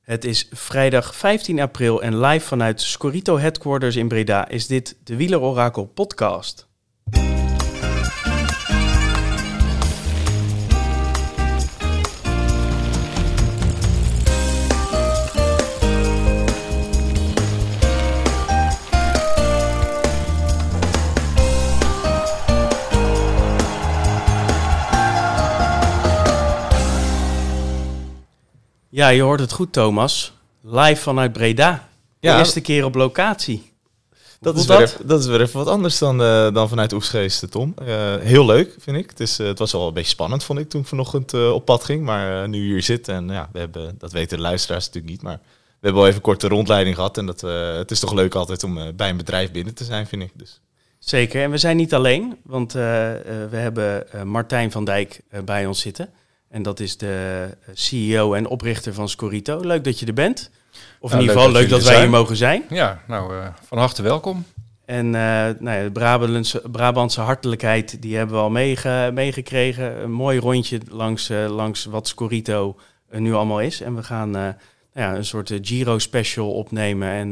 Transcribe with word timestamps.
Het 0.00 0.24
is 0.24 0.46
vrijdag 0.50 1.14
15 1.14 1.60
april 1.60 2.02
en 2.02 2.20
live 2.20 2.46
vanuit 2.46 2.80
Scorito 2.80 3.38
Headquarters 3.38 3.96
in 3.96 4.08
Breda 4.08 4.48
is 4.48 4.66
dit 4.66 4.96
de 5.04 5.16
Wieler 5.16 5.40
Orakel 5.40 5.86
podcast. 5.86 6.69
Ja, 29.00 29.08
je 29.08 29.22
hoort 29.22 29.40
het 29.40 29.52
goed, 29.52 29.72
Thomas. 29.72 30.32
Live 30.62 31.02
vanuit 31.02 31.32
Breda. 31.32 31.88
De 32.20 32.28
Ja. 32.28 32.38
eerste 32.38 32.60
keer 32.60 32.84
op 32.84 32.94
locatie. 32.94 33.72
Dat 34.40 34.52
Hoe 34.52 34.62
is, 34.62 34.68
weer 34.68 34.78
dat? 34.78 34.88
even, 34.88 35.06
dat 35.06 35.20
is 35.20 35.26
weer 35.26 35.40
even 35.40 35.58
wat 35.58 35.68
anders 35.68 35.98
dan, 35.98 36.22
eh, 36.22 36.52
dan 36.52 36.68
vanuit 36.68 36.92
Oesgeest, 36.92 37.50
Tom. 37.50 37.74
Eh, 37.76 38.16
heel 38.16 38.46
leuk, 38.46 38.76
vind 38.78 38.96
ik. 38.96 39.10
Het, 39.10 39.20
is, 39.20 39.38
eh, 39.38 39.46
het 39.46 39.58
was 39.58 39.72
wel 39.72 39.86
een 39.86 39.94
beetje 39.94 40.10
spannend, 40.10 40.44
vond 40.44 40.58
ik, 40.58 40.68
toen 40.68 40.80
ik 40.80 40.86
vanochtend 40.86 41.34
op 41.52 41.64
pad 41.64 41.84
ging. 41.84 42.04
Maar 42.04 42.48
nu 42.48 42.58
hier 42.58 42.82
zit 42.82 43.08
en 43.08 43.28
ja, 43.28 43.48
we 43.52 43.58
hebben, 43.58 43.94
dat 43.98 44.12
weten 44.12 44.36
de 44.36 44.42
luisteraars 44.42 44.86
natuurlijk 44.86 45.12
niet, 45.12 45.22
maar 45.22 45.40
we 45.44 45.78
hebben 45.80 46.00
al 46.00 46.06
even 46.06 46.18
een 46.18 46.24
korte 46.26 46.48
rondleiding 46.48 46.94
gehad. 46.96 47.18
En 47.18 47.26
dat, 47.26 47.40
het 47.78 47.90
is 47.90 48.00
toch 48.00 48.12
leuk 48.12 48.34
altijd 48.34 48.64
om 48.64 48.96
bij 48.96 49.08
een 49.08 49.16
bedrijf 49.16 49.50
binnen 49.50 49.74
te 49.74 49.84
zijn, 49.84 50.06
vind 50.06 50.22
ik. 50.22 50.30
Dus. 50.34 50.60
Zeker. 50.98 51.42
En 51.42 51.50
we 51.50 51.58
zijn 51.58 51.76
niet 51.76 51.94
alleen, 51.94 52.36
want 52.42 52.72
we 52.72 53.48
hebben 53.50 54.06
Martijn 54.24 54.70
van 54.70 54.84
Dijk 54.84 55.20
bij 55.44 55.66
ons 55.66 55.80
zitten. 55.80 56.08
En 56.50 56.62
dat 56.62 56.80
is 56.80 56.96
de 56.96 57.46
eh, 57.66 57.74
CEO 57.74 58.34
en 58.34 58.46
oprichter 58.46 58.94
van 58.94 59.08
Scorito. 59.08 59.60
Leuk 59.60 59.84
dat 59.84 59.98
je 59.98 60.06
er 60.06 60.14
bent. 60.14 60.50
Of 61.00 61.12
in 61.12 61.20
ieder 61.20 61.34
geval 61.34 61.50
leuk 61.52 61.68
dat 61.68 61.82
wij 61.82 62.00
hier 62.00 62.10
mogen 62.10 62.36
zijn. 62.36 62.62
Ja, 62.68 63.02
nou, 63.06 63.36
eh, 63.38 63.46
van 63.66 63.78
harte 63.78 64.02
welkom. 64.02 64.44
En 64.84 65.06
eh, 65.06 65.20
nou 65.58 65.70
ja, 65.76 65.82
de 65.82 65.90
Brabantse, 65.92 66.62
Brabantse 66.70 67.20
hartelijkheid, 67.20 68.02
die 68.02 68.16
hebben 68.16 68.36
we 68.36 68.42
al 68.42 68.50
meege- 68.50 69.10
meegekregen. 69.14 70.02
Een 70.02 70.12
mooi 70.12 70.38
rondje 70.38 70.80
langs, 70.88 71.28
langs 71.48 71.84
wat 71.84 72.08
Scorito 72.08 72.76
nu 73.10 73.34
allemaal 73.34 73.60
is. 73.60 73.80
En 73.80 73.94
we 73.94 74.02
gaan 74.02 74.30
nou 74.30 74.54
ja, 74.94 75.14
een 75.16 75.24
soort 75.24 75.52
Giro-special 75.62 76.52
opnemen. 76.52 77.08
En 77.08 77.30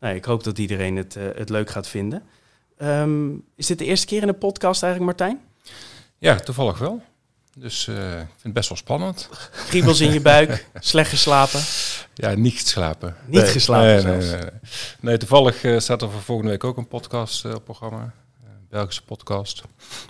nou, 0.00 0.14
ik 0.14 0.24
hoop 0.24 0.44
dat 0.44 0.58
iedereen 0.58 0.96
het, 0.96 1.14
het 1.36 1.48
leuk 1.48 1.70
gaat 1.70 1.88
vinden. 1.88 2.22
Ehm, 2.76 3.28
is 3.56 3.66
dit 3.66 3.78
de 3.78 3.84
eerste 3.84 4.06
keer 4.06 4.22
in 4.22 4.28
een 4.28 4.38
podcast 4.38 4.82
eigenlijk, 4.82 5.18
Martijn? 5.18 5.40
Ja, 6.18 6.34
toevallig 6.34 6.78
wel. 6.78 7.02
Dus 7.60 7.88
eh, 7.88 8.10
ik 8.12 8.16
vind 8.28 8.42
het 8.42 8.52
best 8.52 8.68
wel 8.68 8.78
spannend. 8.78 9.28
Kriebels 9.68 10.00
in 10.00 10.12
je 10.12 10.20
buik, 10.20 10.66
slecht 10.80 11.10
geslapen, 11.10 11.60
Ja, 12.14 12.34
niet 12.34 12.58
geslapen. 12.58 13.16
niet 13.26 13.40
Nee, 13.42 13.50
geslapen 13.50 13.86
nee, 14.04 14.16
nee, 14.16 14.22
zelfs. 14.28 14.96
nee, 15.00 15.16
toevallig 15.16 15.62
eh, 15.64 15.78
staat 15.78 16.02
er 16.02 16.10
voor 16.10 16.20
volgende 16.20 16.50
week 16.50 16.64
ook 16.64 16.76
een 16.76 16.88
podcast 16.88 17.44
eh, 17.44 17.54
op 17.54 17.64
programma. 17.64 18.12
Belgische 18.68 19.02
podcast. 19.04 19.62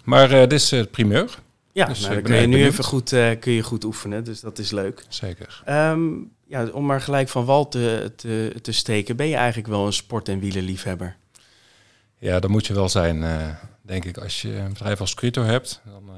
Maar 0.05 0.29
dit 0.29 0.53
is 0.53 0.71
het 0.71 0.91
primeur. 0.91 1.39
Ja, 1.73 1.87
Dus, 1.87 2.01
nou, 2.01 2.15
dan 2.15 2.23
kun 2.23 2.35
je 2.35 2.41
nu 2.47 2.53
benieuwd. 2.53 2.71
even 2.73 2.85
goed, 2.85 3.09
kun 3.41 3.53
je 3.53 3.63
goed 3.63 3.85
oefenen, 3.85 4.25
dus 4.25 4.41
dat 4.41 4.59
is 4.59 4.71
leuk. 4.71 5.05
Zeker. 5.09 5.63
Ehm, 5.65 6.01
ja, 6.47 6.67
om 6.67 6.87
maar 6.87 7.01
gelijk 7.01 7.29
van 7.29 7.45
wal 7.45 7.69
te, 7.69 8.13
te, 8.17 8.55
te 8.63 8.73
steken, 8.73 9.17
ben 9.17 9.29
je 9.29 9.37
eigenlijk 9.37 9.69
wel 9.69 9.87
een 9.87 9.93
sport- 9.93 10.29
en 10.29 10.39
wielerliefhebber? 10.39 11.17
Ja, 12.19 12.41
dat 12.41 12.51
moet 12.51 12.67
je 12.67 12.75
wel 12.75 12.89
zijn, 12.89 13.25
denk 13.83 14.05
ik. 14.05 14.17
Als 14.19 14.43
je 14.43 14.55
een 14.57 14.73
bedrijf 14.73 15.01
als 15.01 15.11
Scrito 15.11 15.43
hebt, 15.43 15.81
dan, 15.85 16.11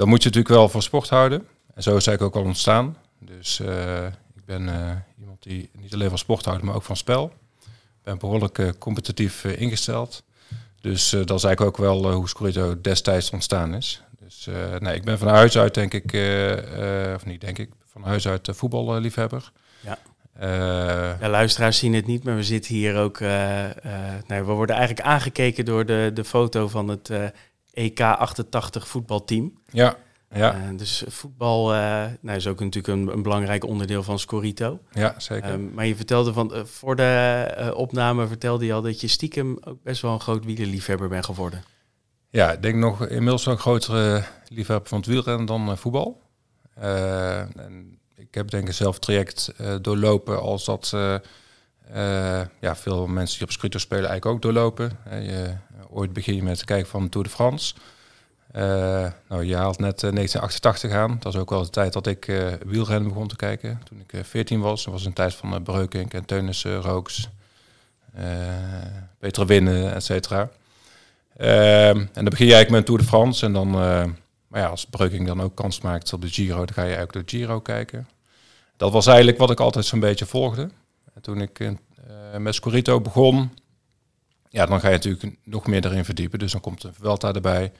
dan 0.00 0.08
moet 0.08 0.22
je 0.22 0.28
natuurlijk 0.28 0.54
wel 0.54 0.68
van 0.68 0.82
sport 0.82 1.08
houden. 1.08 1.46
En 1.74 1.82
zo 1.82 1.96
is 1.96 2.06
eigenlijk 2.06 2.22
ook 2.22 2.42
al 2.42 2.48
ontstaan. 2.48 2.96
Dus 3.18 3.60
eh, 3.60 4.06
ik 4.06 4.44
ben 4.44 4.68
eh, 4.68 4.96
iemand 5.18 5.42
die 5.42 5.70
niet 5.78 5.94
alleen 5.94 6.08
van 6.08 6.18
sport 6.18 6.44
houdt, 6.44 6.62
maar 6.62 6.74
ook 6.74 6.82
van 6.82 6.96
spel. 6.96 7.32
Ik 7.64 8.02
ben 8.02 8.18
behoorlijk 8.18 8.58
eh, 8.58 8.68
competitief 8.78 9.44
ingesteld. 9.44 10.22
Dus 10.80 11.10
dat 11.10 11.38
is 11.38 11.44
eigenlijk 11.44 11.60
ook 11.60 11.76
wel 11.76 12.12
hoe 12.12 12.28
Scorito 12.28 12.80
destijds 12.80 13.30
ontstaan 13.30 13.74
is. 13.74 14.02
Dus 14.18 14.48
nee, 14.78 14.94
ik 14.94 15.04
ben 15.04 15.18
van 15.18 15.28
huis 15.28 15.58
uit, 15.58 15.74
denk 15.74 15.94
ik, 15.94 16.04
of 17.14 17.24
niet 17.24 17.40
denk 17.40 17.58
ik, 17.58 17.70
van 17.84 18.02
huis 18.02 18.28
uit 18.28 18.48
voetballiefhebber. 18.52 19.52
Ja. 19.80 19.98
Ja, 21.20 21.28
luisteraars 21.28 21.78
zien 21.78 21.94
het 21.94 22.06
niet, 22.06 22.24
maar 22.24 22.36
we 22.36 22.42
zitten 22.42 22.74
hier 22.74 22.96
ook. 22.96 23.20
nou, 23.20 24.44
we 24.44 24.52
worden 24.52 24.76
eigenlijk 24.76 25.06
aangekeken 25.06 25.64
door 25.64 25.86
de, 25.86 26.10
de 26.14 26.24
foto 26.24 26.68
van 26.68 26.88
het 26.88 27.10
eh, 27.72 27.84
EK 27.84 28.00
88 28.00 28.88
voetbalteam. 28.88 29.58
ja, 29.70 29.96
ja, 30.34 30.54
Eh, 30.54 30.76
dus 30.76 31.04
voetbal 31.06 31.74
eh, 31.74 32.04
nou, 32.20 32.36
is 32.36 32.46
ook 32.46 32.60
natuurlijk 32.60 32.98
een, 32.98 33.08
een 33.16 33.22
belangrijk 33.22 33.64
onderdeel 33.64 34.02
van 34.02 34.18
Scorito. 34.18 34.78
ja, 34.92 35.14
zeker. 35.18 35.50
Ehm, 35.50 35.74
maar 35.74 35.86
je 35.86 35.96
vertelde 35.96 36.32
van 36.32 36.54
eh, 36.54 36.64
voor 36.64 36.96
de 36.96 37.72
opname 37.76 38.26
vertelde 38.26 38.66
je 38.66 38.72
al 38.72 38.82
dat 38.82 39.00
je 39.00 39.06
stiekem 39.06 39.58
ook 39.60 39.82
best 39.82 40.02
wel 40.02 40.12
een 40.12 40.20
groot 40.20 40.44
wielerliefhebber 40.44 41.08
bent 41.08 41.24
geworden. 41.24 41.62
Ja, 42.28 42.52
ik 42.52 42.62
denk 42.62 42.76
nog 42.76 43.06
inmiddels 43.06 43.44
wel 43.44 43.54
een 43.54 43.60
grotere 43.60 44.24
liefhebber 44.48 44.88
van 44.88 44.98
het 44.98 45.06
wielrennen 45.06 45.46
dan 45.46 45.78
voetbal. 45.78 46.22
En 46.74 47.98
ik 48.14 48.34
heb 48.34 48.50
denk 48.50 48.68
ik 48.68 48.74
zelf 48.74 48.98
traject 48.98 49.52
doorlopen 49.80 50.40
als 50.40 50.64
dat 50.64 50.90
ja, 52.60 52.76
veel 52.76 53.06
mensen 53.06 53.38
die 53.38 53.46
op 53.46 53.52
scooter 53.52 53.80
spelen 53.80 54.08
eigenlijk 54.08 54.36
ook 54.36 54.42
doorlopen. 54.42 54.98
Je, 55.10 55.56
ooit 55.90 56.12
begin 56.12 56.34
je 56.34 56.42
met 56.42 56.56
het 56.56 56.64
kijken 56.64 56.88
van 56.88 57.08
Tour 57.08 57.26
de 57.26 57.32
France. 57.32 57.74
Eh, 58.52 58.62
nou, 59.28 59.44
je 59.44 59.56
haalt 59.56 59.78
net 59.78 60.02
eh, 60.02 60.12
1988 60.12 60.92
aan. 60.92 61.16
Dat 61.20 61.34
is 61.34 61.40
ook 61.40 61.50
wel 61.50 61.62
de 61.62 61.70
tijd 61.70 61.92
dat 61.92 62.06
ik 62.06 62.28
eh, 62.28 62.46
wielrennen 62.66 63.08
begon 63.08 63.28
te 63.28 63.36
kijken. 63.36 63.80
Toen 63.84 64.00
ik 64.00 64.12
eh, 64.12 64.20
14 64.24 64.60
was. 64.60 64.84
Dat 64.84 64.92
was 64.92 65.04
een 65.04 65.12
tijd 65.12 65.34
van 65.34 65.54
uh, 65.54 65.60
Breukink 65.62 66.14
en 66.14 66.24
Teunissen, 66.24 66.80
Rooks, 66.80 67.28
eh 68.14 68.24
Peter 69.18 69.46
Winnen, 69.46 69.94
et 69.94 70.04
cetera. 70.04 70.50
Ehm, 71.40 71.98
en 71.98 72.08
dan 72.12 72.24
begin 72.24 72.46
je 72.46 72.54
eigenlijk 72.54 72.70
met 72.70 72.86
Tour 72.86 73.00
de 73.00 73.06
France. 73.06 73.46
En 73.46 73.52
dan, 73.52 73.68
eh, 73.68 74.04
maar 74.46 74.60
ja, 74.60 74.66
als 74.66 74.86
Breuking 74.86 75.26
dan 75.26 75.42
ook 75.42 75.54
kans 75.54 75.80
maakt 75.80 76.12
op 76.12 76.22
de 76.22 76.28
Giro, 76.28 76.56
dan 76.56 76.74
ga 76.74 76.82
je 76.82 76.94
eigenlijk 76.94 77.28
de 77.28 77.36
Giro 77.36 77.60
kijken. 77.60 78.08
Dat 78.76 78.92
was 78.92 79.06
eigenlijk 79.06 79.38
wat 79.38 79.50
ik 79.50 79.60
altijd 79.60 79.84
zo'n 79.84 80.00
beetje 80.00 80.26
volgde. 80.26 80.62
En 81.14 81.22
toen 81.22 81.40
ik 81.40 81.60
eh, 81.60 81.70
met 82.36 82.54
Scorito 82.54 83.00
begon, 83.00 83.52
ja, 84.50 84.66
dan 84.66 84.80
ga 84.80 84.88
je 84.88 84.94
natuurlijk 84.94 85.36
nog 85.44 85.66
meer 85.66 85.84
erin 85.84 86.04
verdiepen. 86.04 86.38
Dus 86.38 86.52
dan 86.52 86.60
komt 86.60 86.80
de 86.80 86.92
Vuelta 86.92 87.32
erbij. 87.32 87.72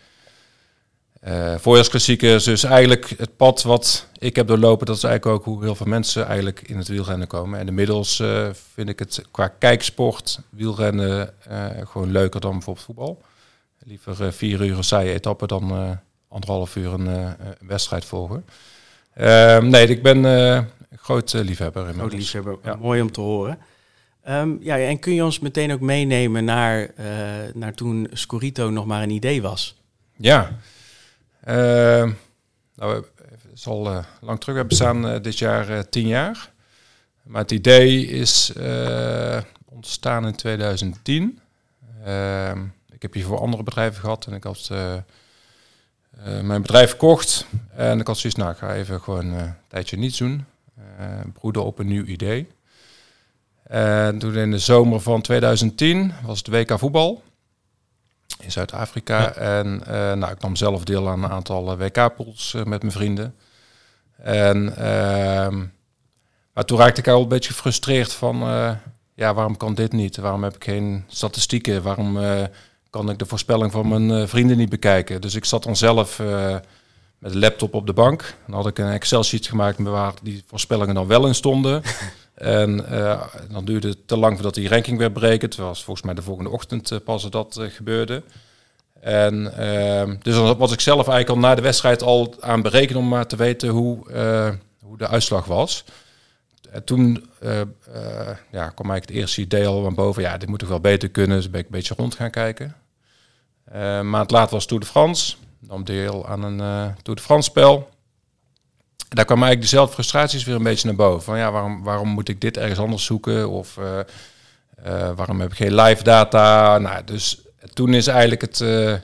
Eh 1.21 1.55
voorjaarsklassiekers, 1.59 2.45
dus 2.45 2.65
eigenlijk 2.65 3.15
het 3.17 3.37
pad 3.37 3.63
wat 3.63 4.07
ik 4.19 4.37
heb 4.37 4.47
doorlopen, 4.47 4.87
dat 4.87 4.97
is 4.97 5.03
eigenlijk 5.03 5.39
ook 5.39 5.45
hoe 5.45 5.65
heel 5.65 5.75
veel 5.75 5.87
mensen 5.87 6.27
eigenlijk 6.27 6.61
in 6.61 6.77
het 6.77 6.89
wielrennen 6.89 7.27
komen. 7.27 7.59
En 7.59 7.69
inmiddels 7.69 8.21
eh, 8.21 8.49
vind 8.73 8.89
ik 8.89 8.99
het 8.99 9.25
qua 9.31 9.49
kijksport, 9.49 10.41
wielrennen, 10.51 11.35
eh, 11.45 11.67
gewoon 11.85 12.11
leuker 12.11 12.41
dan 12.41 12.53
bijvoorbeeld 12.53 12.85
voetbal. 12.87 13.23
Liever 13.85 14.33
vier 14.33 14.65
uur 14.65 14.77
een 14.77 14.85
saaie 14.85 15.13
etappe 15.13 15.47
dan 15.47 15.99
anderhalf 16.29 16.77
uur 16.77 16.93
een, 16.93 17.07
een 17.07 17.37
wedstrijd 17.61 18.05
volgen. 18.05 18.45
Ehm, 19.15 19.69
nee, 19.69 19.87
ik 19.87 20.03
ben 20.03 20.25
een 20.25 20.67
groot 20.97 21.33
liefhebber 21.33 21.95
Groot 21.95 22.13
liefhebber, 22.13 22.59
Ja. 22.65 22.75
mooi 22.75 23.01
om 23.01 23.13
te 23.13 23.21
horen. 23.21 23.59
Ehm, 24.23 24.57
ja, 24.61 24.79
en 24.79 24.99
kun 24.99 25.15
je 25.15 25.25
ons 25.25 25.39
meteen 25.39 25.73
ook 25.73 25.81
meenemen 25.81 26.45
naar, 26.45 26.91
eh, 26.97 27.07
naar 27.55 27.75
toen 27.75 28.09
Scorito 28.13 28.71
nog 28.71 28.87
maar 28.87 29.03
een 29.03 29.11
idee 29.11 29.43
was? 29.43 29.81
Ja. 30.17 30.59
Ehm, 31.45 32.13
nou, 32.75 32.95
het 32.95 33.41
is 33.55 33.67
al 33.67 33.91
eh, 33.91 34.05
lang 34.21 34.41
terug. 34.41 34.57
We 34.57 34.65
bestaan 34.65 35.09
eh, 35.09 35.23
dit 35.23 35.39
jaar 35.39 35.89
tien 35.89 36.07
jaar. 36.07 36.51
Maar 37.23 37.43
het 37.43 37.51
idee 37.51 38.07
is 38.07 38.53
ontstaan 39.65 40.27
in 40.27 40.37
2010. 40.37 41.41
Ehm, 42.05 42.65
ik 42.91 43.03
heb 43.03 43.13
hier 43.15 43.25
voor 43.25 43.39
andere 43.39 43.63
bedrijven 43.63 44.01
gehad 44.01 44.27
en 44.27 44.33
ik 44.33 44.45
had 44.45 44.71
mijn 46.43 46.63
bedrijf 46.63 46.89
verkocht. 46.89 47.47
En 47.75 48.01
ik 48.01 48.07
had 48.07 48.19
zoiets, 48.19 48.39
nou, 48.39 48.51
ik 48.51 48.57
ga 48.57 48.75
even 48.75 49.01
gewoon 49.01 49.27
een 49.27 49.55
tijdje 49.69 49.97
niets 49.97 50.19
doen. 50.19 50.45
Broeden 51.33 51.65
op 51.65 51.79
een 51.79 51.87
nieuw 51.87 52.05
idee. 52.05 52.49
En 53.71 54.19
toen 54.19 54.37
in 54.37 54.51
de 54.51 54.59
zomer 54.59 55.01
van 55.01 55.21
2010 55.21 56.13
was 56.25 56.39
het 56.39 56.49
WK 56.49 56.79
voetbal 56.79 57.23
in 58.39 58.53
Zuid-Afrika. 58.53 59.19
Ja. 59.19 59.33
En 59.33 59.83
eh, 59.87 59.93
nou, 59.95 60.33
ik 60.33 60.41
nam 60.41 60.57
zelf 60.57 60.85
deel 60.85 61.09
aan 61.09 61.23
een 61.23 61.31
aantal 61.31 61.71
eh, 61.71 61.79
WK-pools 61.79 62.55
eh, 62.55 62.65
met 62.65 62.83
mijn 62.83 62.95
vrienden. 62.95 63.35
En 64.23 64.77
ehm, 64.77 65.65
maar 66.53 66.65
toen 66.65 66.79
raakte 66.79 67.01
ik 67.01 67.09
al 67.09 67.23
een 67.23 67.29
beetje 67.29 67.53
gefrustreerd 67.53 68.13
van, 68.13 68.37
ja, 69.15 69.35
waarom 69.35 69.57
kan 69.57 69.75
dit 69.75 69.93
niet? 69.93 70.17
Waarom 70.17 70.43
heb 70.43 70.55
ik 70.55 70.65
geen 70.65 71.05
statistieken? 71.07 71.83
Waarom 71.83 72.19
kan 72.91 73.11
ik 73.11 73.19
de 73.19 73.27
voorspelling 73.27 73.73
van 73.73 73.89
mijn 73.89 74.29
vrienden 74.29 74.57
niet 74.57 74.69
bekijken? 74.69 75.21
Dus 75.21 75.35
ik 75.35 75.45
zat 75.45 75.63
dan 75.63 75.77
zelf 75.77 76.19
met 77.19 77.33
een 77.33 77.39
laptop 77.39 77.75
op 77.75 77.87
de 77.87 77.93
bank. 77.93 78.35
Dan 78.47 78.57
had 78.57 78.67
ik 78.67 78.79
een 78.79 78.91
Excel-sheet 78.91 79.47
gemaakt 79.47 79.79
waar 79.79 80.15
die 80.23 80.43
voorspellingen 80.47 80.95
dan 80.95 81.07
wel 81.07 81.27
in 81.27 81.35
stonden. 81.35 81.83
En 82.41 82.87
eh, 82.87 83.23
dan 83.51 83.65
duurde 83.65 83.89
het 83.89 84.09
te 84.09 84.17
lang 84.17 84.35
voordat 84.35 84.55
die 84.55 84.69
ranking 84.69 84.99
werd 84.99 85.13
berekend. 85.13 85.57
Het 85.57 85.65
was 85.65 85.85
volgens 85.85 86.07
mij 86.07 86.15
de 86.15 86.23
volgende 86.23 86.51
ochtend 86.51 86.91
eh, 86.91 86.99
pas 87.05 87.31
dat 87.31 87.57
eh, 87.57 87.71
gebeurde. 87.71 88.23
En 89.01 89.57
ehm, 89.57 90.17
dus 90.23 90.35
dan 90.35 90.57
was 90.57 90.73
ik 90.73 90.81
zelf 90.81 91.09
eigenlijk 91.09 91.29
al 91.29 91.49
na 91.49 91.55
de 91.55 91.63
wedstrijd 91.63 92.03
al 92.03 92.35
aan 92.41 92.63
berekenen 92.63 93.03
om 93.03 93.09
maar 93.09 93.27
te 93.27 93.37
weten 93.37 93.69
hoe, 93.69 93.99
hoe 94.83 94.97
de 94.99 95.09
uitslag 95.09 95.45
was. 95.45 95.85
en 96.71 96.85
toen 96.85 97.31
ja, 98.51 98.69
kwam 98.69 98.91
eigenlijk 98.91 99.09
het 99.09 99.11
eerste 99.11 99.41
idee 99.41 99.67
al 99.67 99.83
van 99.83 99.95
boven. 99.95 100.23
Ja, 100.23 100.39
dit 100.39 100.49
moet 100.49 100.59
toch 100.59 100.69
wel 100.69 100.81
beter 100.81 101.09
kunnen. 101.09 101.37
Dus 101.37 101.51
ben 101.51 101.61
ik 101.61 101.67
een 101.67 101.73
beetje 101.73 101.95
rond 101.97 102.15
gaan 102.15 102.31
kijken. 102.31 102.77
Een 103.65 104.11
maand 104.11 104.31
later 104.31 104.55
was 104.55 104.67
Tour 104.67 104.83
de 104.83 104.89
France. 104.89 105.37
Dan 105.59 105.85
deel 105.85 106.29
aan 106.29 106.43
een 106.43 106.59
Tour 107.03 107.19
de 107.19 107.23
France 107.23 107.51
spel. 107.51 107.89
Daar 109.15 109.25
kwam 109.25 109.43
eigenlijk 109.43 109.71
dezelfde 109.71 109.95
frustraties 109.95 110.45
weer 110.45 110.55
een 110.55 110.63
beetje 110.63 110.87
naar 110.87 110.97
boven. 110.97 111.23
Van 111.23 111.39
ja, 111.39 111.51
waarom, 111.51 111.83
waarom 111.83 112.09
moet 112.09 112.29
ik 112.29 112.41
dit 112.41 112.57
ergens 112.57 112.79
anders 112.79 113.05
zoeken? 113.05 113.49
Of 113.49 113.79
waarom 115.15 115.41
heb 115.41 115.51
ik 115.51 115.57
geen 115.57 115.75
live 115.75 116.03
data? 116.03 116.79
Nou, 116.79 117.05
dus 117.05 117.41
toen 117.73 117.95
is 117.95 118.07
eigenlijk 118.07 118.41
het, 118.41 118.59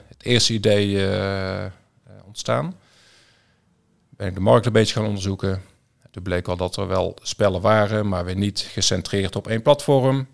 het 0.07 0.23
eerste 0.23 0.53
idee 0.53 1.09
ontstaan. 2.25 2.75
Ben 4.09 4.27
ik 4.27 4.33
de 4.33 4.39
markt 4.39 4.65
een 4.65 4.71
beetje 4.71 4.93
gaan 4.93 5.05
onderzoeken 5.05 5.61
toen 6.17 6.25
bleek 6.25 6.45
wel 6.45 6.57
dat 6.57 6.75
er 6.75 6.87
wel 6.87 7.15
spellen 7.21 7.61
waren, 7.61 8.07
maar 8.07 8.25
weer 8.25 8.35
niet 8.35 8.59
gecentreerd 8.59 9.35
op 9.35 9.47
één 9.47 9.61
platform. 9.61 10.27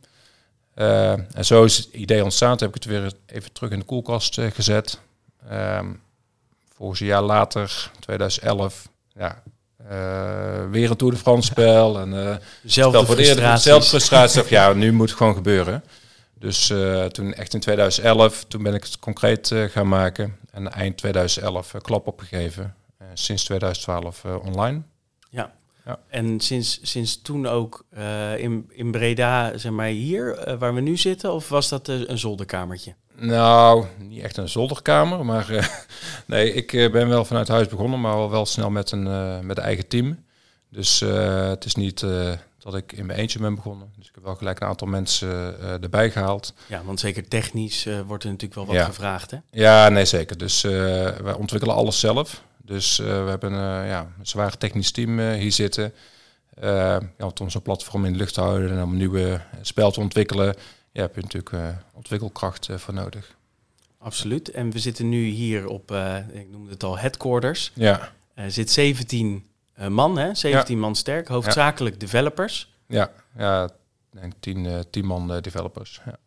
En 0.74 1.46
zo 1.46 1.64
is 1.64 1.78
het 1.78 1.88
idee 1.94 2.24
ontstaan. 2.24 2.58
Toen 2.58 2.68
heb 2.68 2.76
ik 2.76 2.84
het 2.84 2.92
weer 2.92 3.14
even 3.26 3.52
terug 3.52 3.72
in 3.72 3.80
de 3.80 3.86
koelkast 3.86 4.40
gezet. 4.42 5.00
Um, 5.52 6.02
volgens 6.76 7.00
een 7.00 7.06
jaar 7.06 7.22
later, 7.22 7.92
2011, 8.00 8.90
ja, 9.14 9.44
weer 10.70 10.90
een 10.90 10.96
Tour 10.96 11.14
de 11.14 11.20
France 11.20 11.48
spel. 11.48 12.00
En 12.00 12.14
uh, 12.14 12.36
zelfde 12.64 13.06
frustratie. 13.06 13.62
Zelfde 13.62 13.88
frustratie. 13.88 14.44
ja, 14.50 14.74
nu 14.74 14.92
moet 14.92 15.10
het 15.10 15.18
gewoon 15.18 15.36
gebeuren. 15.36 15.84
Dus 16.40 16.74
toen 17.08 17.34
echt 17.34 17.54
in 17.54 17.60
2011, 17.60 18.46
toen 18.48 18.64
ben 18.64 18.74
ik 18.74 18.84
het 18.84 19.00
concreet 19.00 19.54
gaan 19.70 19.88
maken. 19.88 20.36
En 20.52 20.72
eind 20.72 20.98
2011 20.98 21.74
klap 21.82 22.08
opgegeven. 22.08 22.76
sinds 23.14 23.44
2012 23.44 24.26
online. 24.26 24.82
Ja, 25.30 25.54
ja. 25.86 26.00
En 26.08 26.40
sinds, 26.40 26.80
sinds 26.82 27.22
toen 27.22 27.48
ook 27.48 27.86
in, 28.38 28.70
in 28.70 28.92
Breda, 28.92 29.58
zeg 29.58 29.72
maar 29.72 29.88
hier, 29.88 30.56
waar 30.60 30.74
we 30.74 30.82
nu 30.82 30.98
zitten, 30.98 31.34
of 31.34 31.50
was 31.50 31.70
dat 31.70 31.88
een 31.88 32.20
zolderkamertje? 32.20 32.96
Nou, 33.16 33.86
niet 33.98 34.24
echt 34.24 34.38
een 34.38 34.50
zolderkamer, 34.50 35.26
maar 35.26 35.78
nee, 36.28 36.54
ik 36.54 36.92
ben 36.92 37.08
wel 37.08 37.26
vanuit 37.26 37.48
huis 37.48 37.68
begonnen, 37.68 38.02
maar 38.02 38.16
wel, 38.16 38.30
wel 38.30 38.46
snel 38.46 38.70
met 38.70 38.92
een, 38.92 39.04
met 39.46 39.58
een 39.58 39.64
eigen 39.64 39.88
team. 39.88 40.24
Dus 40.70 41.00
het 41.00 41.66
is 41.66 41.76
niet 41.76 42.06
dat 42.60 42.76
ik 42.76 42.92
in 42.92 43.06
mijn 43.06 43.20
eentje 43.20 43.40
ben 43.40 43.56
begonnen. 43.56 43.92
Dus 43.98 44.08
ik 44.08 44.16
heb 44.16 44.24
wel 44.24 44.36
gelijk 44.36 44.60
een 44.60 44.68
aantal 44.68 44.88
mensen 44.88 45.60
erbij 45.82 46.12
gehaald. 46.12 46.54
Ja, 46.68 46.84
want 46.84 47.00
zeker 47.00 47.28
technisch 47.28 47.88
wordt 48.06 48.24
er 48.24 48.30
natuurlijk 48.30 48.54
wel 48.54 48.66
wat 48.66 48.76
ja. 48.76 48.86
gevraagd, 48.86 49.32
hè? 49.32 49.38
Ja, 49.52 49.90
nee, 49.90 50.06
zeker. 50.06 50.38
Dus 50.38 50.62
wij 50.62 51.34
ontwikkelen 51.38 51.76
alles 51.76 52.00
zelf. 52.00 52.44
Dus 52.58 52.98
we 52.98 53.26
hebben 53.28 53.52
ja, 53.86 54.00
een 54.20 54.26
zwaar 54.26 54.58
technisch 54.58 54.92
team 54.92 55.20
hier 55.20 55.52
zitten. 55.52 55.94
ja, 56.62 57.02
om 57.42 57.50
zo'n 57.50 57.62
platform 57.62 58.06
in 58.06 58.12
de 58.12 58.18
lucht 58.18 58.34
te 58.34 58.42
houden 58.42 58.72
en 58.72 58.84
om 58.84 58.92
een 58.92 58.98
nieuwe 58.98 59.42
spel 59.62 59.92
te 59.92 60.00
ontwikkelen, 60.00 60.56
ja, 60.94 61.02
heb 61.02 61.16
je 61.16 61.22
natuurlijk 61.22 61.78
ontwikkelkracht 61.94 62.70
voor 62.72 62.94
nodig. 62.94 63.36
Absoluut. 63.98 64.52
En 64.52 64.72
we 64.72 64.80
zitten 64.80 65.10
nu 65.10 65.26
hier 65.26 65.68
op, 65.68 65.92
ik 66.32 66.50
noemde 66.50 66.72
het 66.72 66.84
al, 66.84 66.98
headquarters. 66.98 67.72
Ja. 67.76 68.12
Er 68.34 68.52
zit 68.52 68.72
17 68.72 69.48
man, 69.90 70.18
hè? 70.18 70.36
17 70.36 70.76
ja. 70.76 70.82
man 70.82 70.96
sterk, 70.96 71.28
hoofdzakelijk 71.28 71.96
ja. 71.96 72.00
developers. 72.00 72.74
Ja, 72.88 73.12
ja 73.38 73.70
denk 74.10 74.34
10, 74.40 74.86
10 74.90 75.06
man 75.06 75.42
developers. 75.42 76.02
Ja, 76.06 76.18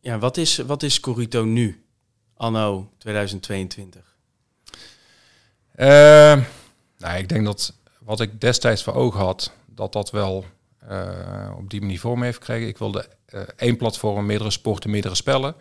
ja 0.00 0.18
wat, 0.18 0.36
is, 0.36 0.56
wat 0.56 0.82
is 0.82 1.00
Corito 1.00 1.44
nu, 1.44 1.84
anno 2.36 2.90
2022? 2.98 4.16
Uh, 5.76 5.86
nou, 6.98 7.18
ik 7.18 7.28
denk 7.28 7.44
dat 7.44 7.74
wat 7.98 8.20
ik 8.20 8.40
destijds 8.40 8.82
voor 8.82 8.94
ogen 8.94 9.20
had, 9.20 9.52
dat 9.66 9.92
dat 9.92 10.10
wel 10.10 10.44
op 11.56 11.70
die 11.70 11.80
manier 11.80 12.00
vorm 12.00 12.22
heeft 12.22 12.36
gekregen. 12.36 12.68
Ik 12.68 12.78
wilde 12.78 13.08
uh, 13.34 13.40
één 13.56 13.76
platform, 13.76 14.26
meerdere 14.26 14.50
sporten, 14.50 14.90
meerdere 14.90 15.14
spellen. 15.14 15.54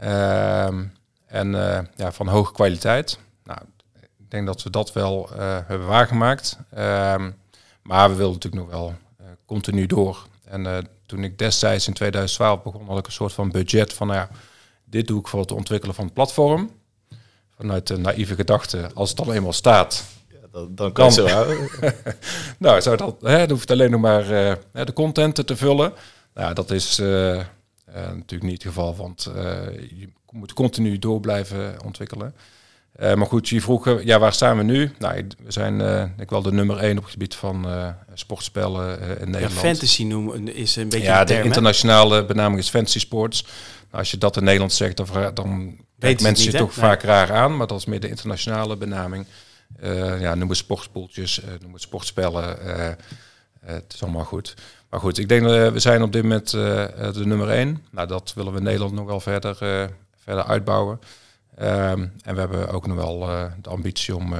Ehm, 0.00 0.84
en 1.26 1.54
eh, 1.54 1.84
ja, 1.96 2.12
van 2.12 2.28
hoge 2.28 2.52
kwaliteit. 2.52 3.18
Nou, 3.44 3.58
ik 4.00 4.30
denk 4.30 4.46
dat 4.46 4.62
we 4.62 4.70
dat 4.70 4.92
wel 4.92 5.30
hebben 5.34 5.86
waargemaakt. 5.86 6.58
Ehm, 6.70 7.30
maar 7.82 8.08
we 8.08 8.14
wilden 8.14 8.34
natuurlijk 8.34 8.62
nog 8.62 8.72
wel 8.72 8.94
continu 9.46 9.86
door. 9.86 10.26
En 10.44 10.88
toen 11.06 11.24
ik 11.24 11.38
destijds 11.38 11.86
in 11.86 11.94
2012 11.94 12.62
begon, 12.62 12.86
had 12.86 12.98
ik 12.98 13.06
een 13.06 13.12
soort 13.12 13.32
van 13.32 13.50
budget 13.50 13.92
van, 13.92 14.06
nou 14.06 14.18
ja, 14.18 14.28
dit 14.84 15.06
doe 15.06 15.20
ik 15.20 15.28
voor 15.28 15.40
het 15.40 15.52
ontwikkelen 15.52 15.94
van 15.94 16.04
het 16.04 16.14
platform 16.14 16.70
vanuit 17.56 17.86
de 17.86 17.98
naïeve 17.98 18.34
gedachte, 18.34 18.90
als 18.94 19.08
het 19.08 19.18
dan 19.18 19.32
eenmaal 19.32 19.52
staat. 19.52 20.04
Dan, 20.54 20.74
dan 20.74 20.92
kan 20.92 21.10
dan, 21.10 21.24
het 21.24 21.32
zo 21.32 21.36
houden. 21.36 21.68
nou, 22.58 22.80
zou 22.80 22.96
dat, 22.96 23.16
hè, 23.20 23.38
dan 23.38 23.50
hoeft 23.50 23.70
alleen 23.70 23.90
nog 23.90 24.00
maar 24.00 24.30
uh, 24.30 24.52
de 24.84 24.92
content 24.92 25.46
te 25.46 25.56
vullen. 25.56 25.92
Nou, 26.34 26.54
dat 26.54 26.70
is 26.70 26.98
uh, 26.98 27.34
uh, 27.34 27.42
natuurlijk 27.94 28.42
niet 28.42 28.52
het 28.52 28.62
geval, 28.62 28.96
want 28.96 29.30
je 29.96 30.08
moet 30.30 30.52
continu 30.52 30.98
door 30.98 31.20
blijven 31.20 31.76
ontwikkelen. 31.84 32.34
maar 32.98 33.26
goed, 33.26 33.48
je 33.48 33.60
vroeg, 33.60 34.02
ja, 34.04 34.18
waar 34.18 34.32
staan 34.32 34.56
we 34.56 34.62
nu? 34.62 34.90
Nou, 34.98 35.26
we 35.44 35.52
zijn, 35.52 35.80
ik 36.18 36.30
wel 36.30 36.42
de 36.42 36.52
nummer 36.52 36.78
één 36.78 36.96
op 36.96 37.02
het 37.02 37.12
gebied 37.12 37.34
van 37.34 37.66
sportspellen 38.14 39.00
in 39.00 39.30
Nederland. 39.30 39.52
Ja, 39.52 39.60
fantasy 39.60 40.04
noemen 40.04 40.54
is 40.54 40.76
een 40.76 40.88
beetje 40.88 41.06
Ja, 41.06 41.24
de, 41.24 41.42
internationale 41.42 42.24
benaming 42.24 42.60
is 42.60 42.68
fantasy 42.68 42.98
sports. 42.98 43.42
Nou, 43.42 43.98
als 43.98 44.10
je 44.10 44.18
dat 44.18 44.36
in 44.36 44.44
Nederland 44.44 44.72
zegt, 44.72 44.96
dan, 44.96 45.06
dan 45.34 45.76
Weet 45.98 46.20
mensen 46.20 46.52
je 46.52 46.58
toch 46.58 46.72
vaak 46.72 47.02
raar 47.02 47.32
aan, 47.32 47.56
maar 47.56 47.66
dat 47.66 47.78
is 47.78 47.84
meer 47.84 48.00
de 48.00 48.08
internationale 48.08 48.76
benaming. 48.76 49.26
Uh, 49.82 50.20
ja, 50.20 50.34
noem 50.34 50.48
het 50.48 50.58
sportspoeltjes, 50.58 51.44
uh, 51.44 51.50
noem 51.60 51.72
het 51.72 51.82
sportspellen. 51.82 52.66
Uh, 52.66 52.90
het 53.60 53.92
is 53.94 54.02
allemaal 54.02 54.24
goed. 54.24 54.54
Maar 54.90 55.00
goed, 55.00 55.18
ik 55.18 55.28
denk 55.28 55.42
dat 55.42 55.72
we 55.72 55.78
zijn 55.78 56.02
op 56.02 56.12
dit 56.12 56.22
moment 56.22 56.50
de 56.50 57.22
nummer 57.24 57.50
één. 57.50 57.84
Nou, 57.90 58.08
dat 58.08 58.32
willen 58.34 58.52
we 58.52 58.58
in 58.58 58.64
Nederland 58.64 58.92
nog 58.92 59.06
wel 59.06 59.20
verder, 59.20 59.56
verder 60.16 60.44
uitbouwen. 60.44 61.00
Um, 61.60 62.12
en 62.22 62.34
we 62.34 62.40
hebben 62.40 62.68
ook 62.68 62.86
nog 62.86 62.96
wel 62.96 63.18
de 63.62 63.68
ambitie 63.68 64.16
om 64.16 64.34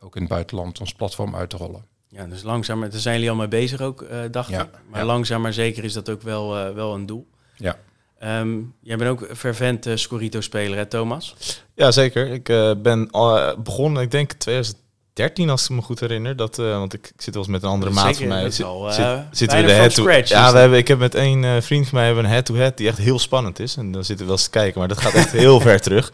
ook 0.00 0.14
in 0.14 0.20
het 0.20 0.30
buitenland 0.30 0.80
ons 0.80 0.94
platform 0.94 1.36
uit 1.36 1.50
te 1.50 1.56
rollen. 1.56 1.84
Ja, 2.08 2.26
dus 2.26 2.42
langzaam, 2.42 2.80
daar 2.80 2.90
zijn 2.92 3.14
jullie 3.14 3.30
al 3.30 3.36
mee 3.36 3.48
bezig 3.48 3.80
ook, 3.80 4.06
dacht 4.30 4.48
ja, 4.48 4.62
ik. 4.62 4.68
Maar 4.88 5.00
ja. 5.00 5.06
langzaam 5.06 5.42
maar 5.42 5.52
zeker 5.52 5.84
is 5.84 5.92
dat 5.92 6.08
ook 6.08 6.22
wel, 6.22 6.74
wel 6.74 6.94
een 6.94 7.06
doel. 7.06 7.26
Ja. 7.56 7.76
Um, 8.24 8.74
jij 8.82 8.96
bent 8.96 9.10
ook 9.10 9.28
fervent 9.36 9.86
uh, 9.86 9.96
Scorito-speler, 9.96 10.76
hè, 10.76 10.86
Thomas? 10.86 11.34
Ja, 11.74 11.90
zeker. 11.90 12.26
Ik 12.32 12.48
uh, 12.48 12.70
ben 12.82 13.08
uh, 13.12 13.50
begonnen, 13.58 14.02
ik 14.02 14.10
denk 14.10 14.32
2013, 14.32 15.50
als 15.50 15.64
ik 15.64 15.70
me 15.70 15.82
goed 15.82 16.00
herinner. 16.00 16.36
Dat, 16.36 16.56
want 16.56 16.92
ik, 16.92 17.06
ik, 17.14 17.22
zit 17.22 17.34
wel 17.34 17.42
eens 17.42 17.52
met 17.52 17.62
een 17.62 17.68
andere 17.68 17.92
maat 17.92 18.16
van 18.16 18.26
mij. 18.26 18.50
Zit, 18.50 18.66
al, 18.66 18.92
zit, 18.92 19.06
zitten 19.30 19.58
we 19.58 19.66
de 19.66 19.72
head 19.72 19.94
to 19.94 20.10
Ja, 20.10 20.52
we 20.52 20.58
hebben, 20.58 20.78
ik 20.78 20.88
heb 20.88 20.98
met 20.98 21.14
een 21.14 21.62
vriend 21.62 21.88
van 21.88 21.98
mij 21.98 22.06
hebben 22.06 22.24
een 22.24 22.30
head-to-head 22.30 22.76
die 22.76 22.88
echt 22.88 22.98
heel 22.98 23.18
spannend 23.18 23.58
is. 23.58 23.76
En 23.76 23.92
dan 23.92 24.04
zitten 24.04 24.26
we 24.26 24.30
wel 24.30 24.40
eens 24.40 24.44
te 24.44 24.58
kijken, 24.58 24.78
maar 24.78 24.88
dat 24.88 25.00
gaat 25.00 25.14
echt 25.14 25.32
heel 25.44 25.60
ver 25.60 25.80
terug. 25.80 26.12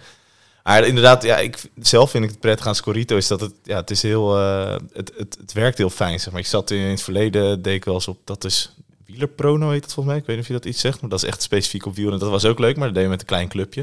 Maar 0.62 0.86
inderdaad, 0.86 1.22
ja, 1.22 1.38
ik, 1.38 1.62
zelf 1.80 2.10
vind 2.10 2.24
ik 2.24 2.30
het 2.30 2.40
prettig 2.40 2.66
aan 2.66 2.74
Scorito 2.74 3.16
is 3.16 3.26
dat 3.26 3.40
het, 3.40 3.52
ja, 3.62 3.76
het 3.76 3.90
is 3.90 4.02
heel, 4.02 4.36
het, 4.36 5.12
het, 5.16 5.36
het 5.40 5.52
werkt 5.52 5.78
heel 5.78 5.90
fijn, 5.90 6.20
zeg 6.20 6.32
maar. 6.32 6.40
Ik 6.40 6.46
zat 6.46 6.70
in, 6.70 6.78
in 6.78 6.90
het 6.90 7.02
verleden, 7.02 7.62
deed 7.62 7.74
ik 7.74 7.84
wel 7.84 7.94
eens 7.94 8.08
op, 8.08 8.18
dat 8.24 8.44
is 8.44 8.74
wielerprono 9.14 9.70
heet 9.70 9.84
het 9.84 9.92
volgens 9.92 10.14
mij. 10.14 10.16
Ik 10.16 10.26
weet 10.26 10.36
niet 10.36 10.44
of 10.44 10.50
je 10.52 10.58
dat 10.60 10.72
iets 10.72 10.80
zegt, 10.80 11.00
maar 11.00 11.10
dat 11.10 11.22
is 11.22 11.28
echt 11.28 11.42
specifiek 11.42 11.86
op 11.86 11.94
wielrennen. 11.94 12.20
Dat 12.20 12.42
was 12.42 12.50
ook 12.50 12.58
leuk, 12.58 12.76
maar 12.76 12.86
dat 12.86 12.94
deed 12.94 13.04
je 13.04 13.10
met 13.10 13.20
een 13.20 13.26
klein 13.26 13.48
clubje. 13.48 13.82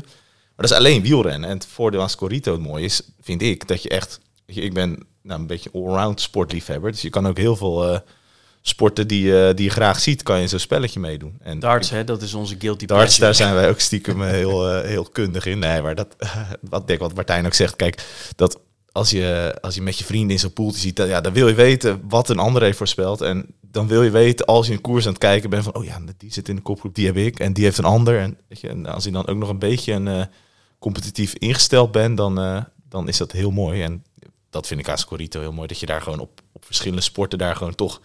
Maar 0.56 0.70
dat 0.70 0.72
is 0.72 0.78
alleen 0.78 1.02
wielrennen. 1.02 1.50
En 1.50 1.56
het 1.56 1.66
voordeel 1.66 2.02
aan 2.02 2.10
Scorito 2.10 2.52
het 2.52 2.62
mooie 2.62 2.86
is, 2.86 3.02
vind 3.22 3.42
ik, 3.42 3.68
dat 3.68 3.84
je 3.84 3.90
echt... 3.90 4.20
Ik 4.46 4.74
ben 4.74 5.06
nou, 5.22 5.40
een 5.40 5.48
beetje 5.48 5.70
allround 5.74 6.22
sportliefhebber, 6.22 6.92
dus 6.92 7.02
je 7.02 7.10
kan 7.10 7.28
ook 7.28 7.38
heel 7.38 7.56
veel... 7.56 7.94
Uh, 7.94 8.00
sporten 8.62 9.08
die, 9.08 9.26
uh, 9.26 9.50
die 9.56 9.66
je 9.66 9.72
graag 9.72 10.00
ziet, 10.00 10.24
kan 10.24 10.42
je 10.42 10.48
zo'n 10.48 10.60
spelletje 10.60 11.00
meedoen. 11.00 11.38
En 11.40 11.60
darts, 11.60 11.90
hè, 11.90 12.04
dat 12.04 12.22
is 12.22 12.34
onze 12.34 12.56
guilty 12.60 12.86
Darts, 12.86 13.18
daar 13.18 13.36
zijn 13.36 13.54
wij 13.54 13.70
ook 13.70 13.80
stiekem 13.80 14.22
heel, 14.22 14.70
uh, 14.70 14.82
heel 14.82 15.04
kundig 15.04 15.46
in. 15.46 15.60
Nee, 15.60 15.82
maar 15.82 15.96
dat, 15.96 16.16
wat 16.70 16.88
denk 16.88 17.00
wat 17.00 17.14
Martijn 17.14 17.46
ook 17.46 17.54
zegt, 17.54 17.76
kijk, 17.76 18.04
dat 18.36 18.60
als 18.92 19.10
je, 19.10 19.58
als 19.62 19.76
je 19.76 19.82
met 19.82 19.98
je 19.98 20.04
vrienden 20.04 20.32
in 20.32 20.40
zo'n 20.40 20.54
pool 20.54 20.72
ziet, 20.72 20.96
dan, 20.96 21.08
ja, 21.08 21.22
dan 21.22 21.34
wil 21.34 21.48
je 21.48 21.54
weten 21.54 22.02
wat 22.08 22.30
een 22.30 22.40
ander 22.40 22.62
heeft 22.62 22.78
voorspeld. 22.78 23.22
En 23.22 23.46
dan 23.72 23.88
wil 23.88 24.04
je 24.04 24.10
weten, 24.10 24.46
als 24.46 24.68
je 24.68 24.74
een 24.74 24.82
koers 24.82 25.06
aan 25.06 25.12
het 25.12 25.22
kijken 25.22 25.50
bent, 25.50 25.64
van 25.64 25.76
oh 25.76 25.84
ja, 25.84 26.00
die 26.18 26.34
zit 26.34 26.50
in 26.50 26.56
de 26.56 26.62
kopgroep, 26.62 26.96
die 26.96 27.06
heb 27.06 27.18
ik 27.18 27.40
en 27.40 27.54
die 27.54 27.64
heeft 27.64 27.78
een 27.78 27.84
ander. 27.84 28.20
En, 28.20 28.38
weet 28.48 28.60
je, 28.60 28.70
en 28.70 28.86
als 28.86 29.04
je 29.04 29.12
dan 29.12 29.28
ook 29.28 29.38
nog 29.38 29.50
een 29.50 29.60
beetje 29.60 29.94
een, 29.94 30.08
uh, 30.08 30.24
competitief 30.80 31.34
ingesteld 31.34 31.92
bent, 31.92 32.18
dan, 32.18 32.40
uh, 32.40 32.64
dan 32.90 33.08
is 33.08 33.18
dat 33.18 33.32
heel 33.32 33.52
mooi. 33.52 33.82
En 33.82 34.04
dat 34.50 34.68
vind 34.68 34.80
ik 34.80 34.90
aan 34.90 34.98
Scorito 34.98 35.40
heel 35.40 35.52
mooi, 35.52 35.68
dat 35.68 35.80
je 35.80 35.86
daar 35.86 36.02
gewoon 36.02 36.20
op, 36.20 36.42
op 36.52 36.66
verschillende 36.66 37.02
sporten 37.02 37.38
daar 37.38 37.56
gewoon 37.56 37.76
toch 37.76 38.02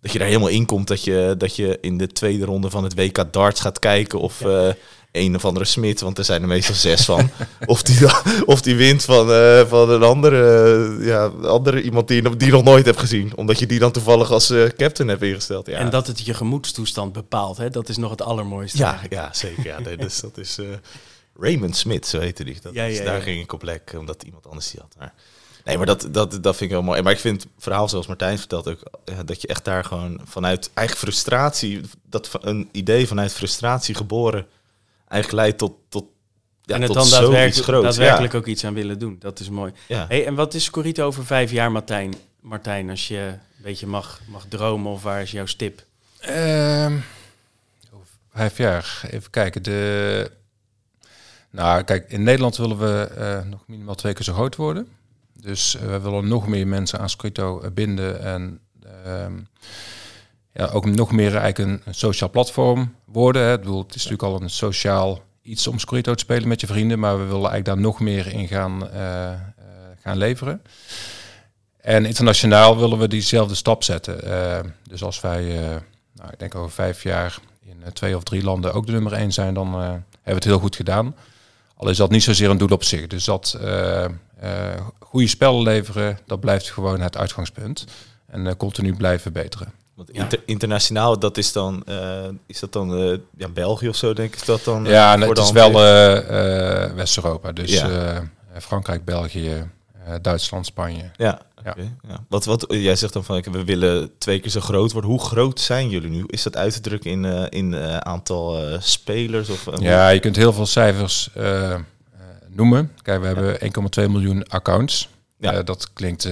dat 0.00 0.12
je 0.12 0.18
daar 0.18 0.26
helemaal 0.28 0.48
in 0.48 0.66
komt. 0.66 0.88
Dat 0.88 1.04
je, 1.04 1.34
dat 1.38 1.56
je 1.56 1.78
in 1.80 1.98
de 1.98 2.06
tweede 2.06 2.44
ronde 2.44 2.70
van 2.70 2.84
het 2.84 2.94
WK 2.94 3.32
darts 3.32 3.60
gaat 3.60 3.78
kijken. 3.78 4.20
Of 4.20 4.40
ja. 4.40 4.74
Een 5.12 5.34
of 5.34 5.44
andere 5.44 5.64
Smit, 5.64 6.00
want 6.00 6.18
er 6.18 6.24
zijn 6.24 6.42
er 6.42 6.48
meestal 6.48 6.74
zes 6.74 7.04
van. 7.04 7.30
of, 7.66 7.82
die, 7.82 8.06
of 8.44 8.62
die 8.62 8.76
wint 8.76 9.04
van, 9.04 9.30
uh, 9.30 9.66
van 9.66 9.90
een 9.90 10.02
andere, 10.02 10.98
uh, 10.98 11.06
ja, 11.06 11.26
andere 11.42 11.82
iemand 11.82 12.08
die 12.08 12.36
die 12.36 12.50
nog 12.50 12.62
nooit 12.62 12.86
hebt 12.86 12.98
gezien. 12.98 13.36
Omdat 13.36 13.58
je 13.58 13.66
die 13.66 13.78
dan 13.78 13.92
toevallig 13.92 14.30
als 14.30 14.52
captain 14.76 15.08
hebt 15.08 15.22
ingesteld. 15.22 15.66
Ja. 15.66 15.78
En 15.78 15.90
dat 15.90 16.06
het 16.06 16.24
je 16.24 16.34
gemoedstoestand 16.34 17.12
bepaalt, 17.12 17.56
hè? 17.56 17.70
dat 17.70 17.88
is 17.88 17.96
nog 17.96 18.10
het 18.10 18.22
allermooiste. 18.22 18.78
Ja, 18.78 19.00
ja 19.08 19.32
zeker. 19.32 19.64
Ja. 19.64 19.80
Nee, 19.80 19.96
dus 19.96 20.20
dat 20.30 20.38
is 20.38 20.58
Raymond 21.40 21.76
Smit, 21.76 22.06
zo 22.06 22.18
heette 22.18 22.44
die. 22.44 22.58
Dat 22.62 22.74
ja, 22.74 22.84
is, 22.84 22.98
ja, 22.98 23.04
daar 23.04 23.22
ging 23.22 23.42
ik 23.42 23.52
op 23.52 23.62
lek, 23.62 23.94
omdat 23.98 24.22
iemand 24.22 24.46
anders 24.46 24.70
die 24.70 24.80
had. 24.80 24.94
Maar, 24.98 25.14
Nee, 25.64 25.76
maar 25.76 25.86
dat, 25.86 26.08
dat, 26.10 26.30
dat 26.30 26.56
vind 26.56 26.60
ik 26.60 26.76
wel 26.76 26.82
mooi. 26.82 27.02
Maar 27.02 27.12
ik 27.12 27.18
vind 27.18 27.42
het 27.42 27.52
verhaal 27.58 27.88
zoals 27.88 28.06
Martijn 28.06 28.38
vertelt 28.38 28.68
ook, 28.68 28.82
eh, 29.04 29.18
dat 29.24 29.42
je 29.42 29.48
echt 29.48 29.64
daar 29.64 29.84
gewoon 29.84 30.20
vanuit 30.24 30.70
eigen 30.74 30.96
frustratie, 30.96 31.80
dat 32.10 32.30
een 32.40 32.68
idee 32.72 33.06
vanuit 33.06 33.32
frustratie 33.32 33.94
geboren, 33.94 34.46
eigenlijk 35.12 35.42
leidt 35.42 35.58
tot, 35.58 35.72
tot, 35.88 36.04
ja, 36.62 36.74
en 36.74 36.82
het 36.82 36.92
tot 36.92 36.96
dan 36.96 37.06
zoiets 37.06 37.26
daadwerkelijk, 37.30 37.68
groots. 37.68 37.84
daadwerkelijk 37.84 38.34
ook 38.34 38.46
iets 38.46 38.64
aan 38.64 38.74
willen 38.74 38.98
doen. 38.98 39.16
Dat 39.18 39.40
is 39.40 39.48
mooi. 39.48 39.72
Ja. 39.88 40.06
Hey, 40.08 40.26
en 40.26 40.34
wat 40.34 40.54
is 40.54 40.64
Scorito 40.64 41.06
over 41.06 41.26
vijf 41.26 41.50
jaar, 41.50 41.72
Martijn? 41.72 42.14
Martijn, 42.40 42.90
als 42.90 43.08
je 43.08 43.18
een 43.18 43.62
beetje 43.62 43.86
mag, 43.86 44.20
mag 44.26 44.44
dromen 44.48 44.92
of 44.92 45.02
waar 45.02 45.22
is 45.22 45.30
jouw 45.30 45.46
stip? 45.46 45.84
Ehm, 46.20 46.96
over 47.94 48.06
vijf 48.34 48.56
jaar. 48.56 49.00
Even 49.10 49.30
kijken. 49.30 49.62
De... 49.62 50.30
Nou, 51.50 51.82
kijk, 51.82 52.10
in 52.10 52.22
Nederland 52.22 52.56
willen 52.56 52.78
we 52.78 53.08
eh, 53.16 53.42
nog 53.42 53.60
minimaal 53.66 53.94
twee 53.94 54.12
keer 54.12 54.24
zo 54.24 54.32
groot 54.32 54.56
worden. 54.56 54.88
Dus 55.32 55.76
eh, 55.76 55.86
we 55.86 56.00
willen 56.00 56.28
nog 56.28 56.48
meer 56.48 56.66
mensen 56.66 56.98
aan 56.98 57.08
eh, 57.34 57.70
binden 57.74 58.22
en 58.22 58.60
ehm, 59.04 59.38
ja, 60.52 60.66
ook 60.66 60.86
nog 60.86 61.12
meer 61.12 61.36
eigenlijk 61.36 61.58
een, 61.58 61.82
een 61.84 61.94
sociaal 61.94 62.30
platform 62.30 62.94
worden. 63.04 63.42
Hè. 63.42 63.52
Ik 63.52 63.60
bedoel, 63.60 63.82
het 63.82 63.94
is 63.94 64.04
natuurlijk 64.04 64.32
al 64.32 64.42
een 64.42 64.50
sociaal 64.50 65.20
iets 65.42 65.66
om 65.66 65.78
Scripto 65.78 66.14
te 66.14 66.24
spelen 66.24 66.48
met 66.48 66.60
je 66.60 66.66
vrienden, 66.66 66.98
maar 66.98 67.18
we 67.18 67.24
willen 67.24 67.50
eigenlijk 67.50 67.64
daar 67.64 67.80
nog 67.80 68.00
meer 68.00 68.26
in 68.26 68.48
gaan, 68.48 68.90
eh, 68.90 69.32
eh, 69.32 69.38
gaan 70.00 70.16
leveren. 70.16 70.62
En 71.80 72.04
internationaal 72.06 72.78
willen 72.78 72.98
we 72.98 73.08
diezelfde 73.08 73.54
stap 73.54 73.82
zetten. 73.82 74.24
Eh, 74.24 74.60
dus 74.88 75.02
als 75.02 75.20
wij, 75.20 75.58
eh, 75.58 75.76
nou, 76.14 76.30
ik 76.32 76.38
denk 76.38 76.54
over 76.54 76.70
vijf 76.70 77.02
jaar 77.02 77.38
in 77.64 77.92
twee 77.92 78.16
of 78.16 78.22
drie 78.22 78.42
landen 78.42 78.72
ook 78.72 78.86
de 78.86 78.92
nummer 78.92 79.12
één 79.12 79.32
zijn, 79.32 79.54
dan 79.54 79.72
hebben 79.72 80.04
we 80.22 80.32
het 80.32 80.44
heel 80.44 80.58
goed 80.58 80.76
gedaan. 80.76 81.14
Al 81.76 81.88
is 81.88 81.96
dat 81.96 82.10
niet 82.10 82.22
zozeer 82.22 82.50
een 82.50 82.58
doel 82.58 82.68
op 82.68 82.84
zich. 82.84 83.06
Dus 83.06 83.24
dat 83.24 83.58
goede 84.98 85.26
spellen 85.26 85.62
leveren, 85.62 86.18
dat 86.26 86.40
blijft 86.40 86.70
gewoon 86.70 87.00
het 87.00 87.16
uitgangspunt. 87.16 87.84
En 88.26 88.56
continu 88.56 88.96
blijven 88.96 89.20
verbeteren. 89.20 89.72
Want 89.94 90.10
inter- 90.10 90.42
internationaal, 90.46 91.18
dat 91.18 91.36
is 91.36 91.52
dan, 91.52 91.82
eh, 91.86 92.28
is 92.46 92.60
dat 92.60 92.72
dan 92.72 92.96
eh, 92.96 93.18
ja, 93.36 93.48
België 93.48 93.88
of 93.88 93.96
zo, 93.96 94.12
denk 94.12 94.34
ik, 94.34 94.46
dat 94.46 94.64
dan? 94.64 94.86
eh, 94.86 94.92
Ja, 94.92 95.18
het 95.18 95.38
is 95.38 95.50
wel 95.50 95.72
West-Europa. 96.94 97.52
Dus 97.52 97.72
Ja. 97.80 98.22
Frankrijk, 98.60 99.04
België, 99.04 99.70
Duitsland, 100.22 100.66
Spanje. 100.66 101.10
Ja, 101.16 101.40
Ja. 101.64 101.74
Wat, 102.28 102.44
wat, 102.44 102.64
jij 102.68 102.96
zegt 102.96 103.12
dan 103.12 103.24
van, 103.24 103.36
ik- 103.36 103.44
we 103.44 103.64
willen 103.64 104.10
twee 104.18 104.40
keer 104.40 104.50
zo 104.50 104.60
groot 104.60 104.92
worden. 104.92 105.10
Hoe 105.10 105.20
groot 105.20 105.60
zijn 105.60 105.88
jullie 105.88 106.10
nu? 106.10 106.24
Is 106.26 106.42
dat 106.42 106.56
uit 106.56 106.72
te 106.72 106.80
drukken 106.80 107.10
in, 107.10 107.24
in 107.50 107.76
aantal 108.04 108.58
spelers? 108.80 109.48
Of, 109.48 109.68
Ja, 109.80 110.08
je 110.08 110.20
kunt 110.20 110.36
heel 110.36 110.52
veel 110.52 110.66
cijfers 110.66 111.30
noemen. 112.48 112.92
Kijk, 113.02 113.20
we 113.20 113.26
hebben 113.26 113.60
1,2 113.60 114.08
miljoen 114.10 114.48
accounts. 114.48 115.08
Ja. 115.38 115.62
Dat 115.62 115.92
klinkt 115.92 116.22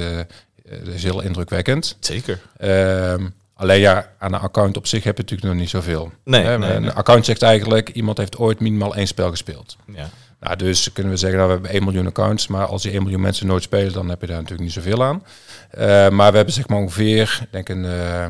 dat 0.85 0.95
is 0.95 1.03
heel 1.03 1.21
indrukwekkend. 1.21 1.97
Zeker. 2.01 2.41
Ehm, 2.57 3.29
alleen 3.61 3.81
ja, 3.81 4.11
aan 4.19 4.33
een 4.33 4.41
account 4.41 4.77
op 4.77 4.87
zich 4.87 5.05
heb 5.05 5.17
je 5.17 5.23
natuurlijk 5.23 5.51
nog 5.53 5.61
niet 5.61 5.71
zoveel. 5.71 6.13
Nee, 6.25 6.45
een 6.45 6.95
account 6.95 7.25
zegt 7.25 7.43
eigenlijk, 7.43 7.89
iemand 7.89 8.19
heeft 8.19 8.37
ooit 8.39 8.61
minimaal 8.61 8.95
één 8.95 9.07
spel 9.07 9.31
gespeeld. 9.31 9.77
Ja. 9.95 10.09
Nou, 10.41 10.57
dus 10.57 10.93
kunnen 10.93 11.13
we 11.13 11.19
zeggen, 11.19 11.39
nou, 11.39 11.49
we 11.51 11.55
hebben 11.55 11.73
1 11.73 11.85
miljoen 11.85 12.07
accounts, 12.07 12.47
maar 12.47 12.67
als 12.67 12.83
die 12.83 12.93
1 12.93 13.03
miljoen 13.03 13.21
mensen 13.21 13.47
nooit 13.47 13.63
spelen, 13.63 13.93
dan 13.93 14.09
heb 14.09 14.21
je 14.21 14.27
daar 14.27 14.37
natuurlijk 14.37 14.63
niet 14.63 14.73
zoveel 14.73 15.05
aan. 15.05 15.23
Eh, 15.71 16.09
maar 16.09 16.31
we 16.31 16.37
hebben 16.37 16.55
zeg 16.55 16.69
maar 16.69 16.79
ongeveer, 16.79 17.47
denk 17.51 17.69
een 17.69 17.85
eh, 17.85 18.27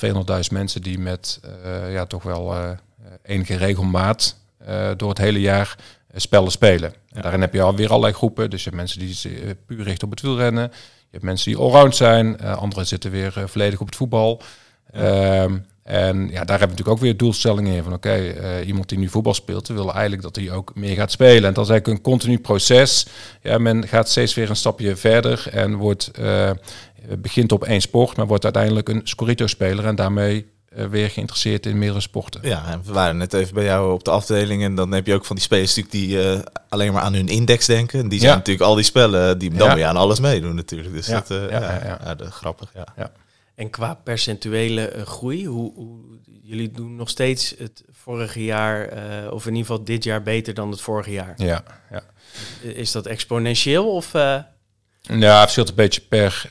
nou, 0.00 0.24
200.000 0.44 0.50
mensen 0.52 0.82
die 0.82 0.98
met 0.98 1.40
eh, 1.64 1.92
ja, 1.92 2.06
toch 2.06 2.22
wel 2.22 2.54
eh, 2.54 2.70
enige 3.22 3.56
regelmaat 3.56 4.36
eh, 4.58 4.90
door 4.96 5.08
het 5.08 5.18
hele 5.18 5.40
jaar 5.40 5.76
eh, 6.08 6.20
spellen 6.20 6.50
spelen. 6.50 6.94
En 7.12 7.22
daarin 7.22 7.40
heb 7.40 7.52
je 7.54 7.62
alweer 7.62 7.88
allerlei 7.88 8.12
groepen. 8.12 8.50
Dus 8.50 8.64
je 8.64 8.70
hebt 8.70 8.80
mensen 8.80 8.98
die 8.98 9.40
eh, 9.44 9.50
puur 9.66 9.84
richten 9.84 10.04
op 10.06 10.10
het 10.10 10.20
wielrennen. 10.22 10.62
Je 10.72 11.10
hebt 11.10 11.22
mensen 11.24 11.50
die 11.52 11.60
allround 11.60 11.96
zijn. 11.96 12.38
eh 12.38 12.56
anderen 12.56 12.86
zitten 12.86 13.10
weer 13.10 13.32
eh, 13.36 13.44
volledig 13.46 13.80
op 13.80 13.86
het 13.86 13.96
voetbal. 13.96 14.42
Ehm, 14.94 15.56
en 15.82 16.16
ja, 16.18 16.44
daar 16.44 16.58
hebben 16.58 16.58
we 16.58 16.60
natuurlijk 16.66 16.88
ook 16.88 16.98
weer 17.00 17.16
doelstellingen 17.16 17.74
in. 17.76 17.82
Van 17.82 17.92
oké, 17.92 18.10
eh, 18.12 18.66
iemand 18.66 18.88
die 18.88 18.98
nu 18.98 19.08
voetbal 19.08 19.34
speelt, 19.34 19.68
we 19.68 19.74
willen 19.74 19.92
eigenlijk 19.92 20.22
dat 20.22 20.36
hij 20.36 20.50
ook 20.52 20.72
meer 20.74 20.94
gaat 20.94 21.10
spelen. 21.10 21.44
En 21.48 21.54
dat 21.54 21.64
is 21.64 21.70
eigenlijk 21.70 21.86
een 21.98 22.10
continu 22.10 22.38
proces. 22.38 23.06
Ja, 23.42 23.58
men 23.58 23.88
gaat 23.88 24.08
steeds 24.08 24.34
weer 24.34 24.50
een 24.50 24.56
stapje 24.56 24.96
verder 24.96 25.46
en 25.50 25.74
wordt, 25.74 26.10
eh, 26.18 26.50
begint 27.18 27.52
op 27.52 27.64
één 27.64 27.80
sport, 27.80 28.16
maar 28.16 28.26
wordt 28.26 28.44
uiteindelijk 28.44 28.88
een 28.88 29.00
Scorito-speler 29.04 29.84
en 29.86 29.94
daarmee 29.96 30.52
eh, 30.76 30.86
weer 30.86 31.10
geïnteresseerd 31.10 31.66
in 31.66 31.78
meerdere 31.78 32.00
sporten. 32.00 32.40
Ja, 32.44 32.62
en 32.70 32.82
we 32.84 32.92
waren 32.92 33.16
net 33.16 33.32
even 33.32 33.54
bij 33.54 33.64
jou 33.64 33.92
op 33.92 34.04
de 34.04 34.10
afdeling 34.10 34.62
en 34.62 34.74
dan 34.74 34.92
heb 34.92 35.06
je 35.06 35.14
ook 35.14 35.24
van 35.24 35.36
die 35.36 35.44
spelers 35.44 35.76
natuurlijk 35.76 35.94
die 35.94 36.42
alleen 36.68 36.92
maar 36.92 37.02
aan 37.02 37.14
hun 37.14 37.28
index 37.28 37.66
denken. 37.66 38.00
En 38.00 38.08
die 38.08 38.18
zijn 38.18 38.30
Ja. 38.30 38.36
natuurlijk 38.36 38.64
al 38.64 38.74
die 38.74 38.84
spellen, 38.84 39.38
die 39.38 39.50
dan 39.54 39.68
Ja. 39.68 39.76
je 39.76 39.84
aan 39.84 39.96
alles 39.96 40.20
meedoen 40.20 40.54
natuurlijk. 40.54 40.92
Dus 40.94 41.06
Ja, 41.06 41.12
dat, 41.14 41.28
ja, 41.28 41.36
ja, 41.50 41.60
ja, 41.60 41.80
ja. 41.84 41.98
ja, 42.04 42.14
dat, 42.14 42.28
grappig, 42.28 42.70
ja. 42.74 43.10
En 43.54 43.70
qua 43.70 43.94
percentuele 43.94 44.88
eh, 44.88 45.02
groei, 45.06 45.46
hoe, 45.46 45.72
hoe, 45.74 45.98
jullie 46.42 46.70
doen 46.70 46.96
nog 46.96 47.08
steeds 47.08 47.54
het 47.58 47.84
vorige 47.90 48.44
jaar, 48.44 48.88
eh, 48.88 49.32
of 49.32 49.46
in 49.46 49.52
ieder 49.54 49.66
geval 49.66 49.84
dit 49.84 50.04
jaar 50.04 50.22
beter 50.22 50.54
dan 50.54 50.70
het 50.70 50.80
vorige 50.80 51.10
jaar. 51.12 51.34
Ja, 51.36 51.62
ja. 51.90 52.02
Is 52.62 52.92
dat 52.92 53.06
exponentieel 53.06 53.90
of... 53.94 54.14
eh, 54.14 54.38
Ja, 55.02 55.32
het 55.34 55.40
verschilt 55.40 55.68
een 55.68 55.74
beetje 55.74 56.00
per, 56.00 56.48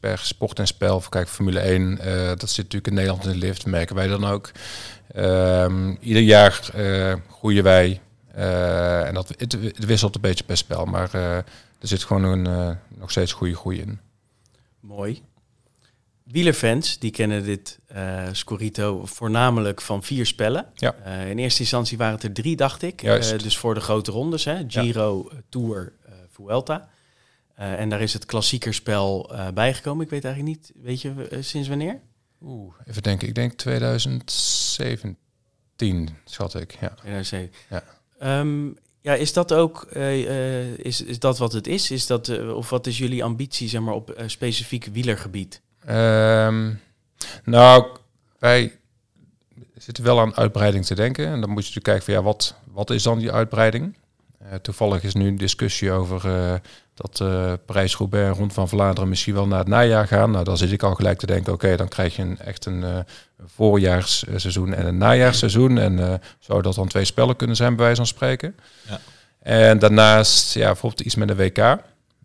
per 0.00 0.18
sport 0.18 0.58
en 0.58 0.66
spel. 0.66 1.00
Kijk, 1.08 1.28
Formule 1.28 1.60
1, 1.60 1.98
eh, 1.98 2.26
dat 2.26 2.50
zit 2.50 2.56
natuurlijk 2.56 2.86
in 2.86 2.94
Nederland 2.94 3.24
in 3.24 3.30
de 3.30 3.38
lift, 3.38 3.66
merken 3.66 3.94
wij 3.96 4.06
dan 4.06 4.24
ook. 4.24 4.50
Ehm, 5.12 5.94
ieder 6.00 6.22
jaar 6.22 6.60
groeien 7.30 7.62
wij. 7.64 8.00
en 9.04 9.14
dat, 9.14 9.28
het, 9.36 9.52
het 9.52 9.84
wisselt 9.84 10.14
een 10.14 10.20
beetje 10.20 10.44
per 10.44 10.56
spel, 10.56 10.84
maar 10.84 11.14
er 11.14 11.44
zit 11.80 12.04
gewoon 12.04 12.24
een, 12.24 12.76
nog 12.88 13.10
steeds 13.10 13.32
goede 13.32 13.54
groei 13.56 13.80
in. 13.80 14.00
Mooi. 14.80 15.22
Wielerfans, 16.30 16.98
die 16.98 17.10
kennen 17.10 17.44
dit 17.44 17.78
eh 17.86 18.28
Scorito 18.32 19.06
voornamelijk 19.06 19.80
van 19.80 20.02
vier 20.02 20.26
spellen. 20.26 20.66
Ja. 20.74 20.94
Eh, 20.94 21.30
in 21.30 21.38
eerste 21.38 21.60
instantie 21.60 21.98
waren 21.98 22.14
het 22.14 22.22
er 22.22 22.32
drie, 22.32 22.56
dacht 22.56 22.82
ik. 22.82 23.02
Eh, 23.02 23.38
dus 23.38 23.58
voor 23.58 23.74
de 23.74 23.80
grote 23.80 24.10
rondes, 24.10 24.44
hè? 24.44 24.64
Giro, 24.66 25.28
eh, 25.28 25.38
Tour, 25.48 25.92
Vuelta. 26.30 26.88
En 27.54 27.88
daar 27.88 28.00
is 28.00 28.12
het 28.12 28.26
klassiekerspel 28.26 29.32
bijgekomen. 29.54 30.04
Ik 30.04 30.10
weet 30.10 30.24
eigenlijk 30.24 30.56
niet, 30.56 30.72
weet 30.82 31.02
je 31.02 31.38
sinds 31.40 31.68
wanneer? 31.68 32.00
Oeh, 32.42 32.74
even 32.84 33.02
denken. 33.02 33.28
Ik 33.28 33.34
denk 33.34 33.52
2017, 33.52 36.08
schat 36.24 36.54
ik. 36.54 36.76
Ja. 36.80 36.88
2007. 36.88 37.50
Ja. 37.70 37.84
Ehm, 38.18 38.66
ja, 39.00 39.14
is 39.14 39.32
dat 39.32 39.52
ook, 39.52 39.82
is, 39.82 41.02
is 41.02 41.18
dat 41.18 41.38
wat 41.38 41.52
het 41.52 41.66
is? 41.66 41.90
is 41.90 42.06
dat, 42.06 42.48
of 42.48 42.70
wat 42.70 42.86
is 42.86 42.98
jullie 42.98 43.24
ambitie, 43.24 43.68
zeg 43.68 43.80
maar, 43.80 43.94
op 43.94 44.22
specifiek 44.26 44.88
wielergebied? 44.92 45.60
Ehm, 45.88 46.70
nou, 47.44 47.86
wij 48.38 48.72
zitten 49.76 50.04
wel 50.04 50.20
aan 50.20 50.36
uitbreiding 50.36 50.86
te 50.86 50.94
denken. 50.94 51.26
En 51.26 51.40
dan 51.40 51.50
moet 51.50 51.66
je 51.66 51.74
natuurlijk 51.74 51.84
kijken 51.84 52.04
van 52.04 52.14
ja, 52.14 52.22
wat, 52.22 52.54
wat 52.72 52.90
is 52.90 53.02
dan 53.02 53.18
die 53.18 53.32
uitbreiding? 53.32 53.96
Eh, 54.38 54.54
toevallig 54.54 55.02
is 55.02 55.14
nu 55.14 55.28
een 55.28 55.36
discussie 55.36 55.92
over 55.92 56.26
eh, 56.26 56.54
dat 56.94 57.20
eh 57.20 57.52
Parijs-Roubaix 57.66 58.26
en 58.28 58.34
Rond 58.34 58.52
van 58.52 58.68
Vlaanderen 58.68 59.08
misschien 59.08 59.34
wel 59.34 59.46
naar 59.46 59.58
het 59.58 59.68
najaar 59.68 60.06
gaan. 60.06 60.30
Nou, 60.30 60.44
dan 60.44 60.56
zit 60.56 60.72
ik 60.72 60.82
al 60.82 60.94
gelijk 60.94 61.18
te 61.18 61.26
denken, 61.26 61.52
oké, 61.52 61.76
dan 61.76 61.88
krijg 61.88 62.16
je 62.16 62.22
een, 62.22 62.38
echt 62.38 62.64
een 62.64 63.04
voorjaarsseizoen 63.46 64.74
en 64.74 64.86
een 64.86 64.98
najaarsseizoen. 64.98 65.78
En 65.78 66.20
zou 66.38 66.62
dat 66.62 66.74
dan 66.74 66.88
twee 66.88 67.04
spellen 67.04 67.36
kunnen 67.36 67.56
zijn, 67.56 67.76
bij 67.76 67.84
wijze 67.84 67.96
van 67.96 68.06
spreken. 68.06 68.56
Ja. 68.88 69.00
En 69.42 69.78
daarnaast, 69.78 70.54
ja, 70.54 70.66
bijvoorbeeld 70.66 71.06
iets 71.06 71.14
met 71.14 71.30
een 71.30 71.36
WK. 71.36 71.58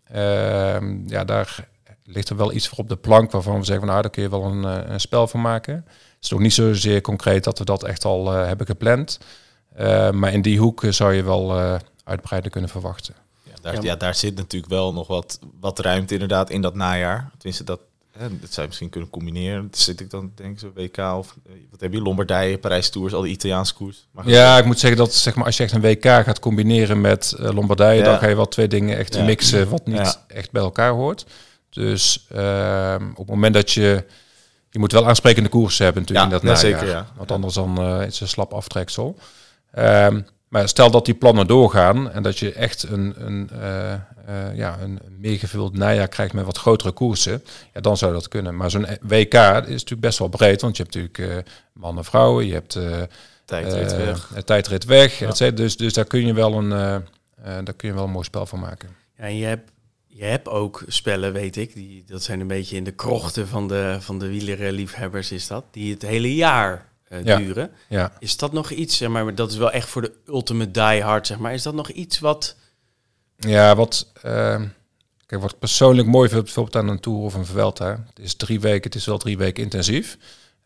Ehm, 0.04 1.08
ja, 1.08 1.24
daar 1.24 1.66
ligt 2.04 2.28
er 2.28 2.36
wel 2.36 2.52
iets 2.52 2.68
voor 2.68 2.78
op 2.78 2.88
de 2.88 2.96
plank 2.96 3.30
waarvan 3.30 3.58
we 3.58 3.64
zeggen 3.64 3.78
van 3.78 3.88
nou, 3.88 4.02
daar 4.02 4.10
kun 4.10 4.22
je 4.22 4.28
wel 4.30 4.44
een, 4.44 4.64
eh, 4.64 4.92
een 4.92 5.00
spel 5.00 5.26
van 5.26 5.40
maken. 5.40 5.74
Het 5.74 6.22
is 6.24 6.28
nog 6.30 6.40
niet 6.40 6.52
zozeer 6.54 7.00
concreet 7.00 7.44
dat 7.44 7.58
we 7.58 7.64
dat 7.64 7.82
echt 7.84 8.04
al 8.04 8.32
eh, 8.34 8.46
hebben 8.46 8.66
gepland. 8.66 9.18
Eh, 9.74 10.10
maar 10.10 10.32
in 10.32 10.42
die 10.42 10.58
hoek 10.58 10.82
zou 10.88 11.12
je 11.14 11.22
wel 11.22 11.58
eh 11.58 11.74
uitbreiden 12.04 12.50
kunnen 12.50 12.70
verwachten. 12.70 13.14
Ja, 13.42 13.52
daar, 13.62 13.82
Ja, 13.82 13.96
daar 13.96 14.14
zit 14.14 14.36
natuurlijk 14.36 14.72
wel 14.72 14.92
nog 14.92 15.06
wat, 15.06 15.38
wat 15.60 15.78
ruimte 15.78 16.12
inderdaad 16.14 16.50
in 16.50 16.60
dat 16.62 16.74
najaar. 16.74 17.30
Tenminste, 17.36 17.64
dat, 17.64 17.80
hè, 18.18 18.28
dat 18.28 18.48
zou 18.48 18.60
je 18.60 18.66
misschien 18.66 18.88
kunnen 18.90 19.10
combineren. 19.10 19.68
Zit 19.72 20.00
ik 20.00 20.10
dan 20.10 20.32
denk 20.34 20.52
ik 20.52 20.58
zo 20.58 20.70
WK 20.74 20.98
of 20.98 21.36
wat 21.70 21.80
heb 21.80 21.92
je? 21.92 22.00
Lombardije, 22.00 22.58
Parijs 22.58 22.90
Tours, 22.90 23.12
al 23.14 23.22
die 23.22 23.32
Italiaanse 23.32 23.74
koers. 23.74 24.06
Maar 24.10 24.28
Ja, 24.28 24.58
ik 24.58 24.64
moet 24.64 24.78
zeggen 24.78 24.98
dat 24.98 25.14
zeg 25.14 25.34
maar, 25.34 25.44
als 25.44 25.56
je 25.56 25.62
echt 25.62 25.72
een 25.72 25.80
WK 25.80 26.04
gaat 26.04 26.38
combineren 26.38 27.00
met 27.00 27.34
Lombardije, 27.38 27.98
Ja. 27.98 28.04
dan 28.04 28.18
ga 28.18 28.26
je 28.26 28.36
wel 28.36 28.48
twee 28.48 28.68
dingen 28.68 28.96
echt 28.96 29.14
Ja. 29.14 29.24
mixen 29.24 29.68
wat 29.68 29.86
niet 29.86 29.96
Ja. 29.96 30.24
echt 30.26 30.50
bij 30.50 30.62
elkaar 30.62 30.92
hoort. 30.92 31.26
Dus 31.74 32.26
ehm, 32.30 33.10
op 33.10 33.16
het 33.16 33.28
moment 33.28 33.54
dat 33.54 33.72
je... 33.72 34.04
Je 34.70 34.78
moet 34.80 34.92
wel 34.92 35.06
aansprekende 35.06 35.48
koersen 35.48 35.84
hebben 35.84 36.02
natuurlijk 36.02 36.30
Ja, 36.30 36.36
in 36.36 36.42
dat 36.42 36.58
ja, 36.60 36.66
najaar. 36.66 36.80
zeker, 36.80 36.94
ja. 36.96 37.06
Want 37.16 37.30
anders 37.32 37.54
dan 37.54 37.78
eh, 37.78 38.06
is 38.06 38.12
het 38.12 38.20
een 38.20 38.28
slap 38.28 38.52
aftreksel. 38.52 39.18
Ehm, 39.72 40.20
maar 40.48 40.68
stel 40.68 40.90
dat 40.90 41.04
die 41.04 41.14
plannen 41.14 41.46
doorgaan 41.46 42.10
en 42.10 42.22
dat 42.22 42.38
je 42.38 42.52
echt 42.52 42.82
een, 42.82 43.14
een, 43.16 43.50
eh, 43.50 43.92
eh, 44.26 44.56
ja, 44.56 44.78
een 44.80 45.00
meegevuld 45.18 45.76
najaar 45.76 46.08
krijgt 46.08 46.32
met 46.32 46.44
wat 46.44 46.58
grotere 46.58 46.92
koersen, 46.92 47.44
ja, 47.74 47.80
dan 47.80 47.96
zou 47.96 48.12
dat 48.12 48.28
kunnen. 48.28 48.56
Maar 48.56 48.70
zo'n 48.70 48.86
WK 49.00 49.34
is 49.34 49.68
natuurlijk 49.68 50.00
best 50.00 50.18
wel 50.18 50.28
breed, 50.28 50.60
want 50.60 50.76
je 50.76 50.82
hebt 50.82 50.94
natuurlijk 50.94 51.46
eh, 51.46 51.52
mannen, 51.72 52.04
vrouwen, 52.04 52.46
je 52.46 52.52
hebt 52.52 52.76
eh, 52.76 53.02
tijdrit 53.44 53.96
weg. 53.96 54.30
tijdrit 54.44 54.84
weg. 54.84 55.18
Ja. 55.18 55.28
et 55.28 55.36
cetera. 55.36 55.56
Dus, 55.56 55.76
dus 55.76 55.92
daar 55.92 56.04
kun 56.04 56.26
je 56.26 56.34
wel 56.34 56.54
een, 56.54 56.68
daar 57.64 57.74
kun 57.76 57.88
je 57.88 57.94
wel 57.94 58.04
een 58.04 58.10
mooi 58.10 58.24
spel 58.24 58.46
van 58.46 58.60
maken. 58.60 58.88
Ja, 59.16 59.24
en 59.24 59.36
je 59.36 59.44
hebt, 59.46 59.70
je 60.16 60.24
hebt 60.24 60.48
ook 60.48 60.82
spellen, 60.86 61.32
weet 61.32 61.56
ik, 61.56 61.74
die, 61.74 62.04
dat 62.06 62.22
zijn 62.22 62.40
een 62.40 62.46
beetje 62.46 62.76
in 62.76 62.84
de 62.84 62.90
krochten 62.92 63.48
van 63.48 63.68
de, 63.68 63.96
van 64.00 64.18
de 64.18 64.28
wielerliefhebbers 64.28 65.32
is 65.32 65.46
dat, 65.46 65.64
die 65.70 65.92
het 65.92 66.02
hele 66.02 66.34
jaar 66.34 66.88
uh, 67.08 67.24
Ja. 67.24 67.36
duren. 67.36 67.70
Ja. 67.88 68.12
Is 68.18 68.36
dat 68.36 68.52
nog 68.52 68.70
iets, 68.70 68.96
zeg 68.96 69.08
maar, 69.08 69.34
dat 69.34 69.50
is 69.50 69.56
wel 69.56 69.70
echt 69.70 69.88
voor 69.88 70.02
de 70.02 70.12
ultimate 70.26 70.70
diehard, 70.70 71.26
zeg 71.26 71.38
maar. 71.38 71.52
Is 71.52 71.62
dat 71.62 71.74
nog 71.74 71.88
iets 71.88 72.18
wat... 72.18 72.56
Ja, 73.36 73.76
wat, 73.76 74.12
ehm, 74.22 74.66
kijk, 75.26 75.40
wat 75.40 75.58
persoonlijk 75.58 76.08
mooi 76.08 76.28
vind 76.28 76.44
bijvoorbeeld 76.44 76.76
aan 76.76 76.88
een 76.88 77.00
Tour 77.00 77.18
of 77.18 77.34
een 77.34 77.46
Vuelta. 77.46 78.04
Het 78.14 78.24
is 78.24 78.34
drie 78.34 78.60
weken, 78.60 78.82
het 78.82 78.94
is 78.94 79.06
wel 79.06 79.18
drie 79.18 79.38
weken 79.38 79.62
intensief. 79.62 80.18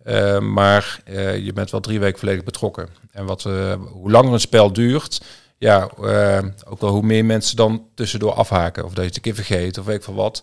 Eh, 0.05 0.39
maar 0.39 1.01
eh, 1.05 1.39
je 1.39 1.53
bent 1.53 1.71
wel 1.71 1.81
drie 1.81 2.01
weken 2.01 2.19
volledig 2.19 2.45
betrokken. 2.45 2.89
En 3.11 3.25
wat, 3.27 3.45
eh, 3.47 3.75
hoe 3.91 4.11
langer 4.11 4.33
een 4.33 4.41
spel 4.41 4.73
duurt, 4.73 5.21
ja, 5.59 5.89
eh, 5.89 6.45
ook 6.67 6.81
wel 6.81 6.91
hoe 6.91 7.03
meer 7.03 7.25
mensen 7.25 7.57
dan 7.57 7.89
tussendoor 7.95 8.33
afhaken. 8.33 8.85
Of 8.85 8.89
dat 8.93 8.99
je 8.99 9.07
het 9.07 9.17
een 9.17 9.23
keer 9.23 9.35
vergeet 9.35 9.79
of 9.79 9.85
weet 9.85 9.97
ik 9.97 10.03
veel 10.03 10.15
wat. 10.15 10.43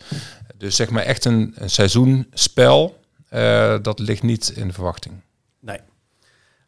Dus 0.58 0.76
zeg 0.76 0.90
maar 0.90 1.04
echt 1.04 1.26
een, 1.26 1.54
een 1.56 1.70
seizoenspel, 1.70 3.00
eh, 3.30 3.78
dat 3.82 4.00
ligt 4.00 4.24
niet 4.24 4.50
in 4.50 4.68
de 4.68 4.74
verwachting. 4.74 5.16
Nee. 5.60 5.80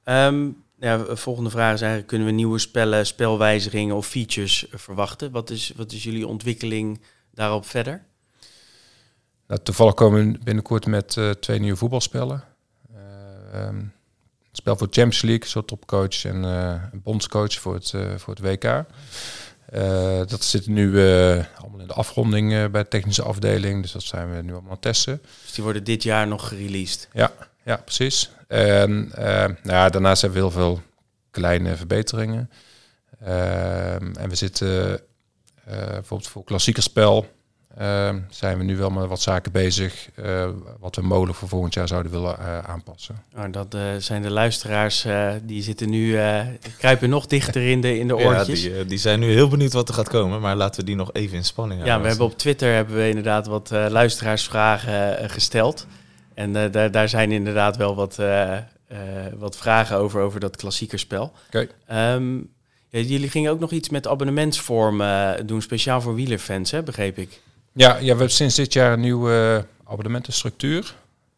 Ehm, 0.04 0.50
ja, 0.80 0.98
de 0.98 1.18
volgende 1.18 1.50
vraag 1.50 1.74
is 1.74 1.80
eigenlijk, 1.82 2.10
kunnen 2.10 2.28
we 2.28 2.34
nieuwe 2.34 2.60
spellen, 2.60 3.06
spelwijzigingen 3.06 3.96
of 3.96 4.08
features 4.08 4.66
verwachten? 4.72 5.32
Wat 5.32 5.50
is, 5.50 5.72
wat 5.76 5.92
is 5.92 6.04
jullie 6.04 6.28
ontwikkeling 6.28 7.02
daarop 7.32 7.66
verder? 7.66 8.04
Nou, 9.48 9.62
toevallig 9.64 9.94
komen 9.94 10.32
we 10.32 10.40
binnenkort 10.44 10.86
met 10.86 11.18
eh, 11.18 11.30
twee 11.30 11.60
nieuwe 11.60 11.78
voetbalspellen. 11.78 12.44
Eh, 12.96 13.64
ehm, 13.64 13.84
spel 14.58 14.78
voor 14.78 14.88
Champions 14.92 15.22
League, 15.22 15.48
zo 15.48 15.66
topcoach 15.66 16.26
en 16.26 16.46
eh, 16.46 16.82
bondscoach 16.94 17.54
voor 17.54 17.74
het, 17.74 17.94
eh, 17.94 18.02
voor 18.16 18.34
het 18.34 18.44
WK. 18.44 18.64
Eh, 18.64 20.22
dat 20.26 20.44
zit 20.44 20.68
nu 20.68 20.88
allemaal 21.62 21.80
in 21.80 21.88
de 21.88 21.94
afronding 21.94 22.72
bij 22.72 22.82
de 22.84 22.88
technische 22.88 23.24
afdeling, 23.24 23.82
dus 23.82 23.92
dat 23.92 24.04
zijn 24.04 24.36
we 24.36 24.42
nu 24.42 24.52
allemaal 24.52 24.64
aan 24.64 24.70
het 24.70 24.82
testen. 24.82 25.22
Dus 25.44 25.54
die 25.54 25.64
worden 25.64 25.84
dit 25.84 26.04
jaar 26.04 26.28
nog 26.28 26.48
gereleased. 26.48 27.08
Ja, 27.14 27.32
ja 27.64 27.78
precies. 27.78 28.30
En 28.48 29.12
nou 29.16 29.56
ja, 29.64 29.90
daarnaast 29.90 30.22
hebben 30.22 30.42
we 30.42 30.48
heel 30.48 30.56
veel 30.56 30.82
kleine 31.32 31.76
verbeteringen. 31.76 32.50
Ehm, 33.20 34.14
en 34.14 34.30
we 34.30 34.36
zitten 34.36 35.02
bijvoorbeeld 35.66 36.28
voor 36.28 36.44
klassiekerspel 36.44 37.37
ehm, 37.78 38.20
zijn 38.30 38.58
we 38.58 38.64
nu 38.64 38.78
wel 38.78 38.90
met 38.90 39.08
wat 39.08 39.22
zaken 39.22 39.52
bezig 39.52 40.10
eh, 40.16 40.50
wat 40.80 40.96
we 40.96 41.02
mogelijk 41.02 41.38
voor 41.38 41.48
volgend 41.48 41.74
jaar 41.74 41.88
zouden 41.88 42.12
willen 42.12 42.40
eh, 42.40 42.60
aanpassen. 42.60 43.24
Nou, 43.36 43.50
dat 43.52 43.74
eh, 43.74 43.82
zijn 43.98 44.22
de 44.22 44.30
luisteraars, 44.30 45.06
eh, 45.06 45.32
die 45.44 45.64
zitten 45.64 45.90
nu, 45.90 46.18
eh, 46.18 46.40
kruipen 46.78 47.10
nog 47.10 47.26
dichter 47.26 47.62
in 47.70 47.82
de, 47.82 48.00
in 48.00 48.08
de 48.08 48.16
Ja, 48.16 48.26
oortjes. 48.26 48.62
die, 48.62 48.78
eh, 48.78 48.88
die 48.88 48.98
zijn 48.98 49.20
nu 49.20 49.32
heel 49.32 49.48
benieuwd 49.48 49.74
wat 49.74 49.88
er 49.90 49.94
gaat 49.96 50.10
komen, 50.10 50.42
maar 50.42 50.56
laten 50.56 50.80
we 50.80 50.86
die 50.86 50.96
nog 50.96 51.14
even 51.14 51.38
in 51.38 51.46
spanning 51.46 51.80
Ja, 51.80 51.86
houden. 51.86 52.04
we 52.04 52.10
hebben 52.10 52.34
op 52.34 52.38
Twitter 52.40 52.74
hebben 52.74 52.96
we 52.96 53.08
inderdaad 53.10 53.48
wat 53.48 53.72
eh, 53.72 53.86
luisteraarsvragen 53.90 55.30
gesteld. 55.30 55.88
En 56.34 56.56
eh, 56.56 56.72
daar, 56.72 56.92
daar 56.92 57.10
zijn 57.10 57.32
inderdaad 57.32 57.78
wel 57.78 57.96
wat, 57.96 58.20
eh, 58.20 58.58
eh, 58.58 58.64
wat 59.38 59.58
vragen 59.58 59.98
over, 59.98 60.22
over 60.22 60.40
dat 60.40 60.56
klassiekerspel. 60.56 61.32
Oké. 61.48 61.68
Ehm, 61.88 62.36
ja, 62.90 63.00
jullie 63.00 63.30
gingen 63.30 63.52
ook 63.52 63.60
nog 63.60 63.72
iets 63.72 63.90
met 63.90 64.08
abonnementsvorm 64.08 65.02
eh, 65.02 65.30
doen, 65.46 65.62
speciaal 65.62 66.02
voor 66.02 66.16
wielerfans, 66.16 66.72
hè, 66.72 66.84
begreep 66.84 67.18
ik. 67.18 67.42
Ja, 67.78 67.96
ja, 67.96 68.00
we 68.02 68.06
hebben 68.08 68.30
sinds 68.32 68.56
dit 68.56 68.74
jaar 68.74 68.94
een 68.94 69.00
nieuwe 69.00 69.64
eh, 69.84 69.92
abonnementenstructuur. 69.92 70.96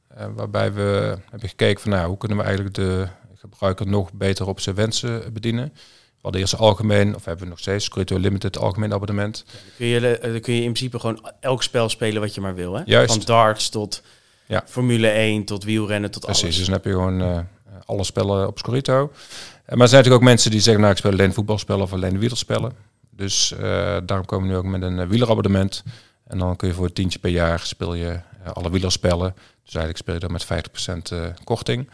eh, 0.07 0.25
waarbij 0.35 0.73
we 0.73 1.17
hebben 1.29 1.49
gekeken 1.49 1.81
van 1.81 1.91
nou, 1.91 2.07
hoe 2.07 2.17
kunnen 2.17 2.37
we 2.37 2.43
eigenlijk 2.43 2.75
de 2.75 3.07
gebruiker 3.35 3.87
nog 3.87 4.13
beter 4.13 4.47
op 4.47 4.59
zijn 4.59 4.75
wensen 4.75 5.33
bedienen. 5.33 5.71
We 5.73 6.25
hadden 6.25 6.41
eerst 6.41 6.57
algemeen, 6.57 7.15
of 7.15 7.25
hebben 7.25 7.43
we 7.43 7.49
nog 7.49 7.59
steeds, 7.59 7.89
Crypto 7.89 8.17
Limited 8.17 8.57
algemeen 8.57 8.93
abonnement. 8.93 9.43
Dan 9.47 9.55
kun, 9.77 9.85
je, 9.85 10.17
eh, 10.17 10.31
dan 10.31 10.41
kun 10.41 10.53
je 10.53 10.59
in 10.63 10.71
principe 10.73 10.99
gewoon 10.99 11.29
elk 11.39 11.63
spel 11.63 11.89
spelen 11.89 12.21
wat 12.21 12.35
je 12.35 12.41
maar 12.41 12.55
wil. 12.55 12.73
Hè? 12.73 12.81
Juist. 12.85 13.13
Van 13.15 13.23
darts 13.25 13.69
tot 13.69 14.03
Ja. 14.45 14.63
Formule 14.67 15.07
1, 15.09 15.43
tot 15.45 15.63
wielrennen, 15.63 16.11
tot 16.11 16.25
Precies, 16.25 16.43
alles. 16.43 16.55
dus 16.55 16.65
dan 16.65 16.73
heb 16.73 16.85
je 16.85 16.91
gewoon 16.91 17.47
alle 17.85 18.03
spellen 18.03 18.47
op 18.47 18.57
Scorito. 18.57 18.95
Maar 19.01 19.11
er 19.65 19.75
zijn 19.75 19.77
natuurlijk 19.77 20.15
ook 20.15 20.21
mensen 20.29 20.51
die 20.51 20.59
zeggen, 20.59 20.81
nou 20.81 20.93
ik 20.93 20.99
speel 20.99 21.11
alleen 21.11 21.33
voetbalspellen 21.33 21.83
of 21.83 21.93
alleen 21.93 22.19
wielerspellen. 22.19 22.73
Dus 23.09 23.53
daarom 24.05 24.25
komen 24.25 24.47
we 24.47 24.53
nu 24.53 24.57
ook 24.59 24.65
met 24.65 24.81
een 24.81 25.07
wielerabonnement. 25.07 25.83
En 26.29 26.37
dan 26.37 26.55
kun 26.55 26.67
je 26.67 26.73
voor 26.73 26.85
een 26.85 26.93
tientje 26.93 27.19
per 27.19 27.29
jaar 27.29 27.59
speel 27.59 27.93
je 27.93 28.19
eh, 28.43 28.51
alle 28.53 28.71
wielerspellen. 28.71 29.33
Dus 29.63 29.73
eigenlijk 29.75 29.97
speel 29.97 30.13
je 30.13 30.19
dan 30.19 30.31
met 30.31 30.45
50% 30.45 31.17
eh, 31.17 31.25
korting. 31.43 31.89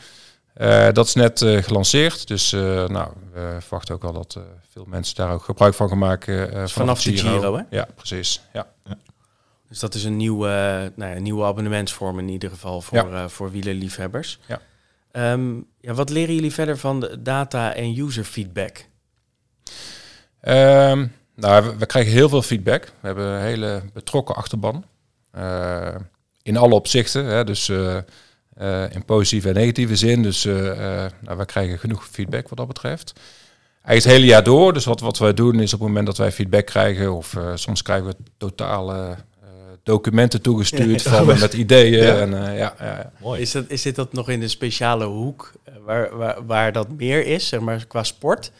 Eh, 0.53 0.87
dat 0.91 1.05
is 1.07 1.13
net 1.13 1.41
eh, 1.41 1.63
gelanceerd, 1.63 2.27
dus 2.27 2.53
eh, 2.53 2.87
nou, 2.87 3.11
we 3.33 3.55
verwachten 3.59 3.95
ook 3.95 4.03
al 4.03 4.13
dat 4.13 4.35
eh, 4.37 4.43
veel 4.69 4.85
mensen 4.87 5.15
daar 5.15 5.31
ook 5.33 5.43
gebruik 5.43 5.73
van 5.73 5.89
gaan 5.89 5.97
maken. 5.97 6.53
eh, 6.53 6.67
vanaf 6.67 7.01
de 7.03 7.17
Giro, 7.17 7.55
hè? 7.57 7.63
Ja, 7.69 7.87
precies. 7.95 8.41
Ja. 8.53 8.67
Dus 9.69 9.79
dat 9.79 9.93
is 9.93 10.03
een 10.03 10.17
nieuwe, 10.17 10.47
nou 10.95 11.13
ja, 11.13 11.19
nieuwe 11.19 11.43
abonnementsvorm 11.45 12.19
in 12.19 12.29
ieder 12.29 12.49
geval 12.49 12.81
voor, 12.81 12.97
Ja. 12.97 13.23
eh, 13.23 13.27
voor 13.29 13.51
wielerliefhebbers. 13.51 14.39
Ja. 14.47 14.61
Ehm, 15.11 15.55
ja, 15.79 15.93
wat 15.93 16.09
leren 16.09 16.35
jullie 16.35 16.53
verder 16.53 16.77
van 16.77 16.99
de 16.99 17.21
data 17.21 17.73
en 17.73 17.97
user 17.99 18.23
feedback? 18.23 18.85
Ehm, 20.41 21.07
nou, 21.35 21.63
we, 21.63 21.77
we 21.77 21.85
krijgen 21.85 22.11
heel 22.11 22.29
veel 22.29 22.41
feedback. 22.41 22.83
We 22.85 23.07
hebben 23.07 23.25
een 23.25 23.41
hele 23.41 23.81
betrokken 23.93 24.35
achterban. 24.35 24.85
Eh, 25.31 25.95
in 26.41 26.57
alle 26.57 26.73
opzichten. 26.73 27.25
Hè, 27.25 27.43
dus 27.43 27.69
eh, 27.69 27.97
eh, 28.55 28.91
in 28.91 29.05
positieve 29.05 29.47
en 29.47 29.53
negatieve 29.53 29.95
zin. 29.95 30.23
Dus 30.23 30.45
eh, 30.45 31.03
eh, 31.03 31.11
nou, 31.21 31.37
we 31.37 31.45
krijgen 31.45 31.79
genoeg 31.79 32.07
feedback 32.07 32.49
wat 32.49 32.57
dat 32.57 32.67
betreft. 32.67 33.13
Eigenlijk 33.85 34.03
het 34.03 34.13
hele 34.13 34.25
jaar 34.25 34.43
door. 34.43 34.73
Dus 34.73 34.85
wat, 34.85 34.99
wat 34.99 35.17
wij 35.17 35.33
doen 35.33 35.59
is 35.59 35.73
op 35.73 35.79
het 35.79 35.87
moment 35.87 36.05
dat 36.05 36.17
wij 36.17 36.31
feedback 36.31 36.65
krijgen... 36.65 37.13
of 37.13 37.35
eh, 37.35 37.51
soms 37.55 37.81
krijgen 37.81 38.07
we 38.07 38.15
totale 38.37 39.15
eh, 39.41 39.49
documenten 39.83 40.41
toegestuurd 40.41 41.01
van, 41.01 41.25
met 41.39 41.53
ideeën. 41.53 42.03
Ja. 42.03 42.19
En, 42.19 42.33
eh, 42.33 42.57
ja, 42.57 42.75
ja, 42.79 42.85
ja. 42.85 43.11
Mooi. 43.21 43.41
Is, 43.41 43.51
dat, 43.51 43.65
is 43.67 43.81
dit 43.81 43.95
dat 43.95 44.13
nog 44.13 44.29
in 44.29 44.41
een 44.41 44.49
speciale 44.49 45.05
hoek 45.05 45.51
waar, 45.85 46.17
waar, 46.17 46.45
waar 46.45 46.71
dat 46.71 46.89
meer 46.89 47.25
is, 47.25 47.47
zeg 47.47 47.59
maar, 47.59 47.85
qua 47.85 48.03
sport? 48.03 48.51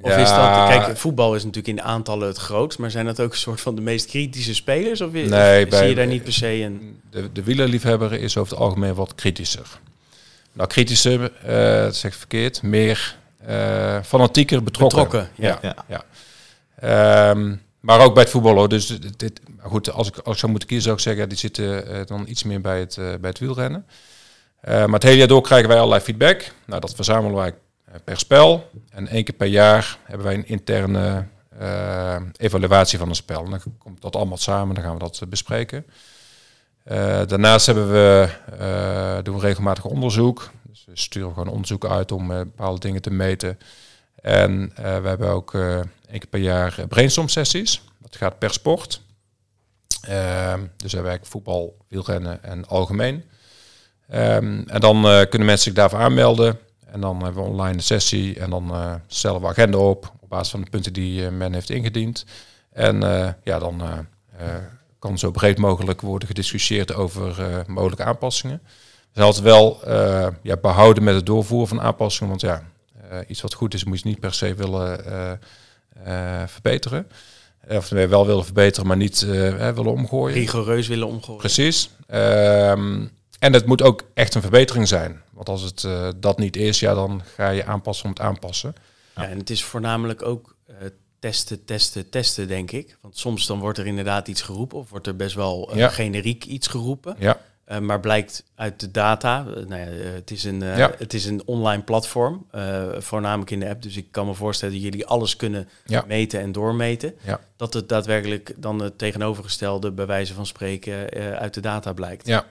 Of 0.00 0.16
is 0.16 0.28
dat, 0.28 0.68
kijk, 0.68 0.96
voetbal 0.96 1.34
is 1.34 1.44
natuurlijk 1.44 1.78
in 1.78 1.84
aantallen 1.84 2.28
het 2.28 2.36
grootst, 2.36 2.78
maar 2.78 2.90
zijn 2.90 3.04
dat 3.06 3.20
ook 3.20 3.32
een 3.32 3.38
soort 3.38 3.60
van 3.60 3.74
de 3.74 3.80
meest 3.80 4.06
kritische 4.06 4.54
spelers? 4.54 5.00
Of, 5.00 5.12
is- 5.12 5.28
Nee, 5.28 5.64
of 5.64 5.70
bij- 5.70 5.78
zie 5.78 5.88
je 5.88 5.94
daar 5.94 6.06
niet 6.06 6.22
per 6.22 6.32
se 6.32 6.46
een... 6.62 7.00
de, 7.10 7.32
de 7.32 7.42
wielerliefhebber 7.42 8.12
is 8.12 8.36
over 8.36 8.52
het 8.52 8.62
algemeen 8.62 8.94
wat 8.94 9.14
kritischer. 9.14 9.66
Nou, 10.52 10.68
kritischer, 10.68 11.32
eh 11.42 11.82
dat 11.84 11.96
zeg 11.96 12.12
ik 12.12 12.18
verkeerd, 12.18 12.62
meer 12.62 13.16
eh, 13.46 13.98
fanatieker 14.02 14.62
betrokken. 14.62 15.02
Betrokken, 15.02 15.30
ja. 15.34 15.58
ja. 15.62 15.74
Ja. 15.88 16.04
ja. 16.80 17.30
Ehm, 17.30 17.54
maar 17.80 18.00
ook 18.00 18.14
bij 18.14 18.22
het 18.22 18.32
voetbal 18.32 18.54
hoor. 18.54 18.68
Dus 18.68 18.98
dit, 19.16 19.40
goed, 19.60 19.90
als 19.92 20.08
ik, 20.08 20.16
als 20.18 20.32
ik 20.34 20.38
zou 20.38 20.50
moeten 20.50 20.68
kiezen, 20.68 20.84
zou 20.86 20.96
ik 20.96 21.02
zeggen, 21.02 21.28
die 21.28 21.38
zitten 21.38 21.86
eh, 21.88 22.06
dan 22.06 22.24
iets 22.28 22.42
meer 22.42 22.60
bij 22.60 22.78
het, 22.80 22.94
bij 22.94 23.30
het 23.30 23.38
wielrennen. 23.38 23.86
Maar 24.66 24.88
het 24.88 25.02
hele 25.02 25.16
jaar 25.16 25.28
door 25.28 25.42
krijgen 25.42 25.68
wij 25.68 25.76
allerlei 25.78 26.00
feedback. 26.02 26.52
Nou, 26.66 26.80
dat 26.80 26.94
verzamelen 26.94 27.36
wij 27.36 27.54
per 28.04 28.18
spel. 28.18 28.70
En 28.90 29.08
één 29.08 29.24
keer 29.24 29.34
per 29.34 29.46
jaar 29.46 29.98
hebben 30.04 30.26
wij 30.26 30.34
een 30.34 30.46
interne 30.46 31.26
eh, 31.58 32.16
evaluatie 32.36 32.98
van 32.98 33.08
een 33.08 33.14
spel. 33.14 33.48
Dan 33.48 33.60
komt 33.78 34.02
dat 34.02 34.16
allemaal 34.16 34.36
samen, 34.36 34.74
dan 34.74 34.84
gaan 34.84 34.92
we 34.92 34.98
dat 34.98 35.20
eh, 35.22 35.28
bespreken. 35.28 35.86
Eh, 36.84 37.26
daarnaast 37.26 37.66
hebben 37.66 37.90
we, 37.92 38.28
eh, 38.58 39.18
doen 39.22 39.34
we 39.34 39.40
regelmatig 39.40 39.84
onderzoek. 39.84 40.50
Dus 40.62 40.84
we 40.86 40.92
sturen 40.94 41.32
gewoon 41.32 41.48
onderzoek 41.48 41.86
uit 41.86 42.12
om 42.12 42.30
eh, 42.30 42.38
bepaalde 42.38 42.80
dingen 42.80 43.02
te 43.02 43.10
meten. 43.10 43.58
En 44.22 44.70
eh, 44.74 44.98
we 44.98 45.08
hebben 45.08 45.28
ook 45.28 45.54
eh 45.54 45.80
één 46.14 46.18
keer 46.22 46.30
per 46.30 46.40
jaar 46.40 46.78
eh, 46.78 46.86
brainstorm 46.86 47.28
sessies. 47.28 47.82
Dat 48.00 48.16
gaat 48.16 48.38
per 48.38 48.52
sport. 48.52 49.00
Ehm, 50.00 50.60
dus 50.60 50.90
we 50.92 50.96
hebben 50.96 51.10
eigenlijk 51.10 51.26
voetbal, 51.26 51.76
wielrennen 51.88 52.42
en 52.42 52.66
algemeen. 52.66 53.24
Ehm, 54.08 54.62
en 54.66 54.80
dan 54.80 54.96
eh, 54.96 55.28
kunnen 55.28 55.46
mensen 55.46 55.64
zich 55.64 55.72
daarvoor 55.72 55.98
aanmelden. 55.98 56.58
En 56.94 57.00
dan 57.00 57.22
hebben 57.22 57.42
we 57.42 57.48
online 57.48 57.76
een 57.76 57.82
sessie. 57.82 58.38
En 58.38 58.50
dan 58.50 58.70
eh, 58.70 58.94
stellen 59.06 59.40
we 59.40 59.46
agenda 59.46 59.78
op 59.78 60.12
op 60.20 60.28
basis 60.28 60.50
van 60.50 60.60
de 60.60 60.70
punten 60.70 60.92
die 60.92 61.24
eh, 61.24 61.32
men 61.32 61.52
heeft 61.52 61.70
ingediend. 61.70 62.24
En 62.72 63.02
eh, 63.02 63.28
ja, 63.44 63.58
dan 63.58 63.82
kan 64.98 65.18
zo 65.18 65.30
breed 65.30 65.58
mogelijk 65.58 66.00
worden 66.00 66.28
gediscussieerd 66.28 66.94
over 66.94 67.64
mogelijke 67.66 68.04
aanpassingen. 68.04 68.62
We 69.12 69.22
altijd 69.22 69.44
wel 69.44 69.80
ja, 70.42 70.56
behouden 70.56 71.04
met 71.04 71.14
het 71.14 71.26
doorvoeren 71.26 71.68
van 71.68 71.80
aanpassingen. 71.80 72.28
Want 72.28 72.40
ja, 72.40 72.62
iets 73.26 73.40
wat 73.40 73.54
goed 73.54 73.74
is, 73.74 73.84
moet 73.84 74.00
je 74.00 74.08
niet 74.08 74.20
per 74.20 74.34
se 74.34 74.54
willen 74.54 74.98
verbeteren. 76.46 77.06
Of 77.68 77.88
we 77.88 78.08
wel 78.08 78.26
willen 78.26 78.44
verbeteren, 78.44 78.86
maar 78.86 78.96
niet 78.96 79.20
willen 79.20 79.92
omgooien. 79.92 80.36
rigoureus 80.36 80.88
willen 80.88 81.06
omgooien. 81.06 81.40
Precies. 81.40 81.90
Ehm, 82.06 83.06
en 83.44 83.52
het 83.52 83.66
moet 83.66 83.82
ook 83.82 84.02
echt 84.14 84.34
een 84.34 84.40
verbetering 84.40 84.88
zijn. 84.88 85.22
Want 85.32 85.48
als 85.48 85.62
het 85.62 85.84
eh, 85.84 86.08
dat 86.16 86.38
niet 86.38 86.56
is, 86.56 86.80
ja, 86.80 86.94
dan 86.94 87.22
ga 87.34 87.48
je 87.48 87.64
aanpassen 87.64 88.04
om 88.04 88.10
het 88.10 88.20
aanpassen. 88.20 88.74
Ja, 89.16 89.28
en 89.28 89.38
het 89.38 89.50
is 89.50 89.64
voornamelijk 89.64 90.22
ook 90.22 90.56
eh, 90.66 90.74
testen, 91.18 91.64
testen, 91.64 92.10
testen, 92.10 92.48
denk 92.48 92.70
ik. 92.70 92.98
Want 93.00 93.18
soms 93.18 93.46
dan 93.46 93.58
wordt 93.58 93.78
er 93.78 93.86
inderdaad 93.86 94.28
iets 94.28 94.42
geroepen 94.42 94.78
of 94.78 94.90
wordt 94.90 95.06
er 95.06 95.16
best 95.16 95.34
wel 95.34 95.70
eh, 95.72 95.76
Ja. 95.76 95.88
generiek 95.88 96.44
iets 96.44 96.66
geroepen. 96.66 97.16
Ja, 97.18 97.40
Eh, 97.64 97.78
maar 97.78 98.00
blijkt 98.00 98.44
uit 98.54 98.80
de 98.80 98.90
data, 98.90 99.46
eh, 99.46 99.66
nou 99.66 99.80
ja, 99.80 99.86
eh, 99.86 100.12
het, 100.14 100.30
is 100.30 100.44
een, 100.44 100.60
Ja. 100.60 100.92
het 100.98 101.14
is 101.14 101.24
een 101.24 101.42
online 101.44 101.82
platform, 101.82 102.46
voornamelijk 102.98 103.50
in 103.50 103.60
de 103.60 103.68
app. 103.68 103.82
Dus 103.82 103.96
ik 103.96 104.06
kan 104.10 104.26
me 104.26 104.34
voorstellen 104.34 104.74
dat 104.74 104.82
jullie 104.82 105.06
alles 105.06 105.36
kunnen 105.36 105.68
Ja. 105.84 106.04
meten 106.06 106.40
en 106.40 106.52
doormeten. 106.52 107.14
Dat 107.56 107.74
het 107.74 107.88
daadwerkelijk 107.88 108.54
dan 108.56 108.82
het 108.82 108.98
tegenovergestelde, 108.98 109.90
bij 109.92 110.06
wijze 110.06 110.34
van 110.34 110.46
spreken, 110.46 111.10
uit 111.38 111.54
de 111.54 111.60
data 111.60 111.92
blijkt. 111.92 112.26
Ja. 112.26 112.46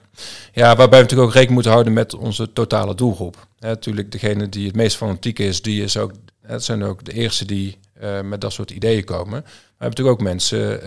ja, 0.52 0.66
waarbij 0.66 0.98
we 0.98 1.04
natuurlijk 1.04 1.20
ook 1.28 1.34
rekening 1.34 1.54
moeten 1.54 1.72
houden 1.72 1.92
met 1.92 2.14
onze 2.14 2.52
totale 2.52 2.94
doelgroep. 2.94 3.46
Hè, 3.58 3.68
natuurlijk, 3.68 4.12
degene 4.12 4.48
die 4.48 4.66
het 4.66 4.76
meest 4.76 4.96
fanatiek 4.96 5.38
is, 5.38 5.62
die 5.62 5.82
is 5.82 5.96
ook, 5.96 6.12
het 6.40 6.64
zijn 6.64 6.82
ook 6.82 7.04
de 7.04 7.12
eerste 7.12 7.44
die 7.44 7.78
met 8.24 8.40
dat 8.40 8.52
soort 8.52 8.70
ideeën 8.70 9.04
komen. 9.04 9.30
Maar 9.30 9.42
we 9.42 9.84
hebben 9.84 9.88
natuurlijk 9.88 10.20
ook 10.20 10.26
mensen 10.26 10.80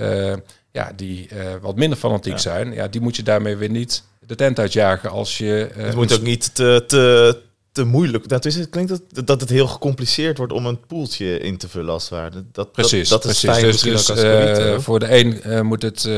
ja, 0.71 0.91
die 0.95 1.29
wat 1.61 1.75
minder 1.75 1.97
fanatiek 1.97 2.39
zijn. 2.39 2.73
Ja, 2.73 2.87
die 2.87 3.01
moet 3.01 3.15
je 3.15 3.23
daarmee 3.23 3.55
weer 3.55 3.69
niet 3.69 4.03
de 4.27 4.35
tent 4.35 4.59
uitjagen 4.59 5.09
als 5.09 5.37
je... 5.37 5.69
eh, 5.75 5.85
Het 5.85 5.95
moet 5.95 6.13
ook 6.13 6.21
niet 6.21 6.55
te, 6.55 6.83
te, 6.87 7.37
te 7.71 7.83
moeilijk. 7.83 8.27
Dat 8.27 8.45
is 8.45 8.55
het 8.55 8.69
klinkt 8.69 8.89
dat, 8.89 9.27
dat 9.27 9.41
het 9.41 9.49
heel 9.49 9.67
gecompliceerd 9.67 10.37
wordt 10.37 10.53
om 10.53 10.65
een 10.65 10.85
poeltje 10.87 11.39
in 11.39 11.57
te 11.57 11.69
vullen 11.69 11.93
als 11.93 12.03
het 12.03 12.11
ware. 12.19 12.43
Dat, 12.51 12.71
Precies, 12.71 13.09
dat, 13.09 13.23
dat 13.23 13.31
is 13.31 13.39
precies. 13.39 13.59
fijn 13.59 13.71
dus 13.71 13.81
dus, 13.81 14.09
als 14.09 14.19
eh, 14.21 14.79
voor 14.79 14.99
de 14.99 15.17
een 15.19 15.41
eh, 15.41 15.61
moet 15.61 15.81
het, 15.81 16.09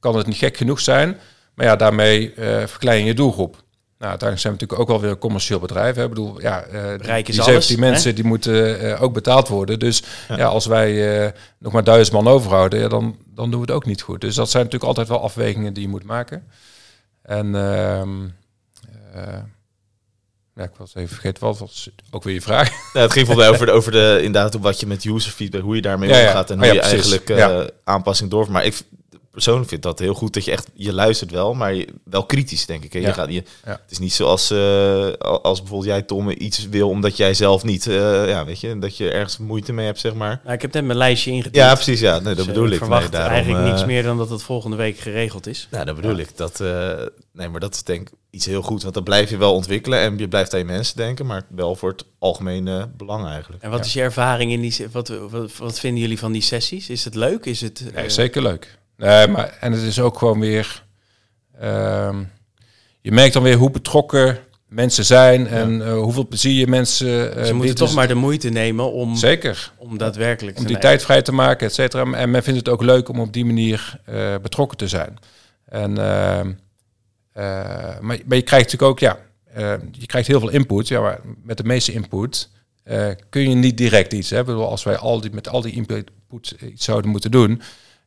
kan 0.00 0.16
het 0.16 0.26
niet 0.26 0.36
gek 0.36 0.56
genoeg 0.56 0.80
zijn. 0.80 1.18
Maar 1.54 1.66
ja, 1.66 1.76
daarmee 1.76 2.32
verklein 2.66 2.98
je 3.00 3.04
je 3.04 3.14
doelgroep. 3.14 3.52
Nou, 3.98 4.14
uiteindelijk 4.14 4.40
zijn 4.40 4.54
we 4.54 4.60
natuurlijk 4.60 4.80
ook 4.80 4.88
wel 4.88 5.00
weer 5.00 5.10
een 5.10 5.18
commercieel 5.28 5.58
bedrijf. 5.58 5.96
Hè. 5.96 6.02
Ik 6.02 6.08
bedoel, 6.08 6.40
ja, 6.40 6.60
die- 6.70 6.98
Bereik 6.98 7.28
is 7.28 7.34
die 7.34 7.44
alles, 7.44 7.66
17 7.66 7.84
hè? 7.84 7.90
mensen 7.90 8.14
die 8.14 8.24
moeten 8.24 8.98
ook 8.98 9.12
betaald 9.12 9.48
worden. 9.48 9.78
Dus 9.78 10.02
Ja. 10.28 10.36
ja. 10.36 10.44
als 10.46 10.66
wij 10.66 11.32
nog 11.58 11.72
maar 11.72 11.84
duizend 11.84 12.16
man 12.22 12.28
overhouden, 12.34 12.80
ja, 12.80 12.88
dan, 12.88 13.16
dan 13.34 13.50
doen 13.50 13.60
we 13.60 13.66
het 13.66 13.74
ook 13.74 13.86
niet 13.86 14.02
goed. 14.02 14.20
Dus 14.20 14.34
dat 14.34 14.50
zijn 14.50 14.62
natuurlijk 14.64 14.90
altijd 14.90 15.08
wel 15.08 15.22
afwegingen 15.22 15.72
die 15.72 15.82
je 15.82 15.88
moet 15.88 16.04
maken. 16.04 16.44
En 17.22 17.54
ehm, 17.54 18.24
eh, 19.12 19.38
ja, 20.54 20.62
ik 20.62 20.74
was 20.76 20.94
even 20.94 21.08
vergeten, 21.08 21.44
wat 21.44 21.58
was 21.58 21.90
ook 22.10 22.22
weer 22.22 22.34
je 22.34 22.40
vraag? 22.40 22.70
Ja, 22.92 23.00
het 23.06 23.12
ging 23.12 23.26
volgens 23.26 23.46
mij 23.46 23.54
over, 23.54 23.66
de, 23.66 23.72
over 23.72 23.92
de, 23.92 24.18
inderdaad 24.22 24.54
wat 24.54 24.80
je 24.80 24.86
met 24.86 25.04
user 25.04 25.32
feedback, 25.32 25.62
hoe 25.62 25.74
je 25.76 25.82
daarmee 25.82 26.08
Ja, 26.08 26.26
omgaat 26.26 26.50
en 26.50 26.56
Oh 26.60 26.64
hoe 26.64 26.74
je 26.74 26.80
precies. 26.80 27.10
eigenlijk 27.10 27.30
eh, 27.30 27.66
aanpassing 27.84 28.30
door. 28.30 28.50
Maar 28.50 28.64
ik 28.64 28.82
persoonlijk 29.32 29.68
vind 29.68 29.82
dat 29.82 29.98
heel 29.98 30.14
goed 30.14 30.34
dat 30.34 30.44
je 30.44 30.50
echt, 30.50 30.68
je 30.74 30.92
luistert 30.92 31.30
wel, 31.30 31.54
maar 31.54 31.74
je, 31.74 31.88
wel 32.04 32.24
kritisch 32.26 32.66
denk 32.66 32.84
ik. 32.84 32.92
hè. 32.92 32.98
Je 32.98 33.06
Ja. 33.06 33.12
gaat, 33.12 33.28
je, 33.28 33.42
Ja. 33.64 33.70
Het 33.70 33.90
is 33.90 33.98
niet 33.98 34.12
zoals 34.12 34.50
eh, 34.50 35.12
als 35.18 35.58
bijvoorbeeld 35.60 35.90
jij 35.90 36.02
Tom 36.02 36.30
iets 36.30 36.68
wil 36.68 36.88
omdat 36.88 37.16
jij 37.16 37.34
zelf 37.34 37.64
niet, 37.64 37.86
eh, 37.86 38.28
ja 38.28 38.44
weet 38.44 38.60
je, 38.60 38.78
dat 38.78 38.96
je 38.96 39.10
ergens 39.10 39.38
moeite 39.38 39.72
mee 39.72 39.86
hebt 39.86 40.00
zeg 40.00 40.14
maar. 40.14 40.40
Nou, 40.42 40.54
ik 40.54 40.62
heb 40.62 40.72
net 40.72 40.84
mijn 40.84 40.98
lijstje 40.98 41.30
ingediend. 41.30 41.54
Ja, 41.56 41.74
precies. 41.74 42.00
Ja, 42.00 42.12
nee, 42.14 42.22
dat 42.22 42.36
Dus, 42.36 42.46
eh, 42.46 42.52
bedoel 42.52 42.70
ik. 42.70 42.78
verwacht 42.78 43.02
Nee, 43.02 43.10
daarom, 43.10 43.32
eigenlijk 43.34 43.64
niks 43.64 43.84
meer 43.84 44.02
dan 44.02 44.16
dat 44.16 44.30
het 44.30 44.42
volgende 44.42 44.76
week 44.76 44.98
geregeld 44.98 45.46
is. 45.46 45.68
Nou, 45.70 45.84
dat 45.84 45.94
bedoel 45.96 46.16
ik. 46.16 46.36
Dat, 46.36 46.60
eh, 46.60 46.92
nee, 47.32 47.48
maar 47.48 47.60
dat 47.60 47.74
is 47.74 47.82
denk 47.82 48.08
ik 48.08 48.14
iets 48.30 48.46
heel 48.46 48.62
goed. 48.62 48.82
Want 48.82 48.94
dan 48.94 49.02
blijf 49.04 49.30
je 49.30 49.36
wel 49.36 49.54
ontwikkelen 49.54 49.98
en 50.00 50.18
je 50.18 50.28
blijft 50.28 50.52
aan 50.52 50.58
je 50.58 50.64
mensen 50.64 50.96
denken, 50.96 51.26
maar 51.26 51.42
wel 51.48 51.74
voor 51.76 51.90
het 51.90 52.04
algemene 52.18 52.88
belang 52.96 53.26
eigenlijk. 53.26 53.62
En 53.62 53.70
wat 53.70 53.78
Ja. 53.78 53.84
is 53.84 53.92
je 53.92 54.00
ervaring 54.00 54.52
in 54.52 54.60
die... 54.60 54.86
Wat, 54.92 55.08
wat, 55.30 55.56
wat 55.58 55.78
vinden 55.80 56.00
jullie 56.00 56.18
van 56.18 56.32
die 56.32 56.42
sessies? 56.42 56.88
Is 56.88 57.04
het 57.04 57.14
leuk? 57.14 57.44
Is 57.44 57.60
het... 57.60 57.84
Nee, 57.94 58.10
zeker 58.10 58.42
leuk. 58.42 58.78
Nee, 59.02 59.28
maar, 59.28 59.56
en 59.60 59.72
het 59.72 59.82
is 59.82 60.00
ook 60.00 60.18
gewoon 60.18 60.40
weer... 60.40 60.84
ehm, 61.60 62.22
je 63.00 63.12
merkt 63.12 63.32
dan 63.32 63.42
weer 63.42 63.56
hoe 63.56 63.70
betrokken 63.70 64.38
mensen 64.68 65.04
zijn 65.04 65.46
en 65.46 65.82
eh, 65.86 65.92
hoeveel 65.94 66.26
plezier 66.26 66.68
mensen... 66.68 67.36
eh, 67.36 67.44
Ze 67.44 67.54
moeten 67.54 67.74
toch 67.74 67.94
maar 67.94 68.08
de 68.08 68.14
moeite 68.14 68.48
nemen 68.48 68.92
om, 68.92 69.16
Zeker. 69.16 69.72
om 69.76 69.98
daadwerkelijk... 69.98 70.58
Om 70.58 70.66
die 70.66 70.78
tijd 70.78 71.02
vrij 71.02 71.22
te 71.22 71.32
maken, 71.32 71.66
et 71.66 71.74
cetera. 71.74 72.12
En 72.12 72.30
men 72.30 72.42
vindt 72.42 72.58
het 72.58 72.68
ook 72.68 72.82
leuk 72.82 73.08
om 73.08 73.20
op 73.20 73.32
die 73.32 73.44
manier 73.44 74.00
eh, 74.04 74.34
betrokken 74.42 74.78
te 74.78 74.88
zijn. 74.88 75.18
En, 75.64 75.98
ehm, 75.98 76.52
eh, 77.32 77.44
maar, 78.00 78.18
maar 78.24 78.36
je 78.36 78.42
krijgt 78.42 78.72
natuurlijk 78.72 78.82
ook, 78.82 78.98
ja, 78.98 79.18
eh, 79.54 79.74
je 79.92 80.06
krijgt 80.06 80.28
heel 80.28 80.40
veel 80.40 80.50
input. 80.50 80.88
Ja, 80.88 81.00
maar 81.00 81.20
met 81.42 81.56
de 81.56 81.64
meeste 81.64 81.92
input 81.92 82.50
eh, 82.84 83.08
kun 83.28 83.48
je 83.48 83.54
niet 83.54 83.76
direct 83.76 84.12
iets. 84.12 84.30
Hè? 84.30 84.44
Bedoel, 84.44 84.68
als 84.70 84.82
wij 84.82 84.96
al 84.96 85.20
die, 85.20 85.30
met 85.32 85.48
al 85.48 85.60
die 85.60 85.72
input 85.72 86.10
iets 86.60 86.84
zouden 86.84 87.10
moeten 87.10 87.30
doen, 87.30 87.62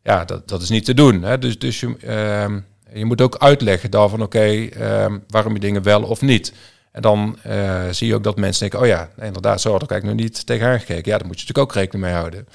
ja, 0.05 0.25
dat, 0.25 0.47
dat 0.47 0.61
is 0.61 0.69
niet 0.69 0.85
te 0.85 0.93
doen. 0.93 1.23
Hè? 1.23 1.37
Dus, 1.37 1.59
dus 1.59 1.79
je, 1.79 1.95
ehm, 1.97 2.59
je 2.93 3.05
moet 3.05 3.21
ook 3.21 3.37
uitleggen 3.37 3.91
daarvan, 3.91 4.21
oké, 4.21 4.67
ehm, 4.67 5.17
waarom 5.27 5.53
je 5.53 5.59
dingen 5.59 5.83
wel 5.83 6.03
of 6.03 6.21
niet. 6.21 6.53
En 6.91 7.01
dan 7.01 7.37
eh, 7.43 7.83
zie 7.91 8.07
je 8.07 8.15
ook 8.15 8.23
dat 8.23 8.37
mensen 8.37 8.61
denken, 8.61 8.79
oh 8.79 8.85
ja, 8.85 9.09
inderdaad, 9.21 9.61
zo 9.61 9.71
had 9.71 9.83
ik 9.83 9.91
eigenlijk 9.91 10.19
nog 10.19 10.29
niet 10.29 10.45
tegenaan 10.45 10.79
gekeken. 10.79 11.11
Ja, 11.11 11.17
daar 11.17 11.27
moet 11.27 11.39
je 11.39 11.45
natuurlijk 11.45 11.69
ook 11.69 11.73
rekening 11.73 12.05
mee 12.05 12.13
houden. 12.13 12.47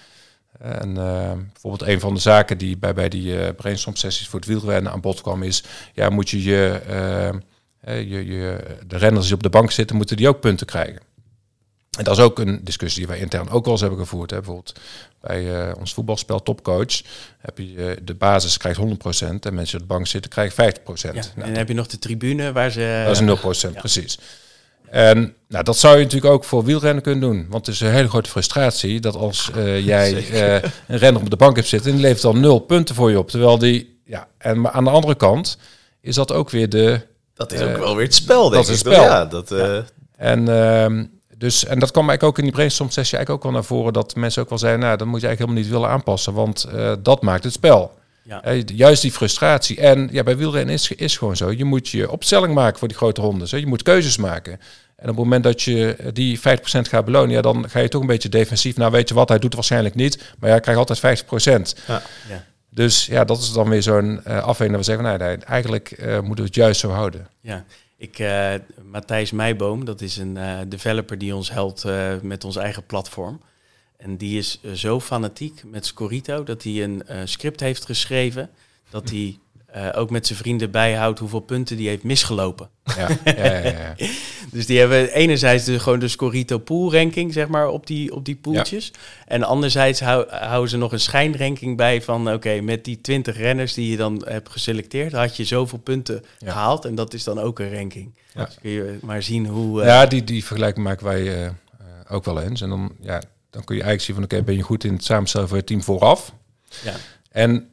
En 0.59 0.97
eh, 0.97 1.33
bijvoorbeeld 1.53 1.91
een 1.91 2.01
van 2.01 2.15
de 2.15 2.21
zaken 2.21 2.59
die 2.59 2.79
bij, 2.79 2.95
bij 2.95 3.09
die 3.09 3.41
eh 3.41 3.55
brainstorm 3.55 3.97
sessies 3.97 4.29
voor 4.29 4.39
het 4.39 4.49
wielrennen 4.49 4.93
aan 4.93 5.01
bod 5.01 5.21
kwam 5.21 5.43
is, 5.43 5.65
ja, 5.95 6.09
moet 6.09 6.31
je 6.31 6.43
je, 6.43 6.81
eh, 7.81 8.01
je, 8.11 8.27
je 8.27 8.57
de 8.87 8.97
renners 8.97 9.27
die 9.27 9.35
op 9.35 9.43
de 9.43 9.51
bank 9.51 9.71
zitten, 9.71 9.97
moeten 9.97 10.17
die 10.17 10.29
ook 10.29 10.41
punten 10.41 10.67
krijgen. 10.67 11.01
En 11.99 12.05
dat 12.05 12.19
is 12.19 12.23
ook 12.23 12.39
een 12.39 12.61
discussie 12.65 12.99
die 12.99 13.09
wij 13.09 13.19
intern 13.19 13.49
ook 13.49 13.65
wel 13.65 13.73
eens 13.73 13.83
hebben 13.83 13.99
gevoerd. 13.99 14.31
Hè. 14.31 14.37
Bijvoorbeeld 14.37 14.79
bij 15.21 15.69
eh, 15.69 15.77
ons 15.79 15.95
voetbalspel 15.95 16.43
Topcoach 16.43 17.01
heb 17.39 17.59
je 17.59 17.87
eh, 17.87 17.97
de 18.03 18.15
basis 18.15 18.57
krijgt 18.57 18.81
100% 18.81 18.83
en 18.83 18.95
mensen 19.21 19.43
die 19.51 19.57
op 19.57 19.79
de 19.79 19.85
bank 19.87 20.07
zitten 20.07 20.31
krijgen 20.31 20.75
50%. 20.75 20.85
Ja, 20.85 21.13
Nou, 21.13 21.25
en 21.35 21.35
dan 21.35 21.55
heb 21.55 21.69
je 21.69 21.75
nog 21.75 21.87
de 21.87 21.99
tribune 21.99 22.53
waar 22.53 22.71
ze... 22.71 23.03
dat 23.07 23.21
is 23.21 23.63
een 23.63 23.75
0%, 23.75 23.79
precies. 23.79 24.19
En 24.91 25.35
nou, 25.49 25.65
dat 25.65 25.77
zou 25.77 25.97
je 25.97 26.03
natuurlijk 26.03 26.33
ook 26.33 26.45
voor 26.45 26.65
wielrennen 26.65 27.03
kunnen 27.03 27.21
doen. 27.21 27.47
Want 27.49 27.67
het 27.67 27.75
is 27.75 27.81
een 27.81 27.91
hele 27.91 28.09
grote 28.09 28.31
frustratie 28.31 29.01
dat 29.01 29.17
als 29.17 29.51
eh, 29.55 29.85
jij 29.87 30.31
eh, 30.31 30.71
een 30.87 30.99
renner 30.99 31.23
op 31.23 31.31
de 31.31 31.37
bank 31.37 31.57
hebt 31.57 31.69
zitten... 31.69 31.91
en 31.91 31.97
die 31.97 32.05
levert 32.05 32.23
dan 32.23 32.41
nul 32.41 32.59
punten 32.59 32.95
voor 32.95 33.11
je 33.11 33.19
op. 33.19 33.31
Terwijl 33.31 33.59
die... 33.59 34.01
Ja, 34.05 34.29
en 34.39 34.61
maar 34.61 34.73
aan 34.73 34.85
de 34.85 34.91
andere 34.91 35.15
kant 35.15 35.59
is 36.01 36.15
dat 36.15 36.33
ook 36.33 36.51
weer 36.51 36.69
de... 36.69 37.01
Dat 37.35 37.53
is 37.53 37.61
ook 37.61 37.77
wel 37.77 37.97
weer 37.97 38.05
het 38.05 38.15
spel, 38.15 38.43
denk 38.43 38.53
dat 38.53 38.63
is 38.63 38.69
het 38.69 38.79
spel. 38.79 39.03
Ja, 39.03 39.25
dat, 39.25 39.51
eh, 39.51 39.79
En, 40.17 40.49
ehm, 40.49 41.05
dus, 41.41 41.65
en 41.65 41.79
dat 41.79 41.91
kwam 41.91 42.09
eigenlijk 42.09 42.23
ook 42.23 42.39
in 42.39 42.45
die 42.45 42.53
brainstorm 42.53 42.91
sessie 42.91 43.17
eigenlijk 43.17 43.45
ook 43.45 43.53
wel 43.53 43.61
naar 43.61 43.69
voren... 43.69 43.93
dat 43.93 44.15
mensen 44.15 44.43
ook 44.43 44.49
wel 44.49 44.59
zeiden, 44.59 44.81
nou, 44.81 44.97
dat 44.97 45.07
moet 45.07 45.21
je 45.21 45.27
eigenlijk 45.27 45.51
helemaal 45.51 45.71
niet 45.71 45.81
willen 45.81 45.97
aanpassen... 45.97 46.33
want 46.33 46.65
eh, 46.65 46.93
dat 47.03 47.23
maakt 47.23 47.45
het 47.45 47.53
spel. 47.53 47.99
Ja. 48.23 48.43
Eh, 48.43 48.63
juist 48.67 49.03
die 49.03 49.13
frustratie. 49.13 49.81
En 49.81 50.09
ja, 50.13 50.23
bij 50.23 50.37
wielrennen 50.37 50.75
is, 50.75 50.91
is 50.91 51.17
gewoon 51.17 51.37
zo. 51.37 51.51
Je 51.51 51.65
moet 51.65 51.89
je 51.89 52.11
opstelling 52.11 52.55
maken 52.55 52.79
voor 52.79 52.89
die 52.89 52.97
grote 52.97 53.21
rondes. 53.21 53.51
Hè. 53.51 53.57
Je 53.57 53.67
moet 53.67 53.83
keuzes 53.83 54.17
maken. 54.17 54.53
En 54.97 55.09
op 55.09 55.17
het 55.17 55.17
moment 55.17 55.45
dat 55.45 55.63
je 55.63 55.97
die 56.13 56.39
50% 56.39 56.43
gaat 56.63 57.05
belonen, 57.05 57.31
ja, 57.31 57.41
dan 57.41 57.69
ga 57.69 57.79
je 57.79 57.89
toch 57.89 58.01
een 58.01 58.07
beetje 58.07 58.29
defensief. 58.29 58.77
Nou, 58.77 58.91
weet 58.91 59.09
je 59.09 59.15
wat, 59.15 59.29
hij 59.29 59.39
doet 59.39 59.47
het 59.47 59.55
waarschijnlijk 59.55 59.95
niet. 59.95 60.35
Maar 60.39 60.51
ja, 60.51 60.57
ik 60.57 60.63
krijg 60.63 60.79
altijd 60.79 61.25
50%. 61.25 61.85
Ja. 61.87 62.03
Ja. 62.29 62.45
Dus 62.71 63.07
ja, 63.07 63.25
dat 63.25 63.39
is 63.39 63.53
dan 63.53 63.69
weer 63.69 63.83
zo'n 63.83 64.21
eh 64.25 64.37
afweging 64.37 64.71
dat 64.71 64.87
we 64.87 64.93
zeggen, 64.93 65.05
nou, 65.05 65.19
nee, 65.19 65.37
eigenlijk 65.37 65.91
eh, 65.91 66.21
moeten 66.21 66.45
we 66.45 66.51
het 66.51 66.55
juist 66.55 66.81
zo 66.81 66.91
houden. 66.91 67.29
Ja, 67.41 67.65
ik, 68.01 68.19
eh, 68.19 68.55
Matthijs 68.85 69.31
Meijboom, 69.31 69.85
dat 69.85 70.01
is 70.01 70.17
een 70.17 70.37
eh, 70.37 70.59
developer 70.69 71.19
die 71.19 71.35
ons 71.35 71.51
helpt 71.51 71.85
eh, 71.85 72.21
met 72.23 72.45
ons 72.45 72.57
eigen 72.57 72.87
platform. 72.87 73.41
En 73.97 74.17
die 74.17 74.39
is 74.39 74.63
zo 74.75 75.01
fanatiek 75.01 75.63
met 75.65 75.87
Scorito 75.87 76.43
dat 76.43 76.63
hij 76.63 76.83
een 76.83 77.03
script 77.25 77.61
heeft 77.61 77.85
geschreven. 77.85 78.51
Dat 78.91 79.11
hij 79.11 79.39
eh, 79.73 79.89
ook 79.95 80.11
met 80.11 80.27
zijn 80.27 80.39
vrienden 80.39 80.71
bijhoudt 80.71 81.19
hoeveel 81.19 81.41
punten 81.41 81.77
die 81.77 81.89
heeft 81.89 82.03
misgelopen. 82.03 82.69
Ja, 82.97 83.09
ja, 83.25 83.45
ja, 83.45 83.59
ja. 83.59 83.95
Dus 84.53 84.67
die 84.67 84.79
hebben 84.79 85.13
enerzijds 85.13 85.65
de, 85.65 85.79
gewoon 85.81 85.99
de 85.99 86.09
Scorito 86.09 86.59
pool 86.59 86.93
ranking, 86.93 87.33
zeg 87.33 87.49
maar, 87.49 87.69
op 87.69 87.87
die, 87.87 88.15
op 88.15 88.25
die 88.25 88.37
poeltjes. 88.37 88.93
En 89.27 89.43
anderzijds 89.43 90.01
hou- 90.01 90.29
houden 90.31 90.71
ze 90.71 90.77
nog 90.77 90.93
een 90.93 91.01
schijnranking 91.01 91.77
bij 91.77 92.03
van, 92.03 92.33
oké, 92.33 92.61
met 92.61 92.85
die 92.85 93.01
20 93.01 93.37
renners 93.37 93.75
die 93.75 93.91
je 93.91 93.97
dan 93.97 94.23
hebt 94.29 94.49
geselecteerd, 94.51 95.13
had 95.13 95.37
je 95.37 95.45
zoveel 95.45 95.79
punten 95.79 96.25
gehaald. 96.45 96.85
En 96.85 96.95
dat 96.95 97.15
is 97.15 97.25
dan 97.25 97.39
ook 97.39 97.59
een 97.59 97.75
ranking. 97.75 98.15
Ja. 98.35 98.45
Dus 98.45 98.55
kun 98.61 98.71
je 98.71 98.99
maar 99.03 99.23
zien 99.23 99.47
hoe... 99.47 99.81
eh, 99.81 99.87
Ja, 99.87 100.07
die, 100.07 100.25
die 100.25 100.45
vergelijking 100.45 100.85
maken 100.87 101.07
wij 101.07 101.45
eh, 101.45 101.51
ook 102.09 102.25
wel 102.25 102.41
eens. 102.43 102.61
En 102.61 102.69
dan, 102.69 102.93
ja, 103.01 103.23
dan 103.51 103.65
kun 103.65 103.77
je 103.77 103.83
eigenlijk 103.83 104.03
zien 104.03 104.15
van, 104.15 104.25
oké, 104.25 104.43
ben 104.43 104.57
je 104.57 104.63
goed 104.63 104.85
in 104.85 104.93
het 104.93 105.05
samenstellen 105.05 105.49
van 105.49 105.59
je 105.59 105.65
team 105.65 105.83
vooraf? 105.83 106.35
ja. 106.85 106.93
En 107.31 107.69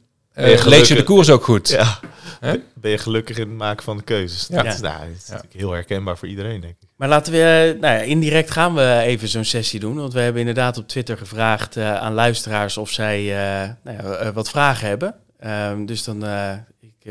lees 0.64 0.88
je 0.88 0.94
de 0.94 1.02
koers 1.02 1.30
ook 1.30 1.44
goed? 1.44 1.68
ja. 1.68 1.98
Hè? 2.40 2.54
Ben 2.74 2.90
je 2.90 2.98
gelukkig 2.98 3.36
in 3.36 3.48
het 3.48 3.58
maken 3.58 3.84
van 3.84 3.96
de 3.96 4.02
keuzes? 4.02 4.46
Ja. 4.48 4.62
Dat 4.62 4.74
is, 4.74 4.80
nou, 4.80 4.98
dat 4.98 5.16
is 5.16 5.28
natuurlijk 5.28 5.54
heel 5.54 5.72
herkenbaar 5.72 6.18
voor 6.18 6.28
iedereen, 6.28 6.60
denk 6.60 6.76
ik. 6.80 6.88
Maar 6.96 7.08
laten 7.08 7.32
we, 7.32 7.38
eh, 7.38 7.80
nou 7.80 7.94
ja, 7.94 8.00
indirect 8.00 8.50
gaan 8.50 8.74
we 8.74 9.00
even 9.04 9.28
zo'n 9.28 9.44
sessie 9.44 9.80
doen. 9.80 9.96
Want 9.96 10.12
we 10.12 10.20
hebben 10.20 10.40
inderdaad 10.40 10.78
op 10.78 10.88
Twitter 10.88 11.16
gevraagd 11.16 11.76
eh, 11.76 11.94
aan 11.94 12.12
luisteraars 12.12 12.76
of 12.76 12.90
zij 12.90 13.18
eh, 13.18 13.70
nou 13.84 13.96
ja, 13.96 14.14
eh, 14.14 14.30
wat 14.30 14.50
vragen 14.50 14.88
hebben. 14.88 15.14
Ehm, 15.38 15.84
dus 15.84 16.04
dan, 16.04 16.24
eh, 16.24 16.52
eh, 16.52 16.58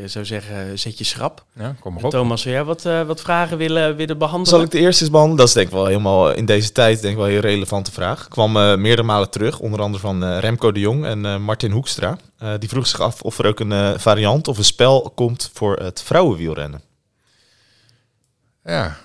zou 0.04 0.24
zeggen, 0.24 0.78
zet 0.78 0.98
je 0.98 1.04
schrap. 1.04 1.44
Ja, 1.54 1.74
kom 1.80 1.94
maar 1.94 2.04
op. 2.04 2.10
Thomas, 2.10 2.42
zou 2.42 2.54
jij 2.54 2.64
wat, 2.64 2.84
eh, 2.84 3.02
wat 3.02 3.20
vragen 3.20 3.58
willen, 3.58 3.96
willen 3.96 4.18
behandelen? 4.18 4.46
Zal 4.46 4.62
ik 4.62 4.70
de 4.70 4.78
eerste 4.78 5.02
eens 5.02 5.10
behandelen? 5.10 5.38
Dat 5.38 5.48
is 5.48 5.54
denk 5.54 5.66
ik 5.66 5.72
wel 5.72 5.86
helemaal 5.86 6.32
in 6.32 6.46
deze 6.46 6.72
tijd 6.72 7.00
denk 7.00 7.12
ik 7.12 7.18
wel 7.18 7.26
een 7.26 7.32
heel 7.32 7.40
relevante 7.40 7.92
vraag. 7.92 8.28
Kwam 8.28 8.56
eh, 8.56 8.76
meerdere 8.76 9.06
malen 9.06 9.30
terug, 9.30 9.58
onder 9.58 9.80
andere 9.80 10.02
van 10.02 10.24
eh, 10.24 10.38
Remco 10.38 10.72
de 10.72 10.80
Jong 10.80 11.04
en 11.04 11.24
eh, 11.24 11.36
Martin 11.36 11.70
Hoekstra. 11.70 12.18
Eh, 12.38 12.52
die 12.58 12.68
vroeg 12.68 12.86
zich 12.86 13.00
af 13.00 13.22
of 13.22 13.38
er 13.38 13.46
ook 13.46 13.60
een 13.60 14.00
variant 14.00 14.48
of 14.48 14.58
een 14.58 14.64
spel 14.64 15.12
komt 15.14 15.50
voor 15.52 15.76
het 15.76 16.02
vrouwenwielrennen. 16.02 16.82
Ja, 18.64 18.96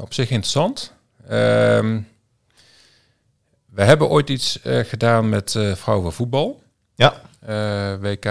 op 0.00 0.14
zich 0.14 0.30
interessant. 0.30 0.92
Ehm, 1.28 2.00
we 3.78 3.84
hebben 3.84 4.08
ooit 4.08 4.30
iets 4.30 4.62
eh, 4.62 4.84
gedaan 4.84 5.28
met 5.28 5.54
eh 5.54 5.74
vrouwenvoetbal. 5.74 6.62
Ja. 6.94 7.20
Eh, 7.48 7.94
WK, 8.00 8.24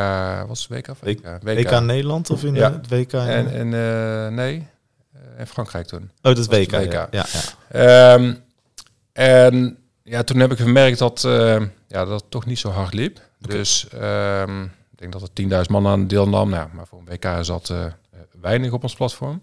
was 0.48 0.68
het 0.68 0.78
WK? 0.78 0.88
WK, 1.02 1.20
WK? 1.44 1.70
WK 1.70 1.80
Nederland 1.80 2.30
of 2.30 2.44
in 2.44 2.54
Ja. 2.56 2.72
het 2.72 2.90
WK? 2.90 3.14
En, 3.14 3.52
en 3.52 3.74
eh, 3.74 4.28
nee, 4.34 4.68
eh, 5.14 5.40
in 5.40 5.48
Frankrijk 5.48 5.88
toen. 5.88 6.02
oh, 6.02 6.08
dat 6.22 6.38
is 6.38 6.46
WK. 6.48 6.72
WK. 6.72 6.92
Ja, 6.92 7.08
ja, 7.12 7.26
ja. 7.72 8.14
Ehm, 8.14 8.34
en 9.14 9.78
ja, 10.04 10.24
toen 10.24 10.40
heb 10.40 10.52
ik 10.52 10.58
gemerkt 10.58 11.00
dat, 11.00 11.24
eh, 11.24 11.62
ja, 11.88 12.06
dat 12.06 12.22
het 12.22 12.32
toch 12.32 12.46
niet 12.46 12.60
zo 12.60 12.70
hard 12.70 12.94
liep. 12.94 13.20
Dus 13.40 13.88
ehm, 13.90 14.64
ik 14.64 14.70
denk 14.96 15.12
dat 15.12 15.22
er 15.22 15.34
10.000 15.34 15.70
man 15.70 15.88
aan 15.88 16.08
deelnam. 16.08 16.50
Nou, 16.50 16.68
maar 16.74 16.88
voor 16.88 17.00
een 17.00 17.06
WK 17.06 17.26
is 17.26 17.48
dat 17.48 17.70
eh, 17.70 17.86
weinig 18.42 18.72
op 18.72 18.84
ons 18.84 18.96
platform. 18.96 19.42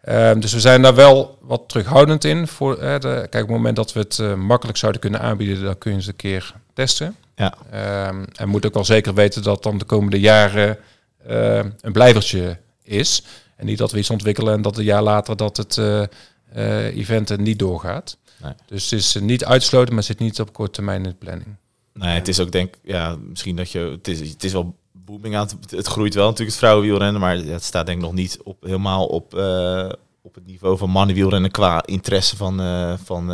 Ehm, 0.00 0.40
dus 0.40 0.52
we 0.52 0.60
zijn 0.60 0.82
daar 0.82 0.94
wel 0.94 1.38
wat 1.40 1.62
terughoudend 1.68 2.24
in. 2.24 2.46
Voor, 2.46 2.78
eh, 2.78 2.98
de, 3.00 3.08
kijk, 3.30 3.42
op 3.42 3.48
het 3.48 3.48
moment 3.48 3.76
dat 3.76 3.92
we 3.92 4.00
het 4.00 4.18
eh, 4.18 4.34
makkelijk 4.34 4.78
zouden 4.78 5.00
kunnen 5.00 5.20
aanbieden, 5.20 5.62
dan 5.64 5.78
kun 5.78 5.90
je 5.90 5.96
eens 5.96 6.06
een 6.06 6.16
keer 6.16 6.54
testen. 6.74 7.16
Ja. 7.40 7.54
Ehm, 7.70 8.24
en 8.34 8.48
moet 8.48 8.66
ook 8.66 8.74
wel 8.74 8.84
zeker 8.84 9.14
weten 9.14 9.42
dat 9.42 9.62
dan 9.62 9.78
de 9.78 9.84
komende 9.84 10.20
jaren 10.20 10.78
eh, 11.26 11.64
een 11.80 11.92
blijvertje 11.92 12.58
is. 12.82 13.24
En 13.56 13.66
niet 13.66 13.78
dat 13.78 13.92
we 13.92 13.98
iets 13.98 14.10
ontwikkelen 14.10 14.54
en 14.54 14.62
dat 14.62 14.78
een 14.78 14.84
jaar 14.84 15.02
later 15.02 15.36
dat 15.36 15.56
het 15.56 15.78
eh, 15.78 16.96
event 16.96 17.30
er 17.30 17.40
niet 17.40 17.58
doorgaat. 17.58 18.18
Nee. 18.42 18.52
Dus 18.66 18.90
het 18.90 19.00
is 19.00 19.14
niet 19.20 19.44
uitgesloten, 19.44 19.94
maar 19.94 20.02
zit 20.02 20.18
niet 20.18 20.40
op 20.40 20.52
korte 20.52 20.72
termijn 20.72 21.04
in 21.04 21.10
de 21.10 21.16
planning. 21.16 21.56
Nee, 21.92 22.14
het 22.14 22.28
is 22.28 22.40
ook 22.40 22.52
denk 22.52 22.74
ja, 22.82 23.16
misschien 23.28 23.56
dat 23.56 23.70
je 23.70 23.78
het 23.78 24.08
is, 24.08 24.20
het 24.30 24.44
is 24.44 24.52
wel 24.52 24.76
booming 24.92 25.36
aan 25.36 25.48
het, 25.60 25.70
het 25.70 25.86
groeit 25.86 26.14
wel 26.14 26.24
natuurlijk 26.24 26.50
het 26.50 26.58
vrouwenwielrennen, 26.58 27.20
maar 27.20 27.36
het 27.36 27.64
staat 27.64 27.86
denk 27.86 27.98
ik 27.98 28.04
nog 28.04 28.14
niet 28.14 28.38
op 28.42 28.62
helemaal 28.62 29.06
op, 29.06 29.34
op 30.22 30.34
het 30.34 30.46
niveau 30.46 30.78
van 30.78 30.90
mannenwielrennen 30.90 31.50
qua 31.50 31.86
interesse 31.86 32.36
van 32.36 32.58
van 33.04 33.30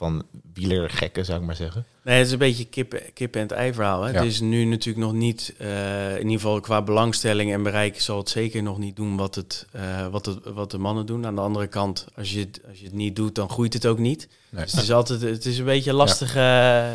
van 0.00 0.22
wielergekken 0.54 1.24
zou 1.24 1.40
ik 1.40 1.46
maar 1.46 1.56
zeggen. 1.56 1.84
Nee, 2.04 2.16
het 2.18 2.26
is 2.26 2.32
een 2.32 2.38
beetje 2.38 2.64
kip, 2.64 3.02
kip 3.14 3.34
en 3.34 3.40
het 3.42 3.50
ei 3.52 3.72
verhaal. 3.72 4.02
Hè? 4.02 4.10
Ja. 4.10 4.16
Het 4.18 4.24
is 4.24 4.40
nu 4.40 4.64
natuurlijk 4.64 5.04
nog 5.06 5.12
niet, 5.14 5.54
eh, 5.58 6.10
in 6.10 6.16
ieder 6.22 6.32
geval 6.40 6.60
qua 6.60 6.82
belangstelling 6.82 7.52
en 7.52 7.62
bereik 7.62 8.00
zal 8.00 8.18
het 8.18 8.28
zeker 8.28 8.62
nog 8.62 8.78
niet 8.78 8.96
doen 8.96 9.16
wat, 9.16 9.34
het, 9.34 9.66
eh, 9.72 10.06
wat, 10.06 10.26
het, 10.26 10.38
wat 10.44 10.70
de 10.70 10.78
mannen 10.78 11.06
doen. 11.06 11.26
Aan 11.26 11.34
de 11.34 11.40
andere 11.40 11.66
kant, 11.66 12.06
als 12.16 12.32
je, 12.32 12.38
het, 12.40 12.60
als 12.68 12.78
je 12.78 12.84
het 12.84 12.94
niet 12.94 13.16
doet, 13.16 13.34
dan 13.34 13.50
groeit 13.50 13.72
het 13.72 13.86
ook 13.86 13.98
niet. 13.98 14.28
Nee. 14.48 14.62
Dus 14.64 14.72
het 14.72 14.82
is 14.82 14.92
altijd, 14.92 15.20
het 15.20 15.46
is 15.46 15.58
een 15.58 15.64
beetje 15.64 15.92
lastig. 15.92 16.28
eh, 16.36 16.42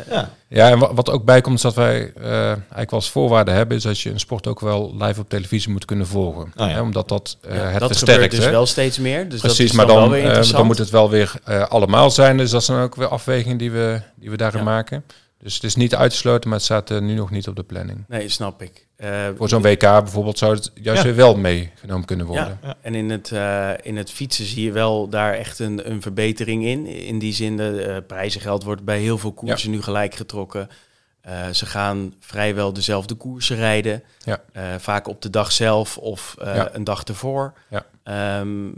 Ja, 0.08 0.34
Ja, 0.48 0.70
en 0.70 0.78
wa- 0.78 0.94
wat 0.94 1.10
ook 1.10 1.24
bij 1.24 1.40
komt 1.40 1.56
is 1.56 1.62
dat 1.62 1.74
wij 1.74 2.12
eh, 2.16 2.46
eigenlijk 2.48 2.90
wel 2.90 3.00
als 3.00 3.10
voorwaarde 3.10 3.50
hebben, 3.50 3.76
is 3.76 3.82
dat 3.82 4.00
je 4.00 4.10
een 4.10 4.20
sport 4.20 4.46
ook 4.46 4.60
wel 4.60 4.94
live 4.98 5.20
op 5.20 5.28
televisie 5.28 5.70
moet 5.72 5.84
kunnen 5.84 6.06
volgen. 6.06 6.52
ja. 6.56 6.68
Hè, 6.68 6.80
omdat 6.80 7.08
dat 7.08 7.36
ja, 7.42 7.48
het 7.54 7.80
dat 7.80 7.88
versterkt. 7.90 8.30
dus 8.34 8.44
hè. 8.44 8.50
wel 8.50 8.66
steeds 8.66 8.98
meer. 8.98 9.28
Dus 9.28 9.40
Precies, 9.40 9.66
dat 9.72 9.76
maar 9.76 9.86
dan, 9.86 10.14
eh, 10.14 10.50
dan 10.50 10.66
moet 10.66 10.78
het 10.78 10.90
wel 10.90 11.10
weer 11.10 11.32
allemaal 11.68 12.10
zijn. 12.10 12.36
Dus 12.36 12.50
dat 12.50 12.60
is 12.60 12.66
dan 12.66 12.80
ook 12.82 12.94
weer 12.94 13.08
afweging 13.08 13.58
die 13.58 13.70
we, 13.70 14.00
die 14.14 14.30
we 14.30 14.36
daarin 14.36 14.58
Ja. 14.58 14.64
maken. 14.64 15.04
Dus 15.46 15.54
het 15.54 15.64
is 15.64 15.76
niet 15.76 15.94
uitgesloten, 15.94 16.48
maar 16.48 16.58
het 16.58 16.66
staat 16.66 16.90
eh, 16.90 16.98
nu 17.00 17.14
nog 17.14 17.30
niet 17.30 17.48
op 17.48 17.56
de 17.56 17.62
planning. 17.62 18.04
Nee, 18.08 18.28
snap 18.28 18.62
ik. 18.62 18.86
Eh, 18.96 19.26
Voor 19.36 19.48
zo'n 19.48 19.62
WK 19.62 19.80
bijvoorbeeld 19.80 20.38
zou 20.38 20.54
het 20.54 20.70
juist 20.74 21.00
Ja. 21.02 21.06
weer 21.08 21.16
wel 21.16 21.36
meegenomen 21.36 22.04
kunnen 22.06 22.26
worden. 22.26 22.58
Ja, 22.62 22.74
en 22.80 22.94
in 22.94 23.10
het, 23.10 23.32
eh, 23.32 23.70
in 23.82 23.96
het 23.96 24.10
fietsen 24.10 24.44
zie 24.44 24.64
je 24.64 24.72
wel 24.72 25.08
daar 25.08 25.32
echt 25.34 25.58
een, 25.58 25.90
een 25.90 26.02
verbetering 26.02 26.64
in. 26.64 26.86
In 26.86 27.18
die 27.18 27.32
zin, 27.34 27.56
de 27.56 27.82
eh, 27.82 27.96
prijzengeld 28.06 28.62
wordt 28.64 28.84
bij 28.84 28.98
heel 28.98 29.18
veel 29.18 29.32
koersen 29.32 29.70
nu 29.70 29.82
gelijk 29.82 30.14
getrokken. 30.14 30.68
Eh, 31.20 31.48
ze 31.48 31.66
gaan 31.66 32.14
vrijwel 32.20 32.72
dezelfde 32.72 33.14
koersen 33.14 33.56
rijden. 33.56 34.02
Ja. 34.24 34.40
Eh, 34.52 34.62
vaak 34.78 35.08
op 35.08 35.22
de 35.22 35.30
dag 35.30 35.52
zelf 35.52 35.98
of 35.98 36.34
eh, 36.38 36.54
Ja. 36.54 36.68
een 36.74 36.84
dag 36.84 37.04
ervoor. 37.04 37.52
Ja. 37.68 37.86
Ehm, 38.02 38.68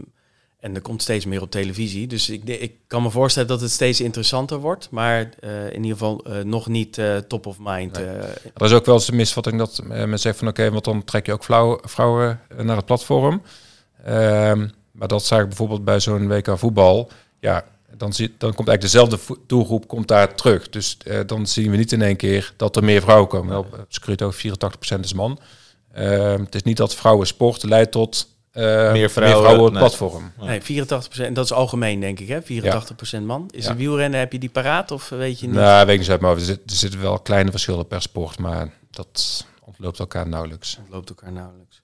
en 0.59 0.75
er 0.75 0.81
komt 0.81 1.01
steeds 1.01 1.25
meer 1.25 1.41
op 1.41 1.51
televisie. 1.51 2.07
Dus 2.07 2.29
ik, 2.29 2.43
ik 2.43 2.73
kan 2.87 3.01
me 3.01 3.09
voorstellen 3.09 3.47
dat 3.47 3.61
het 3.61 3.71
steeds 3.71 4.01
interessanter 4.01 4.57
wordt. 4.57 4.87
Maar 4.91 5.29
eh, 5.39 5.65
in 5.65 5.83
ieder 5.83 5.91
geval 5.91 6.25
eh, 6.25 6.43
nog 6.43 6.67
niet 6.67 6.97
eh, 6.97 7.17
top 7.17 7.45
of 7.45 7.57
mind. 7.59 7.93
Nee. 7.93 8.05
Er 8.05 8.65
is 8.65 8.71
ook 8.71 8.85
wel 8.85 8.95
eens 8.95 9.07
een 9.07 9.15
misvatting 9.15 9.57
dat 9.57 9.81
men 9.83 10.19
zegt 10.19 10.37
van 10.37 10.47
oké, 10.47 10.71
want 10.71 10.83
dan 10.83 11.03
trek 11.03 11.25
je 11.25 11.33
ook 11.33 11.43
vrouwen, 11.43 11.79
vrouwen 11.83 12.39
naar 12.57 12.75
het 12.75 12.85
platform. 12.85 13.41
Ehm, 14.03 14.67
maar 14.91 15.07
dat 15.07 15.25
zag 15.25 15.39
ik 15.41 15.47
bijvoorbeeld 15.47 15.83
bij 15.83 15.99
zo'n 15.99 16.27
WK 16.27 16.57
voetbal. 16.57 17.11
Ja, 17.39 17.65
dan, 17.97 18.13
zie, 18.13 18.35
dan 18.37 18.53
komt 18.53 18.67
eigenlijk 18.67 18.81
dezelfde 18.81 19.39
doelgroep 19.47 19.87
komt 19.87 20.07
daar 20.07 20.35
terug. 20.35 20.69
Dus 20.69 20.97
dan 21.25 21.47
zien 21.47 21.71
we 21.71 21.77
niet 21.77 21.91
in 21.91 22.01
één 22.01 22.15
keer 22.15 22.53
dat 22.57 22.75
er 22.75 22.83
meer 22.83 23.01
vrouwen 23.01 23.27
komen. 23.27 23.57
Op 23.57 23.73
op 23.73 23.85
Scruto 23.87 24.31
84% 24.31 24.99
is 24.99 25.13
man. 25.13 25.39
Ehm, 25.93 26.43
het 26.43 26.55
is 26.55 26.63
niet 26.63 26.77
dat 26.77 26.95
vrouwen 26.95 27.27
sport 27.27 27.63
leidt 27.63 27.91
tot 27.91 28.27
eh, 28.59 28.91
meer 28.91 29.09
vrouwen, 29.09 29.49
op 29.57 29.63
het 29.63 29.71
nee. 29.73 29.81
platform. 29.81 30.31
Nee, 30.39 30.61
84%. 30.61 31.25
En 31.25 31.33
dat 31.33 31.45
is 31.45 31.51
algemeen, 31.53 31.99
denk 31.99 32.19
ik, 32.19 32.27
hè? 32.27 32.41
84% 32.41 33.23
man. 33.25 33.47
Is 33.51 33.65
Ja. 33.65 33.71
een 33.71 33.77
wielrennen, 33.77 34.19
heb 34.19 34.31
je 34.31 34.39
die 34.39 34.49
paraat 34.49 34.91
of 34.91 35.09
weet 35.09 35.39
je 35.39 35.45
niet? 35.47 35.55
Nou, 35.55 35.85
weet 35.85 35.93
ik 35.95 36.01
niet 36.01 36.09
uit, 36.09 36.21
maar 36.21 36.33
er, 36.35 36.39
zit- 36.41 36.69
er 36.71 36.75
zitten 36.75 37.01
wel 37.01 37.19
kleine 37.19 37.51
verschillen 37.51 37.87
per 37.87 38.01
sport, 38.01 38.39
maar 38.39 38.73
dat 38.91 39.45
ontloopt 39.63 39.99
elkaar 39.99 40.27
nauwelijks. 40.27 40.75
Het 40.81 40.89
loopt 40.89 41.09
elkaar 41.09 41.31
nauwelijks. 41.31 41.81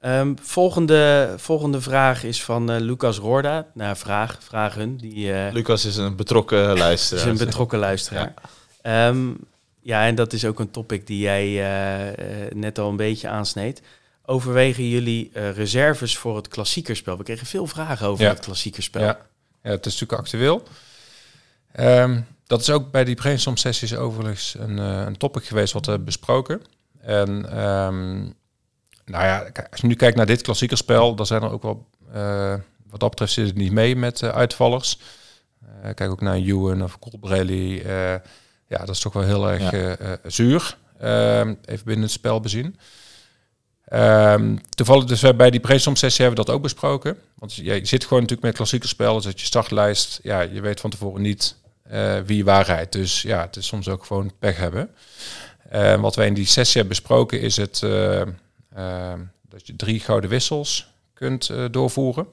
Ehm, 0.00 0.32
volgende, 0.42 1.34
volgende 1.36 1.80
vraag 1.80 2.24
is 2.24 2.42
van 2.42 2.70
eh, 2.70 2.80
Lucas 2.80 3.18
Roorda. 3.18 3.66
Nou, 3.74 3.96
vraag, 3.96 4.38
vragen. 4.42 4.96
Die 4.96 5.32
eh, 5.32 5.52
Lucas 5.52 5.84
is 5.84 5.96
een 5.96 6.16
betrokken 6.16 6.70
is 6.72 6.78
luisteraar. 6.78 7.26
een 7.26 7.36
betrokken 7.36 7.78
luisteraar. 7.78 8.34
Ja. 8.82 9.12
ja, 9.80 10.06
en 10.06 10.14
dat 10.14 10.32
is 10.32 10.44
ook 10.44 10.58
een 10.60 10.70
topic 10.70 11.06
die 11.06 11.18
jij 11.18 11.46
net 12.54 12.78
al 12.78 12.88
een 12.88 12.96
beetje 12.96 13.28
aansneed. 13.28 13.82
Overwegen 14.26 14.88
jullie 14.88 15.30
eh, 15.32 15.50
reserves 15.56 16.16
voor 16.16 16.36
het 16.36 16.48
klassiekerspel? 16.48 17.16
We 17.16 17.22
kregen 17.24 17.46
veel 17.46 17.66
vragen 17.66 18.06
over 18.06 18.24
Ja. 18.24 18.30
het 18.30 18.40
klassiekerspel. 18.40 19.00
Ja, 19.02 19.18
ja, 19.62 19.70
het 19.70 19.86
is 19.86 19.92
natuurlijk 19.92 20.20
actueel. 20.20 20.62
Ehm, 21.72 22.20
dat 22.46 22.60
is 22.60 22.70
ook 22.70 22.90
bij 22.90 23.04
die 23.04 23.14
brainstorm 23.14 23.56
sessies 23.56 23.94
overigens 23.96 24.54
een, 24.58 24.78
eh, 24.78 25.02
een 25.06 25.16
topic 25.16 25.44
geweest 25.44 25.72
wat 25.72 25.84
we 25.84 25.88
hebben 25.90 26.08
besproken. 26.08 26.62
En 27.00 27.50
ehm, 27.50 28.14
nou 29.04 29.24
ja, 29.24 29.46
als 29.70 29.80
je 29.80 29.86
nu 29.86 29.94
kijkt 29.94 30.16
naar 30.16 30.26
dit 30.26 30.42
klassiekerspel, 30.42 31.14
dan 31.14 31.26
zijn 31.26 31.42
er 31.42 31.50
ook 31.50 31.62
wel, 31.62 31.86
eh, 32.12 32.54
wat 32.90 33.00
dat 33.00 33.10
betreft 33.10 33.32
zit 33.32 33.46
het 33.46 33.56
niet 33.56 33.72
mee 33.72 33.96
met 33.96 34.22
uitvallers. 34.22 34.98
Eh, 35.82 35.94
kijk 35.94 36.10
ook 36.10 36.20
naar 36.20 36.34
Ewan 36.36 36.82
of 36.82 36.98
Colbrelli. 36.98 37.80
eh 37.80 38.14
ja, 38.68 38.78
dat 38.78 38.88
is 38.88 39.00
toch 39.00 39.12
wel 39.12 39.22
heel 39.22 39.50
erg 39.50 39.70
Ja. 39.70 40.18
zuur. 40.30 40.76
Ehm, 40.98 41.54
even 41.64 41.84
binnen 41.84 42.02
het 42.04 42.12
spel 42.12 42.40
bezien. 42.40 42.78
Ehm, 43.88 44.56
toevallig 44.74 45.04
dus 45.04 45.22
eh, 45.22 45.34
bij 45.34 45.50
die 45.50 45.60
brainstorm 45.60 45.96
sessie 45.96 46.24
hebben 46.24 46.40
we 46.40 46.46
dat 46.46 46.56
ook 46.56 46.62
besproken. 46.62 47.18
Want 47.34 47.54
je, 47.54 47.62
je 47.64 47.86
zit 47.86 48.02
gewoon 48.02 48.18
natuurlijk 48.18 48.46
met 48.48 48.56
klassieke 48.56 48.88
spel, 48.88 49.14
dus 49.14 49.24
dat 49.24 49.40
je 49.40 49.46
startlijst, 49.46 50.20
ja, 50.22 50.40
je 50.40 50.60
weet 50.60 50.80
van 50.80 50.90
tevoren 50.90 51.22
niet 51.22 51.56
eh, 51.82 52.16
wie 52.26 52.44
waar 52.44 52.66
rijdt. 52.66 52.92
Dus 52.92 53.22
ja, 53.22 53.40
het 53.40 53.56
is 53.56 53.66
soms 53.66 53.88
ook 53.88 54.04
gewoon 54.04 54.32
pech 54.38 54.56
hebben. 54.56 54.90
Eh, 55.68 56.00
wat 56.00 56.16
wij 56.16 56.26
in 56.26 56.34
die 56.34 56.46
sessie 56.46 56.80
hebben 56.80 56.96
besproken 56.98 57.40
is 57.40 57.56
het 57.56 57.82
eh, 57.82 58.20
eh, 58.20 58.28
dat 59.48 59.66
je 59.66 59.76
drie 59.76 60.00
gouden 60.00 60.30
wissels 60.30 60.88
kunt 61.14 61.50
doorvoeren. 61.70 62.26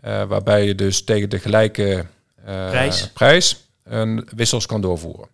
Waarbij 0.00 0.64
je 0.66 0.74
dus 0.74 1.04
tegen 1.04 1.30
de 1.30 1.38
gelijke 1.38 2.06
Prijs. 2.44 3.08
prijs 3.08 3.64
een 3.84 4.28
wissels 4.36 4.66
kan 4.66 4.80
doorvoeren. 4.80 5.28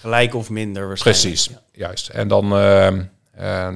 Gelijk 0.00 0.34
of 0.34 0.50
minder 0.50 0.86
waarschijnlijk. 0.86 1.24
Precies, 1.26 1.48
Ja. 1.48 1.62
juist. 1.72 2.08
En 2.08 2.28
dan, 2.28 2.56
ehm, 2.56 3.02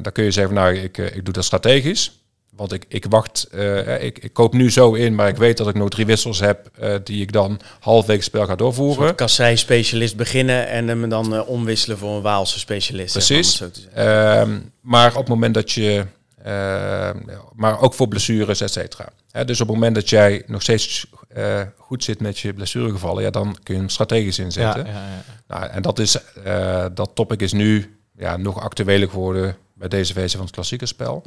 dan 0.02 0.12
kun 0.12 0.24
je 0.24 0.30
zeggen, 0.30 0.54
nou, 0.54 0.74
ik, 0.76 0.98
eh, 0.98 1.16
ik 1.16 1.24
doe 1.24 1.34
dat 1.34 1.44
strategisch. 1.44 2.16
Want 2.56 2.72
ik, 2.72 2.84
ik 2.88 3.04
wacht, 3.08 3.48
eh, 3.52 4.02
ik, 4.04 4.18
ik 4.18 4.32
koop 4.32 4.52
nu 4.52 4.70
zo 4.70 4.92
in, 4.94 5.14
maar 5.14 5.28
ik 5.28 5.36
weet 5.36 5.56
dat 5.56 5.68
ik 5.68 5.74
nog 5.74 5.88
drie 5.90 6.06
wissels 6.06 6.40
heb 6.40 6.70
eh, 6.78 6.94
die 7.04 7.22
ik 7.22 7.32
dan 7.32 7.60
halfwege 7.80 8.16
het 8.18 8.24
spel 8.26 8.44
ga 8.44 8.50
Een 8.50 8.56
doorvoeren. 8.56 9.04
soort 9.04 9.14
kassei-specialist 9.16 10.16
beginnen 10.16 10.68
en 10.68 10.88
hem 10.88 11.08
dan 11.08 11.34
eh, 11.34 11.48
omwisselen 11.48 11.98
voor 11.98 12.16
een 12.16 12.22
Waalse 12.22 12.58
specialist. 12.58 13.12
zeg 13.12 13.28
maar, 13.28 13.38
Precies. 13.38 13.58
het 13.60 13.74
zo 13.76 13.80
te 13.82 13.88
zeggen. 13.94 14.40
Ehm, 14.40 14.60
maar 14.80 15.10
op 15.12 15.16
het 15.18 15.28
moment 15.28 15.54
dat 15.54 15.70
je, 15.72 16.04
ehm, 16.42 17.18
maar 17.54 17.80
ook 17.80 17.94
voor 17.94 18.08
blessures, 18.08 18.60
et 18.60 18.70
cetera. 18.72 19.08
Hè, 19.30 19.44
dus 19.44 19.60
op 19.60 19.66
het 19.66 19.76
moment 19.76 19.94
dat 19.94 20.08
jij 20.10 20.42
nog 20.46 20.62
steeds 20.62 21.06
eh, 21.28 21.60
goed 21.78 22.04
zit 22.04 22.20
met 22.20 22.38
je 22.38 22.52
blessuregevallen, 22.54 23.22
ja, 23.22 23.30
dan 23.30 23.56
kun 23.62 23.74
je 23.74 23.80
hem 23.80 23.88
strategisch 23.88 24.36
Ja, 24.36 24.44
inzetten. 24.44 24.86
ja, 24.86 24.92
ja. 24.92 25.24
Nou, 25.48 25.70
en 25.70 25.82
dat, 25.82 25.98
is, 25.98 26.16
eh, 26.44 26.86
dat 26.94 27.10
topic 27.14 27.40
is 27.40 27.52
nu 27.52 27.96
ja, 28.16 28.36
nog 28.36 28.60
actueler 28.60 29.08
geworden 29.08 29.56
bij 29.74 29.88
deze 29.88 30.12
versie 30.12 30.36
van 30.36 30.46
het 30.46 30.54
klassieke 30.54 30.86
spel. 30.86 31.22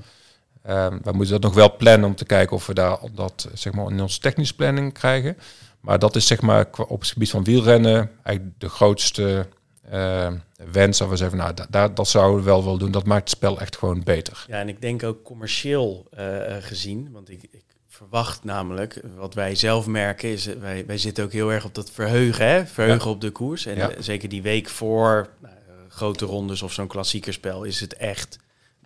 Ehm, 0.63 0.98
we 1.04 1.12
moeten 1.12 1.32
dat 1.34 1.41
nog 1.41 1.54
wel 1.54 1.76
plannen 1.76 2.10
om 2.10 2.15
te 2.15 2.26
kijken 2.26 2.56
of 2.56 2.65
we 2.67 2.74
daar 2.74 2.98
dat 3.13 3.50
zeg 3.54 3.74
maar, 3.74 3.91
in 3.91 4.02
onze 4.02 4.19
technische 4.19 4.56
planning 4.56 4.93
krijgen. 4.93 5.38
Maar 5.80 6.00
dat 6.00 6.15
is 6.15 6.28
zeg 6.28 6.41
maar 6.41 6.67
op 6.88 7.00
het 7.00 7.10
gebied 7.10 7.30
van 7.30 7.43
wielrennen 7.43 8.12
eigenlijk 8.24 8.60
de 8.60 8.69
grootste 8.69 9.48
eh, 9.89 10.32
wens. 10.71 10.98
Dat 10.98 11.10
we 11.10 11.15
zeggen, 11.15 11.38
nou, 11.38 11.54
da- 11.69 11.88
dat 11.88 12.08
zouden 12.08 12.38
we 12.39 12.45
wel 12.45 12.63
willen 12.63 12.80
doen. 12.80 12.91
Dat 12.91 13.06
maakt 13.06 13.30
het 13.30 13.38
spel 13.38 13.60
echt 13.60 13.78
gewoon 13.78 14.04
beter. 14.04 14.45
Ja, 14.48 14.60
en 14.60 14.69
ik 14.69 14.82
denk 14.82 15.04
ook 15.04 15.24
commercieel 15.24 16.06
eh, 16.12 16.26
gezien, 16.60 17.10
want 17.12 17.30
ik, 17.30 17.43
ik 17.52 17.63
verwacht 17.88 18.43
namelijk, 18.43 19.02
wat 19.17 19.34
wij 19.34 19.56
zelf 19.56 19.86
merken, 19.88 20.30
is 20.30 20.48
eh, 20.48 20.56
wij, 20.60 20.86
wij 20.86 20.98
zitten 20.98 21.24
ook 21.24 21.32
heel 21.32 21.52
erg 21.52 21.65
op 21.65 21.76
dat 21.76 21.91
verheugen, 21.91 22.48
hè? 22.48 22.65
verheugen 22.65 23.10
op 23.10 23.21
de 23.21 23.32
koers. 23.32 23.65
En 23.65 23.76
Ja. 23.76 23.89
eh, 23.89 23.95
zeker 24.00 24.30
die 24.30 24.41
week 24.41 24.69
voor 24.69 25.30
nou, 25.41 25.54
grote 25.95 26.25
rondes 26.25 26.62
of 26.62 26.73
zo'n 26.73 26.88
klassiekerspel 26.88 27.63
is 27.63 27.79
het 27.79 27.93
echt 27.95 28.38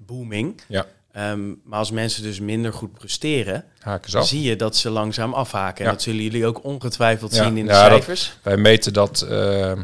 booming. 0.06 0.62
Ja. 0.68 0.86
Ehm, 1.12 1.48
maar 1.64 1.80
als 1.80 1.92
mensen 1.92 2.24
dus 2.24 2.40
minder 2.40 2.74
goed 2.74 2.94
presteren, 2.94 3.66
zie 4.08 4.42
je 4.42 4.56
dat 4.56 4.76
ze 4.78 4.90
langzaam 4.90 5.34
afhaken. 5.34 5.86
En 5.86 5.92
dat 5.92 6.02
zullen 6.02 6.24
jullie 6.24 6.46
ook 6.46 6.64
ongetwijfeld 6.64 7.36
Ja. 7.36 7.44
zien 7.44 7.58
in 7.58 7.66
de 7.66 7.72
Ja, 7.72 7.82
dat- 7.90 7.92
cijfers. 8.04 8.38
Wij 8.42 8.58
meten 8.58 8.94
dat 8.94 9.22
eh, 9.22 9.72
eh, 9.72 9.78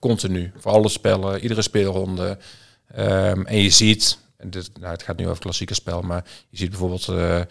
continu. 0.00 0.52
Voor 0.56 0.72
alle 0.72 0.88
spellen, 0.88 1.40
iedere 1.40 1.62
speelronde. 1.62 2.38
Ehm, 2.94 3.40
en 3.42 3.56
je 3.62 3.70
ziet, 3.70 4.18
en 4.36 4.50
dit, 4.50 4.70
nou, 4.80 4.92
het 4.92 5.02
gaat 5.02 5.16
nu 5.16 5.28
over 5.28 5.40
klassieke 5.42 5.74
spel, 5.74 6.00
maar 6.02 6.24
je 6.48 6.56
ziet 6.56 6.70
bijvoorbeeld 6.70 7.08
eh, 7.08 7.36
eh, 7.40 7.44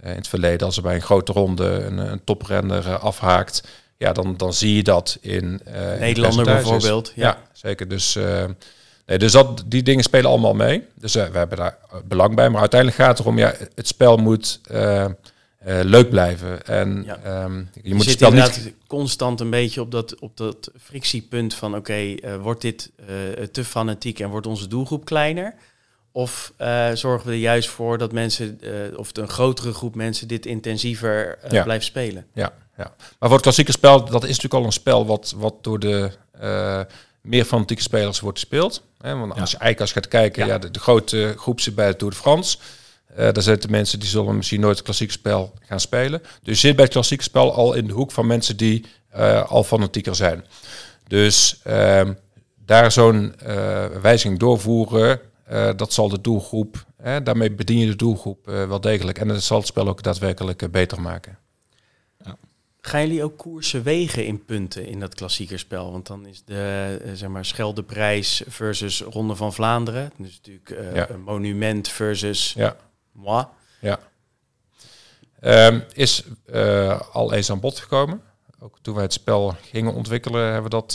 in 0.00 0.08
het 0.16 0.28
verleden 0.28 0.66
als 0.66 0.76
er 0.76 0.82
bij 0.82 0.94
een 0.94 1.02
grote 1.02 1.32
ronde 1.32 1.64
een, 1.64 1.98
een 1.98 2.24
toprenner 2.24 2.86
eh, 2.86 3.02
afhaakt, 3.02 3.62
ja, 3.98 4.12
dan, 4.12 4.36
dan 4.36 4.52
zie 4.52 4.74
je 4.74 4.82
dat 4.82 5.18
in 5.20 5.60
uh, 5.68 5.74
Nederlander 5.98 6.44
bijvoorbeeld. 6.44 7.12
Ja. 7.14 7.26
ja. 7.26 7.42
zeker. 7.52 7.88
Dus, 7.88 8.16
uh, 8.16 8.44
nee, 9.06 9.18
dus 9.18 9.32
dat, 9.32 9.64
die 9.66 9.82
dingen 9.82 10.02
spelen 10.02 10.30
allemaal 10.30 10.54
mee. 10.54 10.82
Dus 10.94 11.16
uh, 11.16 11.26
we 11.26 11.38
hebben 11.38 11.58
daar 11.58 11.78
belang 12.04 12.34
bij. 12.34 12.50
Maar 12.50 12.60
uiteindelijk 12.60 13.00
gaat 13.00 13.10
het 13.10 13.18
erom, 13.26 13.38
ja, 13.38 13.54
het 13.74 13.86
spel 13.86 14.16
moet 14.16 14.60
leuk 15.82 16.10
blijven. 16.10 16.66
En 16.66 17.02
ja. 17.06 17.44
um, 17.44 17.70
je, 17.74 17.88
je 17.88 17.94
moet 17.94 18.04
zit 18.04 18.30
niet 18.30 18.72
constant 18.86 19.40
een 19.40 19.50
beetje 19.50 19.80
op 19.80 19.90
dat, 19.90 20.18
op 20.18 20.36
dat 20.36 20.70
frictiepunt 20.80 21.54
van 21.54 21.76
oké, 21.76 21.78
okay, 21.78 22.38
wordt 22.38 22.60
dit 22.60 22.90
te 23.52 23.64
fanatiek 23.64 24.20
en 24.20 24.28
wordt 24.28 24.46
onze 24.46 24.66
doelgroep 24.66 25.04
kleiner? 25.04 25.54
Of 26.12 26.52
uh, 26.60 26.90
zorgen 26.92 27.26
we 27.26 27.32
er 27.32 27.38
juist 27.38 27.68
voor 27.68 27.98
dat 27.98 28.12
mensen, 28.12 28.60
uh, 28.60 28.98
of 28.98 29.10
een 29.12 29.28
grotere 29.28 29.72
groep 29.72 29.94
mensen, 29.94 30.28
dit 30.28 30.46
intensiever 30.46 31.38
uh, 31.44 31.50
ja. 31.50 31.62
blijft 31.62 31.84
spelen? 31.84 32.26
Ja, 32.32 32.52
ja. 32.76 32.94
Maar 32.96 33.16
voor 33.18 33.30
het 33.30 33.42
klassieke 33.42 33.72
spel, 33.72 34.04
dat 34.04 34.22
is 34.22 34.28
natuurlijk 34.28 34.54
al 34.54 34.64
een 34.64 34.72
spel 34.72 35.06
wat, 35.06 35.34
wat 35.36 35.54
door 35.64 35.78
de 35.78 36.10
meer 37.20 37.44
fanatieke 37.44 37.82
spelers 37.82 38.20
wordt 38.20 38.38
gespeeld. 38.38 38.82
Hè? 39.00 39.16
Want 39.16 39.40
als 39.40 39.50
je 39.50 39.58
eigenlijk 39.58 39.80
als 39.80 39.88
je 39.88 39.94
gaat 39.94 40.08
kijken, 40.08 40.46
ja. 40.46 40.58
de, 40.58 40.70
de, 40.70 40.78
grote 40.78 41.34
groep 41.36 41.60
zit 41.60 41.74
bij 41.74 41.86
het 41.86 41.98
Tour 41.98 42.12
de 42.12 42.18
France. 42.18 42.58
daar 43.16 43.42
zitten 43.42 43.70
mensen 43.70 43.98
die 43.98 44.08
zullen 44.08 44.36
misschien 44.36 44.60
nooit 44.60 44.76
het 44.76 44.84
klassieke 44.84 45.12
spel 45.12 45.52
gaan 45.60 45.80
spelen. 45.80 46.22
Dus 46.42 46.60
je 46.60 46.66
zit 46.66 46.74
bij 46.74 46.84
het 46.84 46.92
klassieke 46.92 47.22
spel 47.22 47.54
al 47.54 47.74
in 47.74 47.86
de 47.86 47.92
hoek 47.92 48.12
van 48.12 48.26
mensen 48.26 48.56
die 48.56 48.84
al 49.46 49.64
fanatieker 49.64 50.14
zijn. 50.16 50.44
Dus 51.06 51.60
ehm, 51.64 52.12
daar 52.64 52.92
zo'n 52.92 53.34
wijziging 54.02 54.38
doorvoeren, 54.38 55.20
uh, 55.50 55.70
dat 55.76 55.92
zal 55.92 56.08
de 56.08 56.20
doelgroep, 56.20 56.84
hè, 56.96 57.22
daarmee 57.22 57.52
bedien 57.52 57.78
je 57.78 57.86
de 57.86 57.96
doelgroep 57.96 58.48
uh, 58.48 58.68
wel 58.68 58.80
degelijk. 58.80 59.18
En 59.18 59.28
het 59.28 59.42
zal 59.42 59.58
het 59.58 59.66
spel 59.66 59.88
ook 59.88 60.02
daadwerkelijk 60.02 60.62
uh, 60.62 60.68
beter 60.68 61.00
maken. 61.00 61.38
Ja. 62.24 62.36
Gaan 62.80 63.00
jullie 63.00 63.24
ook 63.24 63.38
koersen 63.38 63.82
wegen 63.82 64.26
in 64.26 64.44
punten 64.44 64.86
in 64.86 65.00
dat 65.00 65.14
klassiekerspel? 65.14 65.92
Want 65.92 66.06
dan 66.06 66.26
is 66.26 66.44
de 66.44 67.10
zeg 67.14 67.28
maar 67.28 67.44
Scheldeprijs 67.44 68.42
versus 68.46 69.00
Ronde 69.00 69.36
van 69.36 69.52
Vlaanderen. 69.52 70.12
Dus 70.18 70.40
natuurlijk 70.44 70.94
ja. 70.94 71.10
een 71.10 71.20
monument 71.20 71.88
versus 71.88 72.52
ja. 72.52 72.76
moi. 73.12 73.44
Ja. 73.80 73.98
Um, 75.40 75.84
is 75.92 76.24
al 77.12 77.32
eens 77.32 77.50
aan 77.50 77.60
bod 77.60 77.78
gekomen. 77.78 78.22
Ook 78.60 78.78
toen 78.82 78.94
wij 78.94 79.02
het 79.02 79.12
spel 79.12 79.56
gingen 79.62 79.94
ontwikkelen, 79.94 80.52
hebben 80.52 80.62
we 80.62 80.68
dat 80.68 80.94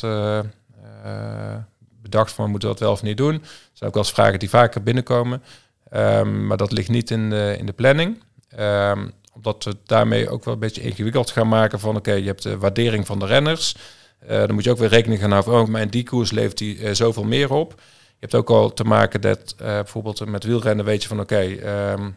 bedacht 2.13 2.31
van 2.31 2.49
moeten 2.49 2.69
we 2.69 2.75
dat 2.75 2.83
wel 2.83 2.93
of 2.93 3.01
niet 3.01 3.17
doen. 3.17 3.33
Er 3.33 3.39
zijn 3.73 3.89
ook 3.89 3.95
wel 3.95 4.03
eens 4.03 4.13
vragen 4.13 4.39
die 4.39 4.49
vaker 4.49 4.83
binnenkomen. 4.83 5.43
Um, 5.93 6.47
maar 6.47 6.57
dat 6.57 6.71
ligt 6.71 6.89
niet 6.89 7.11
in 7.11 7.29
de, 7.29 7.55
in 7.59 7.65
de 7.65 7.73
planning. 7.73 8.23
Um, 8.59 9.11
omdat 9.33 9.63
we 9.63 9.77
daarmee 9.85 10.29
ook 10.29 10.45
wel 10.45 10.53
een 10.53 10.59
beetje 10.59 10.81
ingewikkeld 10.81 11.31
gaan 11.31 11.47
maken 11.47 11.79
van 11.79 11.95
oké, 11.95 12.11
je 12.11 12.25
hebt 12.25 12.43
de 12.43 12.57
waardering 12.57 13.05
van 13.05 13.19
de 13.19 13.25
renners. 13.25 13.75
Uh, 14.23 14.29
dan 14.29 14.53
moet 14.53 14.63
je 14.63 14.71
ook 14.71 14.77
weer 14.77 14.89
rekening 14.89 15.21
gaan 15.21 15.31
houden 15.31 15.53
van 15.53 15.61
oh, 15.61 15.69
mijn 15.69 15.89
die 15.89 16.03
koers 16.03 16.31
levert 16.31 16.57
die 16.57 16.77
uh, 16.77 16.93
zoveel 16.93 17.23
meer 17.23 17.51
op. 17.51 17.73
Je 18.07 18.29
hebt 18.29 18.35
ook 18.35 18.49
al 18.49 18.73
te 18.73 18.83
maken 18.83 19.21
dat 19.21 19.55
uh, 19.61 19.67
bijvoorbeeld 19.67 20.25
met 20.25 20.43
wielrennen 20.43 20.85
weet 20.85 21.01
je 21.01 21.07
van 21.07 21.19
oké, 21.19 21.41
um, 21.91 22.15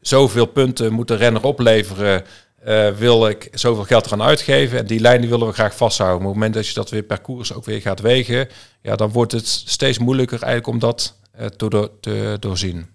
zoveel 0.00 0.46
punten 0.46 0.92
moet 0.92 1.08
de 1.08 1.14
renner 1.14 1.44
opleveren 1.44 2.24
uh, 2.66 2.90
wil 2.90 3.28
ik 3.28 3.48
zoveel 3.52 3.84
geld 3.84 4.06
eraan 4.06 4.22
uitgeven. 4.22 4.78
En 4.78 4.86
die 4.86 5.00
lijn 5.00 5.20
die 5.20 5.30
willen 5.30 5.46
we 5.46 5.52
graag 5.52 5.76
vasthouden. 5.76 6.18
Maar 6.18 6.28
op 6.28 6.34
het 6.34 6.42
moment 6.42 6.54
dat 6.54 6.68
je 6.68 6.80
dat 6.80 6.90
weer 6.90 7.02
per 7.02 7.20
koers 7.20 7.52
ook 7.52 7.64
weer 7.64 7.80
gaat 7.80 8.00
wegen, 8.00 8.48
ja, 8.80 8.96
dan 8.96 9.10
wordt 9.10 9.32
het 9.32 9.46
steeds 9.46 9.98
moeilijker 9.98 10.42
eigenlijk 10.42 10.66
om 10.66 10.78
dat 10.78 11.14
uh, 11.40 11.46
te, 11.46 11.68
door, 11.68 11.90
te 12.00 12.36
doorzien. 12.40 12.86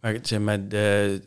Maar 0.00 0.12
het 0.12 0.28
zijn, 0.28 0.44
met 0.44 0.70
de, 0.70 0.76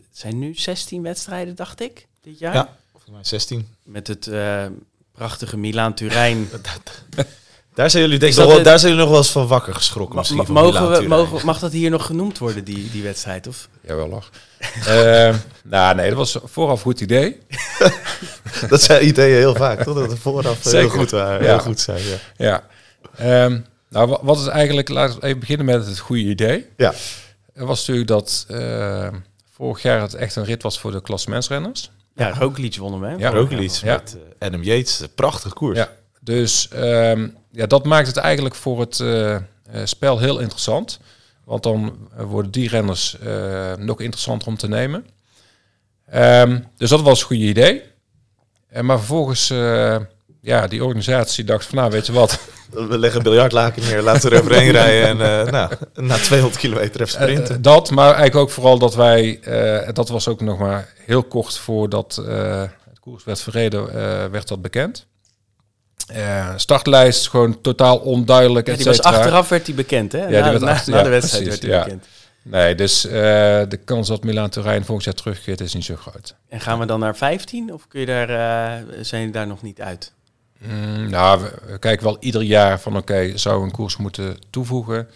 het 0.10 0.17
zijn 0.17 0.39
nu 0.39 0.55
16 0.55 1.01
wedstrijden, 1.01 1.55
dacht 1.55 1.81
ik, 1.81 2.08
dit 2.21 2.39
jaar? 2.39 2.53
Ja, 2.53 2.77
volgens 2.91 3.12
mij 3.12 3.23
16. 3.23 3.67
Met 3.84 4.08
het 4.08 4.27
uh, 4.27 4.65
prachtige 5.12 5.58
Milaan-Turijn. 5.58 6.47
Daar 7.76 7.90
zijn 7.90 8.04
jullie 8.04 8.20
denk 8.20 8.32
ik 8.32 8.38
nog 8.38 8.48
wel, 8.48 8.64
daar 8.64 8.80
zijn 8.80 8.92
jullie 8.92 9.06
nog 9.06 9.10
wel 9.10 9.24
eens 9.24 9.32
van 9.32 9.48
wakker 9.48 9.76
geschrokken. 9.76 10.16
Misschien 10.18 10.46
van 10.46 10.56
mogen 10.56 10.92
we, 10.92 11.08
mogen, 11.08 11.46
mag 11.46 11.60
dat 11.60 11.72
hier 11.72 11.90
nog 11.90 12.06
genoemd 12.06 12.38
worden, 12.38 12.64
die, 12.64 12.92
die 12.92 13.04
wedstrijd? 13.04 13.48
Of? 13.48 13.68
Jawel, 13.82 14.08
nog. 14.08 14.30
uh, 14.88 15.36
nou, 15.64 15.96
nee, 15.96 16.10
dat 16.10 16.18
was 16.18 16.38
vooraf 16.44 16.78
een 16.78 16.84
goed 16.84 17.02
idee. 17.02 17.38
dat 18.70 18.82
zijn 18.82 19.08
ideeën 19.08 19.36
heel 19.36 19.56
vaak, 19.56 19.84
toch? 19.84 19.96
Dat 19.96 20.12
het 20.12 20.20
vooraf 20.20 20.58
Zeker. 20.62 20.80
heel 20.80 20.90
goed 20.90 21.12
waren, 21.12 21.44
ja. 21.44 21.50
heel 21.50 21.60
goed 21.60 21.80
zijn. 21.80 22.02
Ja. 22.38 22.64
ja. 23.18 23.44
Um, 23.46 23.66
nou, 23.90 24.18
wat 24.22 24.40
is 24.40 24.48
eigenlijk, 24.48 24.90
laten 24.90 25.20
we 25.20 25.26
even 25.26 25.40
beginnen 25.40 25.66
met 25.66 25.86
het 25.86 26.00
goede 26.00 26.24
idee. 26.24 26.66
Ja. 26.78 26.94
Er 27.54 27.66
was 27.66 27.80
natuurlijk 27.80 28.08
dat 28.08 28.46
uh, 28.50 29.08
vorig 29.52 29.82
jaar 29.82 30.02
het 30.02 30.14
echt 30.14 30.36
een 30.36 30.46
rit 30.46 30.64
was 30.64 30.80
voor 30.80 30.92
de 30.92 31.02
klassementsrenners. 31.02 31.92
Ja, 32.16 32.34
Roglic 32.34 32.76
wonnen 32.76 33.00
we. 33.00 33.18
Ja, 33.18 33.30
Roglic 33.30 33.72
ja. 33.72 33.94
met 33.96 34.18
uh, 34.18 34.48
Adam 34.48 34.64
Yates, 34.64 35.04
prachtige 35.16 35.54
koers. 35.54 35.78
Ja, 35.78 35.90
dus 36.22 36.70
um, 36.76 37.36
ja, 37.56 37.65
dat 37.65 37.86
maakt 37.86 38.08
het 38.08 38.18
eigenlijk 38.18 38.56
voor 38.56 38.80
het 38.80 39.00
uh, 39.00 39.38
spel 39.84 40.20
heel 40.20 40.39
interessant. 40.39 41.00
Want 41.44 41.63
dan 41.63 41.98
worden 42.18 42.52
die 42.52 42.70
renners 42.70 43.18
nog 43.78 44.02
interessanter 44.02 44.48
om 44.48 44.58
te 44.58 44.68
nemen. 44.68 45.06
Um, 46.13 46.68
dus 46.78 46.89
dat 46.89 47.02
was 47.02 47.20
een 47.20 47.26
goed 47.26 47.38
idee. 47.38 47.84
En 48.70 48.86
maar 48.86 48.98
vervolgens, 48.98 49.50
uh, 49.52 49.98
ja, 50.41 50.68
die 50.68 50.84
organisatie 50.84 51.44
dacht 51.44 51.65
van, 51.65 51.78
nou, 51.78 51.91
weet 51.91 52.06
je 52.06 52.12
wat? 52.12 52.39
We 52.72 52.98
leggen 52.98 53.20
een 53.20 53.24
biljartlaken 53.24 53.82
neer, 53.82 54.02
laten 54.02 54.30
we 54.30 54.36
er 54.36 54.41
overheen 54.41 54.72
rijden 54.82 55.08
en 55.08 55.46
uh, 55.46 55.52
nou, 55.52 55.72
na 55.94 56.15
200 56.15 56.62
kilometer 56.62 57.02
even 57.02 57.22
sprinten. 57.22 57.62
dat, 57.62 57.91
maar 57.91 58.06
eigenlijk 58.06 58.36
ook 58.36 58.50
vooral 58.50 58.78
dat 58.78 58.96
wij, 58.96 59.39
dat 59.94 60.10
was 60.10 60.28
ook 60.28 60.41
nog 60.41 60.60
maar 60.60 60.94
heel 61.06 61.24
kort 61.24 61.58
voordat 61.58 62.15
het 62.89 63.00
koers 63.00 63.24
werd 63.24 63.41
verreden, 63.41 63.91
werd 64.32 64.48
dat 64.48 64.62
bekend. 64.62 65.06
Uh, 66.12 66.54
startlijst 66.56 67.30
gewoon 67.30 67.62
totaal 67.62 67.98
onduidelijk. 67.98 68.68
Ja, 68.68 68.76
die 68.76 68.86
was 68.86 69.02
achteraf 69.02 69.50
werd 69.50 69.65
hij 69.65 69.76
bekend, 69.76 70.12
hè? 70.12 70.28
Ja, 70.28 70.39
na, 70.39 70.52
die 70.52 70.60
na, 70.60 70.82
na, 70.86 71.04
de 71.04 71.10
wedstrijd 71.10 71.44
precies, 71.44 71.48
werd 71.48 71.62
hij 71.62 71.72
ja. 71.72 71.84
bekend. 71.84 72.06
Nee, 72.41 72.76
dus 72.76 73.06
uh, 73.06 73.12
de 73.68 73.80
kans 73.86 74.08
dat 74.08 74.24
Milaan 74.24 74.50
Turijn 74.50 74.86
volgend 74.86 75.06
jaar 75.06 75.15
terugkeert 75.15 75.62
is 75.62 75.74
niet 75.74 75.86
zo 75.86 75.96
groot. 75.96 76.36
En 76.50 76.62
gaan 76.62 76.80
we 76.80 76.86
dan 76.86 77.00
naar 77.00 77.15
15 77.15 77.74
of 77.74 77.88
kun 77.88 78.00
je 78.00 78.06
daar, 78.06 78.30
uh, 78.30 78.88
zijn 79.02 79.26
je 79.26 79.32
daar 79.32 79.48
nog 79.48 79.62
niet 79.62 79.82
uit? 79.82 80.13
Mm, 80.58 81.10
nou, 81.10 81.41
we, 81.41 81.72
we, 81.72 81.78
kijken 81.78 82.06
wel 82.06 82.18
ieder 82.20 82.41
jaar 82.41 82.80
van 82.80 82.98
oké, 82.98 83.13
okay, 83.13 83.38
zou 83.38 83.63
een 83.63 83.72
koers 83.72 83.98
moeten 83.98 84.38
toevoegen. 84.50 85.08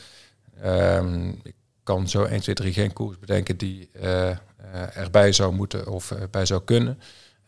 Um, 0.65 1.39
ik 1.43 1.53
kan 1.83 2.09
zo 2.09 2.23
1, 2.23 2.41
2, 2.41 2.55
3 2.55 2.73
geen 2.73 2.93
koers 2.93 3.19
bedenken 3.19 3.57
die 3.57 3.89
erbij 4.93 5.31
zou 5.31 5.53
moeten 5.53 5.87
of 5.87 6.13
bij 6.31 6.45
zou 6.45 6.61
kunnen. 6.65 6.99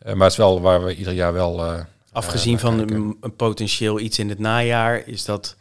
maar 0.04 0.16
het 0.16 0.30
is 0.30 0.36
wel 0.36 0.60
waar 0.60 0.84
we 0.84 0.96
ieder 0.96 1.12
jaar 1.12 1.32
wel 1.32 1.84
Afgezien 2.12 2.58
van 2.58 2.78
een, 2.78 3.16
een, 3.20 3.36
potentieel 3.36 4.00
iets 4.00 4.18
in 4.18 4.28
het 4.28 4.38
najaar, 4.38 5.08
is 5.08 5.24
dat... 5.24 5.56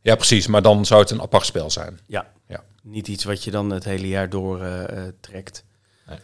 Ja, 0.00 0.14
precies. 0.14 0.46
Maar 0.46 0.62
dan 0.62 0.86
zou 0.86 1.00
het 1.00 1.10
een 1.10 1.20
apart 1.20 1.46
spel 1.46 1.70
zijn. 1.70 2.00
Ja, 2.06 2.32
ja. 2.48 2.64
niet 2.82 3.08
iets 3.08 3.24
wat 3.24 3.44
je 3.44 3.50
dan 3.50 3.70
het 3.70 3.84
hele 3.84 4.08
jaar 4.08 4.28
door 4.28 4.62
uh, 4.62 4.84
trekt. 5.20 5.64
Nee. 6.06 6.18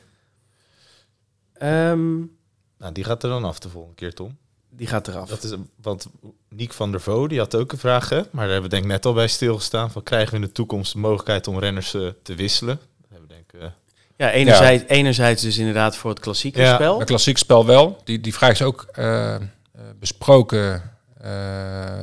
Um, 1.91 2.37
nou, 2.79 2.93
die 2.93 3.05
gaat 3.05 3.23
er 3.23 3.29
dan 3.29 3.45
af 3.45 3.59
de 3.59 3.69
volgende 3.69 3.97
keer, 3.97 4.15
Tom. 4.15 4.39
Die 4.71 4.87
gaat 4.87 5.09
eraf. 5.09 5.29
Dat 5.29 5.43
is, 5.43 5.53
want 5.77 6.07
Niek 6.49 6.73
van 6.73 6.91
der 6.91 7.01
Vo, 7.01 7.27
die 7.27 7.39
had 7.39 7.55
ook 7.55 7.73
een 7.73 7.79
vraag, 7.79 8.09
hè? 8.09 8.17
maar 8.17 8.45
daar 8.45 8.53
hebben 8.53 8.63
we 8.63 8.69
denk 8.69 8.83
ik 8.83 8.91
net 8.91 9.07
al 9.07 9.13
bij 9.13 9.29
stilgestaan. 9.29 9.91
Van, 9.91 10.03
krijgen 10.03 10.31
we 10.31 10.37
in 10.37 10.47
de 10.47 10.53
toekomst 10.53 10.93
de 10.93 10.99
mogelijkheid 10.99 11.47
om 11.49 11.59
renners 11.59 11.95
uh, 11.95 12.09
te 12.23 12.35
wisselen? 12.35 12.77
Dat 12.77 13.11
hebben 13.11 13.29
we 13.29 13.35
denk 13.35 13.53
ik... 13.53 13.61
Uh, 13.61 13.69
ja, 14.23 14.31
enerzijds, 14.31 14.83
ja. 14.83 14.89
enerzijds 14.89 15.43
dus 15.43 15.59
inderdaad 15.59 15.97
voor 15.97 16.11
het 16.11 16.21
klassieke 16.21 16.61
ja. 16.61 16.75
spel. 16.75 16.99
Het 16.99 17.09
klassieke 17.09 17.39
spel 17.39 17.67
wel. 17.67 18.01
Die, 18.05 18.21
die 18.21 18.35
vraag 18.35 18.51
is 18.51 18.63
ook 18.63 18.87
uh, 18.99 19.35
besproken 19.99 20.83
uh, 21.25 21.31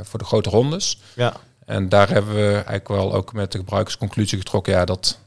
voor 0.02 0.20
de 0.20 0.26
grote 0.26 0.50
rondes. 0.50 1.00
Ja. 1.16 1.34
En 1.66 1.90
daar 1.90 2.10
hebben 2.10 2.36
we 2.36 2.52
eigenlijk 2.54 2.88
wel 2.88 3.14
ook 3.14 3.34
met 3.34 3.52
de 3.52 3.58
gebruikersconclusie 3.58 4.38
getrokken. 4.38 4.74
Ja, 4.74 4.86
dat 4.86 5.20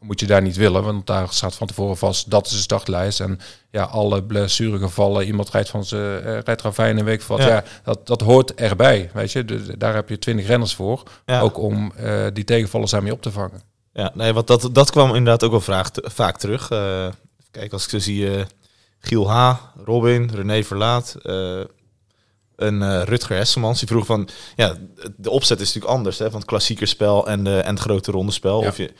moet 0.00 0.20
je 0.20 0.26
daar 0.26 0.42
niet 0.42 0.56
willen. 0.56 0.82
Want 0.82 1.06
daar 1.06 1.26
staat 1.30 1.54
van 1.54 1.66
tevoren 1.66 1.96
vast, 1.96 2.30
dat 2.30 2.46
is 2.46 2.52
de 2.52 2.58
startlijst. 2.58 3.20
En 3.20 3.40
ja, 3.70 3.82
alle 3.82 4.22
blessuregevallen, 4.22 5.26
iemand 5.26 5.50
rijdt 5.50 5.68
van 5.68 5.84
zijn 5.84 6.26
uh, 6.26 6.38
rijdt 6.40 6.78
een 6.78 7.04
week 7.04 7.22
wat. 7.22 7.38
Ja. 7.38 7.46
ja, 7.46 7.64
dat, 7.82 8.06
dat 8.06 8.20
hoort 8.20 8.54
erbij. 8.54 9.10
Weet 9.12 9.32
je, 9.32 9.44
de, 9.44 9.76
daar 9.78 9.94
heb 9.94 10.08
je 10.08 10.18
twintig 10.18 10.46
renners 10.46 10.74
voor. 10.74 11.02
Ja. 11.26 11.40
Ook 11.40 11.58
om 11.58 11.92
uh, 12.00 12.26
die 12.32 12.44
tegenvallers 12.44 12.90
daarmee 12.90 13.12
op 13.12 13.22
te 13.22 13.32
vangen. 13.32 13.62
Ja, 13.98 14.10
nee, 14.14 14.32
want 14.32 14.46
dat, 14.46 14.68
dat 14.72 14.90
kwam 14.90 15.08
inderdaad 15.08 15.44
ook 15.44 15.50
wel 15.50 15.60
vraag, 15.60 15.90
vaak 15.94 16.38
terug. 16.38 16.70
Uh, 16.70 17.08
kijk, 17.50 17.72
als 17.72 17.84
ik 17.84 17.90
zo 17.90 17.98
zie 17.98 18.20
uh, 18.20 18.44
Giel 18.98 19.30
H., 19.30 19.56
Robin, 19.84 20.30
René 20.34 20.64
Verlaat, 20.64 21.16
uh, 21.22 21.60
een 22.56 22.80
uh, 22.80 23.02
Rutger 23.02 23.36
Hesselmans. 23.36 23.78
Die 23.78 23.88
vroeg 23.88 24.06
van, 24.06 24.28
ja, 24.56 24.76
de 25.16 25.30
opzet 25.30 25.60
is 25.60 25.66
natuurlijk 25.66 25.94
anders 25.94 26.18
hè, 26.18 26.30
van 26.30 26.38
het 26.38 26.48
klassiekerspel 26.48 27.26
en, 27.26 27.44
de, 27.44 27.60
en 27.60 27.74
het 27.74 27.82
grote 27.82 28.10
rondespel. 28.10 28.62
Ja. 28.62 28.68
Of 28.68 28.76
je, 28.76 28.92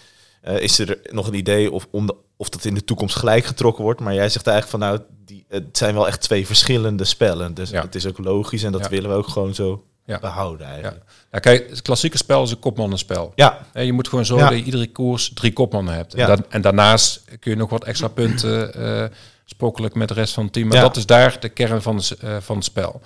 is 0.42 0.78
er 0.78 0.98
nog 1.02 1.26
een 1.26 1.34
idee 1.34 1.72
of, 1.72 1.86
om 1.90 2.06
de, 2.06 2.14
of 2.36 2.48
dat 2.48 2.64
in 2.64 2.74
de 2.74 2.84
toekomst 2.84 3.16
gelijk 3.16 3.44
getrokken 3.44 3.84
wordt? 3.84 4.00
Maar 4.00 4.14
jij 4.14 4.28
zegt 4.28 4.46
eigenlijk 4.46 4.78
van, 4.78 4.88
nou, 4.88 5.08
die, 5.24 5.44
het 5.48 5.76
zijn 5.78 5.94
wel 5.94 6.06
echt 6.06 6.20
twee 6.20 6.46
verschillende 6.46 7.04
spellen. 7.04 7.54
Dus 7.54 7.70
ja. 7.70 7.82
het 7.82 7.94
is 7.94 8.06
ook 8.06 8.18
logisch 8.18 8.62
en 8.62 8.72
dat 8.72 8.84
ja. 8.84 8.88
willen 8.88 9.10
we 9.10 9.16
ook 9.16 9.28
gewoon 9.28 9.54
zo 9.54 9.84
Ja. 10.08 10.18
behouden 10.18 10.66
eigenlijk. 10.66 11.02
Nou, 11.30 11.42
kijk, 11.42 11.70
het 11.70 11.82
klassieke 11.82 12.16
spel 12.16 12.42
is 12.42 12.50
een 12.50 12.58
kopmannenspel. 12.58 13.32
Ja, 13.34 13.66
Hè, 13.72 13.80
je 13.80 13.92
moet 13.92 14.08
gewoon 14.08 14.24
zorgen 14.24 14.46
Ja. 14.46 14.52
dat 14.52 14.60
je 14.60 14.66
iedere 14.66 14.92
koers 14.92 15.30
drie 15.34 15.52
kopmannen 15.52 15.94
hebt. 15.94 16.12
Ja. 16.12 16.20
En, 16.20 16.26
dan, 16.26 16.44
en 16.48 16.60
daarnaast 16.60 17.24
kun 17.40 17.50
je 17.50 17.56
nog 17.56 17.70
wat 17.70 17.84
extra 17.84 18.08
punten 18.08 18.74
eh 18.74 19.04
spokkelijk 19.44 19.94
met 19.94 20.08
de 20.08 20.14
rest 20.14 20.34
van 20.34 20.44
het 20.44 20.52
team. 20.52 20.68
Maar 20.68 20.80
dat 20.80 20.96
is 20.96 21.06
daar 21.06 21.36
de 21.40 21.48
kern 21.48 21.82
van, 21.82 22.00
eh, 22.20 22.36
van 22.40 22.56
het 22.56 22.64
spel. 22.64 23.00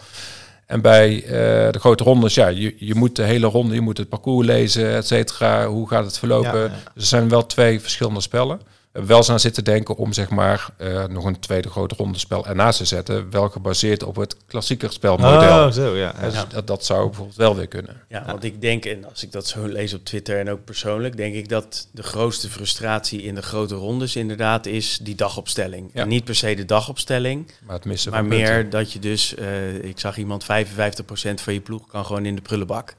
En 0.67 0.81
bij 0.81 1.23
eh, 1.25 1.31
de 1.73 1.79
grote 1.79 2.05
rondes, 2.05 2.35
ja, 2.35 2.47
je, 2.49 2.75
je 2.79 2.95
moet 2.95 3.17
de 3.17 3.23
hele 3.23 3.47
ronde, 3.47 3.75
je 3.75 3.81
moet 3.81 3.99
het 3.99 4.09
parcours 4.09 4.47
lezen, 4.47 4.95
et 4.95 5.07
cetera. 5.07 5.67
Hoe 5.67 5.89
gaat 5.89 6.05
het 6.05 6.19
verlopen? 6.19 6.73
Dus 6.95 7.03
er 7.03 7.09
zijn 7.09 7.29
wel 7.29 7.47
twee 7.47 7.81
verschillende 7.81 8.21
spellen. 8.21 8.61
Wel 8.93 9.17
eens 9.17 9.31
aan 9.31 9.41
zitten 9.41 9.65
denken 9.65 9.97
om 9.97 10.13
zeg 10.13 10.31
maar 10.31 10.69
eh, 10.77 11.05
nog 11.05 11.25
een 11.25 11.41
tweede 11.41 11.69
grote 11.69 11.95
ronde 11.95 12.19
spel 12.19 12.47
ernaast 12.47 12.79
te 12.79 12.85
zetten. 12.85 13.31
Wel 13.31 13.49
gebaseerd 13.49 14.03
op 14.03 14.17
het 14.17 14.37
klassieke 14.47 14.91
spelmodel. 14.91 15.67
Oh, 15.67 15.71
zo, 15.71 15.97
ja. 15.97 16.13
Dus 16.13 16.35
ja. 16.35 16.45
dat, 16.45 16.67
dat 16.67 16.85
zou 16.85 17.07
bijvoorbeeld 17.07 17.37
wel 17.37 17.57
weer 17.57 17.69
kunnen. 17.69 18.03
Ja, 18.09 18.25
want 18.27 18.45
ik 18.45 18.61
denk, 18.61 18.85
en 18.85 19.05
als 19.05 19.23
ik 19.23 19.33
dat 19.33 19.47
zo 19.47 19.67
lees 19.67 19.95
op 19.95 20.05
Twitter 20.05 20.39
en 20.39 20.51
ook 20.51 20.65
persoonlijk, 20.65 21.17
denk 21.17 21.35
ik 21.35 21.49
dat 21.49 21.89
de 21.93 22.03
grootste 22.03 22.51
frustratie 22.51 23.23
in 23.23 23.35
de 23.35 23.43
grote 23.43 23.75
rondes 23.75 24.17
inderdaad 24.17 24.67
is 24.67 24.99
die 25.03 25.15
dagopstelling. 25.15 25.91
Ja. 25.95 26.03
En 26.03 26.09
niet 26.09 26.25
per 26.25 26.35
se 26.35 26.55
de 26.55 26.65
dagopstelling, 26.65 27.51
Maar 27.67 27.77
het 27.77 27.85
missen 27.85 28.11
maar 28.11 28.21
van 28.21 28.29
meer 28.29 28.53
punten. 28.53 28.71
dat 28.71 28.93
je 28.93 28.99
dus, 28.99 29.35
eh, 29.35 29.85
ik 29.85 29.99
zag 29.99 30.17
iemand 30.17 30.45
55% 30.45 31.41
van 31.41 31.53
je 31.53 31.61
ploeg 31.61 31.87
kan 31.87 32.07
gewoon 32.07 32.27
in 32.27 32.35
de 32.35 32.43
prullenbak. 32.43 32.97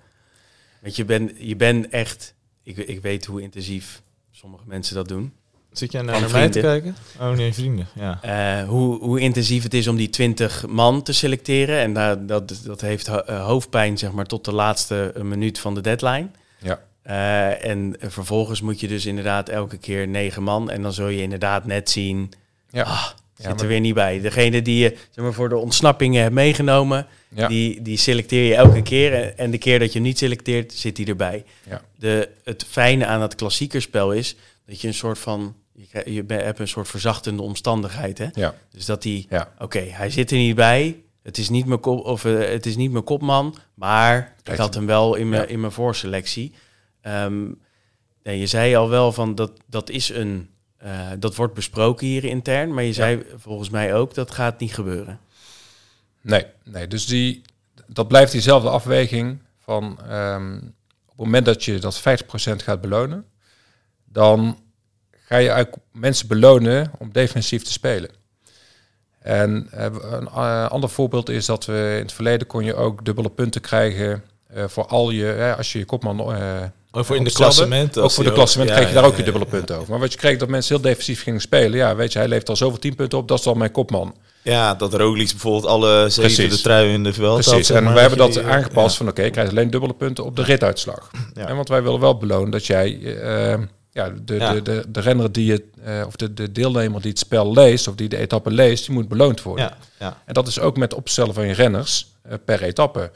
Want 0.82 0.96
je 0.96 1.06
bent 1.06 1.32
je 1.38 1.56
bent 1.56 1.90
echt, 1.90 2.34
ik, 2.64 2.78
ik 2.78 3.02
weet 3.02 3.26
hoe 3.26 3.42
intensief 3.42 4.02
sommige 4.32 4.64
mensen 4.68 4.96
dat 4.96 5.08
doen. 5.08 5.34
Zit 5.74 5.92
jij 5.92 6.02
naar, 6.02 6.22
naar 6.22 6.32
mij 6.32 6.50
te 6.50 6.60
kijken? 6.60 6.96
Oh 7.20 7.32
nee, 7.32 7.54
vrienden. 7.54 7.88
Ja. 7.96 8.20
Eh, 8.22 8.68
hoe, 8.68 9.00
hoe 9.00 9.20
intensief 9.20 9.64
het 9.64 9.74
is 9.74 9.88
om 9.88 9.96
die 9.96 10.10
20 10.10 10.68
man 10.68 11.04
te 11.04 11.14
selecteren. 11.14 11.80
En 11.80 11.94
daar 11.94 12.26
dat, 12.26 12.62
dat 12.66 12.82
heeft 12.82 13.08
eh, 13.08 13.46
hoofdpijn 13.46 13.98
zeg 13.98 14.12
maar, 14.12 14.26
tot 14.26 14.46
de 14.46 14.54
laatste 14.54 15.12
eh, 15.16 15.22
minuut 15.22 15.60
van 15.60 15.76
de 15.76 15.82
deadline. 15.82 16.28
Ja. 16.60 16.80
En 17.62 17.96
vervolgens 18.00 18.62
moet 18.62 18.80
je 18.80 18.88
dus 18.88 19.06
inderdaad 19.06 19.50
elke 19.50 19.78
keer 19.78 20.08
negen 20.08 20.44
man. 20.44 20.70
En 20.70 20.82
dan 20.82 20.94
zul 20.94 21.08
je 21.08 21.22
inderdaad 21.22 21.66
net 21.66 21.90
zien, 21.90 22.32
Ja. 22.70 22.84
ah, 22.84 23.08
zit 23.38 23.48
maar- 23.48 23.60
er 23.62 23.68
weer 23.68 23.80
niet 23.80 23.94
bij. 23.94 24.22
Degene 24.22 24.62
die 24.62 24.78
je 24.84 24.90
zeg 25.10 25.24
maar, 25.24 25.34
voor 25.34 25.50
de 25.50 25.58
ontsnappingen 25.58 26.22
hebt 26.22 26.34
meegenomen, 26.34 27.08
Ja. 27.36 27.48
die, 27.48 27.82
die 27.82 27.98
selecteer 27.98 28.48
je 28.48 28.56
elke 28.56 28.82
keer. 28.82 29.14
En, 29.14 29.38
en 29.38 29.52
de 29.52 29.58
keer 29.58 29.80
dat 29.80 29.88
je 29.88 29.94
hem 30.00 30.08
niet 30.08 30.18
selecteert, 30.18 30.74
zit 30.74 30.98
hij 30.98 31.06
erbij. 31.06 31.44
Ja. 31.70 31.82
De, 31.96 32.30
het 32.44 32.66
fijne 32.70 33.06
aan 33.06 33.22
het 33.22 33.36
klassiekerspel 33.36 34.12
is 34.12 34.36
dat 34.68 34.82
je 34.82 34.88
een 34.88 34.94
soort 34.94 35.20
van... 35.20 35.56
Je, 35.92 36.24
hebt 36.28 36.60
een 36.60 36.68
soort 36.68 36.88
verzachtende 36.88 37.42
omstandigheid. 37.42 38.18
Hè? 38.18 38.28
Ja. 38.34 38.56
Dus 38.70 38.86
dat 38.86 39.02
die 39.02 39.26
Ja. 39.30 39.54
Oké, 39.60 39.80
hij 39.80 40.10
zit 40.10 40.32
er 40.32 40.38
niet 40.38 40.56
bij. 40.56 41.04
Het 41.24 41.38
is 41.38 41.50
niet 41.50 41.66
mijn, 41.66 41.80
kop, 41.80 42.06
of, 42.06 42.26
eh, 42.26 42.40
het 42.50 42.66
is 42.66 42.76
niet 42.76 42.92
mijn 42.92 43.04
kopman, 43.04 43.56
maar 43.74 44.36
ik 44.44 44.56
had 44.58 44.74
hem 44.74 44.86
wel 44.86 45.16
in 45.16 45.30
mijn, 45.30 45.42
Ja. 45.42 45.48
in 45.48 45.60
mijn 45.60 45.72
voorselectie. 45.72 46.54
Nee, 48.24 48.40
je 48.40 48.48
zei 48.48 48.76
al 48.76 48.90
wel 48.90 49.12
van 49.12 49.36
dat, 49.36 49.52
dat 49.68 49.90
is 49.90 50.10
een. 50.10 50.50
eh, 50.78 51.10
dat 51.20 51.36
wordt 51.36 51.54
besproken 51.54 52.08
hier 52.08 52.24
intern, 52.24 52.74
maar 52.74 52.84
je 52.84 52.94
zei 52.94 53.24
volgens 53.36 53.70
mij 53.70 53.94
ook 53.96 54.14
dat 54.14 54.32
gaat 54.32 54.60
niet 54.60 54.74
gebeuren. 54.74 55.20
Nee, 56.22 56.46
nee, 56.64 56.88
dus 56.88 57.06
die, 57.06 57.42
dat 57.88 58.08
blijft 58.08 58.32
diezelfde 58.32 58.70
afweging 58.70 59.40
van 59.60 60.00
ehm, 60.08 60.56
op 61.06 61.10
het 61.10 61.18
moment 61.18 61.46
dat 61.46 61.64
je 61.64 61.80
dat 61.80 62.02
50% 62.02 62.64
gaat 62.64 62.82
belonen, 62.82 63.26
dan 64.06 64.58
ga 65.34 65.40
je 65.40 65.50
eigenlijk 65.50 65.84
mensen 65.92 66.28
belonen 66.28 66.92
om 67.00 67.10
defensief 67.12 67.64
te 67.64 67.72
spelen. 67.72 68.10
En 69.20 69.68
eh, 69.72 69.86
een 70.02 70.28
eh, 70.28 70.70
ander 70.70 70.90
voorbeeld 70.90 71.30
is 71.30 71.46
dat 71.46 71.66
we 71.66 71.94
in 71.96 72.02
het 72.02 72.14
verleden 72.14 72.48
kon 72.48 72.64
je 72.64 72.76
ook 72.76 73.06
dubbele 73.06 73.30
punten 73.30 73.62
krijgen 73.62 74.24
eh, 74.48 74.64
voor 74.68 74.86
al 74.86 75.10
je, 75.10 75.54
als 75.58 75.72
je 75.72 75.80
je 75.80 75.86
kopman 75.86 76.22
Ook 76.92 77.06
voor 77.06 77.16
in 77.16 77.24
de 77.24 77.32
klassement. 77.32 77.98
Ook 77.98 78.12
voor 78.12 78.24
de 78.24 78.32
klassement 78.32 78.72
kreeg 78.72 78.88
je 78.88 78.94
daar 78.94 79.06
ook 79.06 79.18
je 79.18 79.24
dubbele 79.24 79.46
punten 79.46 79.78
over. 79.78 79.90
Maar 79.90 80.00
wat 80.00 80.12
je 80.12 80.18
kreeg 80.18 80.38
dat 80.38 80.50
mensen 80.50 80.76
heel 80.76 80.84
defensief 80.84 81.24
gingen 81.24 81.42
spelen. 81.42 81.78
Ja, 81.78 81.96
weet 81.96 82.12
je, 82.12 82.20
hij 82.20 82.28
levert 82.28 82.50
al 82.50 82.56
zoveel 82.56 82.80
10 82.80 82.96
punten 82.96 83.18
op, 83.18 83.28
dat 83.28 83.38
is 83.38 83.44
dan 83.44 83.58
mijn 83.58 83.72
kopman. 83.72 84.16
Ja, 84.42 84.76
dat 84.76 84.94
Roglic 84.94 85.30
bijvoorbeeld 85.30 85.66
alle 85.66 86.10
zeven 86.10 86.50
de 86.50 86.62
trui 86.62 86.94
in 86.94 87.04
de 87.04 87.14
veld 87.14 87.42
Precies, 87.42 87.68
had, 87.68 87.78
en 87.78 87.84
maar, 87.84 87.94
wij 87.94 88.02
hebben 88.02 88.20
dat 88.20 88.34
die, 88.34 88.44
aangepast 88.44 88.92
ja. 88.92 88.98
van 88.98 89.08
oké, 89.08 89.22
je 89.22 89.30
krijgt 89.30 89.52
alleen 89.52 89.70
dubbele 89.70 89.94
punten 89.94 90.24
op 90.24 90.36
de 90.36 90.44
rituitslag. 90.44 91.12
Ja. 91.34 91.48
En 91.48 91.56
want 91.56 91.70
wij 91.70 91.84
willen 91.84 92.00
wel 92.00 92.18
belonen 92.18 92.52
dat 92.52 92.66
jij 92.66 93.00
ja, 93.94 94.14
de, 94.26 94.34
Ja. 94.36 94.54
De, 94.54 94.62
de, 94.62 94.86
de 94.88 95.00
renner 95.00 95.32
die 95.32 95.52
het, 95.52 95.64
eh, 95.84 96.04
of 96.08 96.16
de, 96.16 96.34
de 96.34 96.52
deelnemer 96.52 97.02
die 97.02 97.10
het 97.10 97.20
spel 97.20 97.54
leest, 97.54 97.88
of 97.88 97.96
die 97.96 98.10
de 98.10 98.18
etappe 98.18 98.52
leest, 98.52 98.86
die 98.86 98.96
moet 98.96 99.08
beloond 99.08 99.42
worden. 99.42 99.66
Ja, 99.66 99.78
ja. 100.00 100.22
En 100.26 100.34
dat 100.34 100.48
is 100.48 100.60
ook 100.60 100.78
met 100.78 100.94
opstellen 100.94 101.34
van 101.34 101.48
je 101.48 101.54
renners 101.54 102.08
eh, 102.24 102.34
per 102.46 102.62
etappe. 102.64 103.12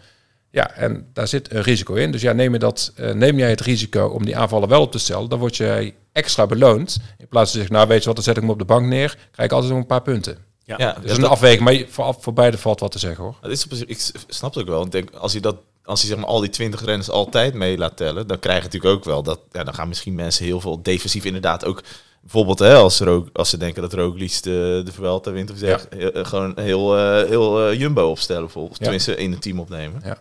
Ja, 0.51 0.71
en 0.71 1.07
daar 1.13 1.27
zit 1.27 1.51
een 1.53 1.61
risico 1.61 1.93
in. 1.93 2.11
Dus 2.11 2.21
ja, 2.21 2.31
neem, 2.33 2.53
je 2.53 2.59
dat, 2.59 2.91
eh, 2.95 3.11
neem 3.13 3.37
jij 3.37 3.49
het 3.49 3.61
risico 3.61 4.07
om 4.07 4.25
die 4.25 4.37
aanvallen 4.37 4.69
wel 4.69 4.81
op 4.81 4.91
te 4.91 4.97
stellen, 4.99 5.29
dan 5.29 5.39
word 5.39 5.55
jij 5.55 5.95
extra 6.11 6.45
beloond. 6.45 6.97
In 7.17 7.27
plaats 7.27 7.51
van 7.51 7.51
te 7.51 7.57
zeggen, 7.57 7.73
nou 7.75 7.87
weet 7.87 7.99
je 7.99 8.05
wat, 8.05 8.15
dan 8.15 8.23
zet 8.23 8.35
ik 8.35 8.41
hem 8.41 8.51
op 8.51 8.59
de 8.59 8.65
bank 8.65 8.85
neer, 8.85 9.17
krijg 9.31 9.49
ik 9.49 9.51
altijd 9.55 9.71
nog 9.71 9.81
een 9.81 9.87
paar 9.87 10.01
punten. 10.01 10.37
Ja, 10.63 10.75
Ja, 10.77 10.93
Dus 10.93 11.09
ja, 11.09 11.15
een 11.15 11.21
dat- 11.21 11.29
afweging, 11.29 11.61
maar 11.63 11.73
je- 11.73 11.85
voor, 11.89 12.15
voor 12.19 12.33
beide 12.33 12.57
valt 12.57 12.79
wat 12.79 12.91
te 12.91 12.99
zeggen 12.99 13.23
hoor. 13.23 13.35
Dat 13.41 13.51
is 13.51 13.63
op 13.65 13.73
zich- 13.73 13.85
ik 13.87 14.11
snap 14.27 14.53
het 14.53 14.63
ook 14.63 14.69
wel. 14.69 14.85
Ik 14.85 14.91
denk, 14.91 15.09
als 15.15 15.33
je 15.33 15.39
dat, 15.39 15.55
als 15.87 16.01
je 16.01 16.07
zeg 16.07 16.17
maar 16.17 16.25
al 16.25 16.39
die 16.39 16.49
20 16.49 16.85
renners 16.85 17.09
altijd 17.09 17.53
mee 17.53 17.77
laat 17.77 17.97
tellen, 17.97 18.27
dan 18.27 18.39
krijg 18.39 18.57
je 18.57 18.63
natuurlijk 18.63 18.93
ook 18.95 19.03
wel 19.05 19.23
dat, 19.23 19.39
ja, 19.51 19.63
dan 19.63 19.73
gaan 19.73 19.87
misschien 19.87 20.15
mensen 20.15 20.45
heel 20.45 20.61
veel 20.61 20.81
defensief 20.81 21.25
inderdaad 21.25 21.65
ook, 21.65 21.83
bijvoorbeeld 22.21 22.59
hè, 22.59 22.73
als, 22.75 22.99
Ro- 22.99 23.27
als 23.33 23.49
ze 23.49 23.57
denken 23.57 23.81
dat 23.81 23.93
Roglic 23.93 24.43
de, 24.43 24.81
de 24.85 24.91
Vuelta 24.91 25.31
wint 25.31 25.51
of 25.51 25.57
zeg, 25.57 25.85
heel- 25.97 26.11
eh, 26.11 26.25
gewoon 26.25 26.53
heel, 26.55 26.97
eh, 26.97 27.27
heel 27.29 27.67
eh, 27.69 27.79
Jumbo 27.79 28.09
opstellen 28.09 28.41
bijvoorbeeld, 28.43 28.77
Ja. 28.77 28.83
tenminste 28.83 29.15
in 29.15 29.31
een 29.31 29.39
team 29.39 29.59
opnemen. 29.59 30.01
Ja. 30.03 30.17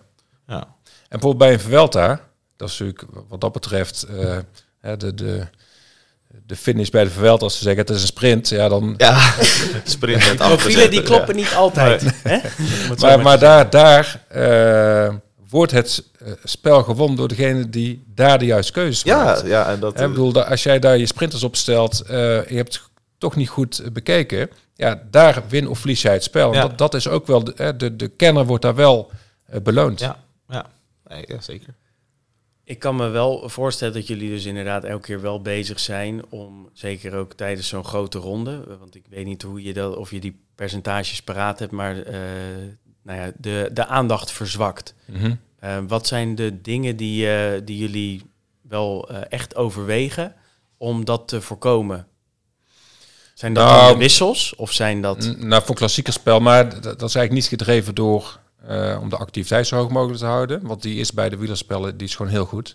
Ja. 0.46 0.58
En 0.58 0.66
bijvoorbeeld 1.08 1.38
bij 1.38 1.52
een 1.52 1.60
Vuelta, 1.60 2.20
dat 2.56 2.68
is 2.68 2.78
natuurlijk 2.78 3.04
wat 3.28 3.40
dat 3.40 3.52
betreft 3.52 4.02
eh, 4.02 4.38
hè, 4.80 4.96
de, 4.96 5.14
de, 5.14 5.46
de 6.46 6.56
finish 6.56 6.88
bij 6.88 7.04
de 7.04 7.10
Vuelta, 7.10 7.44
als 7.44 7.56
ze 7.56 7.62
zeggen 7.62 7.80
het 7.80 7.90
is 7.90 8.00
een 8.00 8.06
sprint, 8.06 8.48
ja 8.48 8.68
dan... 8.68 8.94
Ja, 8.96 9.34
sprint 9.84 10.26
met 10.26 10.36
Profielen 10.36 10.90
die 10.90 11.02
kloppen 11.02 11.36
niet 11.36 11.54
altijd. 11.54 12.02
Hè? 12.22 12.38
Het 12.42 13.00
Maar, 13.00 13.20
maar 13.20 13.38
daar, 13.38 13.70
daar 13.70 14.24
eh, 14.28 15.14
wordt 15.48 15.72
het 15.72 16.04
eh, 16.18 16.32
spel 16.44 16.82
gewonnen 16.82 17.16
door 17.16 17.28
degene 17.28 17.68
die 17.68 18.04
daar 18.14 18.38
de 18.38 18.44
juiste 18.44 18.72
keuzes 18.72 19.04
maakt. 19.04 19.40
Ja, 19.40 19.46
ja, 19.46 19.68
en 19.68 19.80
dat... 19.80 20.00
Ik 20.00 20.08
bedoel, 20.08 20.42
als 20.42 20.62
jij 20.62 20.78
daar 20.78 20.98
je 20.98 21.06
sprinters 21.06 21.42
op 21.42 21.56
stelt, 21.56 22.00
eh, 22.00 22.48
je 22.48 22.56
hebt 22.56 22.74
het 22.74 22.82
toch 23.18 23.36
niet 23.36 23.48
goed 23.48 23.78
eh, 23.78 23.90
bekeken, 23.90 24.50
ja, 24.74 25.02
daar 25.10 25.42
win 25.48 25.68
of 25.68 25.78
verlies 25.78 26.02
jij 26.02 26.12
het 26.12 26.22
spel. 26.22 26.52
En 26.52 26.58
Ja. 26.58 26.60
Dat, 26.60 26.78
dat 26.78 26.94
is 26.94 27.08
ook 27.08 27.26
wel, 27.26 27.44
de, 27.44 27.52
hè, 27.56 27.76
de, 27.76 27.96
de 27.96 28.08
kenner 28.08 28.46
wordt 28.46 28.62
daar 28.62 28.74
wel 28.74 29.10
beloond. 29.62 30.00
ja, 30.00 30.22
ja. 30.48 30.66
Nee, 31.08 31.24
ja, 31.26 31.40
zeker. 31.40 31.74
Ik 32.64 32.78
kan 32.78 32.96
me 32.96 33.08
wel 33.08 33.48
voorstellen 33.48 33.94
dat 33.94 34.06
jullie 34.06 34.30
dus 34.30 34.44
inderdaad 34.44 34.84
elke 34.84 35.06
keer 35.06 35.20
wel 35.20 35.42
bezig 35.42 35.80
zijn 35.80 36.24
om, 36.28 36.68
zeker 36.72 37.14
ook 37.14 37.32
tijdens 37.32 37.68
zo'n 37.68 37.84
grote 37.84 38.18
ronde, 38.18 38.64
want 38.78 38.94
ik 38.94 39.04
weet 39.08 39.24
niet 39.24 39.42
hoe 39.42 39.62
je 39.62 39.72
dat, 39.72 39.96
of 39.96 40.10
je 40.10 40.20
die 40.20 40.40
percentages 40.54 41.22
paraat 41.22 41.58
hebt, 41.58 41.72
maar 41.72 42.02
eh, 42.02 42.18
nou 43.06 43.20
ja, 43.20 43.32
de, 43.36 43.70
de 43.72 43.86
aandacht 43.86 44.32
verzwakt. 44.32 44.94
Mhm. 45.04 45.34
Eh, 45.58 45.78
wat 45.88 46.06
zijn 46.06 46.34
de 46.34 46.60
dingen 46.60 46.96
die, 46.96 47.30
eh, 47.30 47.60
die 47.64 47.78
jullie 47.78 48.22
wel 48.62 49.08
eh, 49.08 49.20
echt 49.28 49.56
overwegen 49.56 50.34
om 50.76 51.04
dat 51.04 51.28
te 51.28 51.40
voorkomen? 51.40 52.06
Zijn 53.34 53.54
dat 53.54 53.66
Nou, 53.66 53.98
wissels 53.98 54.54
of 54.54 54.72
zijn 54.72 55.02
dat... 55.02 55.36
Nou, 55.38 55.62
voor 55.64 55.74
klassieker 55.74 56.12
spel, 56.12 56.40
maar 56.40 56.80
dat 56.80 57.02
is 57.02 57.14
eigenlijk 57.14 57.32
niet 57.32 57.46
gedreven 57.46 57.94
door 57.94 58.40
om 59.00 59.08
de 59.08 59.16
activiteit 59.16 59.66
zo 59.66 59.76
hoog 59.76 59.90
mogelijk 59.90 60.18
te 60.18 60.24
houden. 60.26 60.66
Want 60.66 60.82
die 60.82 61.00
is 61.00 61.12
bij 61.12 61.28
de 61.28 61.36
wielerspellen 61.36 61.96
die 61.96 62.06
is 62.06 62.14
gewoon 62.14 62.32
heel 62.32 62.44
goed. 62.44 62.74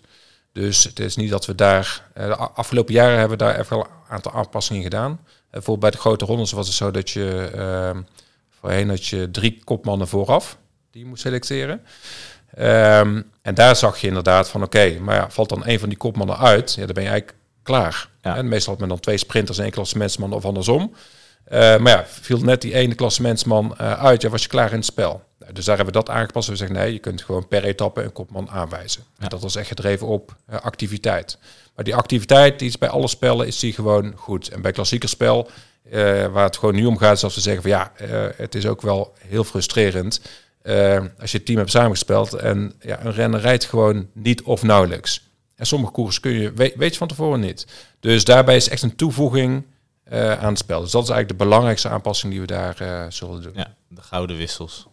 Dus 0.52 0.84
het 0.84 0.98
is 0.98 1.16
niet 1.16 1.30
dat 1.30 1.46
we 1.46 1.54
daar... 1.54 2.10
de 2.14 2.36
afgelopen 2.36 2.94
jaren 2.94 3.18
hebben 3.18 3.38
we 3.38 3.44
daar 3.44 3.58
even 3.58 3.76
wel 3.76 3.86
een 3.86 4.10
aantal 4.10 4.32
aanpassingen 4.32 4.82
gedaan. 4.82 5.20
Bijvoorbeeld 5.50 5.80
bij 5.80 5.90
de 5.90 5.96
grote 5.96 6.24
rondes 6.24 6.52
was 6.52 6.66
het 6.66 6.76
zo 6.76 6.90
dat 6.90 7.10
je... 7.10 8.04
voorheen 8.62 8.88
had 8.88 9.06
je 9.06 9.30
drie 9.30 9.60
kopmannen 9.64 10.08
vooraf 10.08 10.58
die 10.90 11.02
je 11.02 11.08
moest 11.08 11.22
selecteren. 11.22 11.82
Ehm, 12.54 13.22
en 13.42 13.54
daar 13.54 13.76
zag 13.76 13.98
je 13.98 14.06
inderdaad 14.06 14.48
van 14.48 14.62
oké, 14.62 14.98
maar 15.00 15.14
ja, 15.14 15.30
valt 15.30 15.48
dan 15.48 15.66
een 15.66 15.78
van 15.78 15.88
die 15.88 15.98
kopmannen 15.98 16.38
uit, 16.38 16.74
ja, 16.74 16.84
dan 16.84 16.94
ben 16.94 17.02
je 17.02 17.08
eigenlijk 17.08 17.38
klaar. 17.62 18.08
Ja. 18.22 18.36
En 18.36 18.48
meestal 18.48 18.72
had 18.72 18.80
men 18.80 18.88
dan 18.88 19.00
twee 19.00 19.16
sprinters 19.16 19.58
en 19.58 19.64
één 19.64 19.72
klassementsman 19.72 20.32
of 20.32 20.44
andersom. 20.44 20.94
Eh, 21.44 21.76
maar 21.76 21.92
ja, 21.92 22.04
viel 22.06 22.38
net 22.38 22.60
die 22.60 22.74
ene 22.74 22.94
klassementsman 22.94 23.76
eh 23.78 24.04
uit, 24.04 24.22
ja, 24.22 24.28
was 24.28 24.42
je 24.42 24.48
klaar 24.48 24.70
in 24.70 24.76
het 24.76 24.84
spel. 24.84 25.22
Nou, 25.38 25.52
dus 25.52 25.64
daar 25.64 25.76
hebben 25.76 25.94
we 25.94 26.00
dat 26.04 26.14
aangepast. 26.14 26.48
We 26.48 26.56
zeggen 26.56 26.76
nee, 26.76 26.92
je 26.92 26.98
kunt 26.98 27.22
gewoon 27.22 27.48
per 27.48 27.64
etappe 27.64 28.02
een 28.02 28.12
kopman 28.12 28.50
aanwijzen. 28.50 29.02
En 29.18 29.28
dat 29.28 29.42
was 29.42 29.56
echt 29.56 29.68
gedreven 29.68 30.06
op 30.06 30.36
eh, 30.46 30.60
activiteit. 30.60 31.38
Maar 31.74 31.84
die 31.84 31.94
activiteit, 31.94 32.58
die 32.58 32.68
is 32.68 32.78
bij 32.78 32.88
alle 32.88 33.08
spellen, 33.08 33.46
is 33.46 33.58
die 33.58 33.72
gewoon 33.72 34.12
goed. 34.16 34.48
En 34.48 34.62
bij 34.62 34.72
klassieker 34.72 35.08
spel, 35.08 35.46
eh, 35.46 35.52
waar 36.32 36.44
het 36.44 36.56
gewoon 36.56 36.74
nu 36.74 36.84
om 36.86 36.98
gaat, 36.98 37.16
is 37.16 37.24
als 37.24 37.34
we 37.34 37.40
zeggen 37.40 37.62
van 37.62 37.70
ja, 37.70 37.92
eh, 37.96 38.26
het 38.36 38.54
is 38.54 38.66
ook 38.66 38.82
wel 38.82 39.14
heel 39.18 39.44
frustrerend. 39.44 40.20
eh, 40.62 41.00
als 41.18 41.30
je 41.30 41.36
het 41.36 41.46
team 41.46 41.58
hebt 41.58 41.70
samengespeld 41.70 42.32
en 42.32 42.72
ja, 42.80 43.04
een 43.04 43.12
renner 43.12 43.40
rijdt 43.40 43.64
gewoon 43.64 44.08
niet 44.12 44.42
of 44.42 44.62
nauwelijks. 44.62 45.30
En 45.56 45.66
sommige 45.66 45.92
koers 45.92 46.20
kun 46.20 46.32
je, 46.32 46.52
weet, 46.52 46.74
weet 46.74 46.92
je 46.92 46.98
van 46.98 47.08
tevoren 47.08 47.40
niet. 47.40 47.66
Dus 48.00 48.24
daarbij 48.24 48.56
is 48.56 48.68
echt 48.68 48.82
een 48.82 48.96
toevoeging 48.96 49.64
eh, 50.04 50.38
aan 50.42 50.48
het 50.48 50.58
spel. 50.58 50.80
Dus 50.80 50.90
dat 50.90 51.02
is 51.02 51.08
eigenlijk 51.08 51.38
de 51.38 51.44
belangrijkste 51.44 51.88
aanpassing 51.88 52.32
die 52.32 52.40
we 52.40 52.46
daar 52.46 52.80
eh, 52.80 53.04
zullen 53.08 53.42
doen. 53.42 53.52
Ja, 53.54 53.74
de 53.88 54.02
gouden 54.02 54.36
wissels. 54.36 54.86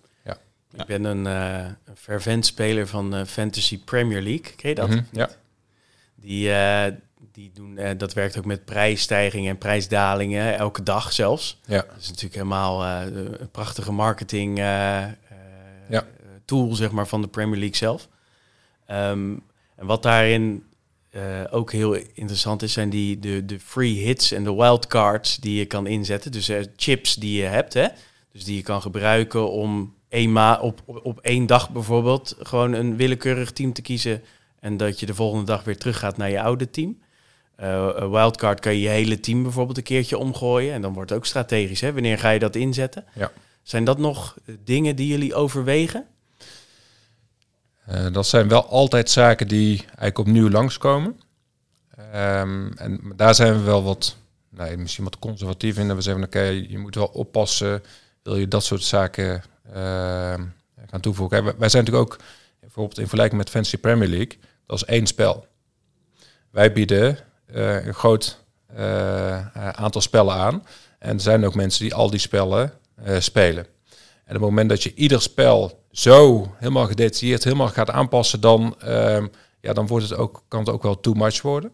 Ik 0.77 0.85
ben 0.85 1.03
een, 1.03 1.25
uh, 1.25 1.65
een 1.85 1.95
fervent 1.95 2.45
speler 2.45 2.87
van 2.87 3.27
Fantasy 3.27 3.83
Premier 3.83 4.21
League. 4.21 4.53
Ken 4.55 4.69
je 4.69 4.75
dat? 4.75 4.89
Mhm, 4.89 5.01
ja. 5.11 5.29
Die, 6.15 6.47
uh, 6.47 6.85
die 7.31 7.51
doen, 7.53 7.79
dat 7.97 8.13
werkt 8.13 8.37
ook 8.37 8.45
met 8.45 8.65
prijsstijgingen 8.65 9.49
en 9.49 9.57
prijsdalingen, 9.57 10.57
elke 10.57 10.83
dag 10.83 11.13
zelfs. 11.13 11.59
Ja. 11.65 11.81
Dat 11.81 11.97
is 11.99 12.07
natuurlijk 12.07 12.35
helemaal 12.35 12.85
een 12.85 13.51
prachtige 13.51 13.91
marketing 13.91 14.57
ja. 14.57 15.17
tool 16.45 16.75
zeg 16.75 16.91
maar, 16.91 17.07
van 17.07 17.21
de 17.21 17.27
Premier 17.27 17.59
League 17.59 17.77
zelf. 17.77 18.07
Um, 18.91 19.43
en 19.75 19.85
wat 19.85 20.03
daarin 20.03 20.63
ook 21.49 21.71
heel 21.71 21.93
interessant 21.93 22.61
is, 22.61 22.73
zijn 22.73 22.89
die, 22.89 23.19
de, 23.19 23.45
de 23.45 23.59
free 23.59 23.93
hits 23.93 24.31
en 24.31 24.43
de 24.43 24.53
wildcards 24.53 25.37
die 25.37 25.57
je 25.57 25.65
kan 25.65 25.87
inzetten. 25.87 26.31
Dus 26.31 26.51
chips 26.75 27.15
die 27.15 27.41
je 27.41 27.47
hebt, 27.47 27.73
hè? 27.73 27.87
dus 28.31 28.43
die 28.43 28.55
je 28.55 28.61
kan 28.63 28.81
gebruiken 28.81 29.51
om 29.51 29.93
eenmaal 30.09 30.61
op, 30.61 30.81
op, 30.85 31.05
op 31.05 31.19
één 31.19 31.45
dag 31.45 31.69
bijvoorbeeld 31.69 32.35
gewoon 32.39 32.73
een 32.73 32.95
willekeurig 32.95 33.51
team 33.51 33.73
te 33.73 33.81
kiezen 33.81 34.23
en 34.59 34.77
dat 34.77 34.99
je 34.99 35.05
de 35.05 35.15
volgende 35.15 35.45
dag 35.45 35.63
weer 35.63 35.77
teruggaat 35.77 36.17
naar 36.17 36.29
je 36.29 36.41
oude 36.41 36.69
team. 36.69 36.99
Uh, 37.61 38.09
wildcard 38.11 38.59
kan 38.59 38.73
je 38.73 38.81
je 38.81 38.89
hele 38.89 39.19
team 39.19 39.43
bijvoorbeeld 39.43 39.77
een 39.77 39.83
keertje 39.83 40.17
omgooien 40.17 40.73
en 40.73 40.81
dan 40.81 40.93
wordt 40.93 41.09
het 41.09 41.19
ook 41.19 41.25
strategisch. 41.25 41.81
Hè? 41.81 41.93
Wanneer 41.93 42.19
ga 42.19 42.29
je 42.29 42.39
dat 42.39 42.55
inzetten? 42.55 43.05
Ja. 43.13 43.31
Zijn 43.63 43.83
dat 43.83 43.97
nog 43.97 44.37
dingen 44.63 44.95
die 44.95 45.07
jullie 45.07 45.35
overwegen? 45.35 46.05
Uh, 47.89 48.11
dat 48.11 48.27
zijn 48.27 48.47
wel 48.47 48.65
altijd 48.65 49.09
zaken 49.09 49.47
die 49.47 49.79
eigenlijk 49.79 50.17
opnieuw 50.17 50.49
langskomen. 50.49 51.19
Um, 52.15 52.73
en 52.73 53.13
daar 53.15 53.35
zijn 53.35 53.53
we 53.53 53.61
wel 53.61 53.83
wat, 53.83 54.15
nou, 54.49 54.77
misschien 54.77 55.03
wat 55.03 55.19
conservatief 55.19 55.77
in. 55.77 55.87
Dat 55.87 55.95
we 55.95 56.01
zeggen, 56.01 56.23
oké, 56.23 56.43
je 56.43 56.77
moet 56.77 56.95
wel 56.95 57.07
oppassen. 57.13 57.83
Wil 58.23 58.35
je 58.35 58.47
dat 58.47 58.63
soort 58.63 58.83
zaken 58.83 59.43
Ehm, 59.73 60.43
gaan 60.89 60.99
toevoegen. 60.99 61.43
Wij 61.43 61.69
zijn 61.69 61.83
natuurlijk 61.83 62.13
ook 62.13 62.19
bijvoorbeeld 62.59 62.97
in 62.97 63.03
vergelijking 63.07 63.41
met 63.41 63.49
Fantasy 63.49 63.77
Premier 63.77 64.07
League, 64.07 64.37
dat 64.65 64.77
is 64.77 64.85
één 64.85 65.07
spel. 65.07 65.47
Wij 66.49 66.71
bieden 66.71 67.11
uh, 67.11 67.19
een 67.51 67.93
groot 67.93 68.43
uh, 68.77 69.47
aantal 69.55 70.01
spellen 70.01 70.33
aan. 70.33 70.63
En 70.99 71.13
er 71.13 71.21
zijn 71.21 71.45
ook 71.45 71.55
mensen 71.55 71.83
die 71.83 71.93
al 71.93 72.09
die 72.09 72.19
spellen 72.19 72.73
spelen. 73.19 73.65
En 74.25 74.35
op 74.35 74.41
het 74.41 74.49
moment 74.49 74.69
dat 74.69 74.83
je 74.83 74.93
ieder 74.93 75.21
spel 75.21 75.83
zo 75.91 76.47
helemaal 76.57 76.85
gedetailleerd 76.85 77.43
helemaal 77.43 77.67
gaat 77.67 77.89
aanpassen, 77.89 78.41
dan, 78.41 78.75
uh, 78.85 79.23
ja, 79.61 79.73
dan 79.73 79.87
wordt 79.87 80.09
het 80.09 80.17
ook, 80.17 80.43
kan 80.47 80.59
het 80.59 80.69
ook 80.69 80.83
wel 80.83 80.99
too 80.99 81.13
much 81.13 81.41
worden. 81.41 81.71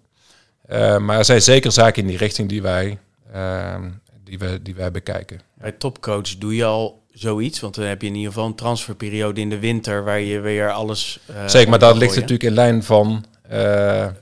Maar 1.00 1.18
er 1.18 1.26
zijn 1.26 1.42
zeker 1.42 1.72
zaken 1.72 2.02
in 2.02 2.08
die 2.08 2.18
richting 2.18 2.50
die 2.50 2.62
wij, 2.62 3.00
ehm, 3.34 3.90
die 4.24 4.40
wij, 4.40 4.62
die 4.62 4.76
wij 4.76 4.92
bekijken. 4.92 5.42
Bij 5.54 5.72
Topcoach 5.72 6.38
doe 6.38 6.56
je 6.56 6.66
al 6.66 7.04
zoiets? 7.12 7.60
Want 7.60 7.76
dan 7.76 7.86
heb 7.86 8.02
je 8.02 8.08
in 8.08 8.16
ieder 8.16 8.32
geval 8.32 8.48
een 8.48 8.56
transferperiode 8.56 9.42
in 9.42 9.50
de 9.50 9.60
winter 9.60 10.04
waar 10.04 10.20
je 10.20 10.40
weer 10.40 10.72
alles. 10.72 11.20
Uh, 11.30 11.48
Zeker, 11.48 11.70
maar 11.70 11.80
dat 11.80 11.98
ligt 11.98 12.16
natuurlijk 12.16 12.44
in 12.44 12.54
lijn 12.54 12.84
van, 12.84 13.26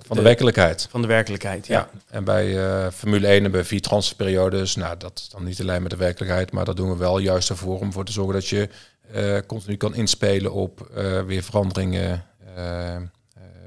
van 0.05 0.17
de, 0.17 0.21
werkelijkheid. 0.21 0.87
Van 0.89 1.01
de 1.01 1.07
werkelijkheid, 1.07 1.67
ja. 1.67 1.73
ja. 1.73 1.99
En 2.09 2.23
bij 2.23 2.47
uh, 2.47 2.87
Formule 2.89 3.27
1 3.27 3.41
hebben 3.41 3.61
we 3.61 3.67
vier 3.67 3.81
transferperiodes. 3.81 4.75
Nou, 4.75 4.97
dat 4.97 5.19
is 5.19 5.29
dan 5.29 5.43
niet 5.43 5.59
lijn 5.59 5.81
met 5.81 5.91
de 5.91 5.97
werkelijkheid, 5.97 6.51
maar 6.51 6.65
dat 6.65 6.77
doen 6.77 6.89
we 6.89 6.97
wel 6.97 7.17
juist 7.17 7.49
ervoor 7.49 7.79
om 7.79 7.91
voor 7.91 8.05
te 8.05 8.11
zorgen 8.11 8.33
dat 8.33 8.47
je 8.47 8.69
continu 9.47 9.75
kan 9.77 9.95
inspelen 9.95 10.51
op 10.51 10.89
weer 11.25 11.43
veranderingen 11.43 12.25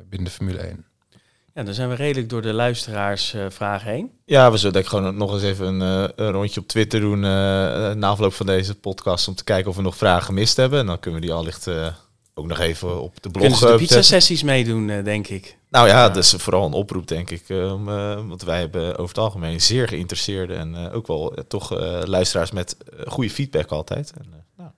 binnen 0.08 0.24
de 0.24 0.30
Formule 0.30 0.58
1. 0.58 0.84
Ja, 1.56 1.62
dan 1.62 1.74
zijn 1.74 1.88
we 1.88 1.94
redelijk 1.94 2.28
door 2.28 2.42
de 2.42 2.52
luisteraarsvragen 2.52 3.52
vragen 3.52 3.90
heen. 3.90 4.10
Ja, 4.24 4.50
we 4.50 4.56
zullen 4.56 4.72
denk 4.72 4.84
ik 4.84 4.90
gewoon 4.90 5.16
nog 5.16 5.32
eens 5.32 5.42
even 5.42 5.66
een, 5.66 6.02
uh, 6.04 6.08
een 6.16 6.30
rondje 6.30 6.60
op 6.60 6.66
Twitter 6.66 7.00
doen 7.00 7.22
uh, 7.22 7.22
na 7.92 8.08
afloop 8.08 8.32
van 8.32 8.46
deze 8.46 8.74
podcast 8.74 9.28
om 9.28 9.34
te 9.34 9.44
kijken 9.44 9.70
of 9.70 9.76
we 9.76 9.82
nog 9.82 9.96
vragen 9.96 10.24
gemist 10.24 10.56
hebben. 10.56 10.78
En 10.78 10.86
dan 10.86 10.98
kunnen 10.98 11.20
we 11.20 11.26
die 11.26 11.34
allicht 11.34 11.66
uh, 11.66 11.86
ook 12.38 12.46
nog 12.46 12.58
even 12.58 13.02
op 13.02 13.22
de 13.22 13.30
blog 13.30 13.42
Kunnen 13.42 13.58
ze 13.58 13.66
de 13.66 13.76
pizza-sessies 13.76 14.42
meedoen, 14.42 14.86
denk 14.86 15.28
ik. 15.28 15.56
Nou 15.70 15.88
ja, 15.88 16.08
dat 16.08 16.24
is 16.24 16.34
vooral 16.36 16.66
een 16.66 16.72
oproep, 16.72 17.08
denk 17.08 17.30
ik. 17.30 17.44
want 18.28 18.42
wij 18.42 18.58
hebben 18.58 18.90
over 18.90 19.08
het 19.08 19.18
algemeen 19.18 19.60
zeer 19.60 19.88
geïnteresseerde 19.88 20.54
en 20.54 20.90
ook 20.90 21.06
wel 21.06 21.34
toch 21.48 21.70
luisteraars 22.06 22.50
met 22.50 22.76
goede 23.06 23.30
feedback 23.30 23.70
altijd. 23.70 24.12
En, 24.18 24.24
nou 24.56 24.70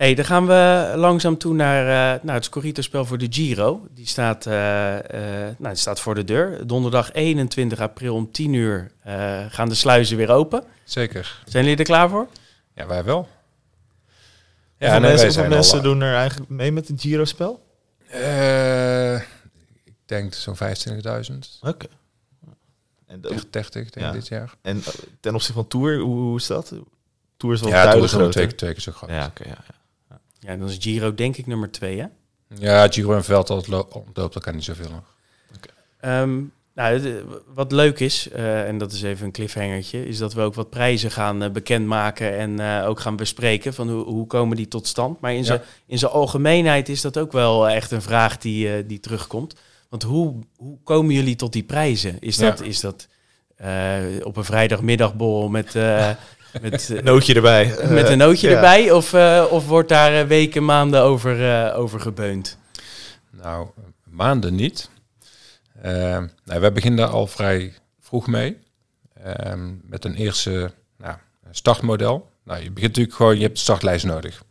hey, 0.00 0.14
dan 0.14 0.24
gaan 0.24 0.46
we 0.46 0.92
langzaam 0.96 1.38
toe 1.38 1.54
naar, 1.54 1.84
uh, 1.84 2.22
naar 2.22 2.34
het 2.34 2.44
Scorito-spel 2.44 3.04
voor 3.04 3.18
de 3.18 3.26
Giro. 3.30 3.86
Die 3.90 4.06
staat, 4.06 4.46
uh, 4.46 4.52
uh, 4.52 5.00
nou, 5.34 5.56
die 5.58 5.74
staat 5.74 6.00
voor 6.00 6.14
de 6.14 6.24
deur. 6.24 6.66
Donderdag 6.66 7.12
21 7.12 7.80
april 7.80 8.14
om 8.14 8.32
10 8.32 8.52
uur 8.52 8.90
gaan 9.48 9.68
de 9.68 9.74
sluizen 9.74 10.16
weer 10.16 10.30
open. 10.30 10.64
Zeker. 10.84 11.42
Zijn 11.46 11.64
jullie 11.64 11.78
er 11.78 11.84
klaar 11.84 12.08
voor? 12.08 12.26
Ja, 12.74 12.86
wij 12.86 13.04
wel. 13.04 13.28
Ja, 14.80 14.94
en 14.94 15.02
nee, 15.02 15.16
mensen, 15.16 15.48
mensen 15.48 15.82
doen 15.82 16.00
er 16.00 16.14
eigenlijk 16.14 16.50
mee 16.50 16.72
met 16.72 16.88
het 16.88 17.00
Giro-spel? 17.00 17.66
ik 19.84 19.94
denk 20.04 20.34
zo'n 20.34 20.56
25.000. 20.56 20.60
Oké. 21.60 21.68
Okay. 21.68 21.88
En 23.06 23.20
30, 23.50 23.72
denk 23.72 24.06
ja. 24.06 24.12
dit 24.12 24.28
jaar. 24.28 24.54
En 24.62 24.82
ten 25.20 25.34
opzichte 25.34 25.52
van 25.52 25.68
Tour, 25.68 25.98
hoe, 25.98 26.16
hoe 26.16 26.36
is 26.36 26.46
dat? 26.46 26.72
Tour 27.36 27.54
is 27.54 27.60
wel 27.60 27.70
ja, 27.70 27.90
Tour 27.90 28.04
is 28.04 28.10
twee, 28.10 28.54
twee 28.54 28.72
keer 28.72 28.80
zo 28.80 28.92
groot. 28.92 29.10
Ja. 29.10 29.26
Okay, 29.26 29.48
ja. 29.48 29.64
Ja, 30.38 30.56
dan 30.56 30.68
is 30.68 30.76
Giro 30.80 31.14
denk 31.14 31.36
ik 31.36 31.46
nummer 31.46 31.70
twee, 31.70 32.00
hè? 32.00 32.06
Ja, 32.54 32.88
Giro 32.88 33.14
en 33.14 33.24
Veld, 33.24 33.46
dat 33.46 33.66
loopt 33.66 34.34
elkaar 34.34 34.54
niet 34.54 34.64
zoveel 34.64 34.90
nog. 34.90 35.14
Okay. 35.56 36.22
Um, 36.22 36.52
nou, 36.80 37.24
wat 37.54 37.72
leuk 37.72 38.00
is, 38.00 38.28
uh, 38.36 38.68
en 38.68 38.78
dat 38.78 38.92
is 38.92 39.02
even 39.02 39.26
een 39.26 39.32
cliffhangertje, 39.32 40.06
is 40.06 40.18
dat 40.18 40.34
we 40.34 40.40
ook 40.40 40.54
wat 40.54 40.70
prijzen 40.70 41.10
gaan 41.10 41.42
uh, 41.42 41.50
bekendmaken 41.50 42.38
en 42.38 42.60
uh, 42.60 42.88
ook 42.88 43.00
gaan 43.00 43.16
bespreken 43.16 43.74
van 43.74 43.90
hoe, 43.90 44.04
hoe 44.04 44.26
komen 44.26 44.56
die 44.56 44.68
tot 44.68 44.86
stand. 44.86 45.20
Maar 45.20 45.34
in 45.34 45.44
ja. 45.44 45.60
zijn 45.86 46.10
algemeenheid 46.10 46.88
is 46.88 47.00
dat 47.00 47.18
ook 47.18 47.32
wel 47.32 47.68
echt 47.68 47.90
een 47.90 48.02
vraag 48.02 48.38
die, 48.38 48.86
die 48.86 49.00
terugkomt. 49.00 49.54
Want 49.88 50.02
hoe, 50.02 50.34
hoe 50.56 50.78
komen 50.84 51.14
jullie 51.14 51.36
tot 51.36 51.52
die 51.52 51.62
prijzen? 51.62 52.16
Is 52.20 52.36
dat, 52.36 52.58
ja. 52.58 52.64
is 52.64 52.80
dat 52.80 53.08
op 54.22 54.36
een 54.36 54.44
vrijdagmiddagbol 54.44 55.48
met 55.48 55.74
met 56.62 56.88
een 56.88 57.04
nootje 57.04 57.34
erbij. 57.34 57.76
Met 57.88 58.08
een 58.08 58.18
nootje 58.18 58.54
erbij? 58.54 58.90
Of, 58.90 59.14
of 59.50 59.66
wordt 59.66 59.88
daar 59.88 60.26
weken, 60.26 60.64
maanden 60.64 61.02
over, 61.02 61.72
over 61.74 62.00
gebeund? 62.00 62.58
Nou, 63.30 63.66
maanden 64.04 64.54
niet. 64.54 64.90
Nou, 66.44 66.60
wij 66.60 66.72
beginnen 66.72 67.00
daar 67.00 67.14
al 67.14 67.26
vrij 67.26 67.74
vroeg 68.00 68.26
mee. 68.26 68.58
met 69.82 70.04
een 70.04 70.14
eerste 70.14 70.72
nou, 70.96 71.16
startmodel. 71.50 72.30
Nou, 72.44 72.62
je 72.62 72.70
begint 72.70 72.90
natuurlijk 72.90 73.16
gewoon, 73.16 73.36
je 73.36 73.42
hebt 73.42 73.54
de 73.54 73.60
startlijst 73.60 74.04
nodig. 74.04 74.42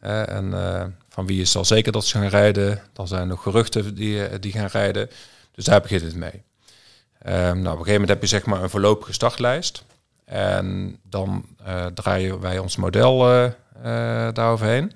en 0.00 0.52
van 1.08 1.26
wie 1.26 1.40
is 1.40 1.56
al 1.56 1.64
zeker 1.64 1.92
dat 1.92 2.04
ze 2.04 2.18
gaan 2.18 2.28
rijden? 2.28 2.82
Dan 2.92 3.08
zijn 3.08 3.20
er 3.20 3.26
nog 3.26 3.42
geruchten 3.42 3.94
die, 3.94 4.38
die 4.38 4.52
gaan 4.52 4.66
rijden. 4.66 5.10
Dus 5.52 5.64
daar 5.64 5.80
begint 5.80 6.02
het 6.02 6.14
mee. 6.14 6.42
nou, 7.22 7.50
op 7.50 7.56
een 7.56 7.62
gegeven 7.64 7.92
moment 7.92 8.08
heb 8.08 8.20
je 8.20 8.26
zeg 8.26 8.46
maar 8.46 8.62
een 8.62 8.70
voorlopige 8.70 9.12
startlijst. 9.12 9.84
En 10.24 10.98
dan 11.02 11.46
uh, 11.66 11.86
draaien 11.86 12.40
wij 12.40 12.58
ons 12.58 12.76
model 12.76 13.18
daaroverheen. 14.32 14.92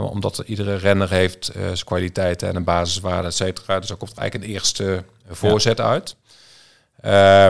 Omdat 0.00 0.38
iedere 0.38 0.74
renner 0.74 1.10
heeft 1.10 1.44
zijn 1.54 1.84
kwaliteiten 1.84 2.48
en 2.48 2.56
een 2.56 2.64
basiswaarde, 2.64 3.28
et 3.28 3.34
cetera. 3.34 3.78
Dus 3.78 3.88
daar 3.88 3.96
komt 3.96 4.18
eigenlijk 4.18 4.48
een 4.48 4.54
eerste 4.54 5.04
voorzet 5.28 5.78
ja. 5.78 5.84
uit. 5.84 6.16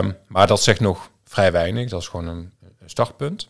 Um, 0.03 0.17
maar 0.27 0.47
dat 0.47 0.63
zegt 0.63 0.79
nog 0.79 1.09
vrij 1.25 1.51
weinig. 1.51 1.89
Dat 1.89 2.01
is 2.01 2.07
gewoon 2.07 2.27
een, 2.27 2.51
startpunt. 2.85 3.47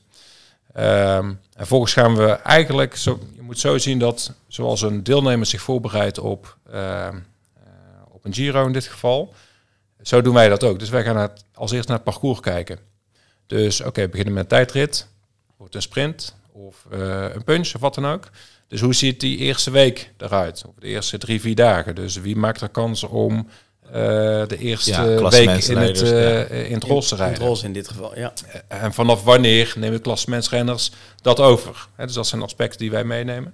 Um, 0.77 0.83
en 0.83 1.39
vervolgens 1.55 1.93
gaan 1.93 2.15
we 2.15 2.29
eigenlijk, 2.31 2.95
zo, 2.95 3.19
je 3.35 3.41
moet 3.41 3.59
zo 3.59 3.77
zien 3.77 3.99
dat 3.99 4.31
zoals 4.47 4.81
een 4.81 5.03
deelnemer 5.03 5.45
zich 5.45 5.61
voorbereidt 5.61 6.19
op, 6.19 6.57
op 8.11 8.25
een 8.25 8.33
Giro 8.33 8.65
in 8.65 8.73
dit 8.73 8.85
geval, 8.85 9.33
zo 10.01 10.21
doen 10.21 10.33
wij 10.33 10.49
dat 10.49 10.63
ook. 10.63 10.79
Dus 10.79 10.89
wij 10.89 11.03
gaan 11.03 11.17
het, 11.17 11.43
als 11.53 11.71
eerst 11.71 11.87
naar 11.87 11.97
het 11.97 12.05
parcours 12.05 12.39
kijken. 12.39 12.79
Dus 13.47 13.79
oké, 13.79 13.89
okay, 13.89 14.09
beginnen 14.09 14.33
met 14.33 14.43
een 14.43 14.49
tijdrit, 14.49 15.07
wordt 15.57 15.75
een 15.75 15.81
sprint 15.81 16.35
of 16.53 16.85
uh, 16.93 17.25
een 17.33 17.43
punch 17.43 17.75
of 17.75 17.81
wat 17.81 17.95
dan 17.95 18.05
ook. 18.05 18.29
Dus 18.67 18.81
hoe 18.81 18.93
ziet 18.93 19.19
die 19.19 19.37
eerste 19.37 19.71
week 19.71 20.11
eruit? 20.17 20.63
Of 20.67 20.73
de 20.79 20.87
eerste 20.87 21.17
drie, 21.17 21.41
vier 21.41 21.55
dagen? 21.55 21.95
Dus 21.95 22.15
wie 22.15 22.35
maakt 22.35 22.61
er 22.61 22.69
kans 22.69 23.03
om 23.03 23.47
uh, 23.85 23.91
de 24.47 24.57
eerste 24.57 24.91
ja, 24.91 25.29
week 25.29 25.49
in 25.49 25.77
het, 25.77 26.01
uh, 26.01 26.49
ja. 26.49 26.65
in 26.65 26.73
het 26.73 26.83
roze 26.83 27.09
te 27.09 27.15
rijden? 27.15 27.35
In 27.35 27.41
het 27.41 27.49
roze 27.49 27.65
in 27.65 27.73
dit 27.73 27.87
geval, 27.87 28.17
ja. 28.17 28.33
En 28.67 28.93
vanaf 28.93 29.23
wanneer 29.23 29.73
nemen 29.77 30.01
klassementsrenners 30.01 30.91
dat 31.21 31.39
over? 31.39 31.87
Hè, 31.95 32.05
dus 32.05 32.15
dat 32.15 32.27
zijn 32.27 32.41
aspecten 32.41 32.79
die 32.79 32.91
wij 32.91 33.03
meenemen. 33.03 33.53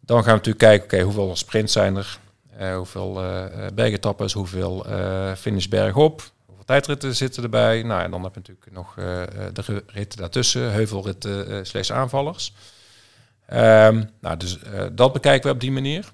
Dan 0.00 0.16
gaan 0.16 0.26
we 0.26 0.30
natuurlijk 0.30 0.64
kijken, 0.64 0.84
oké, 0.84 0.94
okay, 0.94 1.06
hoeveel 1.06 1.36
sprints 1.36 1.72
zijn 1.72 1.96
er? 1.96 2.18
Uh, 2.60 2.76
hoeveel 2.76 3.24
uh, 3.24 3.44
bergetappes, 3.74 4.32
hoeveel 4.32 4.86
uh, 4.90 5.34
finish 5.34 5.66
bergop, 5.66 6.22
tijdritten 6.68 7.16
zitten 7.16 7.42
erbij. 7.42 7.82
Nou, 7.82 8.02
en 8.02 8.10
dan 8.10 8.22
heb 8.22 8.34
je 8.34 8.40
natuurlijk 8.40 8.72
nog 8.72 8.96
uh, 8.96 9.04
de 9.52 9.82
ritten 9.86 10.18
daartussen, 10.18 10.72
heuvelritten 10.72 11.50
uh, 11.50 11.58
slash 11.62 11.90
aanvallers. 11.90 12.52
Um, 13.52 14.10
nou, 14.20 14.36
dus 14.36 14.58
uh, 14.58 14.86
dat 14.92 15.12
bekijken 15.12 15.48
we 15.48 15.54
op 15.54 15.60
die 15.60 15.72
manier. 15.72 16.12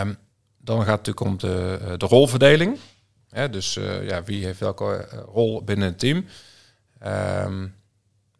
Um, 0.00 0.16
dan 0.58 0.84
gaat 0.84 1.06
het 1.06 1.06
natuurlijk 1.06 1.20
om 1.20 1.38
de, 1.38 1.94
de 1.96 2.06
rolverdeling. 2.06 2.78
Dus 3.50 3.74
ja, 4.02 4.22
wie 4.22 4.44
heeft 4.44 4.60
welke 4.60 5.08
rol 5.32 5.64
binnen 5.64 5.88
het 5.88 5.98
team? 5.98 6.26
Um, 7.06 7.74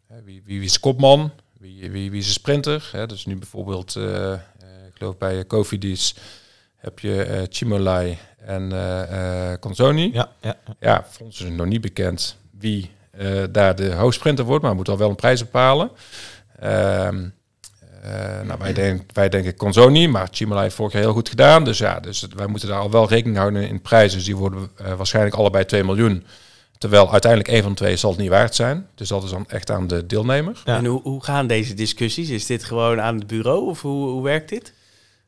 wie, 0.07 0.41
wie, 0.45 0.59
wie 0.59 0.63
is 0.63 0.79
kopman? 0.79 1.31
Wie 1.59 1.91
wie, 1.91 2.11
wie, 2.11 2.19
is 2.19 2.33
sprinter? 2.33 2.89
Hè? 2.91 3.05
Dus 3.05 3.25
nu 3.25 3.35
bijvoorbeeld, 3.35 3.95
eh, 3.95 4.33
eh, 4.33 4.39
ik 4.87 4.93
geloof 4.93 5.17
bij 5.17 5.45
Cofidis 5.45 6.15
heb 6.85 6.99
je 6.99 7.23
eh 7.23 7.41
Chimolai 7.49 8.17
en 8.37 8.71
eh 8.71 9.51
eh, 9.51 9.59
Consoni. 9.59 10.09
Ja, 10.13 10.29
ja. 10.41 10.57
ja. 10.65 10.75
Ja, 10.79 11.05
voor 11.09 11.25
ons 11.25 11.39
is 11.39 11.45
het 11.45 11.55
nog 11.55 11.65
niet 11.65 11.81
bekend 11.81 12.37
wie 12.59 12.91
eh, 13.11 13.43
daar 13.51 13.75
de 13.75 13.93
hoofdsprinter 13.93 14.45
wordt, 14.45 14.61
maar 14.61 14.69
we 14.69 14.75
moeten 14.75 14.93
al 14.93 14.99
wel 14.99 15.09
een 15.09 15.15
prijs 15.15 15.39
bepalen. 15.39 15.91
Ehm, 16.59 17.27
eh, 18.01 18.41
nou, 18.43 18.59
wij, 18.59 18.73
denk, 18.73 19.01
wij 19.13 19.29
denken 19.29 19.55
Consoni, 19.55 20.07
maar 20.07 20.27
Chimolai 20.31 20.63
heeft 20.63 20.75
vorig 20.75 20.93
jaar 20.93 21.01
heel 21.01 21.13
goed 21.13 21.29
gedaan. 21.29 21.63
Dus 21.63 21.77
ja, 21.77 21.99
dus 21.99 22.27
wij 22.35 22.47
moeten 22.47 22.69
daar 22.69 22.79
al 22.79 22.91
wel 22.91 23.09
rekening 23.09 23.37
houden 23.37 23.67
in 23.67 23.81
prijzen. 23.81 24.17
Dus 24.17 24.25
die 24.25 24.35
worden 24.35 24.69
eh, 24.75 24.93
waarschijnlijk 24.93 25.35
allebei 25.35 25.65
2 25.65 25.83
miljoen. 25.83 26.25
Terwijl 26.77 27.11
uiteindelijk 27.11 27.51
één 27.51 27.61
van 27.61 27.71
de 27.71 27.77
twee 27.77 27.95
zal 27.95 28.09
het 28.09 28.19
niet 28.19 28.29
waard 28.29 28.55
zijn. 28.55 28.87
Dus 28.95 29.07
dat 29.07 29.23
is 29.23 29.29
dan 29.29 29.45
echt 29.47 29.71
aan 29.71 29.87
de 29.87 30.05
deelnemer. 30.05 30.61
Ja. 30.65 30.77
En 30.77 30.85
hoe, 30.85 31.01
hoe 31.01 31.23
gaan 31.23 31.47
deze 31.47 31.73
discussies? 31.73 32.29
Is 32.29 32.45
dit 32.45 32.63
gewoon 32.63 33.01
aan 33.01 33.15
het 33.15 33.27
bureau 33.27 33.69
of 33.69 33.81
hoe, 33.81 34.09
hoe 34.09 34.23
werkt 34.23 34.49
dit? 34.49 34.73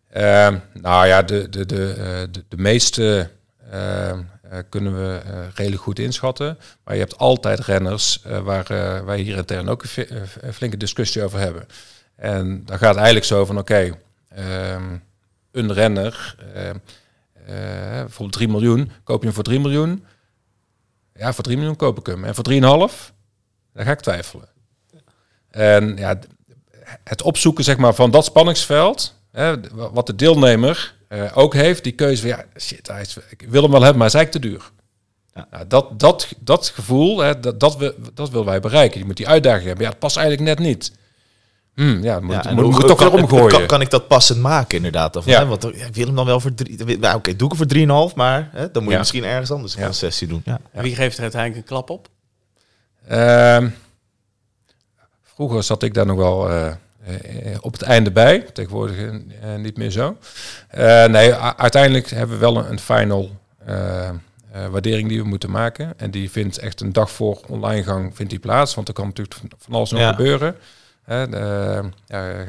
Ehm, 0.10 0.58
nou 0.74 1.08
ja, 1.08 1.22
de, 1.22 1.50
de, 1.50 1.66
de, 1.66 1.94
eh, 1.94 2.28
de, 2.32 2.44
de 2.48 2.58
meeste 2.58 3.30
ehm, 3.72 4.22
eh, 4.42 4.60
kunnen 4.70 4.96
we 4.96 5.22
eh, 5.26 5.48
redelijk 5.54 5.82
goed 5.82 6.00
inschatten. 6.00 6.58
Maar 6.84 6.94
je 6.94 7.00
hebt 7.00 7.18
altijd 7.18 7.60
renners 7.60 8.22
waar 8.44 8.66
wij 9.06 9.20
hier 9.20 9.38
intern 9.38 9.70
ook 9.70 9.84
een, 9.84 10.54
flinke 10.54 10.78
discussie 10.78 11.24
over 11.24 11.40
hebben. 11.40 11.68
En 12.16 12.66
dan 12.66 12.78
gaat 12.78 12.90
het 12.90 12.98
eigenlijk 12.98 13.26
zo 13.26 13.46
van, 13.46 13.58
oké, 13.58 13.98
ehm, 14.30 14.98
een 15.52 15.74
renner, 15.74 16.36
bijvoorbeeld 17.46 18.32
3 18.32 18.48
miljoen, 18.48 18.92
koop 19.04 19.20
je 19.20 19.26
hem 19.26 19.36
voor 19.36 19.44
3 19.44 19.60
miljoen? 19.60 20.06
Ja, 21.14 21.34
voor 21.34 21.44
3 21.44 21.58
miljoen 21.58 21.76
koop 21.76 22.00
ik 22.00 22.06
hem. 22.06 22.24
En 22.24 22.36
voor 22.36 22.44
3,5? 22.44 23.14
Dan 23.74 23.86
ga 23.86 23.92
ik 23.92 24.00
twijfelen. 24.00 24.50
En 25.50 25.98
ja, 25.98 26.20
het 27.04 27.22
opzoeken 27.22 27.64
zeg 27.64 27.78
maar, 27.78 27.94
van 27.94 28.12
dat 28.12 28.26
spanningsveld, 28.26 29.17
wat 29.74 30.06
de 30.08 30.16
deelnemer 30.16 30.96
eh, 31.08 31.38
ook 31.38 31.54
heeft, 31.54 31.84
die 31.84 31.94
keuze 31.94 32.22
van 32.22 32.30
ja, 32.30 32.44
shit, 32.60 32.88
hij 32.88 33.02
is, 33.02 33.18
ik 33.30 33.46
wil 33.50 33.62
hem 33.62 33.72
wel 33.72 33.82
hebben, 33.82 34.00
maar 34.00 34.12
hij 34.12 34.22
is 34.22 34.28
eigenlijk 34.28 34.32
te 34.32 34.40
duur. 34.50 34.72
Ja. 35.34 35.48
Nou, 35.52 35.68
dat, 35.68 36.00
dat, 36.00 36.28
dat 36.40 36.68
gevoel, 36.68 37.20
hè, 37.20 37.40
dat, 37.40 37.60
dat, 37.60 37.78
we, 37.78 37.96
dat 38.14 38.30
willen 38.30 38.46
wij 38.46 38.60
bereiken. 38.60 39.00
Je 39.00 39.06
moet 39.06 39.18
die 39.18 39.28
uitdaging 39.28 39.66
hebben. 39.66 39.84
Ja, 39.84 39.90
dat 39.90 40.00
past 40.00 40.18
eigenlijk 40.18 40.48
net 40.58 40.68
niet. 40.68 40.92
Hmm, 41.76 42.04
ja, 42.04 42.20
moet, 42.20 42.44
Ja, 42.44 42.52
moet, 42.52 42.76
hoe- 42.76 42.86
toch 42.86 43.00
weer 43.00 43.14
omgooien. 43.14 43.48
Kan, 43.48 43.66
kan 43.66 43.82
ik 43.82 43.90
dat 43.90 44.08
passend 44.08 44.40
maken, 44.40 44.76
inderdaad? 44.78 45.16
Of, 45.16 45.26
Ja. 45.26 45.40
hè? 45.40 45.46
Want 45.46 45.64
ja, 45.64 45.86
ik 45.86 45.96
wil 45.96 46.06
hem 46.06 46.16
dan 46.16 46.26
wel 46.26 46.40
voor 46.40 46.54
drie... 46.54 46.98
Nou, 47.00 47.16
Oké, 47.18 47.36
doe 47.36 47.52
ik 47.52 47.58
hem 47.58 47.88
voor 47.90 48.10
3,5, 48.12 48.16
maar 48.16 48.50
hè, 48.52 48.72
dan 48.72 48.84
moet 48.84 48.92
je 48.92 48.98
misschien 48.98 49.24
ergens 49.24 49.52
anders 49.52 49.74
een 49.74 49.80
Ja. 49.80 49.86
concessie 49.86 50.28
doen. 50.28 50.42
Ja. 50.46 50.60
Wie 50.72 50.96
geeft 50.96 51.16
er 51.18 51.22
uiteindelijk 51.24 51.62
een 51.62 51.68
klap 51.68 51.90
op? 51.90 52.08
Ehm, 53.08 53.70
vroeger 55.24 55.64
zat 55.64 55.84
ik 55.84 55.94
daar 55.94 56.06
nog 56.06 56.18
wel 56.18 56.50
eh, 56.50 56.74
op 57.62 57.72
het 57.74 57.82
einde 57.82 58.12
bij. 58.12 58.40
Tegenwoordig 58.40 58.98
eh, 58.98 59.56
niet 59.56 59.78
meer 59.78 59.92
zo. 59.92 60.18
Eh, 60.68 61.06
nee, 61.06 61.34
uiteindelijk 61.34 62.10
hebben 62.10 62.36
we 62.36 62.42
wel 62.42 62.58
een, 62.58 62.72
een 62.72 62.80
final 62.80 63.30
eh, 63.66 64.08
eh, 64.10 64.16
waardering 64.72 65.10
die 65.10 65.22
we 65.22 65.28
moeten 65.28 65.52
maken. 65.52 65.94
En 66.00 66.12
die 66.12 66.32
vindt 66.32 66.58
echt 66.58 66.82
een 66.82 66.94
dag 66.94 67.12
voor 67.12 67.40
online 67.48 67.84
gang 67.84 68.16
vindt 68.16 68.32
die 68.32 68.40
plaats. 68.42 68.76
Want 68.76 68.88
er 68.88 68.94
kan 68.94 69.06
natuurlijk 69.06 69.36
van- 69.58 69.74
alles 69.74 69.92
nog 69.92 70.00
Ja. 70.00 70.10
gebeuren. 70.10 70.56
Hè, 71.04 71.30
de, 71.30 71.84
ja, 72.08 72.30
eh, 72.32 72.44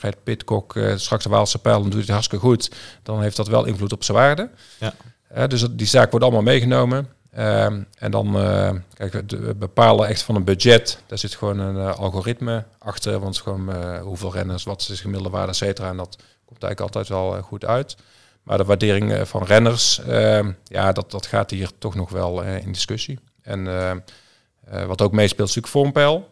rijdt 0.00 0.22
Pitcock 0.24 0.76
eh, 0.76 0.96
straks 0.96 1.24
de 1.24 1.30
Waalse 1.30 1.58
pijl 1.58 1.84
en 1.84 1.90
doet 1.90 2.00
het 2.00 2.08
hartstikke 2.10 2.44
goed. 2.44 2.70
Dan 3.02 3.22
heeft 3.22 3.36
dat 3.36 3.48
wel 3.48 3.64
invloed 3.64 3.92
op 3.92 4.04
zijn 4.04 4.16
waarde. 4.18 4.50
Ja. 4.78 4.94
Eh, 5.28 5.46
dus 5.46 5.60
dat- 5.60 5.78
die 5.78 5.86
zaak 5.86 6.10
wordt 6.10 6.24
allemaal 6.24 6.42
meegenomen. 6.42 7.08
Ehm, 7.32 7.82
en 7.98 8.10
dan 8.10 8.36
eh, 8.36 8.70
kijk, 8.94 9.12
we- 9.12 9.38
we 9.38 9.54
bepalen 9.54 10.08
echt 10.08 10.22
van 10.22 10.34
een 10.34 10.44
budget. 10.44 11.02
Daar 11.06 11.18
zit 11.18 11.34
gewoon 11.34 11.58
een 11.58 11.76
eh, 11.76 11.98
algoritme 11.98 12.64
achter. 12.78 13.12
Want 13.12 13.24
het 13.24 13.34
is 13.34 13.40
gewoon 13.40 13.72
eh, 13.72 14.00
hoeveel 14.00 14.32
renners, 14.32 14.64
wat 14.64 14.80
is 14.80 14.86
de 14.86 14.96
gemiddelde 14.96 15.30
waarde, 15.30 15.48
et 15.50 15.56
cetera. 15.56 15.88
En 15.88 15.96
dat 15.96 16.16
komt 16.44 16.62
eigenlijk 16.62 16.80
altijd 16.80 17.08
wel 17.08 17.42
goed 17.42 17.64
uit. 17.64 17.96
Maar 18.42 18.58
de 18.58 18.64
waardering 18.64 19.28
van 19.28 19.42
renners, 19.44 20.00
ehm, 20.04 20.52
ja, 20.64 20.92
dat, 20.92 21.10
dat 21.10 21.26
gaat 21.26 21.50
hier 21.50 21.70
toch 21.78 21.94
nog 21.94 22.10
wel 22.10 22.42
in 22.42 22.72
discussie. 22.72 23.18
En 23.42 23.66
eh, 23.66 23.90
eh, 23.90 24.84
wat 24.86 25.02
ook 25.02 25.12
meespeelt 25.12 25.48
is 25.48 25.54
natuurlijk 25.54 25.72
vormpeil. 25.84 26.28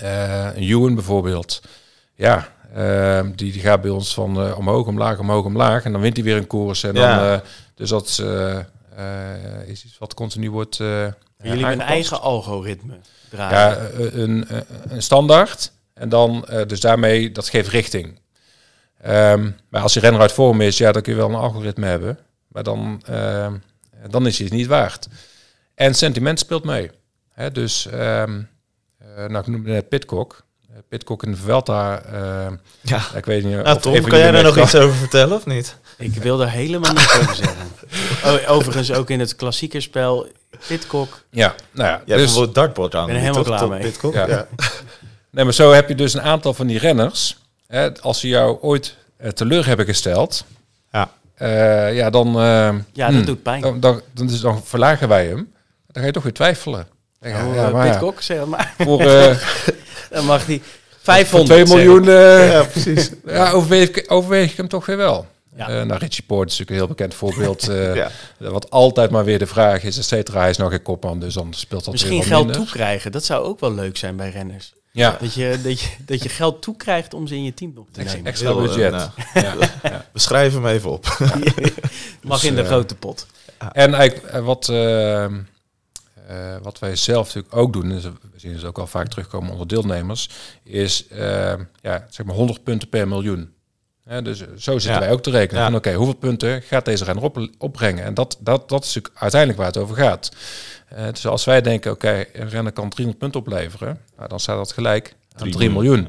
Een 0.00 0.54
Ewan 0.62 0.94
bijvoorbeeld. 0.94 1.62
Ja, 2.14 2.48
ehm, 2.74 3.32
die, 3.34 3.52
die 3.52 3.60
gaat 3.60 3.80
bij 3.80 3.90
ons 3.90 4.14
van 4.14 4.54
omhoog, 4.54 4.86
omlaag, 4.86 5.18
omhoog, 5.18 5.44
omlaag. 5.44 5.84
En 5.84 5.92
dan 5.92 6.00
wint 6.00 6.16
hij 6.16 6.24
weer 6.24 6.36
een 6.36 6.46
koers. 6.46 6.82
En 6.82 6.94
Ja. 6.94 7.30
dan, 7.30 7.40
dus 7.74 7.88
dat 7.88 8.22
is 9.66 9.84
iets 9.84 9.98
wat 9.98 10.14
continu 10.14 10.50
wordt 10.50 10.80
eh 10.80 11.06
Jullie 11.42 11.64
hebben 11.64 11.86
een 11.86 11.92
eigen 11.92 12.20
algoritme 12.20 12.94
draaien. 13.30 13.58
Ja, 13.58 13.76
eh, 13.76 14.14
een, 14.14 14.46
een, 14.88 15.02
standaard. 15.02 15.72
En 15.94 16.08
dan, 16.08 16.46
eh, 16.46 16.66
dus 16.66 16.80
daarmee, 16.80 17.32
dat 17.32 17.48
geeft 17.48 17.68
richting. 17.68 18.20
Ehm, 19.00 19.50
maar 19.68 19.82
als 19.82 19.94
je 19.94 20.00
renner 20.00 20.20
uit 20.20 20.32
vorm 20.32 20.60
is, 20.60 20.78
ja, 20.78 20.92
dan 20.92 21.02
kun 21.02 21.12
je 21.12 21.18
wel 21.18 21.28
een 21.28 21.34
algoritme 21.34 21.86
hebben. 21.86 22.18
Maar 22.48 22.62
dan, 22.62 23.02
ehm, 23.06 23.54
dan 24.10 24.26
is 24.26 24.38
hij 24.38 24.46
het 24.46 24.56
niet 24.56 24.66
waard. 24.66 25.08
En 25.74 25.94
sentiment 25.94 26.38
speelt 26.38 26.64
mee. 26.64 26.90
Hè, 27.32 27.52
dus, 27.52 27.86
ehm, 27.86 28.40
eh, 28.98 29.16
nou, 29.16 29.38
ik 29.38 29.46
noemde 29.46 29.70
net 29.70 29.88
Pitcock. 29.88 30.44
Eh, 30.70 30.76
Pitcock 30.88 31.22
in 31.22 31.30
de 31.30 31.36
Vuelta, 31.36 32.02
eh, 32.02 32.52
Ja. 32.80 33.02
ik 33.14 33.24
weet 33.24 33.44
niet 33.44 33.54
Nou, 33.54 33.76
of 33.76 33.82
Tom, 33.82 34.02
kan 34.02 34.18
jij 34.18 34.30
daar 34.30 34.42
nog 34.42 34.58
iets 34.62 34.74
over 34.74 34.96
vertellen 34.96 35.36
of 35.36 35.46
niet? 35.46 35.76
Ik 35.98 36.14
wil 36.14 36.36
daar 36.36 36.50
helemaal 36.50 36.92
niets 36.92 37.18
over 37.18 37.34
zeggen. 37.34 37.62
Oh, 38.24 38.50
overigens 38.50 38.92
ook 38.92 39.10
in 39.10 39.20
het 39.20 39.36
klassiekerspel 39.36 40.26
Pitcock. 40.66 41.22
Ja, 41.30 41.54
nou 41.70 41.88
ja. 41.88 42.02
Je 42.04 42.12
hebt 42.14 42.34
dus, 42.34 42.52
dartboard 42.52 42.94
aan. 42.94 43.06
ben 43.06 43.14
er 43.14 43.20
helemaal 43.20 43.42
toch, 43.44 43.56
klaar 43.56 43.68
mee. 43.68 43.80
Pitcock? 43.80 44.14
Ja. 44.14 44.28
Ja. 44.28 44.46
Nee, 45.30 45.44
maar 45.44 45.54
zo 45.54 45.72
heb 45.72 45.88
je 45.88 45.94
dus 45.94 46.14
een 46.14 46.22
aantal 46.22 46.54
van 46.54 46.66
die 46.66 46.78
renners. 46.78 47.36
Hè, 47.66 48.00
als 48.00 48.20
ze 48.20 48.28
jou 48.28 48.58
ooit 48.60 48.96
eh, 49.16 49.30
teleur 49.30 49.66
hebben 49.66 49.86
gesteld, 49.86 50.44
Ja. 50.92 51.10
eh, 51.34 51.94
ja, 51.96 52.10
dan, 52.10 52.26
eh, 52.26 52.74
Ja, 52.92 53.06
hmm, 53.06 53.16
dat 53.16 53.26
doet 53.26 53.42
pijn. 53.42 53.60
dan, 53.60 53.80
dan, 53.80 54.00
dan, 54.12 54.26
dus 54.26 54.40
dan 54.40 54.62
verlagen 54.64 55.08
wij 55.08 55.26
hem. 55.26 55.52
Dan 55.86 56.00
ga 56.02 56.06
je 56.06 56.12
toch 56.12 56.22
weer 56.22 56.32
twijfelen. 56.32 56.86
Oh, 57.22 57.30
ja, 57.30 57.38
eh, 57.38 57.72
maar 57.72 57.86
ja, 57.86 57.90
Pitcock, 57.92 58.20
zeg 58.20 58.44
maar. 58.44 58.74
voor, 58.78 59.00
eh 59.00 59.36
Dan 60.10 60.24
mag 60.24 60.44
die 60.44 60.62
voor 60.90 60.98
500 61.14 61.46
2 61.46 61.66
zeggen. 61.66 61.76
miljoen 61.86 62.08
eh, 62.08 62.52
Ja, 62.52 62.62
precies. 62.62 63.10
ja, 63.26 63.50
overweeg 64.08 64.50
ik 64.50 64.56
hem 64.56 64.68
toch 64.68 64.86
weer 64.86 64.96
wel. 64.96 65.26
Ja. 65.56 65.68
Eh, 65.68 65.82
nou, 65.86 65.98
Richie 65.98 66.24
Poort 66.26 66.50
is 66.50 66.58
natuurlijk 66.58 66.70
een 66.70 66.86
heel 66.86 66.96
bekend 66.96 67.14
voorbeeld. 67.14 67.68
eh, 67.68 67.94
Ja. 67.94 68.10
Wat 68.38 68.70
altijd 68.70 69.10
maar 69.10 69.24
weer 69.24 69.38
de 69.38 69.46
vraag 69.46 69.82
is, 69.82 69.98
et 69.98 70.04
cetera. 70.04 70.40
Hij 70.40 70.50
is 70.50 70.56
nog 70.56 70.70
geen 70.70 70.82
kopman, 70.82 71.18
dus 71.20 71.34
dan 71.34 71.52
speelt 71.54 71.84
dat 71.84 71.92
Misschien 71.92 72.22
geld 72.22 72.44
minder. 72.46 72.62
toekrijgen. 72.62 73.12
Dat 73.12 73.24
zou 73.24 73.44
ook 73.44 73.60
wel 73.60 73.74
leuk 73.74 73.96
zijn 73.96 74.16
bij 74.16 74.30
renners. 74.30 74.72
Ja, 74.90 75.16
Dat 75.20 75.34
je, 75.34 75.58
dat 75.62 75.80
je, 75.80 75.88
dat 76.04 76.22
je 76.22 76.28
geld 76.28 76.62
toekrijgt 76.62 77.14
om 77.14 77.26
ze 77.26 77.34
in 77.34 77.44
je 77.44 77.54
team 77.54 77.72
op 77.76 77.88
te 77.92 78.02
nemen. 78.02 78.24
extra 78.26 78.48
Heel, 78.48 78.58
eh, 78.60 78.64
budget. 78.66 78.90
nou, 78.92 79.10
ja, 79.82 80.06
we 80.12 80.18
schrijven 80.18 80.62
hem 80.62 80.70
even 80.74 80.90
op. 80.90 81.04
Mag 82.22 82.40
Dus, 82.40 82.48
in 82.50 82.54
de 82.56 82.64
grote 82.64 82.94
pot. 82.94 83.26
En 83.72 83.94
eigenlijk 83.94 84.44
wat, 84.44 84.68
eh, 84.68 85.24
eh, 85.24 85.30
wat 86.62 86.78
wij 86.78 86.96
zelf 86.96 87.26
natuurlijk 87.26 87.56
ook 87.56 87.72
doen, 87.72 87.88
dus 87.88 88.04
we 88.04 88.10
zien 88.36 88.52
het 88.54 88.64
ook 88.64 88.78
al 88.78 88.86
vaak 88.86 89.08
terugkomen 89.08 89.52
onder 89.52 89.66
deelnemers, 89.68 90.28
is 90.62 91.06
eh, 91.08 91.54
ja, 91.82 92.06
zeg 92.10 92.26
maar 92.26 92.34
100 92.34 92.62
punten 92.62 92.88
per 92.88 93.08
miljoen. 93.08 93.53
Hè, 94.04 94.22
dus 94.22 94.40
eh, 94.40 94.46
zo 94.56 94.72
zitten 94.72 94.92
Ja. 94.92 94.98
wij 94.98 95.12
ook 95.12 95.22
te 95.22 95.30
rekenen. 95.30 95.60
Ja. 95.62 95.66
Van 95.68 95.76
oké, 95.76 95.92
hoeveel 95.92 96.14
punten 96.16 96.62
gaat 96.62 96.84
deze 96.84 97.04
renner 97.04 97.24
op, 97.24 97.48
opbrengen? 97.58 98.04
En 98.04 98.14
dat, 98.14 98.36
dat, 98.40 98.68
dat 98.68 98.84
is 98.84 98.94
natuurlijk 98.94 99.22
uiteindelijk 99.22 99.60
waar 99.60 99.70
het 99.72 99.82
over 99.82 99.96
gaat. 99.96 100.30
Eh, 100.88 101.06
dus 101.10 101.26
als 101.26 101.44
wij 101.44 101.60
denken, 101.60 101.92
oké, 101.92 102.24
een 102.32 102.48
renner 102.48 102.72
kan 102.72 102.88
300 102.88 103.18
punten 103.18 103.40
opleveren, 103.40 104.00
nou, 104.16 104.28
dan 104.28 104.40
staat 104.40 104.56
dat 104.56 104.72
gelijk 104.72 105.16
aan 105.32 105.40
3 105.40 105.52
Drie 105.52 105.70
miljoen. 105.70 106.08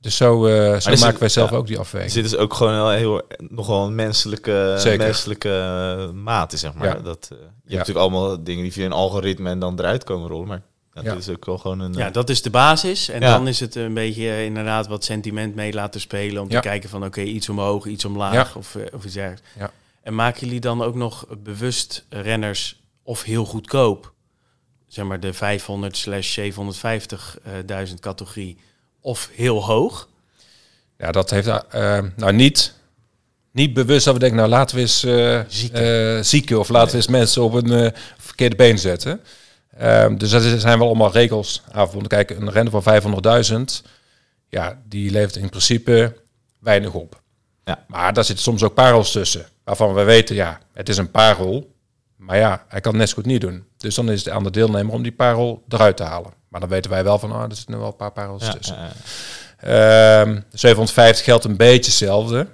Dus 0.00 0.16
zo, 0.16 0.46
eh, 0.46 0.80
zo 0.80 0.90
is 0.90 1.00
maken 1.00 1.18
wij 1.18 1.28
zelf 1.28 1.50
ja. 1.50 1.56
ook 1.56 1.66
die 1.66 1.78
afweging. 1.78 2.12
dus 2.12 2.36
ook 2.36 2.54
gewoon 2.54 2.92
heel, 2.92 3.22
nogal 3.38 3.86
een 3.86 3.94
menselijke, 3.94 4.74
Zeker. 4.78 5.04
menselijke 5.06 6.10
maat 6.14 6.52
in, 6.52 6.58
zeg 6.58 6.74
maar. 6.74 6.86
Ja. 6.96 7.02
Dat, 7.02 7.26
je 7.30 7.34
hebt 7.36 7.50
Ja. 7.64 7.76
natuurlijk 7.78 8.06
allemaal 8.06 8.44
dingen 8.44 8.62
die 8.62 8.72
via 8.72 8.84
een 8.84 8.92
algoritme 8.92 9.50
en 9.50 9.58
dan 9.58 9.78
eruit 9.78 10.04
komen 10.04 10.28
rollen. 10.28 10.48
Maar 10.48 10.62
ja, 10.94 11.02
Ja. 11.02 11.10
dit 11.10 11.18
is 11.18 11.28
ook 11.28 11.44
wel 11.44 11.58
gewoon 11.58 11.80
een... 11.80 11.92
Ja, 11.92 12.06
eh, 12.06 12.12
dat 12.12 12.28
is 12.30 12.42
de 12.42 12.50
basis. 12.50 13.08
En 13.08 13.20
Ja. 13.20 13.32
dan 13.36 13.48
is 13.48 13.60
het 13.60 13.74
een 13.74 13.94
beetje 13.94 14.28
eh, 14.28 14.44
inderdaad 14.44 14.86
wat 14.86 15.04
sentiment 15.04 15.54
mee 15.54 15.72
laten 15.72 16.00
spelen. 16.00 16.42
Om 16.42 16.50
Ja. 16.50 16.60
te 16.60 16.68
kijken 16.68 16.88
van 16.88 17.04
oké, 17.04 17.20
iets 17.20 17.48
omhoog, 17.48 17.86
iets 17.86 18.04
omlaag 18.04 18.32
Ja. 18.34 18.48
of, 18.54 18.74
eh, 18.74 18.82
of 18.94 19.04
iets. 19.04 19.14
Ja. 19.14 19.34
En 20.02 20.14
maken 20.14 20.46
jullie 20.46 20.60
dan 20.60 20.82
ook 20.82 20.94
nog 20.94 21.26
bewust 21.42 22.04
renners 22.08 22.80
of 23.02 23.22
heel 23.22 23.44
goedkoop? 23.44 24.12
Zeg 24.88 25.04
maar 25.04 25.20
de 25.20 25.32
500 25.32 25.96
slash 25.96 26.32
750.000 26.38 28.00
categorie. 28.00 28.56
Of 29.00 29.28
heel 29.32 29.64
hoog? 29.64 30.08
Ja, 30.98 31.10
dat 31.12 31.30
heeft 31.30 31.46
nou 32.16 32.32
niet, 32.32 32.74
niet 33.52 33.74
bewust 33.74 34.04
dat 34.04 34.14
we 34.14 34.20
denken, 34.20 34.38
nou 34.38 34.50
laten 34.50 34.76
we 34.76 34.82
eens 34.82 35.04
eh, 35.04 35.40
Zieken. 35.48 36.24
zieken 36.24 36.58
of 36.58 36.68
laten 36.68 36.90
we 36.90 36.96
eens 36.96 37.06
mensen 37.06 37.42
op 37.42 37.52
een 37.54 37.92
verkeerde 38.18 38.56
been 38.56 38.78
zetten. 38.78 39.20
Ehm, 39.76 40.16
dus 40.16 40.30
daar 40.30 40.40
zijn 40.40 40.78
wel 40.78 40.86
allemaal 40.88 41.12
regels 41.12 41.62
aan 41.70 41.82
verbonden. 41.84 42.08
Kijk, 42.08 42.30
een 42.30 42.50
renner 42.50 42.82
van 42.82 42.82
500.000, 43.82 43.82
ja, 44.48 44.80
die 44.88 45.10
levert 45.10 45.36
in 45.36 45.48
principe 45.48 46.16
weinig 46.58 46.92
op. 46.92 47.20
Ja. 47.64 47.84
Maar 47.86 48.12
daar 48.12 48.24
zitten 48.24 48.44
soms 48.44 48.62
ook 48.62 48.74
parels 48.74 49.12
tussen, 49.12 49.46
waarvan 49.64 49.94
we 49.94 50.02
weten, 50.02 50.34
ja, 50.34 50.58
het 50.72 50.88
is 50.88 50.96
een 50.96 51.10
parel, 51.10 51.74
maar 52.16 52.36
ja, 52.36 52.64
hij 52.68 52.80
kan 52.80 52.90
het 52.92 53.00
net 53.00 53.08
zo 53.08 53.14
goed 53.14 53.26
niet 53.26 53.40
doen. 53.40 53.64
Dus 53.76 53.94
dan 53.94 54.10
is 54.10 54.24
het 54.24 54.34
aan 54.34 54.42
de 54.44 54.50
deelnemer 54.50 54.94
om 54.94 55.02
die 55.02 55.12
parel 55.12 55.62
eruit 55.68 55.96
te 55.96 56.02
halen. 56.02 56.32
Maar 56.48 56.60
dan 56.60 56.68
weten 56.68 56.90
wij 56.90 57.04
wel 57.04 57.18
van, 57.18 57.32
oh, 57.32 57.42
er 57.42 57.54
zitten 57.56 57.78
wel 57.78 57.86
een 57.86 57.96
paar 57.96 58.12
parels 58.12 58.44
Ja, 58.46 58.52
tussen. 58.52 58.76
ja, 58.76 58.82
ja. 58.82 58.90
Ehm 60.22 60.40
750 60.52 61.24
geldt 61.24 61.44
een 61.44 61.56
beetje 61.56 61.90
hetzelfde. 61.90 62.46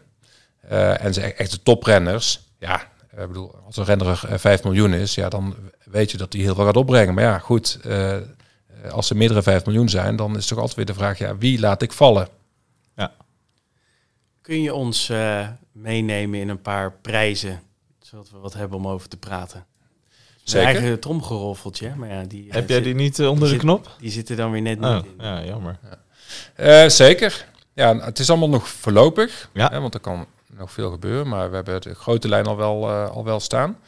Eh, 0.68 1.04
en 1.04 1.14
ze 1.14 1.26
e- 1.26 1.30
echt 1.36 1.50
de 1.50 1.62
toprenners, 1.62 2.40
ja, 2.58 2.82
ik 3.22 3.28
bedoel, 3.28 3.54
als 3.66 3.76
een 3.76 3.84
renner 3.84 4.20
eh, 4.28 4.38
5 4.38 4.64
miljoen 4.64 4.92
is, 4.94 5.14
ja, 5.14 5.28
dan 5.28 5.54
weet 5.84 6.10
je 6.10 6.16
dat 6.16 6.32
die 6.32 6.42
heel 6.42 6.54
veel 6.54 6.64
gaat 6.64 6.76
opbrengen. 6.76 7.14
Maar 7.14 7.24
ja, 7.24 7.38
goed, 7.38 7.78
eh, 7.84 8.16
als 8.90 9.10
er 9.10 9.16
meerdere 9.16 9.42
5 9.42 9.64
miljoen 9.64 9.88
zijn, 9.88 10.16
dan 10.16 10.36
is 10.36 10.46
toch 10.46 10.58
altijd 10.58 10.76
weer 10.76 10.86
de 10.86 10.94
vraag, 10.94 11.18
ja, 11.18 11.36
wie 11.38 11.60
laat 11.60 11.82
ik 11.82 11.92
vallen? 11.92 12.28
Kun 14.40 14.62
je 14.62 14.74
ons 14.74 15.08
eh, 15.08 15.48
meenemen 15.72 16.40
in 16.40 16.48
een 16.48 16.62
paar 16.62 16.92
prijzen, 16.92 17.60
zodat 18.00 18.30
we 18.30 18.38
wat 18.38 18.54
hebben 18.54 18.78
om 18.78 18.88
over 18.88 19.08
te 19.08 19.16
praten? 19.16 19.66
Zeker. 20.42 20.62
Mijn 20.66 20.76
eigen 20.82 21.00
tromgeroffeltje, 21.00 21.94
maar 21.96 22.08
ja, 22.08 22.22
die, 22.24 22.44
Heb 22.50 22.62
eh, 22.62 22.68
jij 22.68 22.76
zit- 22.76 22.84
die 22.84 22.94
niet 22.94 23.18
eh, 23.18 23.26
onder 23.28 23.42
de 23.44 23.48
zit- 23.50 23.58
knop? 23.58 23.90
die 24.00 24.10
zitten 24.10 24.36
dan 24.36 24.50
weer 24.50 24.62
net 24.62 24.78
Oh, 24.84 24.94
niet 24.96 25.04
in. 25.04 25.24
ja, 25.24 25.44
jammer. 25.44 25.78
Eh, 26.54 26.88
zeker. 26.88 27.46
Ja, 27.74 27.96
het 27.98 28.18
is 28.18 28.30
allemaal 28.30 28.48
nog 28.48 28.68
voorlopig, 28.68 29.50
Ja. 29.52 29.68
hè, 29.70 29.80
want 29.80 29.94
er 29.94 30.00
kan 30.00 30.26
nog 30.52 30.72
veel 30.72 30.90
gebeuren, 30.90 31.28
maar 31.28 31.48
we 31.48 31.54
hebben 31.54 31.80
de 31.80 31.94
grote 31.94 32.28
lijn 32.28 32.46
al 32.46 32.56
wel, 32.56 32.88
eh, 32.88 33.10
al 33.10 33.24
wel 33.24 33.40
staan. 33.40 33.78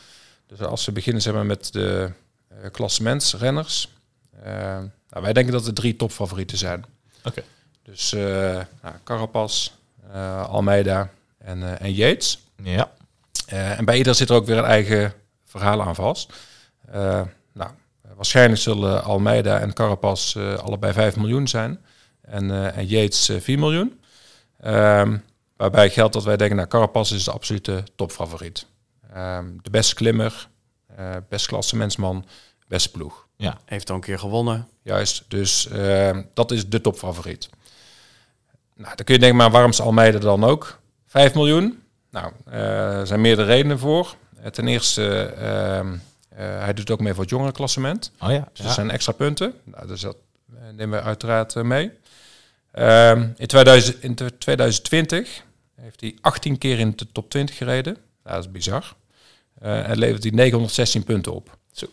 Dus 0.46 0.60
als 0.60 0.84
we 0.84 0.92
beginnen 0.92 1.22
zeg 1.22 1.34
maar, 1.34 1.46
met 1.46 1.72
de 1.72 2.10
eh 2.48 2.70
klassementsrenners, 2.70 3.92
eh, 4.42 4.52
nou, 5.08 5.22
wij 5.22 5.32
denken 5.32 5.52
dat 5.52 5.66
er 5.66 5.74
drie 5.74 5.96
topfavorieten 5.96 6.58
zijn. 6.58 6.84
Oké. 7.24 7.42
Dus 7.82 8.12
nou, 8.82 8.94
Carapaz, 9.04 9.70
Almeida 10.46 11.10
en, 11.38 11.78
en 11.80 11.92
Yates. 11.92 12.38
Ja. 12.62 12.92
En 13.46 13.84
bij 13.84 13.96
ieder 13.96 14.14
zit 14.14 14.28
er 14.28 14.34
ook 14.34 14.46
weer 14.46 14.58
een 14.58 14.64
eigen 14.64 15.12
verhaal 15.44 15.82
aan 15.82 15.94
vast. 15.94 16.32
Nou, 17.52 17.70
waarschijnlijk 18.14 18.60
zullen 18.60 19.04
Almeida 19.04 19.58
en 19.58 19.72
Carapaz 19.72 20.36
allebei 20.36 20.92
5 20.92 21.16
miljoen 21.16 21.48
zijn. 21.48 21.80
En, 22.30 22.74
en 22.74 22.86
Yates 22.86 23.28
eh, 23.28 23.40
4 23.40 23.58
miljoen. 23.58 24.00
Ehm, 24.60 25.16
waarbij 25.60 25.90
geldt 25.90 26.12
dat 26.12 26.24
wij 26.24 26.36
denken, 26.36 26.56
nou, 26.56 26.68
Carapaz 26.68 27.12
is 27.12 27.24
de 27.24 27.30
absolute 27.30 27.84
topfavoriet. 27.94 28.66
Ehm, 29.12 29.46
de 29.62 29.70
beste 29.70 29.94
klimmer, 29.94 30.48
eh 30.96 31.16
best 31.28 31.46
klassementsman, 31.46 32.26
beste 32.68 32.90
ploeg. 32.90 33.26
Heeft 33.64 33.90
al 33.90 33.94
een 33.94 34.00
keer 34.00 34.18
gewonnen. 34.18 34.68
Juist, 34.82 35.24
dus 35.28 35.68
ehm, 35.68 36.22
dat 36.34 36.50
is 36.50 36.68
de 36.68 36.80
topfavoriet. 36.80 37.48
Nou, 38.74 38.96
dan 38.96 39.04
kun 39.04 39.14
je 39.14 39.20
denken, 39.20 39.38
maar 39.38 39.50
waarom 39.50 39.70
is 39.70 39.80
Almeida 39.80 40.18
dan 40.18 40.44
ook 40.44 40.80
5 41.06 41.34
miljoen? 41.34 41.82
Nou, 42.10 42.32
eh, 42.44 42.98
er 42.98 43.06
zijn 43.06 43.20
meerdere 43.20 43.48
redenen 43.48 43.78
voor. 43.78 44.14
Eh, 44.42 44.50
ten 44.50 44.68
eerste, 44.68 45.24
ehm, 45.24 45.92
eh, 46.28 46.38
hij 46.38 46.74
doet 46.74 46.90
ook 46.90 47.00
mee 47.00 47.12
voor 47.12 47.22
het 47.22 47.30
jongerenklassement. 47.30 48.12
Oh 48.20 48.30
ja. 48.30 48.48
Dus 48.52 48.66
er 48.66 48.72
zijn 48.72 48.90
extra 48.90 49.12
punten. 49.12 49.54
Nou, 49.64 49.86
dus 49.86 50.00
dat 50.00 50.16
nemen 50.72 50.98
we 50.98 51.04
uiteraard 51.04 51.54
mee. 51.54 51.90
Ehm, 52.72 53.28
in, 53.36 53.46
2000, 53.46 54.02
in 54.02 54.14
2020 54.38 55.42
heeft 55.80 56.00
hij 56.00 56.14
18 56.20 56.58
keer 56.58 56.78
in 56.78 56.92
de 56.96 57.06
top 57.12 57.30
20 57.30 57.56
gereden. 57.56 57.96
Dat 58.24 58.38
is 58.38 58.50
bizar. 58.50 58.94
Eh, 59.60 59.88
en 59.88 59.98
levert 59.98 60.22
hij 60.22 60.32
916 60.32 61.04
punten 61.04 61.34
op. 61.34 61.56
Zo. 61.72 61.86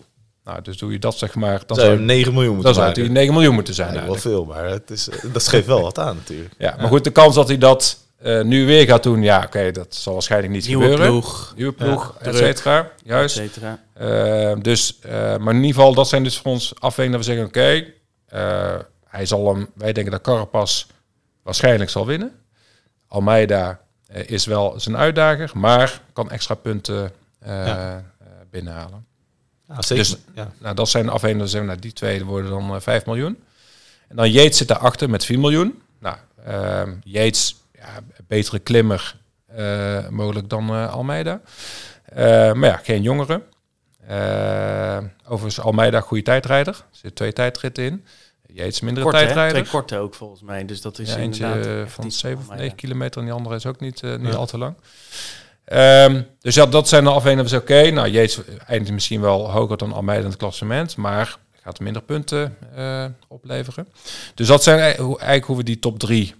Nou, 0.43 0.61
dus 0.61 0.77
doe 0.77 0.91
je 0.91 0.99
dat 0.99 1.17
zeg 1.17 1.35
maar... 1.35 1.57
Dan 1.57 1.63
Dan 1.67 1.77
zou 1.77 1.89
je 1.89 1.95
zou, 1.95 2.05
9 2.07 2.33
miljoen 2.33 2.45
dan 2.47 2.55
moeten 2.55 2.73
zou 2.73 2.87
maken. 2.87 3.03
hij 3.03 3.11
9 3.13 3.33
miljoen 3.33 3.53
moeten 3.53 3.73
zijn. 3.73 3.93
Ja, 3.93 4.05
wel 4.05 4.15
veel, 4.15 4.45
maar 4.45 4.65
het 4.69 4.89
is, 4.91 5.09
eh, 5.09 5.33
dat 5.33 5.47
geeft 5.47 5.65
wel 5.67 5.81
wat 5.81 5.99
aan 5.99 6.15
natuurlijk. 6.15 6.53
Ja, 6.57 6.75
maar 6.79 6.87
goed, 6.87 7.03
de 7.03 7.09
kans 7.11 7.35
dat 7.35 7.47
hij 7.47 7.57
dat 7.57 8.05
eh, 8.17 8.41
nu 8.41 8.65
weer 8.65 8.85
gaat 8.87 9.03
doen, 9.03 9.21
ja, 9.21 9.43
oké, 9.45 9.71
dat 9.71 9.95
zal 9.95 10.13
waarschijnlijk 10.13 10.53
niet 10.53 10.67
Nieuwe 10.67 10.83
gebeuren. 10.83 11.07
ploeg, 11.07 11.53
Nieuwe 11.55 11.73
ploeg, 11.73 12.15
Ja, 12.19 12.25
et 12.25 12.35
cetera. 12.35 12.79
et 12.79 12.91
Juist. 13.03 13.35
cetera. 13.35 13.79
Dus, 14.61 14.99
eh, 14.99 15.11
maar 15.37 15.53
in 15.53 15.61
ieder 15.63 15.75
geval, 15.75 15.93
dat 15.93 16.07
zijn 16.07 16.23
dus 16.23 16.37
voor 16.37 16.51
ons 16.51 16.73
afwegingen 16.79 17.17
dat 17.17 17.27
we 17.27 17.33
zeggen, 17.33 17.47
oké, 17.47 17.85
eh, 18.25 18.75
hij 19.07 19.25
zal 19.25 19.53
hem, 19.55 19.67
wij 19.75 19.93
denken 19.93 20.11
dat 20.11 20.21
Carapaz 20.21 20.85
waarschijnlijk 21.43 21.89
zal 21.89 22.05
winnen. 22.05 22.31
Almeida 23.07 23.79
eh, 24.07 24.29
is 24.29 24.45
wel 24.45 24.79
zijn 24.79 24.97
uitdager, 24.97 25.51
maar 25.53 26.01
kan 26.13 26.31
extra 26.31 26.55
punten 26.55 27.11
eh, 27.39 27.65
Ja. 27.65 27.97
eh, 28.19 28.25
binnenhalen. 28.49 29.05
Zeker. 29.79 29.95
Dus- 30.03 30.17
ja. 30.35 30.51
Nou, 30.59 30.75
dat 30.75 30.89
zijn. 30.89 31.05
Dan 31.05 31.19
zeggen 31.19 31.59
we, 31.59 31.65
nou, 31.65 31.79
die 31.79 31.93
twee 31.93 32.25
worden 32.25 32.49
dan 32.49 32.75
eh, 32.75 32.81
5 32.81 33.05
miljoen. 33.05 33.43
En 34.07 34.15
dan 34.15 34.31
Yates 34.31 34.57
zit 34.57 34.67
daarachter 34.67 35.09
met 35.09 35.25
4 35.25 35.39
miljoen. 35.39 35.81
Nou, 35.99 36.15
ehm 36.45 36.93
Yates, 37.03 37.55
ja, 37.73 37.87
betere 38.27 38.59
klimmer 38.59 39.15
mogelijk 40.09 40.49
dan 40.49 40.89
Almeida. 40.89 41.41
Maar 42.15 42.65
ja, 42.65 42.77
geen 42.83 43.01
jongere. 43.01 43.41
Overigens, 45.25 45.59
Almeida, 45.65 45.99
goede 46.01 46.23
tijdrijder. 46.23 46.73
Er 46.73 46.83
zitten 46.91 47.13
twee 47.13 47.33
tijdritten 47.33 47.83
in. 47.83 48.05
Yates, 48.57 48.79
mindere 48.79 49.05
Kort, 49.05 49.17
hè? 49.17 49.23
tijdrijder. 49.25 49.57
Twee 49.57 49.71
korte 49.71 49.97
ook 49.97 50.13
volgens 50.15 50.41
mij. 50.41 50.65
Dus 50.65 50.81
dat 50.81 50.99
is 50.99 51.09
Ja, 51.09 51.17
eentje 51.17 51.45
eh, 51.45 51.85
van 51.87 52.05
iets 52.05 52.19
7 52.19 52.37
of 52.39 52.47
mij, 52.47 52.55
9 52.57 52.71
ja. 52.71 52.75
kilometer 52.81 53.19
en 53.19 53.25
die 53.27 53.35
andere 53.35 53.55
is 53.55 53.65
ook 53.65 53.79
niet, 53.79 54.01
eh, 54.03 54.15
niet 54.15 54.31
Ja. 54.31 54.37
al 54.37 54.45
te 54.45 54.57
lang. 54.57 54.75
Ehm, 55.65 56.21
dus 56.39 56.55
ja, 56.55 56.65
dat 56.65 56.87
zijn 56.87 57.03
de 57.03 57.09
afwegingen. 57.09 57.55
Oké, 57.55 57.89
nou, 57.91 58.07
Yates 58.07 58.39
eindigt 58.67 58.91
misschien 58.93 59.21
wel 59.21 59.51
hoger 59.51 59.77
dan 59.77 59.93
Almeida 59.93 60.21
in 60.23 60.29
het 60.29 60.37
klassement, 60.37 60.95
maar 60.95 61.37
gaat 61.61 61.79
minder 61.79 62.01
punten 62.01 62.57
eh, 62.75 63.05
opleveren. 63.27 63.87
Dus 64.35 64.47
dat 64.47 64.63
zijn 64.63 64.79
eigenlijk 64.79 65.45
hoe 65.45 65.57
we 65.57 65.63
die 65.63 65.79
top 65.79 65.99
3 65.99 66.35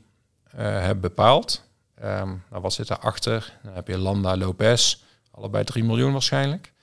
hebben 0.56 1.00
bepaald. 1.02 1.64
Ehm, 2.02 2.28
nou, 2.50 2.62
wat 2.62 2.74
zit 2.74 2.88
daarachter? 2.88 3.54
Dan 3.64 3.74
heb 3.74 3.88
je 3.88 3.98
Landa, 3.98 4.38
Lopez, 4.38 4.98
allebei 5.32 5.64
3 5.64 5.84
miljoen 5.84 6.12
waarschijnlijk. 6.12 6.74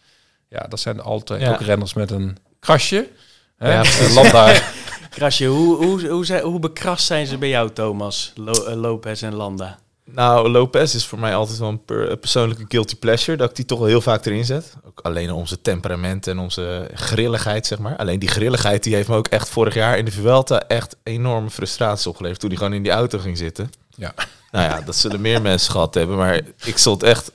Ja, 0.49 0.61
dat 0.69 0.81
zijn 0.81 1.01
altijd 1.01 1.41
Ja. 1.41 1.53
ook 1.53 1.61
renners 1.61 1.95
met 1.95 2.11
een 2.11 2.37
krasje. 2.61 3.09
Hè? 3.57 3.73
Ja, 3.73 3.83
Eh. 3.83 4.15
Landa, 4.15 4.53
Krasje, 5.15 5.47
hoe, 5.47 5.77
hoe, 5.85 6.09
hoe, 6.09 6.25
zijn- 6.25 6.43
hoe 6.43 6.59
bekrast 6.59 7.07
zijn 7.07 7.27
ze 7.27 7.39
bij 7.39 7.49
jou, 7.49 7.71
Thomas? 7.71 8.33
Lo, 8.35 8.53
eh, 8.65 8.75
Lopez 8.75 9.23
en 9.23 9.35
Landa. 9.35 9.79
Nou, 10.05 10.49
Lopez 10.49 10.95
is 10.95 11.07
voor 11.07 11.19
mij 11.19 11.35
altijd 11.35 11.59
wel 11.59 11.69
een 11.69 11.85
per- 11.85 12.17
persoonlijke 12.17 12.65
guilty 12.69 12.97
pleasure. 12.97 13.37
Dat 13.37 13.51
ik 13.51 13.57
die 13.57 13.65
toch 13.65 13.79
wel 13.79 13.89
heel 13.89 14.01
vaak 14.01 14.25
erin 14.27 14.45
zet. 14.45 14.75
Ook 14.87 15.01
alleen 15.03 15.31
om 15.33 15.47
zijn 15.47 15.63
temperament 15.63 16.27
en 16.27 16.39
onze 16.39 16.91
grilligheid, 16.95 17.67
zeg 17.67 17.79
maar. 17.79 17.97
Alleen 17.97 18.19
die 18.19 18.29
grilligheid 18.29 18.83
die 18.83 18.95
heeft 18.95 19.09
me 19.09 19.17
ook 19.17 19.29
echt 19.29 19.49
vorig 19.49 19.75
jaar 19.75 19.99
in 19.99 20.05
de 20.05 20.11
Vuelta 20.11 20.63
echt 20.67 20.97
enorme 21.03 21.51
frustraties 21.51 22.07
opgeleverd. 22.07 22.41
Toen 22.41 22.49
hij 22.49 22.59
gewoon 22.59 22.73
in 22.73 22.83
die 22.83 22.93
auto 22.93 23.19
ging 23.19 23.39
zitten. 23.39 23.71
Ja. 23.97 24.15
Nou 24.51 24.65
ja, 24.71 24.81
dat 24.81 24.97
zullen 24.97 25.21
meer 25.21 25.43
mensen 25.51 25.73
gehad 25.73 25.95
hebben. 25.95 26.17
Maar 26.17 26.41
ik 26.65 26.79
stond 26.79 27.03
echt... 27.03 27.33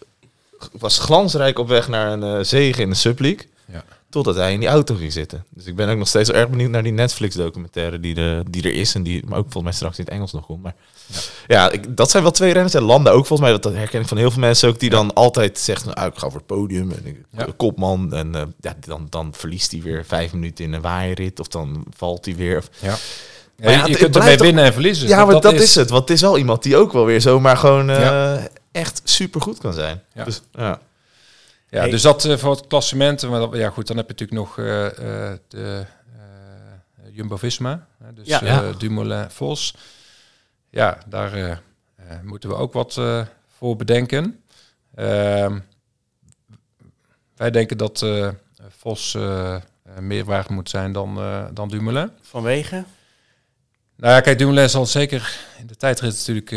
was 0.71 0.99
glansrijk 0.99 1.59
op 1.59 1.67
weg 1.67 1.87
naar 1.87 2.11
een 2.11 2.23
eh, 2.23 2.43
zege 2.43 2.81
in 2.81 2.89
de 2.89 2.95
Subleague. 2.95 3.47
Ja. 3.71 3.83
Totdat 4.09 4.35
hij 4.35 4.53
in 4.53 4.59
die 4.59 4.69
auto 4.69 4.95
ging 4.95 5.13
zitten. 5.13 5.45
Dus 5.49 5.65
ik 5.65 5.75
ben 5.75 5.89
ook 5.89 5.97
nog 5.97 6.07
steeds 6.07 6.31
erg 6.31 6.49
benieuwd 6.49 6.69
naar 6.69 6.83
die 6.83 6.91
Netflix-documentaire 6.91 7.99
die, 7.99 8.13
de, 8.13 8.43
die 8.49 8.63
er 8.63 8.73
is. 8.73 8.95
En 8.95 9.03
die 9.03 9.23
maar 9.25 9.37
ook 9.37 9.43
volgens 9.43 9.63
mij 9.63 9.73
straks 9.73 9.97
in 9.97 10.03
het 10.03 10.13
Engels 10.13 10.33
nog 10.33 10.45
komt. 10.45 10.63
Maar 10.63 10.75
ja, 11.47 11.69
ik, 11.71 11.97
dat 11.97 12.09
zijn 12.11 12.23
wel 12.23 12.31
twee 12.31 12.53
renners. 12.53 12.73
En 12.73 12.81
Landa 12.83 13.11
ook 13.11 13.25
volgens 13.25 13.39
mij. 13.39 13.51
Dat, 13.51 13.63
dat 13.63 13.73
herken 13.73 14.01
ik 14.01 14.07
van 14.07 14.17
heel 14.17 14.31
veel 14.31 14.39
mensen 14.39 14.69
ook. 14.69 14.79
Die 14.79 14.89
dan 14.89 15.13
altijd 15.13 15.59
zeggen, 15.59 15.91
nou, 15.93 16.07
ik 16.07 16.17
ga 16.17 16.27
voor 16.29 16.37
het 16.37 16.45
podium. 16.45 16.91
En 16.91 17.05
ik, 17.05 17.21
Ja. 17.37 17.47
kopman. 17.57 18.13
En 18.13 18.35
eh, 18.35 18.41
ja, 18.61 18.75
dan, 18.85 19.07
dan 19.09 19.33
verliest 19.33 19.71
hij 19.71 19.81
weer 19.81 20.05
vijf 20.05 20.33
minuten 20.33 20.65
in 20.65 20.73
een 20.73 20.81
waaierrit. 20.81 21.39
Of 21.39 21.47
dan 21.47 21.85
valt 21.97 22.25
hij 22.25 22.35
weer. 22.35 22.57
Of, 22.57 22.69
Ja. 22.79 22.95
Maar 23.57 23.71
Ja, 23.71 23.77
ja, 23.79 23.85
je 23.85 23.95
kunt 23.95 24.15
ermee 24.15 24.35
toch- 24.35 24.45
winnen 24.45 24.63
en 24.63 24.73
verliezen. 24.73 25.07
ja, 25.07 25.25
maar 25.25 25.41
dat, 25.41 25.53
is... 25.53 25.75
het. 25.75 25.89
Want 25.89 26.01
het 26.01 26.11
is 26.11 26.21
wel 26.21 26.37
iemand 26.37 26.63
die 26.63 26.75
ook 26.77 26.91
wel 26.93 27.05
weer 27.05 27.21
zomaar 27.21 27.57
gewoon 27.57 27.89
eh, 27.89 28.37
echt 28.71 29.01
super 29.03 29.41
goed 29.41 29.57
kan 29.57 29.73
zijn. 29.73 30.01
Dus, 30.25 30.41
ja. 30.53 30.79
Ja, 31.69 31.79
Hey. 31.79 31.89
dus 31.89 32.01
dat 32.01 32.25
eh, 32.25 32.37
voor 32.37 32.51
het 32.51 32.67
klassement. 32.67 33.29
Maar 33.29 33.39
dat, 33.39 33.55
ja, 33.55 33.69
goed, 33.69 33.87
dan 33.87 33.97
heb 33.97 34.05
je 34.05 34.11
natuurlijk 34.11 34.39
nog 34.39 34.57
eh, 34.57 34.85
eh, 35.31 35.37
de 35.47 35.85
Jumbo-Visma. 37.11 37.87
Dus 38.13 38.27
Ja. 38.27 38.39
Ja. 38.43 38.71
Dumoulin, 38.71 39.29
Vos. 39.29 39.75
Ja, 40.69 40.97
daar 41.07 41.61
moeten 42.23 42.49
we 42.49 42.55
ook 42.55 42.73
wat 42.73 43.01
voor 43.57 43.75
bedenken. 43.75 44.43
Ehm, 44.95 45.59
wij 47.35 47.51
denken 47.51 47.77
dat 47.77 48.05
Vos 48.69 49.17
meer 49.99 50.25
waard 50.25 50.49
moet 50.49 50.69
zijn 50.69 50.91
dan, 50.91 51.19
dan 51.53 51.69
Dumoulin. 51.69 52.11
Vanwege? 52.21 52.83
Nou 53.95 54.13
ja, 54.13 54.21
kijk, 54.21 54.37
Dumoulin 54.37 54.69
zal 54.69 54.85
zeker 54.85 55.39
in 55.59 55.67
de 55.67 55.75
tijdrit 55.75 56.11
natuurlijk 56.17 56.51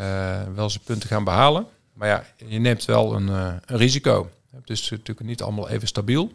eh, 0.00 0.42
wel 0.54 0.70
zijn 0.70 0.84
punten 0.84 1.08
gaan 1.08 1.24
behalen. 1.24 1.66
Maar 2.00 2.08
ja, 2.08 2.24
je 2.46 2.58
neemt 2.58 2.84
wel 2.84 3.14
een, 3.14 3.28
eh, 3.28 3.52
een 3.66 3.76
risico. 3.76 4.30
Het 4.56 4.70
is 4.70 4.90
natuurlijk 4.90 5.20
niet 5.26 5.42
allemaal 5.42 5.68
even 5.68 5.88
stabiel. 5.88 6.32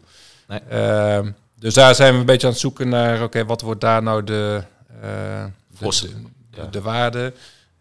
Nee. 0.48 0.58
Ehm, 0.60 1.30
dus 1.54 1.74
daar 1.74 1.94
zijn 1.94 2.12
we 2.12 2.18
een 2.20 2.26
beetje 2.26 2.46
aan 2.46 2.52
het 2.52 2.60
zoeken 2.62 2.88
naar, 2.88 3.22
oké, 3.22 3.44
wat 3.44 3.60
wordt 3.60 3.80
daar 3.80 4.02
nou 4.02 4.24
de, 4.24 4.62
eh, 5.00 5.44
de, 5.44 5.50
Vos, 5.74 6.00
de, 6.00 6.08
de, 6.08 6.16
ja. 6.50 6.66
de 6.66 6.80
waarde? 6.80 7.32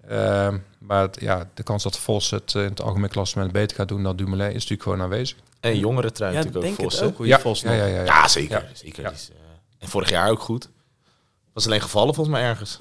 Ehm, 0.07 0.57
maar 0.77 1.01
het- 1.01 1.17
ja, 1.19 1.47
de 1.53 1.63
kans 1.63 1.83
dat 1.83 1.97
Vos 1.97 2.29
het 2.31 2.55
eh, 2.55 2.61
in 2.63 2.69
het 2.69 2.81
algemeen 2.81 3.09
klassement 3.09 3.51
beter 3.51 3.77
gaat 3.77 3.87
doen 3.87 4.03
dan 4.03 4.15
Dumoulin 4.15 4.47
is 4.47 4.53
natuurlijk 4.53 4.81
gewoon 4.83 5.01
aanwezig. 5.01 5.37
En 5.59 5.77
jongere 5.79 6.11
trui 6.11 6.31
Ja, 6.33 6.37
natuurlijk 6.37 6.65
denk 6.65 6.79
ook 6.81 6.91
Vos. 6.91 7.01
ook. 7.01 7.25
Je 7.25 7.39
Vos 7.39 7.61
ja, 7.61 7.71
ja, 7.71 7.85
ja, 7.85 7.95
ja. 7.95 8.03
Ja, 8.03 8.27
zeker. 8.27 8.61
Ja. 8.61 8.67
zeker. 8.73 9.03
Ja. 9.03 9.11
Is, 9.11 9.29
eh, 9.29 9.35
en 9.77 9.87
vorig 9.87 10.09
jaar 10.09 10.29
ook 10.29 10.39
goed. 10.41 10.69
Was 11.53 11.65
alleen 11.65 11.81
gevallen 11.81 12.13
volgens 12.15 12.35
mij 12.35 12.45
ergens. 12.45 12.79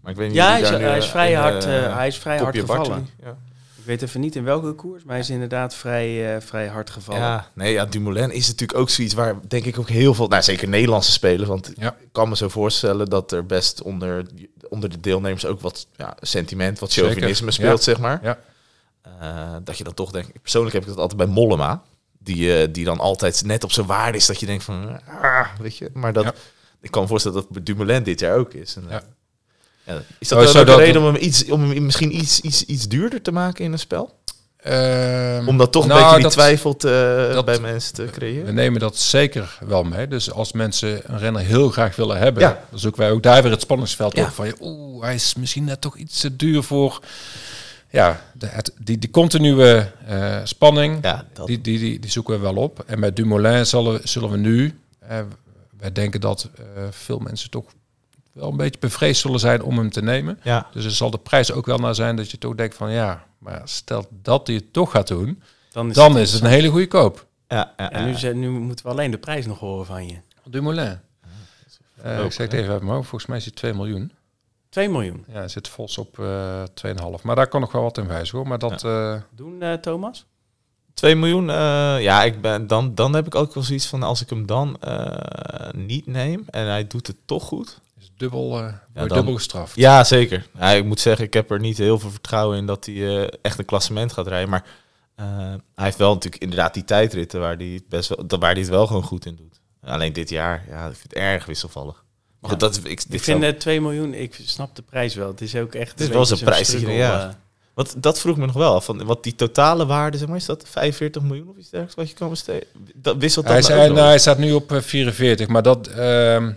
Maar 0.00 0.12
ik 0.12 0.18
weet 0.18 0.28
niet 0.28 0.36
Ja, 0.36 0.50
hij 0.50 0.60
is, 0.60 0.68
hij 0.68 1.02
vrij 1.02 1.30
in, 1.30 1.36
hard, 1.38 1.64
eh, 1.64 1.94
hij 1.96 2.06
is 2.06 2.18
vrij 2.18 2.38
hard 2.38 2.58
gevallen. 2.58 3.08
Ja. 3.22 3.36
Ik 3.84 3.90
weet 3.90 4.02
even 4.02 4.20
niet 4.20 4.36
in 4.36 4.44
welke 4.44 4.72
koers, 4.72 5.02
maar 5.04 5.12
hij 5.14 5.22
is 5.22 5.30
inderdaad 5.30 5.74
vrij, 5.74 6.34
eh, 6.34 6.40
vrij 6.40 6.66
hard 6.68 6.90
gevallen. 6.90 7.20
Ja, 7.20 7.50
nee, 7.54 7.72
ja, 7.72 7.84
Dumoulin 7.86 8.30
is 8.30 8.46
natuurlijk 8.46 8.78
ook 8.78 8.90
zoiets 8.90 9.14
waar 9.14 9.34
denk 9.48 9.64
ik 9.64 9.78
ook 9.78 9.88
heel 9.88 10.14
veel, 10.14 10.28
nou 10.28 10.42
zeker 10.42 10.68
Nederlandse 10.68 11.12
spelers, 11.12 11.48
want 11.48 11.72
Ja. 11.76 11.96
ik 12.00 12.08
kan 12.12 12.28
me 12.28 12.36
zo 12.36 12.48
voorstellen 12.48 13.08
dat 13.10 13.32
er 13.32 13.46
best 13.46 13.82
onder, 13.82 14.26
onder 14.68 14.90
de 14.90 15.00
deelnemers 15.00 15.46
ook 15.46 15.60
wat 15.60 15.86
ja, 15.96 16.16
sentiment, 16.20 16.78
wat 16.78 16.92
Zeker, 16.92 17.10
chauvinisme 17.10 17.46
ja. 17.46 17.52
speelt, 17.52 17.82
zeg 17.82 17.98
maar. 17.98 18.18
Ja. 18.22 18.38
Eh, 19.20 19.56
dat 19.64 19.78
je 19.78 19.84
dan 19.84 19.94
toch 19.94 20.10
denkt, 20.10 20.42
persoonlijk 20.42 20.72
heb 20.74 20.82
ik 20.82 20.88
dat 20.88 20.98
altijd 20.98 21.18
bij 21.18 21.26
Mollema, 21.34 21.82
die, 22.18 22.56
eh, 22.62 22.68
die 22.72 22.84
dan 22.84 22.98
altijd 23.00 23.44
net 23.44 23.64
op 23.64 23.72
zijn 23.72 23.86
waarde 23.86 24.18
is, 24.18 24.26
dat 24.26 24.40
je 24.40 24.46
denkt 24.46 24.64
van, 24.64 25.00
ah, 25.22 25.46
weet 25.60 25.76
je, 25.76 25.90
maar 25.92 26.12
dat, 26.12 26.24
Ja. 26.24 26.32
ik 26.80 26.90
kan 26.90 27.02
me 27.02 27.08
voorstellen 27.08 27.36
dat 27.40 27.50
bij 27.50 27.62
Dumoulin 27.62 28.02
dit 28.02 28.20
jaar 28.20 28.36
ook 28.36 28.52
is. 28.54 28.76
En, 28.76 28.84
Ja. 28.88 29.02
Ja, 29.86 30.02
is 30.18 30.28
dat 30.28 30.38
Oh, 30.46 30.46
zo 30.50 30.64
dat- 30.64 30.78
reden 30.78 31.00
om 31.02 31.06
hem, 31.14 31.22
iets, 31.22 31.50
om 31.50 31.70
hem 31.70 31.84
misschien 31.84 32.16
iets, 32.16 32.40
iets, 32.40 32.64
iets 32.64 32.88
duurder 32.88 33.22
te 33.22 33.32
maken 33.32 33.64
in 33.64 33.72
een 33.72 33.78
spel? 33.78 34.14
Ehm, 34.56 35.48
Om 35.48 35.56
dat 35.58 35.72
toch 35.72 35.82
een 35.82 35.88
nou, 35.88 36.00
beetje 36.00 36.14
die 36.14 36.24
dat- 36.24 36.32
twijfel 36.32 36.76
te, 36.76 37.30
dat- 37.34 37.44
bij 37.44 37.58
mensen 37.58 37.94
te 37.94 38.04
We 38.04 38.10
creëren? 38.10 38.54
nemen 38.54 38.80
dat 38.80 38.96
zeker 38.98 39.58
wel 39.66 39.82
mee. 39.84 40.08
Dus 40.08 40.30
als 40.30 40.52
mensen 40.52 41.00
een 41.12 41.18
renner 41.18 41.42
heel 41.42 41.70
graag 41.70 41.96
willen 41.96 42.18
hebben, 42.18 42.42
Ja. 42.42 42.64
dan 42.70 42.78
zoeken 42.78 43.00
wij 43.00 43.10
ook 43.10 43.22
daar 43.22 43.42
weer 43.42 43.50
het 43.52 43.60
spanningsveld 43.60 44.16
Ja. 44.16 44.22
op. 44.24 44.30
Van, 44.30 44.52
oeh, 44.60 45.04
hij 45.04 45.14
is 45.14 45.34
misschien 45.34 45.64
net 45.64 45.80
toch 45.80 45.96
iets 45.96 46.20
te 46.20 46.36
duur 46.36 46.62
voor... 46.62 47.00
Ja, 47.90 48.20
de, 48.32 48.46
het, 48.46 48.72
die, 48.80 48.98
die 48.98 49.10
continue 49.10 49.90
eh, 50.06 50.36
spanning, 50.44 50.98
Ja, 51.02 51.24
dat, 51.32 51.46
die, 51.46 51.60
die, 51.60 51.78
die, 51.78 51.98
die 52.00 52.10
zoeken 52.10 52.34
we 52.34 52.40
wel 52.40 52.56
op. 52.56 52.82
En 52.86 52.98
met 52.98 53.16
Dumoulin 53.16 53.66
zullen, 53.66 54.00
zullen 54.04 54.30
we 54.30 54.36
nu... 54.36 54.78
eh, 55.08 55.18
wij 55.78 55.92
denken 55.92 56.20
dat 56.20 56.48
eh, 56.56 56.82
veel 56.90 57.18
mensen 57.18 57.50
toch 57.50 57.64
wel 58.34 58.50
een 58.50 58.56
beetje 58.56 58.80
bevreesd 58.80 59.20
zullen 59.20 59.40
zijn 59.40 59.62
om 59.62 59.78
hem 59.78 59.90
te 59.90 60.02
nemen. 60.02 60.40
ja. 60.42 60.66
Dus 60.72 60.84
er 60.84 60.90
zal 60.90 61.10
de 61.10 61.18
prijs 61.18 61.52
ook 61.52 61.66
wel 61.66 61.78
naar 61.78 61.94
zijn 61.94 62.16
dat 62.16 62.30
je 62.30 62.38
toch 62.38 62.54
denkt 62.54 62.74
van... 62.74 62.90
Ja, 62.90 63.24
maar 63.38 63.60
stel 63.64 64.06
dat 64.22 64.46
hij 64.46 64.56
het 64.56 64.72
toch 64.72 64.90
gaat 64.90 65.06
doen, 65.08 65.42
Dan 65.72 65.88
is, 65.88 65.94
dan 65.94 66.18
is 66.18 66.32
het 66.32 66.42
een 66.42 66.48
hele 66.48 66.68
goede 66.68 66.86
koop. 66.88 67.26
Ja, 67.48 67.72
ja, 67.76 67.90
En 67.90 68.04
nu, 68.04 68.14
ze- 68.14 68.28
nu 68.34 68.50
moeten 68.50 68.84
we 68.84 68.90
alleen 68.92 69.10
de 69.10 69.18
prijs 69.18 69.46
nog 69.46 69.58
horen 69.58 69.86
van 69.86 70.06
je. 70.06 70.16
Dumoulin. 70.44 70.98
Eh 72.02 72.18
Ook, 72.18 72.24
ik 72.24 72.32
zeg 72.32 72.46
het 72.50 72.52
even 72.60 72.72
uit 72.72 72.82
mijn 72.82 72.94
hoofd. 72.94 73.08
Volgens 73.08 73.30
mij 73.30 73.38
is 73.38 73.44
hij 73.44 73.54
2 73.54 73.74
miljoen. 73.74 74.12
2 74.68 74.88
miljoen. 74.88 75.24
Ja, 75.28 75.34
hij 75.38 75.48
zit 75.48 75.68
vols 75.68 75.98
op 75.98 76.18
eh 76.18 76.62
2,5. 76.74 77.22
Maar 77.22 77.36
daar 77.36 77.46
kan 77.48 77.60
nog 77.60 77.72
wel 77.72 77.82
wat 77.82 77.98
in 77.98 78.06
wijzigen 78.06 78.38
hoor. 78.38 78.48
Maar 78.48 78.58
dat... 78.58 78.84
eh, 78.84 79.14
Doen, 79.30 79.62
eh, 79.62 79.72
Thomas? 79.72 80.26
2 80.94 81.16
miljoen, 81.16 81.50
eh, 81.50 81.56
ja, 82.02 82.22
ik 82.22 82.40
ben, 82.40 82.66
dan, 82.66 82.94
dan 82.94 83.14
heb 83.14 83.26
ik 83.26 83.34
ook 83.34 83.54
wel 83.54 83.62
zoiets 83.62 83.86
van 83.86 84.02
als 84.02 84.20
ik 84.22 84.30
hem 84.30 84.46
dan 84.46 84.76
eh, 84.80 85.68
niet 85.72 86.06
neem 86.06 86.44
en 86.50 86.66
hij 86.66 86.86
doet 86.86 87.06
het 87.06 87.16
toch 87.24 87.42
goed. 87.44 87.80
Dubbel, 88.16 88.56
eh 88.58 88.62
wordt 88.62 88.78
dan- 88.94 89.08
dubbel 89.08 89.34
gestraft. 89.34 89.76
Ja, 89.76 90.04
zeker. 90.04 90.46
Ja, 90.58 90.70
ik 90.70 90.84
moet 90.84 91.00
zeggen, 91.00 91.24
ik 91.24 91.34
heb 91.34 91.50
er 91.50 91.60
niet 91.60 91.78
heel 91.78 91.98
veel 91.98 92.10
vertrouwen 92.10 92.58
in 92.58 92.66
dat 92.66 92.86
hij 92.86 92.94
eh, 92.94 93.28
echt 93.42 93.58
een 93.58 93.64
klassement 93.64 94.12
gaat 94.12 94.26
rijden. 94.26 94.48
Maar 94.50 94.64
eh, 95.14 95.26
hij 95.74 95.84
heeft 95.84 95.98
wel 95.98 96.12
natuurlijk 96.14 96.42
inderdaad 96.42 96.74
die 96.74 96.84
tijdritten 96.84 97.40
waar 97.40 97.56
hij, 97.56 97.66
het 97.66 97.88
best 97.88 98.08
wel, 98.08 98.38
waar 98.38 98.50
hij 98.52 98.60
het 98.60 98.68
wel 98.70 98.86
gewoon 98.86 99.02
goed 99.02 99.26
in 99.26 99.36
doet. 99.36 99.60
Alleen 99.84 100.12
dit 100.12 100.28
jaar, 100.30 100.64
ja, 100.68 100.86
ik 100.86 100.94
vind 100.96 101.02
het 101.02 101.12
erg 101.22 101.46
wisselvallig. 101.46 102.04
Maar 102.40 102.50
goed, 102.50 102.60
Ja. 102.60 102.66
dat, 102.68 102.76
ik, 102.76 102.84
dit 102.84 103.12
Ik 103.14 103.22
vind 103.22 103.42
eh, 103.42 103.48
2 103.50 103.80
miljoen, 103.80 104.14
ik 104.14 104.38
snap 104.44 104.76
de 104.76 104.82
prijs 104.82 105.14
wel. 105.14 105.28
Het 105.28 105.40
is 105.40 105.56
ook 105.56 105.74
echt 105.74 105.90
Het 105.90 106.00
is 106.00 106.06
een 106.06 106.12
wel 106.12 106.24
zo'n 106.26 106.38
prijs 106.38 106.66
struggle, 106.68 106.92
ja. 106.92 107.28
eh. 107.28 107.34
wat, 107.74 107.94
dat 107.98 108.20
vroeg 108.20 108.36
me 108.36 108.46
nog 108.46 108.54
wel 108.54 108.74
af. 108.74 108.84
Van, 108.84 109.04
wat 109.04 109.22
die 109.22 109.34
totale 109.34 109.86
waarde, 109.86 110.18
zeg 110.18 110.28
maar, 110.28 110.36
is 110.36 110.44
dat 110.44 110.64
45 110.68 111.22
miljoen 111.22 111.48
of 111.48 111.56
iets 111.56 111.70
dergelijks 111.70 111.94
wat 111.94 112.08
je 112.08 112.14
kan 112.14 112.28
besteden? 112.28 112.68
Dat 112.94 113.16
wisselt 113.16 113.46
dat 113.46 113.66
Hij, 113.68 113.76
nou 113.76 113.92
nou, 113.92 114.06
hij 114.06 114.18
staat 114.18 114.38
nu 114.38 114.52
op 114.52 114.72
eh, 114.72 114.80
44. 114.80 115.48
Maar 115.48 115.62
dat, 115.62 115.86
ehm, 115.86 116.46
eh, 116.48 116.52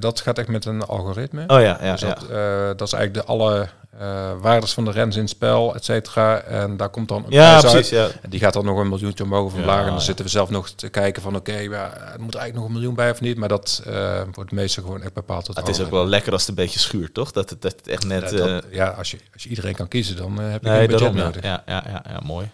dat 0.00 0.20
gaat 0.20 0.38
echt 0.38 0.48
met 0.48 0.64
een 0.64 0.82
algoritme. 0.82 1.44
Oh 1.46 1.60
ja, 1.60 1.78
ja, 1.82 1.92
dus 1.92 2.00
ja. 2.00 2.06
dat, 2.14 2.22
eh, 2.28 2.66
dat 2.76 2.86
is 2.86 2.92
eigenlijk 2.92 3.14
de 3.26 3.32
alle 3.32 3.68
eh 3.98 4.32
waardes 4.40 4.72
van 4.74 4.84
de 4.84 4.90
rens 4.90 5.14
in 5.16 5.20
het 5.20 5.30
spel, 5.30 5.74
et 5.74 5.84
cetera. 5.84 6.40
En 6.40 6.76
daar 6.76 6.88
komt 6.88 7.08
dan 7.08 7.24
een 7.24 7.30
Ja, 7.32 7.58
prijs 7.58 7.72
precies. 7.72 7.98
uit. 7.98 8.12
Ja. 8.12 8.18
En 8.22 8.30
die 8.30 8.40
gaat 8.40 8.52
dan 8.52 8.64
nog 8.64 8.78
een 8.78 8.88
miljoentje 8.88 9.24
omhoog 9.24 9.44
of 9.52 9.58
Ja, 9.64 9.78
en 9.78 9.84
dan 9.84 9.94
ja. 9.94 9.98
zitten 10.00 10.24
we 10.24 10.30
zelf 10.30 10.50
nog 10.50 10.70
te 10.70 10.88
kijken 10.88 11.22
van 11.22 11.36
oké, 11.36 11.56
ja, 11.56 11.92
er 11.94 12.20
moet 12.20 12.34
er 12.34 12.40
eigenlijk 12.40 12.54
nog 12.54 12.64
een 12.66 12.72
miljoen 12.72 12.94
bij 12.94 13.10
of 13.10 13.20
niet. 13.20 13.36
Maar 13.36 13.48
dat 13.48 13.82
eh, 13.86 14.20
wordt 14.32 14.52
meestal 14.52 14.82
gewoon 14.84 15.02
echt 15.02 15.12
bepaald. 15.12 15.46
door 15.46 15.54
Ah, 15.54 15.64
het 15.66 15.76
is 15.76 15.84
ook 15.84 15.90
wel 15.90 16.06
lekker 16.06 16.32
als 16.32 16.40
het 16.40 16.50
een 16.50 16.64
beetje 16.64 16.78
schuurt, 16.78 17.14
toch? 17.14 17.32
Dat 17.32 17.50
het, 17.50 17.62
dat 17.62 17.72
het 17.76 17.88
echt 17.88 18.04
net... 18.06 18.30
Ja, 18.30 18.36
dat- 18.36 18.64
eh, 18.64 18.72
ja, 18.72 18.88
als 18.88 19.10
je, 19.10 19.18
als 19.32 19.42
je 19.42 19.48
iedereen 19.48 19.74
kan 19.74 19.88
kiezen, 19.88 20.16
dan 20.16 20.40
eh, 20.40 20.50
heb 20.50 20.62
je 20.62 20.68
nee, 20.68 20.78
geen 20.78 20.88
budget 20.88 21.14
nodig. 21.14 21.42
Ja, 21.42 21.62
ja, 21.66 21.84
ja, 21.86 22.04
ja, 22.08 22.20
mooi. 22.24 22.50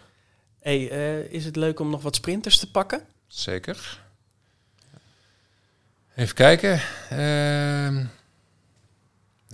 Hey, 0.61 0.91
eh, 0.91 1.33
is 1.33 1.45
het 1.45 1.57
leuk 1.57 1.81
om 1.81 1.91
nog 1.91 2.03
wat 2.03 2.15
sprinters 2.15 2.59
te 2.59 2.71
pakken? 2.71 3.01
Zeker. 3.27 3.99
Even 6.15 6.35
kijken. 6.35 6.81
Dan 7.09 8.09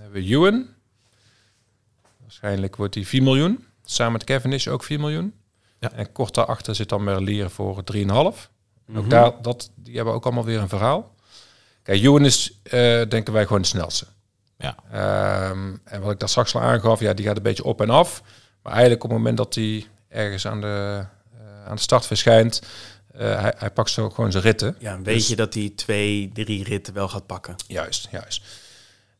hebben 0.01 0.21
we 0.21 0.21
Ewan. 0.21 0.67
Waarschijnlijk 2.21 2.75
wordt 2.75 2.95
hij 2.95 3.03
4 3.05 3.23
miljoen. 3.23 3.65
Samen 3.83 4.11
met 4.13 4.23
Cavendish 4.23 4.67
ook 4.67 4.83
4 4.83 4.99
miljoen. 4.99 5.33
Ja. 5.79 5.91
En 5.91 6.11
kort 6.11 6.33
daarachter 6.33 6.75
zit 6.75 6.89
dan 6.89 7.03
Merlier 7.03 7.49
voor 7.49 7.83
3,5. 7.83 8.49
Ook 8.89 9.01
Mhm. 9.01 9.09
daar, 9.09 9.41
dat, 9.41 9.71
die 9.75 9.95
hebben 9.95 10.13
ook 10.13 10.25
allemaal 10.25 10.45
weer 10.45 10.59
een 10.59 10.69
verhaal. 10.69 11.15
Kijk, 11.83 12.01
Ewan 12.01 12.25
is, 12.25 12.59
eh, 12.63 12.71
denken 13.09 13.33
wij, 13.33 13.45
gewoon 13.45 13.61
de 13.61 13.67
snelste. 13.67 14.05
Ja. 14.57 14.75
Ehm, 14.91 15.75
en 15.83 16.01
wat 16.01 16.11
ik 16.11 16.19
daar 16.19 16.29
straks 16.29 16.55
al 16.55 16.61
aangaf, 16.61 16.99
ja, 16.99 17.13
die 17.13 17.25
gaat 17.25 17.37
een 17.37 17.43
beetje 17.43 17.63
op 17.63 17.81
en 17.81 17.89
af. 17.89 18.23
Maar 18.61 18.71
eigenlijk 18.73 19.03
op 19.03 19.09
het 19.09 19.17
moment 19.19 19.37
dat 19.37 19.55
hij 19.55 19.85
ergens 20.07 20.47
aan 20.47 20.61
de, 20.61 21.05
eh, 21.39 21.65
aan 21.65 21.75
de 21.75 21.81
start 21.81 22.05
verschijnt, 22.05 22.61
eh, 23.21 23.41
hij, 23.41 23.53
hij 23.57 23.71
pakt 23.71 23.89
zo 23.89 24.09
gewoon 24.09 24.31
zijn 24.31 24.43
ritten. 24.43 24.75
Ja, 24.79 25.01
weet 25.01 25.15
Dus- 25.15 25.27
je 25.27 25.35
dat 25.35 25.53
hij 25.53 25.71
twee, 25.75 26.29
drie 26.33 26.63
ritten 26.63 26.93
wel 26.93 27.07
gaat 27.07 27.25
pakken? 27.25 27.55
Juist, 27.67 28.07
juist. 28.11 28.43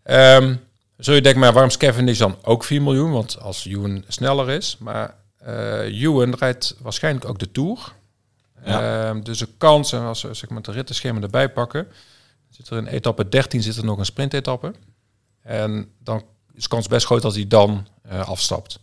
Ehm 0.04 0.56
zul 0.98 1.14
je 1.14 1.22
denken, 1.22 1.42
maar 1.42 1.52
waarom 1.52 1.70
is 1.70 1.78
Cavendish 1.78 2.18
dan 2.18 2.38
ook 2.42 2.64
4 2.64 2.82
miljoen? 2.82 3.12
Want 3.12 3.40
als 3.40 3.66
Ewan 3.66 4.04
sneller 4.08 4.50
is. 4.50 4.78
Maar 4.80 5.16
eh 5.38 6.02
Ewan 6.02 6.36
rijdt 6.36 6.76
waarschijnlijk 6.80 7.26
ook 7.26 7.40
de 7.40 7.52
Tour. 7.52 7.94
Ja. 8.66 9.10
Ehm, 9.10 9.22
dus 9.22 9.38
de 9.38 9.48
kans, 9.58 9.92
en 9.92 10.02
als 10.02 10.22
we 10.22 10.34
zeg 10.34 10.50
maar, 10.50 10.58
het 10.58 10.68
rittenschema 10.68 11.22
erbij 11.22 11.50
pakken... 11.50 11.88
zit 12.50 12.70
er 12.70 12.78
in 12.78 12.88
etappe 12.88 13.30
13 13.30 13.62
zit 13.62 13.78
er 13.78 13.86
nog 13.86 13.98
een 13.98 14.06
sprintetappe. 14.06 14.74
En 15.42 15.92
dan 16.00 16.24
is 16.54 16.64
de 16.64 16.70
kans 16.70 16.88
best 16.88 17.06
groot 17.06 17.22
dat 17.22 17.36
hij 17.36 17.48
dan 17.48 17.88
eh, 18.04 18.28
afstapt. 18.28 18.80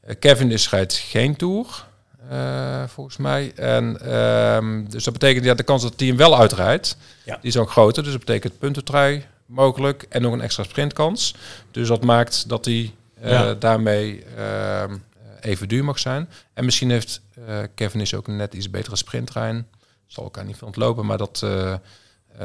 Eh 0.00 0.14
Cavendish 0.18 0.68
rijdt 0.68 0.94
geen 0.94 1.36
Tour, 1.36 1.86
eh, 2.30 2.84
volgens 2.86 3.16
mij. 3.16 3.52
En, 3.54 4.00
ehm, 4.00 4.84
dus 4.88 5.04
dat 5.04 5.12
betekent 5.12 5.44
ja, 5.44 5.54
de 5.54 5.62
kans 5.62 5.82
dat 5.82 5.92
hij 5.96 6.08
hem 6.08 6.16
wel 6.16 6.38
uitrijdt, 6.38 6.96
Ja. 7.24 7.38
die 7.40 7.50
is 7.50 7.56
ook 7.56 7.70
groter. 7.70 8.02
Dus 8.02 8.12
dat 8.12 8.24
betekent 8.24 8.58
puntentrui 8.58 9.24
mogelijk 9.46 10.06
en 10.08 10.22
nog 10.22 10.32
een 10.32 10.40
extra 10.40 10.62
sprintkans. 10.62 11.34
Dus 11.70 11.88
dat 11.88 12.04
maakt 12.04 12.48
dat 12.48 12.64
hij 12.64 12.94
eh, 13.20 13.30
Ja. 13.30 13.54
daarmee 13.54 14.24
ehm, 14.36 14.96
even 15.40 15.68
duur 15.68 15.84
mag 15.84 15.98
zijn. 15.98 16.28
En 16.54 16.64
misschien 16.64 16.90
heeft 16.90 17.20
eh 17.46 17.58
Kevin 17.74 18.00
is 18.00 18.14
ook 18.14 18.26
net 18.26 18.54
iets 18.54 18.70
betere 18.70 18.96
sprinttrein. 18.96 19.66
Zal 20.06 20.24
elkaar 20.24 20.44
niet 20.44 20.56
veel 20.56 20.66
ontlopen, 20.66 21.06
maar 21.06 21.18
dat... 21.18 21.46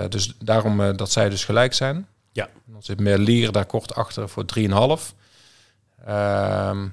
dus 0.10 0.34
daarom 0.40 0.98
dat 0.98 1.12
zij 1.12 1.30
dus 1.30 1.46
gelijk 1.46 1.74
zijn. 1.74 2.08
Ja. 2.32 2.50
Dan 2.66 2.84
zit 2.84 3.00
Merlier 3.00 3.52
daar 3.52 3.66
kort 3.66 3.96
achter 3.96 4.30
voor 4.30 4.46
3,5. 4.46 5.14
Ehm 6.06 6.78
ja, 6.84 6.90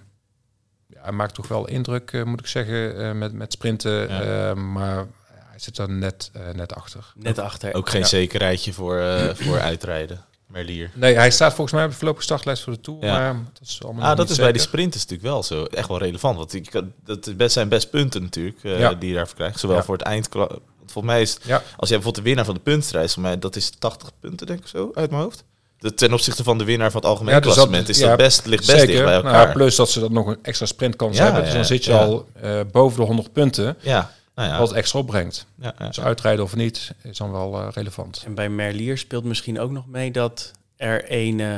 hij 1.09 1.17
maakt 1.17 1.35
toch 1.35 1.49
wel 1.49 1.69
indruk, 1.69 2.13
eh, 2.13 2.23
moet 2.23 2.41
ik 2.41 2.47
zeggen, 2.47 2.99
eh, 2.99 3.13
met, 3.13 3.33
met 3.33 3.53
sprinten. 3.53 3.93
Ja. 4.09 4.49
eh, 4.51 4.55
maar 4.55 5.07
hij 5.35 5.59
zit 5.59 5.79
er 5.79 5.91
net, 5.91 6.31
net 6.55 6.75
achter. 6.75 7.13
Net 7.17 7.39
achter. 7.39 7.75
Ook 7.75 7.89
geen 7.89 8.01
Ja. 8.01 8.07
zekerheidje 8.07 8.73
voor, 8.73 8.99
eh, 8.99 9.35
voor 9.35 9.59
uitrijden, 9.61 10.25
Merlier. 10.47 10.91
Nee, 10.95 11.15
hij 11.15 11.31
staat 11.31 11.55
volgens 11.55 11.73
mij 11.77 11.85
op 11.85 11.91
de 11.91 11.97
voorlopige 11.97 12.25
startlijst 12.25 12.63
voor 12.63 12.73
de 12.73 12.81
Tour. 12.81 13.05
Ja. 13.05 13.19
Maar 13.33 13.43
dat 13.53 13.69
is 13.69 13.83
allemaal 13.85 14.11
Ah, 14.11 14.17
dat 14.17 14.31
is 14.31 14.37
bij 14.37 14.45
die 14.53 14.55
zeker. 14.61 14.69
sprinters 14.69 15.03
natuurlijk 15.03 15.29
wel 15.31 15.43
zo. 15.43 15.65
Echt 15.65 15.89
wel 15.89 15.99
relevant. 15.99 16.37
Want 16.37 16.55
ik, 16.55 16.71
kan- 16.71 16.93
dat 17.05 17.27
is 17.27 17.37
best 17.37 17.53
zijn 17.53 17.69
best 17.69 17.91
punten 17.91 18.23
natuurlijk 18.23 18.65
eh, 18.65 18.79
Ja. 18.79 18.95
die 18.95 19.09
je 19.09 19.15
daarvoor 19.15 19.35
krijgt. 19.37 19.59
Zowel 19.61 19.77
Ja. 19.77 19.83
voor 19.83 19.97
het 19.97 20.07
eind. 20.07 20.29
Volgens 20.31 21.05
mij 21.13 21.21
is 21.21 21.35
als 21.45 21.49
jij 21.49 21.69
bijvoorbeeld 21.77 22.15
de 22.15 22.23
winnaar 22.23 22.45
van 22.45 22.55
de 22.55 22.61
puntenstrijd, 22.61 23.13
voor 23.13 23.23
mij 23.23 23.39
dat 23.39 23.57
is 23.57 23.71
80 23.71 24.11
punten 24.21 24.47
denk 24.47 24.59
ik 24.61 24.67
zo 24.67 24.91
uit 24.95 25.11
mijn 25.11 25.23
hoofd. 25.23 25.45
De, 25.79 25.95
ten 25.95 26.13
opzichte 26.13 26.43
van 26.45 26.59
de 26.59 26.65
winnaar 26.65 26.91
van 26.91 27.01
het 27.01 27.11
algemeen 27.11 27.35
Ja, 27.35 27.41
dus 27.41 27.47
dat- 27.49 27.55
klassement 27.57 27.89
is 27.89 27.99
dat 27.99 28.09
ja, 28.09 28.17
best 28.17 28.47
ligt 28.47 28.67
best 28.67 28.87
dicht 28.87 29.05
bij 29.05 29.15
elkaar. 29.15 29.33
Nou, 29.33 29.53
plus 29.53 29.77
dat 29.77 29.91
ze 29.91 30.01
dan 30.01 30.13
nog 30.13 30.27
een 30.27 30.39
extra 30.43 30.67
sprintkans 30.67 31.17
Ja, 31.17 31.25
hebben. 31.25 31.43
Dus 31.45 31.53
dan 31.53 31.65
zit 31.65 31.85
je 31.85 31.93
ja. 31.93 31.99
al 32.05 32.29
eh, 32.41 32.61
boven 32.73 33.01
de 33.01 33.07
100 33.07 33.33
punten. 33.33 33.77
ja, 33.81 34.13
nou 34.35 34.49
ja. 34.49 34.59
Wat 34.59 34.73
extra 34.73 34.99
opbrengt. 34.99 35.47
ja, 35.61 35.75
ja. 35.79 35.87
Dus 35.87 36.01
uitrijden 36.01 36.45
of 36.45 36.57
niet 36.57 36.95
is 37.03 37.19
dan 37.19 37.33
wel 37.33 37.61
eh, 37.61 37.69
relevant. 37.71 38.23
En 38.27 38.35
bij 38.35 38.49
Merlier 38.49 38.99
speelt 38.99 39.25
misschien 39.25 39.61
ook 39.61 39.71
nog 39.71 39.87
mee 39.87 40.11
dat 40.11 40.51
er 40.77 41.05
een 41.09 41.41
eh, 41.41 41.57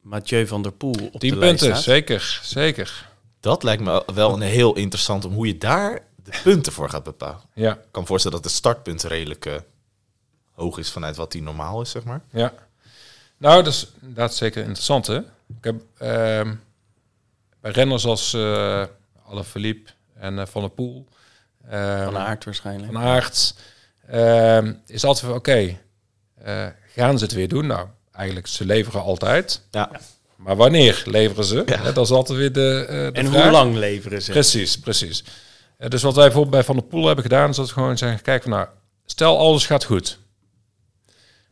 Mathieu 0.00 0.46
van 0.46 0.62
der 0.62 0.72
Poel 0.72 1.08
op 1.12 1.20
10 1.20 1.30
de 1.32 1.36
lijst 1.38 1.40
punten, 1.58 1.66
staat. 1.66 1.82
zeker. 1.82 2.40
Zeker. 2.42 3.08
Dat 3.40 3.62
lijkt 3.62 3.82
me 3.82 4.02
wel 4.14 4.32
een 4.34 4.40
heel 4.40 4.76
interessant 4.76 5.24
om 5.24 5.32
hoe 5.32 5.46
je 5.46 5.58
daar 5.58 6.00
de 6.24 6.30
punten 6.42 6.72
voor 6.72 6.88
gaat 6.90 7.02
bepalen. 7.04 7.40
Ja, 7.54 7.72
Ik 7.72 7.78
kan 7.90 8.02
me 8.02 8.08
voorstellen 8.08 8.36
dat 8.36 8.46
het 8.46 8.56
startpunt 8.56 9.02
redelijk 9.02 9.46
eh, 9.46 9.54
hoog 10.54 10.78
is 10.78 10.90
vanuit 10.90 11.16
wat 11.16 11.32
die 11.32 11.42
normaal 11.42 11.80
is, 11.80 11.90
zeg 11.90 12.04
maar. 12.04 12.20
ja. 12.32 12.52
Nou, 13.40 13.62
dat 13.62 13.72
is 13.72 13.86
inderdaad 14.00 14.34
zeker 14.34 14.62
interessant, 14.62 15.06
hè? 15.06 15.16
Ik 15.18 15.64
heb 15.64 15.82
ehm, 15.98 16.54
bij 17.60 17.70
renners 17.70 18.04
als 18.04 18.34
eh 18.34 18.84
Alaphilippe 19.26 19.90
en 20.14 20.38
eh, 20.38 20.46
Van 20.46 20.60
der 20.60 20.70
Poel... 20.70 21.06
ehm, 21.68 22.04
Van 22.04 22.16
Aert 22.18 22.44
waarschijnlijk. 22.44 22.92
Van 22.92 23.02
Aert, 23.02 23.54
ehm, 24.06 24.72
is 24.86 25.04
altijd 25.04 25.26
van, 25.26 25.34
oké, 25.34 25.78
eh, 26.42 26.66
gaan 26.94 27.18
ze 27.18 27.24
het 27.24 27.32
weer 27.34 27.48
doen? 27.48 27.66
Nou, 27.66 27.88
eigenlijk, 28.12 28.46
ze 28.46 28.64
leveren 28.64 29.02
altijd. 29.02 29.62
Ja. 29.70 29.90
Maar 30.36 30.56
wanneer 30.56 31.02
leveren 31.06 31.44
ze? 31.44 31.64
Dat 31.94 31.98
is 32.06 32.10
altijd 32.10 32.38
weer 32.38 32.52
de, 32.52 32.84
de 32.88 33.10
En 33.12 33.26
vraag. 33.26 33.42
hoe 33.42 33.52
lang 33.52 33.74
leveren 33.74 34.22
ze? 34.22 34.30
Precies, 34.30 34.78
precies. 34.78 35.24
Dus 35.88 36.02
wat 36.02 36.14
wij 36.14 36.24
bijvoorbeeld 36.24 36.54
bij 36.54 36.64
Van 36.64 36.76
der 36.76 36.84
Poel 36.84 37.06
hebben 37.06 37.24
gedaan, 37.24 37.50
is 37.50 37.56
dat 37.56 37.66
we 37.66 37.72
gewoon 37.72 37.98
zeggen, 37.98 38.22
kijk 38.22 38.42
van 38.42 38.50
nou, 38.50 38.68
stel 39.06 39.38
alles 39.38 39.66
gaat 39.66 39.84
goed. 39.84 40.18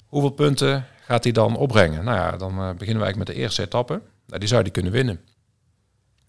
Hoeveel 0.07 0.31
punten 0.31 0.87
gaat 1.09 1.23
hij 1.25 1.33
dan 1.33 1.57
opbrengen? 1.57 2.05
Nou 2.05 2.17
ja, 2.17 2.37
dan 2.37 2.51
eh, 2.51 2.57
beginnen 2.57 2.79
we 2.79 3.05
eigenlijk 3.05 3.17
met 3.17 3.27
de 3.27 3.35
eerste 3.35 3.63
etappe. 3.63 4.01
Nou, 4.27 4.41
die 4.41 4.49
zou 4.49 4.63
die 4.63 4.73
kunnen 4.73 4.93
winnen. 4.93 5.21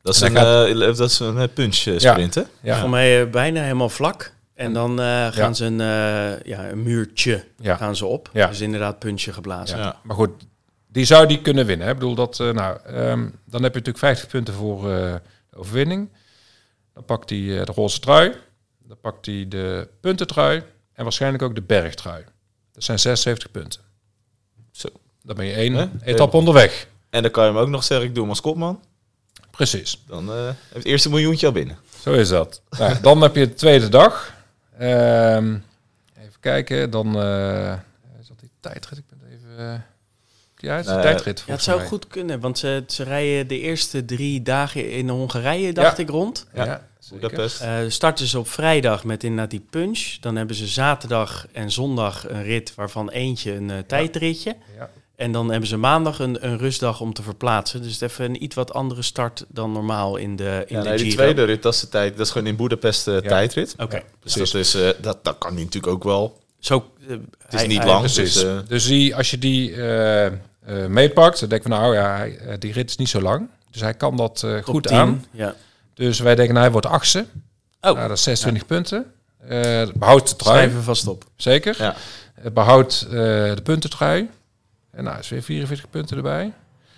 Dat 0.02 0.16
is 0.16 0.22
En 0.22 0.28
een, 0.28 0.34
dan 0.34 0.82
eh, 0.82 0.98
dat 0.98 1.10
is 1.10 1.20
een 1.20 1.38
eh, 1.38 1.48
punch 1.54 1.76
sprint, 1.76 2.36
hè? 2.36 2.42
Ja, 2.62 2.80
Voor 2.80 2.90
mij 2.90 3.30
bijna 3.30 3.62
helemaal 3.62 3.90
vlak. 3.90 4.34
En 4.54 4.74
dan 4.74 5.00
eh, 5.00 5.06
gaan 5.06 5.34
Ja. 5.34 5.54
ze 5.54 5.66
een, 5.66 5.82
eh, 5.82 6.42
ja, 6.46 6.70
een 6.70 6.84
muurtje 6.84 7.46
Ja. 7.58 7.76
gaan 7.76 7.96
ze 7.96 8.06
op. 8.06 8.30
Ja. 8.34 8.48
Dus 8.48 8.60
inderdaad 8.62 9.00
puntje 9.00 9.34
geblazen. 9.34 9.78
Ja. 9.78 9.84
Ja. 9.84 10.00
Maar 10.04 10.16
goed, 10.16 10.30
die 10.88 11.06
zou 11.06 11.28
die 11.28 11.42
kunnen 11.42 11.66
winnen. 11.66 11.86
Hè? 11.88 11.94
Ik 11.94 12.00
bedoel 12.00 12.16
dat, 12.16 12.40
eh, 12.40 12.50
nou, 12.52 12.80
ehm, 12.86 13.30
dan 13.46 13.64
heb 13.64 13.74
je 13.74 13.80
natuurlijk 13.80 13.98
50 13.98 14.28
punten 14.30 14.54
voor 14.54 14.92
eh, 14.92 15.14
de 15.50 15.58
overwinning. 15.58 16.10
Dan 16.94 17.06
pakt 17.06 17.30
hij 17.30 17.40
de 17.40 17.66
roze 17.66 18.00
trui. 18.00 18.34
Dan 18.84 18.98
pakt 19.02 19.26
hij 19.26 19.46
de 19.48 19.88
puntentrui. 20.02 20.64
En 20.94 21.04
waarschijnlijk 21.04 21.44
ook 21.44 21.56
de 21.56 21.62
bergtrui. 21.62 22.24
Dat 22.74 22.84
zijn 22.84 23.00
76 23.00 23.52
punten. 23.52 23.82
Dan 25.30 25.38
ben 25.38 25.46
je 25.48 25.54
één 25.54 25.74
Hè? 25.74 25.88
etappe 26.04 26.38
onderweg. 26.38 26.88
En 27.10 27.22
dan 27.22 27.32
kan 27.32 27.46
je 27.46 27.52
hem 27.52 27.60
ook 27.60 27.68
nog 27.70 27.84
zeggen, 27.84 28.08
ik 28.08 28.14
doe 28.14 28.22
hem 28.22 28.30
als 28.32 28.42
kopman. 28.42 28.80
Precies, 29.52 30.04
Dan 30.08 30.30
eh, 30.32 30.44
heeft 30.44 30.56
het 30.74 30.86
eerste 30.86 31.10
miljoentje 31.10 31.46
al 31.46 31.52
binnen. 31.52 31.78
zo 32.02 32.14
is 32.14 32.30
dat. 32.30 32.62
nou, 32.78 32.96
dan 33.02 33.22
heb 33.22 33.36
je 33.36 33.48
de 33.48 33.54
tweede 33.54 33.90
dag. 33.90 34.34
Ehm, 34.78 35.54
even 36.20 36.40
kijken, 36.40 36.90
dan 36.90 37.20
eh, 37.22 37.74
is 38.22 38.28
dat 38.28 38.40
die 38.40 38.50
tijdrit. 38.60 38.98
Ik 38.98 39.04
ben 39.10 39.20
even. 39.32 39.74
eh, 39.74 39.80
ja, 40.56 40.72
het 40.76 40.80
is 40.86 40.92
de 40.92 40.94
Nee, 40.94 41.02
tijdrit. 41.04 41.26
Ja, 41.26 41.32
het 41.32 41.42
volgens 41.42 41.64
zou 41.66 41.78
mij. 41.78 41.88
goed 41.88 42.08
kunnen, 42.08 42.40
want 42.40 42.58
ze, 42.60 42.84
ze 42.88 43.04
rijden 43.04 43.48
de 43.48 43.60
eerste 43.60 44.06
drie 44.06 44.42
dagen 44.42 44.92
in 44.92 45.10
Hongarije, 45.10 45.74
dacht 45.74 45.98
Ja. 45.98 46.04
ik, 46.04 46.10
rond. 46.10 46.46
Ja, 46.54 46.66
Ja, 46.66 46.88
zeker. 47.00 47.30
Budapest. 47.30 47.62
Eh 47.62 47.78
starten 47.88 48.28
ze 48.28 48.40
op 48.40 48.48
vrijdag 48.50 49.04
met 49.04 49.24
inderdaad 49.24 49.52
die 49.52 49.66
punch. 49.70 50.18
Dan 50.20 50.36
hebben 50.36 50.56
ze 50.56 50.68
zaterdag 50.68 51.48
en 51.52 51.72
zondag 51.72 52.30
een 52.30 52.44
rit 52.44 52.76
waarvan 52.76 53.10
eentje 53.10 53.54
een 53.54 53.70
eh, 53.70 53.78
tijdritje. 53.88 54.56
Ja. 54.78 54.90
En 55.20 55.32
dan 55.32 55.50
hebben 55.52 55.70
ze 55.70 55.78
maandag 55.78 56.20
een, 56.20 56.46
een 56.46 56.58
rustdag 56.58 57.02
om 57.02 57.14
te 57.14 57.22
verplaatsen. 57.24 57.82
Dus 57.82 57.92
het 57.94 58.02
even 58.02 58.26
een 58.26 58.44
iets 58.44 58.56
wat 58.56 58.74
andere 58.74 59.02
start 59.02 59.46
dan 59.48 59.72
normaal 59.72 60.16
in 60.18 60.36
de, 60.36 60.64
in 60.68 60.76
Ja, 60.78 60.82
de 60.84 60.88
nee, 60.90 60.98
die 60.98 61.06
Giro. 61.12 61.18
tweede 61.22 61.44
rit, 61.44 61.62
dat 61.64 61.74
is 61.74 61.80
de 61.80 61.90
tijd. 61.90 62.18
Dat 62.18 62.26
is 62.26 62.32
gewoon 62.32 62.48
in 62.48 62.56
Boedapest 62.56 63.06
de 63.06 63.12
Ja. 63.12 63.30
tijdrit. 63.30 63.76
Oké, 63.78 64.02
Dus 64.24 64.34
dat, 64.34 64.54
is, 64.54 64.74
eh, 64.76 64.90
dat, 65.02 65.24
dat 65.24 65.38
kan 65.38 65.54
hij 65.54 65.64
natuurlijk 65.64 65.94
ook 65.94 66.04
wel. 66.04 66.40
zo... 66.60 66.92
eh, 67.08 67.16
Het 67.48 67.62
is 67.62 67.68
niet 67.68 67.84
lang, 67.84 68.02
dus, 68.02 68.14
Precies. 68.14 68.44
eh, 68.44 68.58
Dus 68.68 68.86
die, 68.86 69.16
als 69.16 69.32
je 69.32 69.38
die 69.38 69.76
eh, 69.76 70.26
eh, 70.26 70.32
meepakt, 70.88 71.40
dan 71.40 71.50
denk 71.50 71.66
ik 71.66 71.72
van 71.72 71.80
nou 71.80 71.94
ja, 71.96 72.26
eh, 72.26 72.54
die 72.60 72.72
rit 72.74 72.90
is 72.90 72.96
niet 72.98 73.10
zo 73.10 73.22
lang. 73.22 73.50
Dus 73.72 73.82
hij 73.82 73.94
kan 73.94 74.18
dat 74.18 74.44
eh, 74.44 74.64
goed 74.64 74.84
10, 74.88 74.98
aan. 74.98 75.26
Ja. 75.32 75.56
Dus 75.94 76.20
wij 76.20 76.36
denken 76.36 76.54
nou, 76.54 76.64
hij 76.66 76.72
wordt 76.74 76.88
achtste. 76.88 77.20
Oh, 77.82 77.94
Nou, 77.96 78.08
dat 78.08 78.18
is 78.18 78.24
26 78.24 78.66
punten. 78.66 79.06
Eh 79.48 79.82
behoudt 79.96 80.30
de 80.30 80.36
trui, 80.36 80.58
schrijven 80.58 80.84
vast 80.84 81.08
op. 81.08 81.24
zeker. 81.36 81.76
Ja. 81.80 81.96
Behoudt 82.54 83.02
eh, 83.10 83.12
de 83.12 83.60
puntentrui. 83.64 84.30
En 84.92 85.04
nou, 85.04 85.20
is 85.20 85.30
weer 85.30 85.44
44 85.44 85.90
punten 85.90 86.18
erbij. 86.18 86.54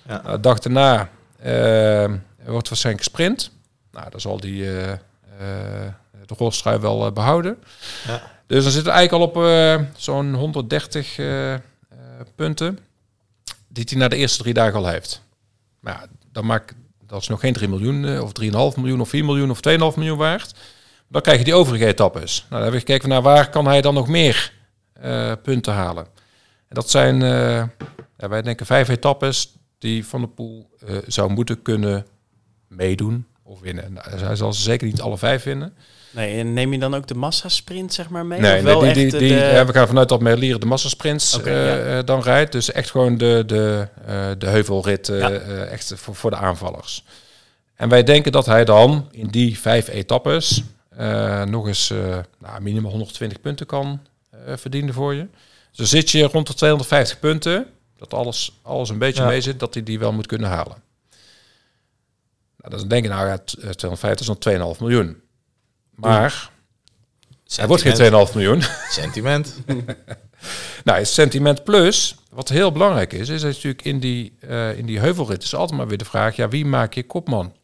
Ja. 0.08 0.22
Nou, 0.22 0.36
de 0.36 0.40
dag 0.40 0.60
daarna 0.60 1.10
eh, 1.40 2.14
wordt 2.46 2.70
waarschijnlijk 2.70 3.06
sprint. 3.06 3.52
Nou, 3.92 4.10
dan 4.10 4.22
zal 4.22 4.40
die 4.40 4.66
eh, 4.66 4.92
eh, 4.92 5.00
de 6.26 6.34
rolstrui 6.38 6.80
wel 6.80 7.06
eh, 7.06 7.12
behouden. 7.12 7.58
Ja. 8.08 8.22
Dus 8.48 8.64
dan 8.64 8.72
zitten 8.72 8.92
we 8.92 8.98
eigenlijk 8.98 9.36
al 9.36 9.42
op 9.42 9.92
zo'n 9.98 10.34
130 10.34 11.18
eh, 11.18 11.54
eh, 11.54 11.60
punten. 12.36 12.80
Die 13.68 13.86
hij 13.90 13.98
na 13.98 14.08
de 14.08 14.16
eerste 14.16 14.42
drie 14.42 14.54
dagen 14.54 14.80
al 14.80 14.88
heeft. 14.88 15.22
Maar 15.80 15.94
ja, 15.94 16.06
dan 16.32 16.46
maakt 16.46 16.74
dat 17.06 17.22
is 17.22 17.28
nog 17.28 17.40
geen 17.40 17.54
3 17.54 17.70
miljoen 17.70 18.20
of 18.22 18.32
3,5 18.42 18.80
miljoen 18.80 19.02
of 19.02 19.10
4 19.10 19.26
miljoen 19.26 19.52
of 19.52 19.60
2,5 19.70 19.98
miljoen 19.98 20.18
waard. 20.18 20.54
Dan 21.08 21.22
krijg 21.22 21.38
je 21.38 21.44
die 21.44 21.54
overige 21.54 21.86
etappes. 21.86 22.38
Nou, 22.38 22.50
dan 22.50 22.62
hebben 22.62 22.80
we 22.80 22.86
gekeken 22.86 23.10
naar 23.10 23.22
waar 23.22 23.50
kan 23.50 23.66
hij 23.68 23.82
dan 23.82 23.94
nog 23.94 24.08
meer 24.08 24.54
eh, 24.94 25.32
punten 25.44 25.74
halen. 25.74 26.08
En 26.72 26.78
dat 26.78 26.90
zijn, 26.90 27.22
eh, 27.22 27.64
ja, 28.18 28.30
wij 28.30 28.42
denken 28.42 28.66
vijf 28.66 28.88
etappes 28.90 29.54
die 29.80 30.06
Van 30.06 30.20
der 30.22 30.30
Poel 30.30 30.70
eh, 30.88 30.98
zou 31.08 31.32
moeten 31.32 31.62
kunnen 31.62 32.06
meedoen 32.68 33.26
of 33.44 33.60
winnen. 33.60 33.94
Nou, 33.94 34.10
hij 34.20 34.36
zal 34.36 34.54
ze 34.54 34.62
zeker 34.62 34.88
niet 34.88 35.02
alle 35.02 35.18
vijf 35.18 35.44
winnen. 35.44 35.74
Nee, 36.12 36.40
en 36.40 36.54
neem 36.54 36.74
je 36.74 36.80
dan 36.80 36.96
ook 36.96 37.08
de 37.08 37.14
massasprint 37.16 37.94
zeg 37.94 38.10
maar 38.10 38.26
mee? 38.26 38.40
Nee, 38.40 38.58
Of 38.58 38.64
wel 38.64 38.80
die, 38.80 38.88
echt 38.90 38.98
die, 39.00 39.10
de- 39.12 39.18
die, 39.18 39.34
ja, 39.34 39.66
we 39.66 39.74
gaan 39.74 39.88
vanuit 39.88 40.10
dat 40.10 40.22
Merlier 40.22 40.60
de 40.60 40.66
massasprints 40.66 41.36
Oké, 41.38 41.50
eh, 41.50 41.94
ja. 41.96 42.02
dan 42.02 42.22
rijdt. 42.22 42.52
Dus 42.52 42.72
echt 42.72 42.92
gewoon 42.92 43.18
de, 43.18 43.44
de, 43.46 43.88
de 44.38 44.48
heuvelrit 44.48 45.08
Ja. 45.08 45.30
echt 45.66 45.94
voor, 45.96 46.16
voor 46.16 46.30
de 46.30 46.36
aanvallers. 46.38 47.06
En 47.76 47.90
wij 47.90 48.04
denken 48.04 48.32
dat 48.32 48.46
hij 48.46 48.66
dan 48.66 49.08
in 49.12 49.28
die 49.28 49.60
vijf 49.60 49.88
etappes 49.88 50.64
nog 51.46 51.68
eens 51.68 51.94
nou, 52.40 52.62
minimaal 52.62 52.92
120 52.92 53.42
punten 53.42 53.66
kan 53.66 54.00
verdienen 54.56 54.94
voor 54.94 55.14
je. 55.14 55.28
Dus 55.72 55.78
dan 55.78 55.88
zit 55.88 56.10
je 56.10 56.24
rond 56.24 56.48
de 56.48 56.54
250 56.54 57.20
punten. 57.20 57.68
Dat 57.98 58.14
alles, 58.14 58.60
alles 58.62 58.90
een 58.90 58.98
beetje 58.98 59.22
Ja. 59.22 59.28
mee 59.28 59.42
zit, 59.42 59.60
dat 59.60 59.74
hij 59.74 59.84
die 59.84 60.00
wel 60.00 60.12
moet 60.14 60.26
kunnen 60.28 60.50
halen. 60.50 60.84
Nou, 62.58 62.76
dan 62.78 62.88
denk 62.88 63.04
je, 63.04 63.10
nou 63.10 63.28
ja, 63.28 63.38
t- 63.38 63.54
eh, 63.54 63.70
250 63.70 64.20
is 64.20 64.26
dan 64.26 64.38
2,5 64.76 64.80
miljoen. 64.80 65.22
Maar 65.96 66.52
hij 67.56 67.68
wordt 67.68 67.82
geen 67.84 67.94
2,5 68.28 68.34
miljoen. 68.36 68.62
Sentiment. 68.90 69.56
Nou, 70.84 70.98
het 71.00 71.08
sentiment 71.08 71.64
plus, 71.64 72.16
wat 72.32 72.50
heel 72.50 72.72
belangrijk 72.72 73.14
is, 73.14 73.30
is 73.30 73.42
dat 73.42 73.52
natuurlijk 73.54 73.84
in 73.86 74.00
die, 74.00 74.34
eh, 74.40 74.78
in 74.78 74.86
die 74.86 75.00
heuvelrit 75.00 75.44
is 75.44 75.56
altijd 75.56 75.78
maar 75.78 75.88
weer 75.88 75.98
de 75.98 76.06
vraag, 76.06 76.36
ja, 76.36 76.48
wie 76.50 76.66
maak 76.66 76.94
je 76.94 77.04
kopman? 77.04 77.56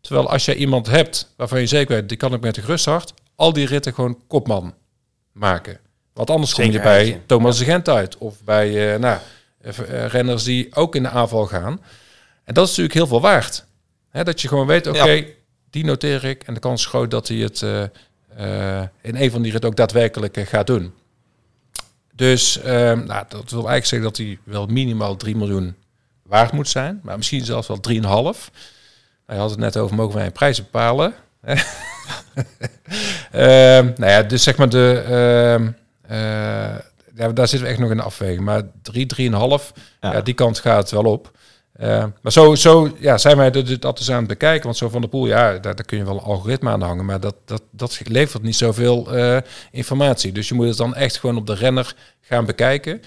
Terwijl 0.00 0.30
als 0.30 0.44
je 0.44 0.54
iemand 0.56 0.86
hebt 0.86 1.32
waarvan 1.36 1.60
je 1.60 1.66
zeker 1.66 1.94
weet, 1.94 2.08
die 2.08 2.16
kan 2.18 2.34
ik 2.34 2.40
met 2.40 2.56
een 2.56 2.62
gerust 2.62 2.84
hart, 2.84 3.14
al 3.34 3.52
die 3.52 3.66
ritten 3.66 3.94
gewoon 3.94 4.22
kopman 4.28 4.74
maken. 5.32 5.78
Want 6.12 6.30
anders 6.30 6.54
kom 6.54 6.70
je 6.70 6.80
bij 6.80 7.22
Thomas 7.26 7.58
de 7.58 7.64
Gent 7.64 7.88
uit 7.88 8.18
of 8.18 8.44
bij 8.44 8.92
eh, 8.92 9.00
nou, 9.00 9.18
eh, 9.60 9.78
eh, 9.78 10.10
renners 10.10 10.44
die 10.44 10.74
ook 10.74 10.94
in 10.94 11.02
de 11.02 11.08
aanval 11.08 11.46
gaan. 11.46 11.80
En 12.44 12.54
dat 12.54 12.64
is 12.64 12.68
natuurlijk 12.68 12.94
heel 12.94 13.06
veel 13.06 13.20
waard. 13.20 13.64
Hè, 14.10 14.24
dat 14.24 14.40
je 14.40 14.48
gewoon 14.48 14.66
weet, 14.66 14.86
oké, 14.86 15.24
die 15.70 15.84
noteer 15.84 16.24
ik 16.24 16.42
en 16.42 16.54
de 16.54 16.60
kans 16.60 16.80
is 16.80 16.86
groot 16.86 17.10
dat 17.10 17.28
hij 17.28 17.36
het 17.36 17.62
in 19.00 19.16
een 19.16 19.30
van 19.30 19.42
die 19.42 19.52
ritten 19.52 19.70
ook 19.70 19.76
daadwerkelijk 19.76 20.38
gaat 20.48 20.66
doen. 20.66 20.94
Dus 22.14 22.60
ehm, 22.60 23.04
nou, 23.06 23.24
dat 23.28 23.50
wil 23.50 23.68
eigenlijk 23.68 23.86
zeggen 23.86 24.02
dat 24.08 24.16
hij 24.16 24.38
wel 24.44 24.66
minimaal 24.66 25.16
3 25.16 25.36
miljoen 25.36 25.74
waard 26.22 26.52
moet 26.52 26.68
zijn. 26.68 27.00
Maar 27.02 27.16
misschien 27.16 27.44
zelfs 27.44 27.68
wel 27.68 27.80
3,5. 27.88 27.92
Nou, 28.00 28.32
je 29.26 29.34
had 29.34 29.50
het 29.50 29.58
net 29.58 29.76
over, 29.76 29.96
mogen 29.96 30.14
wij 30.14 30.26
een 30.26 30.32
prijs 30.32 30.58
bepalen? 30.58 31.14
Ehm, 33.30 33.84
nou 33.96 34.10
ja, 34.10 34.22
dus 34.22 34.42
zeg 34.42 34.56
maar 34.56 34.68
de... 34.68 35.72
ehm, 36.10 36.76
eh, 37.16 37.28
daar 37.34 37.48
zitten 37.48 37.62
we 37.62 37.66
echt 37.72 37.78
nog 37.78 37.90
in 37.90 37.96
de 37.96 38.02
afweging. 38.02 38.40
Maar 38.40 38.62
3, 38.82 39.06
3,5, 39.06 39.72
ja. 40.00 40.12
Ja. 40.12 40.20
die 40.20 40.34
kant 40.34 40.58
gaat 40.58 40.90
wel 40.90 41.04
op. 41.04 41.30
Eh, 41.72 42.04
maar 42.22 42.32
zo, 42.32 42.54
zo 42.54 42.96
ja, 42.98 43.18
zijn 43.18 43.36
wij 43.36 43.50
de- 43.50 43.78
dat 43.78 43.98
dus 43.98 44.10
aan 44.10 44.18
het 44.18 44.26
bekijken. 44.26 44.64
Want 44.64 44.76
zo 44.76 44.88
van 44.88 45.00
de 45.00 45.08
pool, 45.08 45.26
ja, 45.26 45.50
daar, 45.50 45.60
daar 45.74 45.84
kun 45.84 45.98
je 45.98 46.04
wel 46.04 46.14
een 46.14 46.20
algoritme 46.22 46.70
aan 46.70 46.82
hangen. 46.82 47.04
Maar 47.04 47.20
dat, 47.20 47.34
dat, 47.44 47.62
dat 47.70 48.00
levert 48.04 48.42
niet 48.42 48.56
zoveel 48.56 49.16
eh, 49.16 49.36
informatie. 49.70 50.32
Dus 50.32 50.48
je 50.48 50.54
moet 50.54 50.66
het 50.68 50.76
dan 50.76 50.94
echt 50.94 51.18
gewoon 51.18 51.36
op 51.36 51.46
de 51.46 51.54
renner 51.54 51.94
gaan 52.20 52.44
bekijken. 52.44 53.02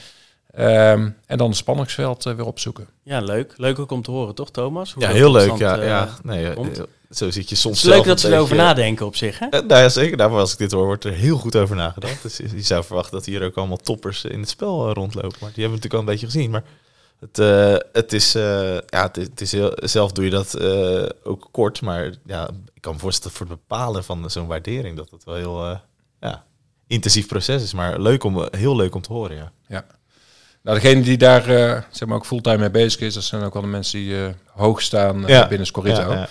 Ehm, 0.54 1.10
en 1.26 1.38
dan 1.38 1.48
het 1.48 1.58
spanningsveld 1.58 2.26
eh, 2.26 2.34
weer 2.34 2.46
opzoeken. 2.46 2.88
Ja, 3.04 3.20
leuk. 3.22 3.54
Leuk 3.58 3.80
ook 3.80 3.92
om 3.92 4.02
te 4.02 4.12
horen, 4.12 4.36
toch 4.36 4.52
Thomas? 4.52 4.94
Hoe 4.94 5.04
Ja, 5.04 5.10
heel 5.10 5.32
leuk. 5.32 5.58
Ja, 5.58 5.78
eh, 5.78 5.88
ja. 5.88 6.10
Nee, 6.24 6.50
eh, 6.50 6.66
zo 7.10 7.32
zit 7.32 7.50
je 7.50 7.56
soms 7.56 7.76
Het 7.82 7.84
is 7.86 7.90
leuk 7.90 8.04
zelf 8.04 8.08
dat 8.08 8.20
ze 8.20 8.32
erover 8.32 8.56
nadenken 8.56 9.06
op 9.06 9.16
zich, 9.16 9.40
hè? 9.40 9.46
Eh, 9.46 9.60
nou 9.68 9.82
ja, 9.82 9.90
zeker. 9.90 10.18
Daarvoor 10.18 10.40
als 10.40 10.52
ik 10.52 10.58
dit 10.58 10.72
hoor, 10.72 10.86
wordt 10.86 11.04
er 11.04 11.14
heel 11.14 11.38
goed 11.38 11.56
over 11.56 11.76
nagedacht. 11.76 12.22
Dus 12.22 12.38
je 12.38 12.56
je 12.56 12.62
zou 12.62 12.84
verwachten 12.84 13.14
dat 13.14 13.26
hier 13.26 13.44
ook 13.44 13.56
allemaal 13.56 13.78
toppers 13.78 14.24
in 14.24 14.40
het 14.40 14.50
spel 14.50 14.94
rondlopen. 14.94 15.38
Maar 15.42 15.52
die 15.54 15.64
hebben 15.64 15.64
we 15.64 15.70
natuurlijk 15.70 15.94
al 15.94 16.00
een 16.00 16.06
beetje 16.06 16.26
gezien. 16.26 16.52
Maar 16.52 16.64
het, 17.20 17.40
eh, 17.40 17.76
het 17.92 18.14
is, 18.14 18.36
eh, 18.36 18.74
ja, 18.74 19.02
het, 19.02 19.16
het 19.16 19.42
is 19.42 19.52
heel, 19.52 19.72
zelf 19.76 20.12
doe 20.12 20.26
je 20.26 20.32
dat 20.32 20.54
eh, 20.54 21.06
ook 21.24 21.48
kort. 21.52 21.82
Maar 21.82 22.12
ja, 22.26 22.50
ik 22.74 22.82
kan 22.82 22.94
me 22.94 23.00
voorstellen 23.00 23.38
voor 23.38 23.48
het 23.48 23.56
bepalen 23.56 24.04
van 24.04 24.30
zo'n 24.30 24.48
waardering 24.48 24.98
dat 24.98 25.10
het 25.10 25.24
wel 25.24 25.36
heel 25.36 25.66
eh, 25.66 25.78
ja, 26.20 26.46
intensief 26.88 27.28
proces 27.28 27.64
is. 27.64 27.74
Maar 27.74 28.00
leuk 28.00 28.24
om, 28.24 28.48
heel 28.52 28.76
leuk 28.76 28.96
om 28.96 29.02
te 29.02 29.14
horen, 29.14 29.36
ja. 29.36 29.52
Ja. 29.68 29.86
Nou, 30.64 30.80
degene 30.80 31.02
die 31.02 31.18
daar 31.18 31.50
eh, 31.50 31.82
zeg 31.92 32.08
maar 32.08 32.18
ook 32.18 32.26
fulltime 32.26 32.58
mee 32.58 32.70
bezig 32.72 33.00
is, 33.02 33.14
dat 33.14 33.24
zijn 33.24 33.44
ook 33.44 33.54
wel 33.54 33.62
de 33.62 33.68
mensen 33.68 34.00
die 34.00 34.26
eh, 34.26 34.34
hoog 34.48 34.82
staan 34.82 35.28
eh, 35.28 35.48
binnen 35.48 35.68
Scorito. 35.68 36.02
Ja, 36.02 36.12
ja. 36.12 36.18
Want 36.18 36.30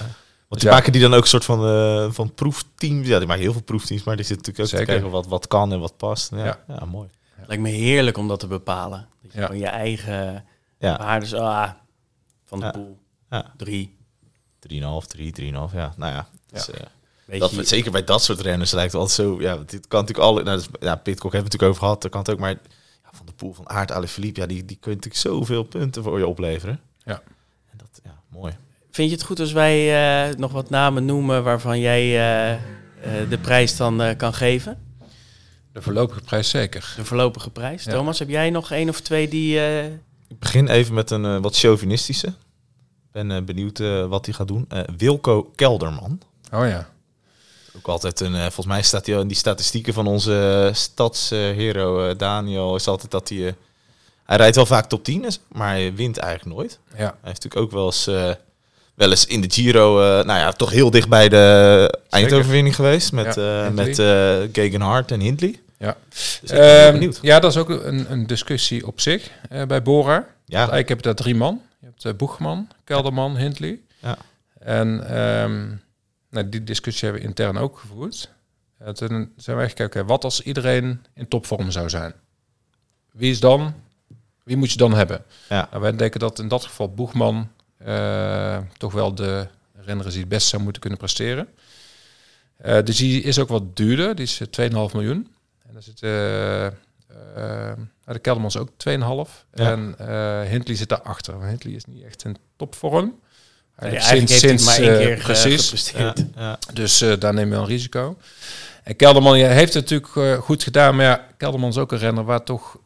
Dus 0.48 0.60
die 0.60 0.68
ja. 0.68 0.74
maken 0.74 0.92
die 0.92 1.00
dan 1.02 1.14
ook 1.14 1.22
een 1.22 1.28
soort 1.28 1.44
van, 1.44 1.66
eh, 1.66 2.10
van 2.10 2.34
proefteams. 2.34 3.06
Ja, 3.06 3.18
die 3.18 3.26
maken 3.26 3.42
heel 3.42 3.52
veel 3.52 3.62
proefteams, 3.62 4.02
maar 4.04 4.16
die 4.16 4.24
zitten 4.24 4.46
natuurlijk 4.52 4.74
ook 4.74 4.78
Zeker. 4.80 4.94
te 4.94 5.00
kijken 5.00 5.10
wat, 5.20 5.26
wat 5.40 5.46
kan 5.48 5.72
en 5.72 5.80
wat 5.80 5.96
past. 5.96 6.30
Ja, 6.30 6.44
Ja. 6.44 6.58
ja. 6.68 6.84
mooi. 6.84 7.08
Lijkt 7.46 7.62
me 7.62 7.68
heerlijk 7.68 8.18
om 8.18 8.28
dat 8.28 8.40
te 8.40 8.46
bepalen. 8.46 9.08
Dat 9.22 9.32
je 9.32 9.38
Ja. 9.38 9.46
gewoon 9.46 9.60
je 9.60 9.66
eigen 9.66 10.44
Ja, 10.78 10.98
waardes... 10.98 11.34
Ah, 11.34 11.70
van 12.44 12.58
de 12.60 12.64
Ja. 12.64 12.70
pool. 12.70 12.98
Ja. 13.30 13.52
Drie. 13.56 13.96
3,5, 14.58 15.06
3, 15.06 15.32
3,5. 15.32 15.72
Ja, 15.72 15.92
nou 15.96 16.12
ja. 16.12 16.28
Dus, 16.50 16.70
eh, 16.70 16.80
Weet 17.24 17.40
dat, 17.40 17.50
je, 17.50 17.64
zeker 17.64 17.90
bij 17.90 18.04
dat 18.04 18.22
soort 18.22 18.40
renners 18.40 18.70
lijkt 18.72 18.92
het 18.92 19.00
altijd 19.00 19.18
zo. 19.28 19.40
Ja, 19.40 19.56
dit 19.66 19.86
kan 19.88 20.00
natuurlijk 20.00 20.28
alle. 20.28 20.42
Nou, 20.42 20.58
is- 20.58 20.68
ja, 20.80 20.96
Pitcock 20.96 21.02
hebben 21.04 21.30
we 21.30 21.36
het 21.36 21.44
natuurlijk 21.44 21.62
over 21.70 21.82
gehad. 21.82 22.02
Dat 22.02 22.10
kan 22.10 22.20
het 22.20 22.30
ook, 22.30 22.38
maar 22.38 22.50
ja, 22.50 22.56
van 23.12 23.26
de 23.26 23.32
pool 23.32 23.52
van 23.52 23.68
Aert, 23.68 23.92
Alaphilippe, 23.92 24.40
ja, 24.40 24.46
die, 24.46 24.64
die 24.64 24.76
kunnen 24.80 25.00
natuurlijk 25.02 25.36
zoveel 25.36 25.62
punten 25.62 26.02
voor 26.02 26.18
je 26.18 26.26
opleveren. 26.26 26.80
Ja. 27.04 27.22
En 27.70 27.76
dat, 27.78 28.00
mooi. 28.28 28.52
Vind 28.90 29.08
je 29.10 29.14
het 29.16 29.24
goed 29.24 29.40
als 29.40 29.52
wij 29.52 29.78
eh, 30.30 30.36
nog 30.36 30.52
wat 30.52 30.70
namen 30.70 31.04
noemen 31.04 31.42
waarvan 31.44 31.80
jij 31.80 32.00
eh, 32.02 32.52
eh, 32.52 32.60
de 33.30 33.38
prijs 33.38 33.76
dan 33.76 34.02
eh, 34.02 34.16
kan 34.16 34.34
geven? 34.34 34.78
De 35.72 35.82
voorlopige 35.82 36.20
prijs 36.20 36.50
zeker. 36.50 36.92
De 36.96 37.04
voorlopige 37.04 37.50
prijs. 37.50 37.84
Ja. 37.84 37.90
Thomas, 37.92 38.18
heb 38.18 38.28
jij 38.28 38.50
nog 38.50 38.70
één 38.70 38.88
of 38.88 39.00
twee 39.00 39.28
die... 39.28 39.58
eh, 39.58 39.84
Ik 40.28 40.38
begin 40.38 40.68
even 40.68 40.94
met 40.94 41.10
een 41.10 41.40
wat 41.42 41.56
chauvinistische. 41.58 42.26
Ik 42.26 43.12
ben 43.28 43.44
benieuwd 43.44 43.78
wat 44.08 44.24
hij 44.26 44.34
gaat 44.34 44.48
doen. 44.48 44.68
Wilco 44.96 45.50
Kelderman. 45.54 46.20
Oh 46.52 46.66
ja. 46.68 46.88
Ook 47.76 47.86
altijd 47.88 48.20
een, 48.20 48.34
eh, 48.34 48.40
volgens 48.40 48.66
mij 48.66 48.82
staat 48.82 49.06
hij 49.06 49.20
in 49.20 49.26
die 49.28 49.36
statistieken 49.36 49.94
van 49.94 50.06
onze 50.06 50.64
uh, 50.68 50.74
stadshero 50.74 52.08
eh, 52.08 52.18
Daniel, 52.18 52.74
is 52.76 52.86
altijd 52.88 53.10
dat 53.10 53.28
hij, 53.28 53.46
eh, 53.46 53.52
hij 54.24 54.36
rijdt 54.36 54.56
wel 54.56 54.66
vaak 54.66 54.88
top 54.88 55.04
10, 55.04 55.24
is, 55.24 55.40
maar 55.48 55.68
hij 55.68 55.94
wint 55.94 56.18
eigenlijk 56.18 56.56
nooit. 56.56 56.78
Ja. 56.90 56.96
Hij 56.96 57.04
heeft 57.06 57.42
natuurlijk 57.42 57.62
ook 57.62 57.70
wel 57.70 57.86
eens, 57.86 58.06
eh, 58.06 58.30
wel 58.94 59.10
eens 59.10 59.26
in 59.26 59.40
de 59.40 59.50
Giro, 59.50 60.00
eh, 60.00 60.24
nou 60.24 60.38
ja, 60.38 60.52
toch 60.52 60.70
heel 60.70 60.90
dicht 60.90 61.08
bij 61.08 61.28
de 61.28 61.98
eindoverwinning 62.10 62.74
geweest 62.74 63.12
met, 63.12 63.34
Ja, 63.34 63.58
eh 63.58 63.64
Hindley. 63.66 63.86
met 63.86 63.98
eh 63.98 64.48
Gegenhard 64.62 65.10
en 65.10 65.20
Hindley. 65.20 65.60
Ja. 65.78 65.96
Dus 66.08 66.40
ik 66.42 66.48
ben 66.48 66.84
Ehm, 66.84 66.92
benieuwd. 66.92 67.18
ja, 67.22 67.40
dat 67.40 67.50
is 67.50 67.56
ook 67.56 67.68
een, 67.68 68.12
een 68.12 68.26
discussie 68.26 68.86
op 68.86 69.00
zich 69.00 69.30
eh, 69.50 69.62
bij 69.64 69.82
Bora. 69.82 70.26
Ja, 70.44 70.58
Eigenlijk 70.58 70.88
heb 70.88 70.96
je 70.98 71.04
daar 71.04 71.14
drie 71.14 71.34
man. 71.34 71.60
Je 71.80 71.86
hebt 71.86 72.04
uh, 72.04 72.12
Boegman, 72.14 72.68
Kelderman, 72.84 73.36
Hindley. 73.36 73.78
Ja. 73.98 74.16
En 74.58 75.08
ehm, 75.08 75.68
nou, 76.32 76.48
die 76.48 76.64
discussie 76.64 77.04
hebben 77.04 77.22
we 77.22 77.28
intern 77.28 77.56
ook 77.56 77.78
gevoerd. 77.78 78.30
En 78.78 78.94
toen 78.94 79.32
zijn 79.36 79.56
we 79.56 79.72
kijken, 79.72 80.06
wat 80.06 80.24
als 80.24 80.42
iedereen 80.42 81.04
in 81.14 81.28
topvorm 81.28 81.70
zou 81.70 81.88
zijn? 81.88 82.14
Wie 83.10 83.30
is 83.30 83.40
dan? 83.40 83.74
Wie 84.42 84.56
moet 84.56 84.70
je 84.70 84.76
dan 84.76 84.94
hebben? 84.94 85.24
Ja. 85.48 85.68
Nou, 85.70 85.82
wij 85.82 85.96
denken 85.96 86.20
dat 86.20 86.38
in 86.38 86.48
dat 86.48 86.64
geval 86.64 86.94
Boegman 86.94 87.48
eh, 87.76 88.58
toch 88.78 88.92
wel 88.92 89.14
de 89.14 89.48
renner 89.72 90.06
is 90.06 90.12
die 90.12 90.20
het 90.20 90.30
best 90.30 90.48
zou 90.48 90.62
moeten 90.62 90.80
kunnen 90.80 90.98
presteren. 90.98 91.48
Eh, 92.56 92.82
dus 92.82 92.96
die 92.96 93.22
is 93.22 93.38
ook 93.38 93.48
wat 93.48 93.76
duurder. 93.76 94.14
Die 94.14 94.24
is 94.24 94.40
eh, 94.40 94.70
2,5 94.70 94.74
miljoen. 94.92 95.34
En 95.66 95.72
daar 95.72 95.82
zit 95.82 96.02
eh, 96.02 96.66
eh, 96.66 96.72
de 98.04 98.18
Keldermans 98.18 98.56
ook 98.56 98.70
2,5. 98.70 98.74
Ja. 98.84 99.70
En 99.70 99.94
eh 99.98 100.50
Hindley 100.50 100.76
zit 100.76 100.88
daarachter. 100.88 101.32
Want 101.38 101.48
Hindley 101.48 101.72
is 101.72 101.84
niet 101.84 102.04
echt 102.04 102.24
in 102.24 102.36
topvorm. 102.56 103.20
Nee, 103.80 103.90
hij 104.00 104.18
maar 104.64 104.74
één 104.78 104.92
eh, 104.92 104.98
keer 104.98 105.16
ge- 105.18 105.22
precies. 105.22 105.92
Dus 106.72 107.00
eh, 107.00 107.12
daar 107.18 107.34
neem 107.34 107.50
je 107.50 107.56
een 107.56 107.66
risico. 107.66 108.16
En 108.82 108.96
Kelderman 108.96 109.38
ja, 109.38 109.48
heeft 109.48 109.74
het 109.74 109.90
natuurlijk 109.90 110.16
eh, 110.16 110.44
goed 110.44 110.62
gedaan. 110.62 110.96
Maar 110.96 111.04
ja, 111.04 111.26
Kelderman 111.36 111.68
is 111.68 111.76
ook 111.78 111.92
een 111.92 111.98
renner 111.98 112.24
waar 112.24 112.42
toch 112.42 112.76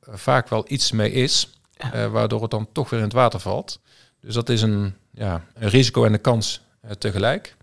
eh, 0.00 0.14
vaak 0.16 0.48
wel 0.48 0.64
iets 0.68 0.92
mee 0.92 1.12
is. 1.12 1.48
eh, 1.76 2.06
waardoor 2.06 2.42
het 2.42 2.50
dan 2.50 2.68
toch 2.72 2.90
weer 2.90 2.98
in 3.00 3.04
het 3.04 3.14
water 3.14 3.40
valt. 3.40 3.78
Dus 4.20 4.34
dat 4.34 4.48
is 4.48 4.62
een, 4.62 4.94
ja, 5.14 5.44
een 5.54 5.68
risico 5.68 6.04
en 6.04 6.12
een 6.12 6.20
kans 6.20 6.60
eh, 6.80 6.90
tegelijk. 6.90 7.56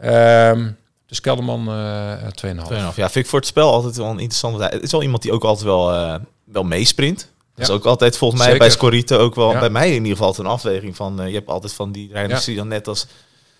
Ehm, 0.00 0.70
dus 1.06 1.20
Kelderman 1.20 1.68
eh 1.68 2.12
2,5. 2.22 2.68
2,5. 2.68 2.96
Ja, 2.96 3.10
vind 3.10 3.14
ik 3.14 3.26
voor 3.26 3.38
het 3.38 3.48
spel 3.48 3.72
altijd 3.72 3.96
wel 3.96 4.06
een 4.06 4.18
interessante. 4.18 4.62
Het 4.64 4.82
is 4.82 4.90
wel 4.92 5.02
iemand 5.02 5.22
die 5.22 5.32
ook 5.32 5.44
altijd 5.44 5.64
wel, 5.66 5.92
eh, 5.94 6.14
wel 6.44 6.62
meesprint. 6.62 7.30
Dat 7.58 7.66
is 7.68 7.72
Ja. 7.74 7.78
ook 7.78 7.84
altijd 7.86 8.16
volgens 8.16 8.40
mij 8.40 8.50
Zeker. 8.50 8.66
bij 8.66 8.76
Scorito 8.76 9.18
ook 9.18 9.34
wel, 9.34 9.50
Ja. 9.50 9.58
bij 9.60 9.70
mij 9.70 9.88
in 9.88 10.02
ieder 10.04 10.16
geval 10.16 10.34
een 10.38 10.46
afweging 10.50 10.96
van, 10.96 11.20
eh, 11.20 11.28
je 11.28 11.34
hebt 11.34 11.48
altijd 11.48 11.72
van 11.72 11.92
die 11.92 12.12
rijders 12.12 12.40
Ja. 12.40 12.46
die 12.46 12.56
dan 12.56 12.68
net 12.68 12.88
als, 12.88 13.06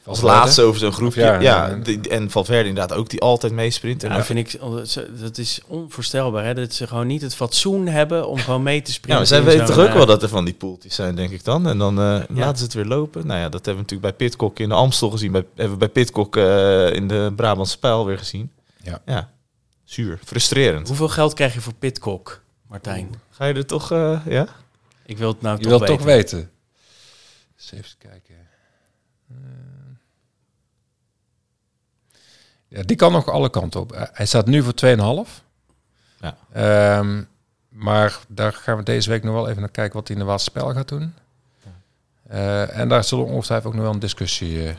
als 0.05 0.21
laatste 0.21 0.63
over 0.63 0.81
zo'n 0.81 0.93
groepje. 0.93 1.21
Ja, 1.21 1.41
Ja, 1.41 1.67
ja. 1.69 1.75
die- 1.75 2.09
en 2.09 2.31
Valverde 2.31 2.69
inderdaad 2.69 2.99
ook 2.99 3.11
die 3.11 3.21
altijd 3.21 3.53
meesprint. 3.53 4.03
En 4.03 4.09
Ja, 4.09 4.15
dan- 4.15 4.25
vind 4.25 4.39
ik, 4.39 4.61
dat 5.21 5.39
is 5.39 5.61
onvoorstelbaar. 5.67 6.45
Hè? 6.45 6.55
Dat 6.55 6.73
ze 6.75 6.87
gewoon 6.87 7.07
niet 7.07 7.23
het 7.23 7.35
fatsoen 7.35 7.87
hebben 7.87 8.29
om 8.29 8.39
gewoon 8.39 8.63
mee 8.63 8.83
te 8.83 8.87
ja, 8.91 8.93
springen. 8.97 9.17
maar 9.19 9.27
zij 9.27 9.43
weten 9.43 9.65
toch 9.67 9.79
ook 9.79 9.87
eh, 9.89 9.95
wel 9.95 10.07
dat 10.07 10.23
er 10.23 10.29
van 10.29 10.45
die 10.45 10.55
poeltjes 10.55 10.95
zijn, 10.95 11.15
denk 11.15 11.31
ik 11.31 11.45
dan. 11.45 11.67
En 11.69 11.79
dan 11.79 11.99
eh, 12.01 12.21
laten 12.29 12.59
ze 12.59 12.65
het 12.65 12.75
weer 12.75 12.85
lopen. 12.85 13.27
Nou 13.27 13.39
ja, 13.39 13.49
dat 13.49 13.65
hebben 13.65 13.75
we 13.75 13.81
natuurlijk 13.91 14.19
bij 14.19 14.27
Pitcock 14.29 14.59
in 14.59 14.69
de 14.69 14.75
Amstel 14.75 15.11
gezien. 15.11 15.33
Bij, 15.33 15.45
hebben 15.55 15.73
we 15.73 15.79
bij 15.79 15.89
Pitcock 15.89 16.37
eh, 16.37 16.93
in 16.93 17.09
de 17.09 17.33
Brabantse 17.37 17.79
Pijl 17.79 18.07
weer 18.07 18.19
gezien. 18.19 18.51
Ja. 18.83 19.01
ja. 19.07 19.31
Zuur. 19.85 20.19
Frustrerend. 20.25 20.89
Hoeveel 20.89 21.09
geld 21.09 21.35
krijg 21.35 21.55
je 21.55 21.61
voor 21.61 21.75
Pitcock, 21.79 22.41
Martijn? 22.69 23.14
Ga 23.31 23.45
je 23.45 23.55
er 23.55 23.66
toch, 23.66 23.91
eh, 23.93 24.21
ja? 24.27 24.47
Ik 25.05 25.19
wil 25.19 25.29
het 25.29 25.41
nou 25.41 25.57
Je 25.57 25.62
toch 25.62 25.71
wilt 25.71 25.81
weten. 25.81 25.97
toch 25.97 26.07
weten. 26.07 26.51
Dus 27.57 27.73
even 27.73 27.99
kijken. 27.99 28.35
Eh. 29.31 29.37
Ja, 32.69 32.83
die 32.83 32.97
kan 32.97 33.12
nog 33.12 33.29
alle 33.29 33.51
kanten 33.51 33.81
op. 33.81 33.93
Eh, 33.93 34.03
Hij 34.12 34.27
staat 34.27 34.47
nu 34.47 34.62
voor 34.62 34.75
2,5. 34.75 35.43
Ja. 36.21 36.37
Ehm, 36.53 37.23
maar 37.69 38.19
daar 38.29 38.53
gaan 38.53 38.77
we 38.77 38.83
deze 38.83 39.11
week 39.11 39.23
nog 39.23 39.35
wel 39.35 39.49
even 39.49 39.61
naar 39.61 39.71
kijken 39.71 39.95
wat 39.97 40.09
hij 40.09 40.16
in 40.16 40.23
de 40.23 40.29
Waterspel 40.29 40.73
gaat 40.73 40.89
doen. 40.89 41.14
Eh, 42.29 42.79
en 42.79 42.89
daar 42.89 43.05
zullen 43.05 43.25
we 43.25 43.31
ongetwijfeld 43.33 43.69
ook 43.69 43.75
nog 43.75 43.85
wel 43.85 43.93
een 43.95 43.99
discussie 44.01 44.64
uh, 44.64 44.75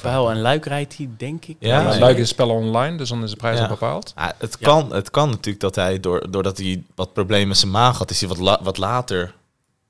Pijl 0.00 0.30
en 0.30 0.40
Luik 0.40 0.64
rijdt 0.66 0.96
hij, 0.96 1.08
denk 1.16 1.44
ik. 1.44 1.56
Ja, 1.58 1.80
Ja, 1.80 1.88
nee. 1.90 1.98
Luik 1.98 2.16
is 2.18 2.28
spel 2.28 2.50
online, 2.50 2.96
dus 2.96 3.08
dan 3.08 3.22
is 3.22 3.30
de 3.30 3.36
prijs 3.36 3.56
Ja. 3.56 3.62
al 3.62 3.68
bepaald. 3.68 4.12
Ja, 4.16 4.34
het, 4.38 4.56
Ja. 4.58 4.66
kan, 4.66 4.92
het 4.94 5.10
kan 5.10 5.28
natuurlijk 5.30 5.60
dat 5.60 5.74
hij, 5.74 6.00
door, 6.00 6.30
doordat 6.30 6.56
hij 6.58 6.82
wat 6.94 7.12
problemen 7.12 7.48
met 7.48 7.56
zijn 7.56 7.70
maag 7.70 7.98
had, 7.98 8.10
is 8.10 8.20
hij 8.20 8.28
wat, 8.28 8.38
la- 8.38 8.60
wat 8.62 8.78
later 8.78 9.34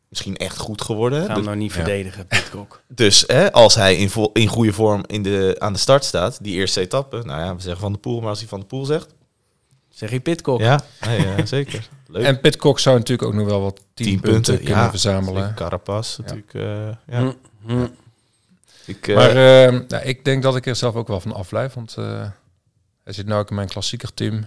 misschien 0.09 0.37
echt 0.37 0.59
goed 0.59 0.83
geworden. 0.83 1.19
Gaan 1.19 1.29
we 1.29 1.35
Dus, 1.35 1.45
nou 1.45 1.57
niet 1.57 1.71
Ja. 1.71 1.77
verdedigen, 1.77 2.27
Pitcock. 2.27 2.81
dus 2.89 3.25
hè, 3.27 3.53
als 3.53 3.75
hij 3.75 3.97
in, 3.97 4.11
vo- 4.11 4.31
in 4.33 4.47
goede 4.47 4.73
vorm 4.73 5.03
in 5.07 5.23
de, 5.23 5.57
aan 5.59 5.73
de 5.73 5.79
start 5.79 6.05
staat, 6.05 6.39
die 6.43 6.55
eerste 6.55 6.81
etappe, 6.81 7.23
nou 7.25 7.41
ja, 7.41 7.55
we 7.57 7.63
zeggen 7.63 7.81
Van 7.81 7.93
de 7.93 7.99
Poel, 7.99 8.21
maar 8.21 8.29
als 8.29 8.39
hij 8.39 8.49
Van 8.49 8.61
de 8.61 8.67
Poel 8.67 8.85
zegt, 8.85 9.15
Zeg 9.89 10.11
je 10.11 10.21
Pitcock? 10.21 10.61
ja, 10.61 10.81
nee, 11.07 11.47
zeker. 11.47 11.89
Leuk. 12.07 12.25
En 12.25 12.41
Pitcock 12.41 12.79
zou 12.79 12.97
natuurlijk 12.99 13.29
ook 13.29 13.35
nog 13.35 13.47
wel 13.47 13.61
wat 13.61 13.81
10 13.95 14.07
Tien 14.07 14.21
punten, 14.21 14.57
kunnen 14.57 14.75
ja, 14.77 14.91
verzamelen. 14.91 15.41
zeker. 15.43 15.55
Carapaz 15.55 16.17
natuurlijk. 16.19 16.55
eh, 16.55 16.63
ja. 17.07 17.19
Hm, 17.21 17.31
hm. 17.67 17.87
Ik, 18.87 19.09
eh, 19.09 19.14
Maar 19.16 19.28
eh, 19.30 19.80
nou, 19.89 20.05
ik 20.05 20.24
denk 20.24 20.43
dat 20.43 20.57
ik 20.57 20.66
er 20.66 20.76
zelf 20.76 20.95
ook 20.95 21.09
wel 21.09 21.20
van 21.20 21.33
afblijf. 21.35 21.74
Want 21.74 21.95
eh, 21.99 22.26
hij 23.05 23.12
zit 23.12 23.26
nu 23.26 23.35
ook 23.35 23.49
in 23.51 23.55
mijn 23.57 23.68
klassieker 23.68 24.14
team. 24.14 24.47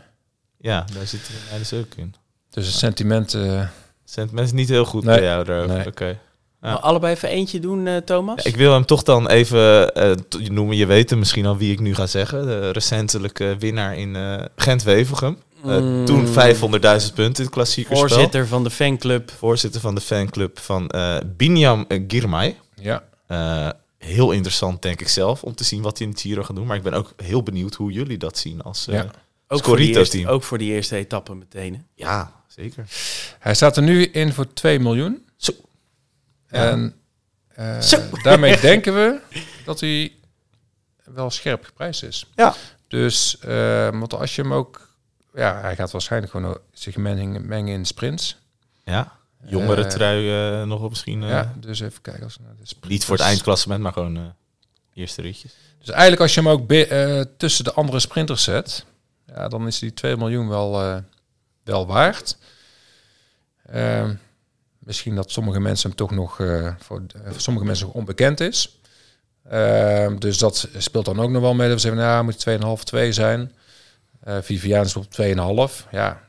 ja, 0.57 0.85
daar 0.93 1.07
zitten 1.07 1.33
we 1.33 1.39
mij 1.49 1.57
dus 1.57 1.73
ook 1.73 1.93
in. 1.95 2.15
Dus 2.49 2.65
het 2.65 2.75
sentiment... 2.75 3.33
eh, 3.33 3.67
Sentiment 4.05 4.45
is 4.47 4.53
niet 4.53 4.69
heel 4.69 4.85
goed 4.85 5.03
Nee. 5.03 5.15
bij 5.19 5.27
jou 5.27 5.43
daarover. 5.43 5.75
Nee. 5.77 5.87
Oké. 5.87 6.05
Ja. 6.05 6.71
Nou, 6.71 6.81
allebei 6.81 7.13
even 7.13 7.29
eentje 7.29 7.59
doen, 7.59 7.87
eh, 7.87 7.97
Thomas? 7.97 8.43
Ja, 8.43 8.49
ik 8.49 8.55
wil 8.55 8.73
hem 8.73 8.85
toch 8.85 9.03
dan 9.03 9.27
even 9.29 9.93
eh, 9.93 10.11
t- 10.11 10.49
noemen. 10.49 10.75
Je 10.77 10.85
weet 10.85 11.09
hem 11.09 11.19
misschien 11.19 11.45
al 11.45 11.57
wie 11.57 11.71
ik 11.71 11.79
nu 11.79 11.95
ga 11.95 12.07
zeggen. 12.07 12.45
De 12.45 12.69
recentelijke 12.69 13.55
winnaar 13.59 13.97
in 13.97 14.15
eh 14.15 14.41
Gent-Wevelgem. 14.55 15.37
Eh, 15.63 15.77
Mm. 15.79 16.05
Toen 16.05 16.27
500.000 16.27 17.13
punten 17.13 17.35
in 17.35 17.43
het 17.45 17.49
klassieke 17.49 17.95
spel. 17.95 18.07
Voorzitter 18.07 18.47
van 18.47 18.63
de 18.63 18.69
fanclub. 18.69 19.31
Voorzitter 19.31 19.81
van 19.81 19.95
de 19.95 20.01
fanclub 20.01 20.59
van 20.59 20.89
eh 20.89 21.15
Binyam 21.25 21.85
Girmay. 22.07 22.57
ja, 22.81 23.03
Eh, 23.27 23.69
heel 24.05 24.31
interessant 24.31 24.81
denk 24.81 25.01
ik 25.01 25.07
zelf 25.07 25.43
om 25.43 25.55
te 25.55 25.63
zien 25.63 25.81
wat 25.81 25.97
hij 25.97 26.07
in 26.07 26.13
het 26.13 26.21
Giro 26.21 26.43
gaat 26.43 26.55
doen. 26.55 26.65
Maar 26.67 26.77
ik 26.77 26.83
ben 26.83 26.93
ook 26.93 27.13
heel 27.23 27.43
benieuwd 27.43 27.75
hoe 27.75 27.91
jullie 27.91 28.17
dat 28.17 28.37
zien 28.37 28.61
als... 28.61 28.87
eh, 28.87 28.95
Ja. 28.95 29.03
ja. 29.03 29.11
Ook 29.47 29.63
voor, 29.63 29.77
die 29.77 29.95
eerste, 29.97 30.17
team. 30.17 30.29
ook 30.29 30.43
voor 30.43 30.57
die 30.57 30.71
eerste 30.71 30.95
etappe 30.95 31.35
meteen. 31.35 31.85
hè? 31.97 32.23
zeker. 32.47 32.85
hij 33.39 33.53
staat 33.55 33.77
er 33.77 33.83
nu 33.83 34.03
in 34.05 34.33
voor 34.33 34.53
2 34.53 34.79
miljoen. 34.79 35.25
Zo. 35.35 35.51
En 36.47 36.95
eh, 37.47 37.79
Zo. 37.81 38.01
daarmee 38.23 38.59
denken 38.69 38.93
we 38.93 39.19
dat 39.65 39.79
hij 39.79 40.11
wel 41.03 41.29
scherp 41.29 41.63
geprijsd 41.65 42.03
is. 42.03 42.25
Ja. 42.35 42.55
Dus, 42.87 43.37
eh, 43.39 43.89
want 43.89 44.13
als 44.13 44.35
je 44.35 44.41
hem 44.41 44.53
ook... 44.53 44.89
Ja, 45.33 45.59
hij 45.61 45.75
gaat 45.75 45.91
waarschijnlijk 45.91 46.31
gewoon 46.31 46.57
zich 46.73 46.97
mengen, 46.97 47.47
mengen 47.47 47.73
in 47.73 47.85
sprints. 47.85 48.37
Ja. 48.83 49.17
Jongere 49.47 49.83
Eh, 49.83 49.89
trui 49.89 50.29
eh, 50.29 50.67
nog 50.67 50.79
wel 50.79 50.89
misschien. 50.89 51.23
eh, 51.23 51.29
ja, 51.29 51.53
dus 51.59 51.79
even 51.79 52.01
kijken. 52.01 52.23
Als 52.23 52.37
Niet 52.87 53.05
voor 53.05 53.15
het 53.15 53.25
eindklassement, 53.25 53.81
maar 53.81 53.93
gewoon 53.93 54.33
eerste 54.93 55.21
ritjes. 55.21 55.55
Dus 55.79 55.89
eigenlijk 55.89 56.21
als 56.21 56.33
je 56.33 56.41
hem 56.41 56.49
ook 56.49 56.69
tussen 57.37 57.63
de 57.63 57.73
andere 57.73 57.99
sprinters 57.99 58.43
zet, 58.43 58.85
ja, 59.27 59.47
dan 59.47 59.67
is 59.67 59.79
die 59.79 59.93
2 59.93 60.17
miljoen 60.17 60.47
wel, 60.47 61.01
wel 61.63 61.87
waard. 61.87 62.37
Ehm, 63.65 64.13
misschien 64.79 65.15
dat 65.15 65.31
sommige 65.31 65.59
mensen 65.59 65.87
hem 65.87 65.97
toch 65.97 66.11
nog 66.11 66.35
voor, 66.79 67.03
voor 67.23 67.41
sommige 67.41 67.65
mensen 67.65 67.85
nog 67.85 67.95
onbekend 67.95 68.39
is. 68.39 68.79
Ehm, 69.49 70.17
dus 70.17 70.37
dat 70.37 70.67
speelt 70.77 71.05
dan 71.05 71.19
ook 71.19 71.29
nog 71.29 71.41
wel 71.41 71.53
mee. 71.53 71.67
Dat 71.67 71.81
we 71.81 71.81
zeggen, 71.81 72.01
nou, 72.01 72.23
moet 72.23 72.39
2,5, 72.39 72.83
2 72.83 73.11
zijn. 73.11 73.51
Vivian 74.41 74.85
is 74.85 74.95
op 74.95 75.05
2,5. 75.11 75.87
Ja, 75.91 76.24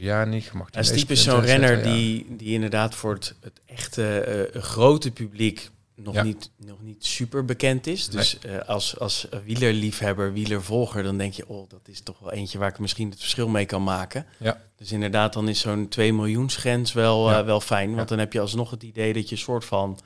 neem 0.00 0.08
Vivian 0.08 0.28
niet. 0.28 0.44
je 0.44 0.50
Mag 0.54 0.70
die 0.70 0.82
Hij 0.82 0.92
is 0.92 1.00
typisch 1.00 1.22
zo'n 1.22 1.40
renner 1.40 1.76
ja. 1.86 1.92
die, 1.92 2.26
die 2.36 2.52
inderdaad 2.52 2.94
voor 2.94 3.14
het, 3.14 3.34
het 3.40 3.60
echte 3.66 4.20
eh, 4.20 4.62
grote 4.62 5.10
publiek 5.10 5.70
nog, 5.94 6.14
Ja. 6.14 6.22
niet, 6.22 6.50
nog 6.56 6.82
niet 6.82 7.04
super 7.04 7.44
bekend 7.44 7.86
is. 7.86 8.08
Dus 8.08 8.38
eh, 8.38 8.58
als, 8.68 8.98
als 8.98 9.26
wielerliefhebber, 9.44 10.32
wielervolger, 10.32 11.02
dan 11.02 11.18
denk 11.18 11.32
je, 11.32 11.48
oh, 11.48 11.68
dat 11.68 11.80
is 11.88 12.00
toch 12.00 12.18
wel 12.18 12.32
eentje 12.32 12.58
waar 12.58 12.68
ik 12.68 12.78
misschien 12.78 13.10
het 13.10 13.18
verschil 13.20 13.48
mee 13.48 13.66
kan 13.66 13.82
maken. 13.82 14.26
Ja. 14.36 14.60
Dus 14.76 14.92
inderdaad, 14.92 15.32
dan 15.32 15.48
is 15.48 15.60
zo'n 15.60 15.88
2 15.88 16.12
miljoensgrens 16.12 16.92
wel, 16.92 17.30
Ja. 17.30 17.38
eh, 17.38 17.44
wel 17.44 17.60
fijn. 17.60 17.86
Want 17.88 17.98
Ja. 18.00 18.04
dan 18.04 18.18
heb 18.18 18.32
je 18.32 18.40
alsnog 18.40 18.70
het 18.70 18.82
idee 18.82 19.12
dat 19.12 19.28
je 19.28 19.34
een 19.34 19.40
soort 19.42 19.64
van 19.64 19.98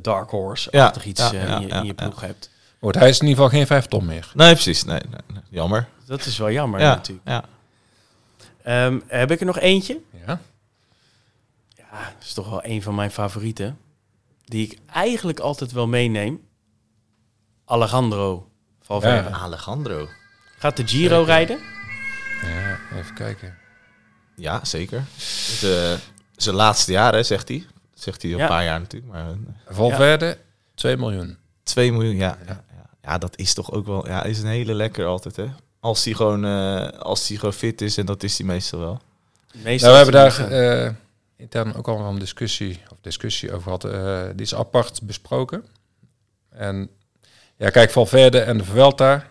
dark 0.00 0.30
horse-achtig 0.30 1.02
Ja, 1.04 1.08
iets 1.10 1.20
eh, 1.32 1.32
in 1.32 1.60
je, 1.60 1.66
ja, 1.68 1.78
in 1.80 1.86
je 1.86 1.92
ja. 1.96 2.04
ploeg 2.08 2.20
hebt. 2.20 2.50
Goed, 2.80 2.94
hij 2.94 3.08
is 3.08 3.18
in 3.20 3.26
ieder 3.26 3.42
geval 3.44 3.58
geen 3.58 3.66
5 3.66 3.86
ton 3.86 4.04
meer. 4.04 4.30
Nee, 4.34 4.52
precies. 4.52 4.84
Nee, 4.84 5.00
nee, 5.10 5.20
nee. 5.32 5.42
Jammer. 5.50 5.88
Dat 6.06 6.24
is 6.26 6.38
wel 6.38 6.50
jammer 6.50 6.80
ja, 6.80 6.94
natuurlijk. 6.94 7.28
ja. 7.28 7.44
Ehm, 8.62 9.00
heb 9.06 9.30
ik 9.30 9.40
er 9.40 9.46
nog 9.46 9.58
eentje? 9.58 10.00
Ja. 10.26 10.40
Ja, 11.76 12.12
dat 12.14 12.22
is 12.24 12.32
toch 12.32 12.50
wel 12.50 12.64
een 12.64 12.82
van 12.82 12.94
mijn 12.94 13.10
favorieten. 13.10 13.78
die 14.44 14.66
ik 14.70 14.78
eigenlijk 14.92 15.38
altijd 15.40 15.72
wel 15.72 15.86
meeneem. 15.86 16.40
Alejandro 17.64 18.50
Valverde. 18.82 19.28
Ja. 19.28 19.36
Alejandro. 19.36 20.08
Gaat 20.58 20.76
de 20.76 20.86
Giro 20.88 21.08
Zeker. 21.18 21.24
rijden? 21.26 21.58
Ja, 22.42 22.78
even 22.98 23.14
kijken. 23.14 23.54
Ja, 24.36 24.64
zeker. 24.64 25.04
De, 25.60 25.98
zijn 26.36 26.54
laatste 26.54 26.92
jaren, 26.92 27.24
zegt 27.24 27.48
hij. 27.48 27.66
Zegt 27.94 28.22
hij 28.22 28.32
al 28.32 28.36
Ja. 28.38 28.42
een 28.44 28.50
paar 28.50 28.64
jaar 28.64 28.80
natuurlijk. 28.80 29.12
Maar 29.12 29.30
eh, 29.30 29.36
Valverde, 29.68 30.38
2 30.74 30.96
miljoen. 30.96 31.36
2 31.62 31.92
miljoen, 31.92 32.16
ja. 32.16 32.38
Ja, 32.46 32.64
ja. 32.74 32.84
ja, 33.02 33.18
dat 33.18 33.36
is 33.38 33.54
toch 33.54 33.72
ook 33.72 33.86
wel... 33.86 34.06
Ja, 34.06 34.22
is 34.24 34.38
een 34.38 34.46
hele 34.48 34.74
lekker 34.74 35.06
altijd, 35.06 35.36
hè. 35.36 35.46
Als 35.80 36.04
hij 36.04 36.14
gewoon, 36.14 36.44
eh, 36.44 36.88
als 36.98 37.28
hij 37.28 37.36
gewoon 37.36 37.52
fit 37.54 37.80
is, 37.80 37.96
en 37.96 38.06
dat 38.06 38.22
is 38.22 38.38
hij 38.38 38.46
meestal 38.46 38.80
wel. 38.80 39.00
Meestal 39.62 39.92
Nou, 39.92 40.06
we 40.06 40.12
hebben 40.20 40.48
daar 40.48 40.50
eh, 40.86 40.92
intern 41.36 41.74
ook 41.74 41.88
al 41.88 42.00
een 42.00 42.18
discussie, 42.18 42.80
of 42.90 42.96
discussie 43.00 43.52
over 43.52 43.62
gehad. 43.62 43.84
eh, 43.84 44.22
die 44.34 44.46
is 44.46 44.54
apart 44.54 45.02
besproken. 45.02 45.64
En 46.50 46.90
ja, 47.56 47.70
kijk, 47.70 47.90
Valverde 47.90 48.40
en 48.40 48.58
de 48.58 48.64
Vuelta. 48.64 49.26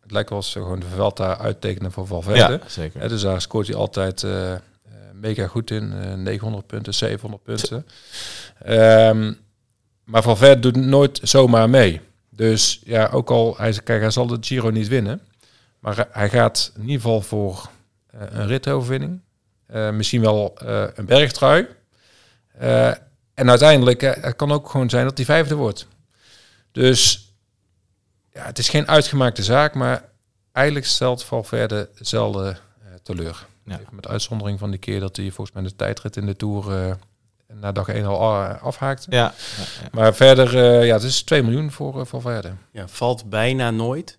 Het 0.00 0.10
lijkt 0.10 0.28
wel 0.28 0.38
als 0.38 0.50
ze 0.50 0.58
gewoon 0.58 0.80
de 0.80 0.86
Vuelta 0.86 1.38
uittekenen 1.38 1.92
voor 1.92 2.06
Valverde. 2.06 2.58
Ja, 2.62 2.68
zeker. 2.68 3.00
Hè, 3.00 3.08
dus 3.08 3.20
daar 3.20 3.40
scoort 3.40 3.66
hij 3.66 3.76
altijd 3.76 4.26
mega 5.12 5.46
goed 5.46 5.70
in. 5.70 5.92
eh 5.92 6.14
900 6.14 6.66
punten, 6.66 6.94
700 6.94 7.42
punten. 7.42 7.86
Ehm, 8.58 9.32
maar 10.04 10.22
Valverde 10.22 10.60
doet 10.60 10.76
nooit 10.76 11.20
zomaar 11.22 11.70
mee. 11.70 12.00
Dus 12.30 12.80
ja, 12.84 13.08
ook 13.12 13.30
al, 13.30 13.54
hij, 13.56 13.72
kijk, 13.84 14.00
hij 14.00 14.10
zal 14.10 14.26
de 14.26 14.36
Giro 14.40 14.70
niet 14.70 14.88
winnen. 14.88 15.20
Maar 15.80 16.06
hij- 16.10 16.28
gaat 16.30 16.72
in 16.74 16.80
ieder 16.80 16.94
geval 17.00 17.20
voor 17.20 17.68
eh, 18.10 18.20
een 18.30 18.46
ritoverwinning. 18.46 19.20
Eh, 19.66 19.90
misschien 19.90 20.20
wel 20.20 20.54
eh, 20.58 20.84
een 20.94 21.04
bergtrui. 21.06 21.66
Eh, 22.58 22.88
en 23.34 23.48
uiteindelijk, 23.50 24.02
eh, 24.02 24.22
het 24.22 24.36
kan 24.36 24.52
ook 24.52 24.70
gewoon 24.70 24.90
zijn 24.90 25.04
dat 25.04 25.16
hij 25.16 25.26
vijfde 25.26 25.54
wordt. 25.54 25.86
Dus 26.72 27.28
ja, 28.32 28.44
het 28.44 28.58
is 28.58 28.68
geen 28.68 28.88
uitgemaakte 28.88 29.42
zaak, 29.42 29.74
maar 29.74 30.04
eigenlijk 30.52 30.86
stelt 30.86 31.24
Valverde 31.24 31.88
zelden 31.94 32.54
eh, 32.54 32.88
teleur. 33.02 33.46
Ja. 33.64 33.78
Even 33.80 33.94
Met 33.94 34.08
uitzondering 34.08 34.58
van 34.58 34.70
die 34.70 34.78
keer 34.78 35.00
dat 35.00 35.16
hij 35.16 35.30
volgens 35.30 35.56
mij 35.56 35.62
de 35.64 35.76
tijdrit 35.76 36.16
in 36.16 36.26
de 36.26 36.36
Tour 36.36 36.86
eh, 36.86 36.94
na 37.54 37.72
dag 37.72 37.88
1 37.88 38.04
al 38.04 38.22
a- 38.34 38.52
afhaakte. 38.62 39.06
Ja, 39.10 39.16
ja, 39.56 39.64
ja. 39.82 39.88
Maar 39.92 40.14
verder, 40.14 40.56
eh, 40.58 40.86
ja, 40.86 40.94
het 40.94 41.02
is 41.02 41.22
2 41.22 41.42
miljoen 41.42 41.70
voor 41.70 41.98
uh, 42.00 42.04
Valverde. 42.04 42.52
Ja, 42.72 42.88
valt 42.88 43.28
bijna 43.30 43.70
nooit. 43.70 44.18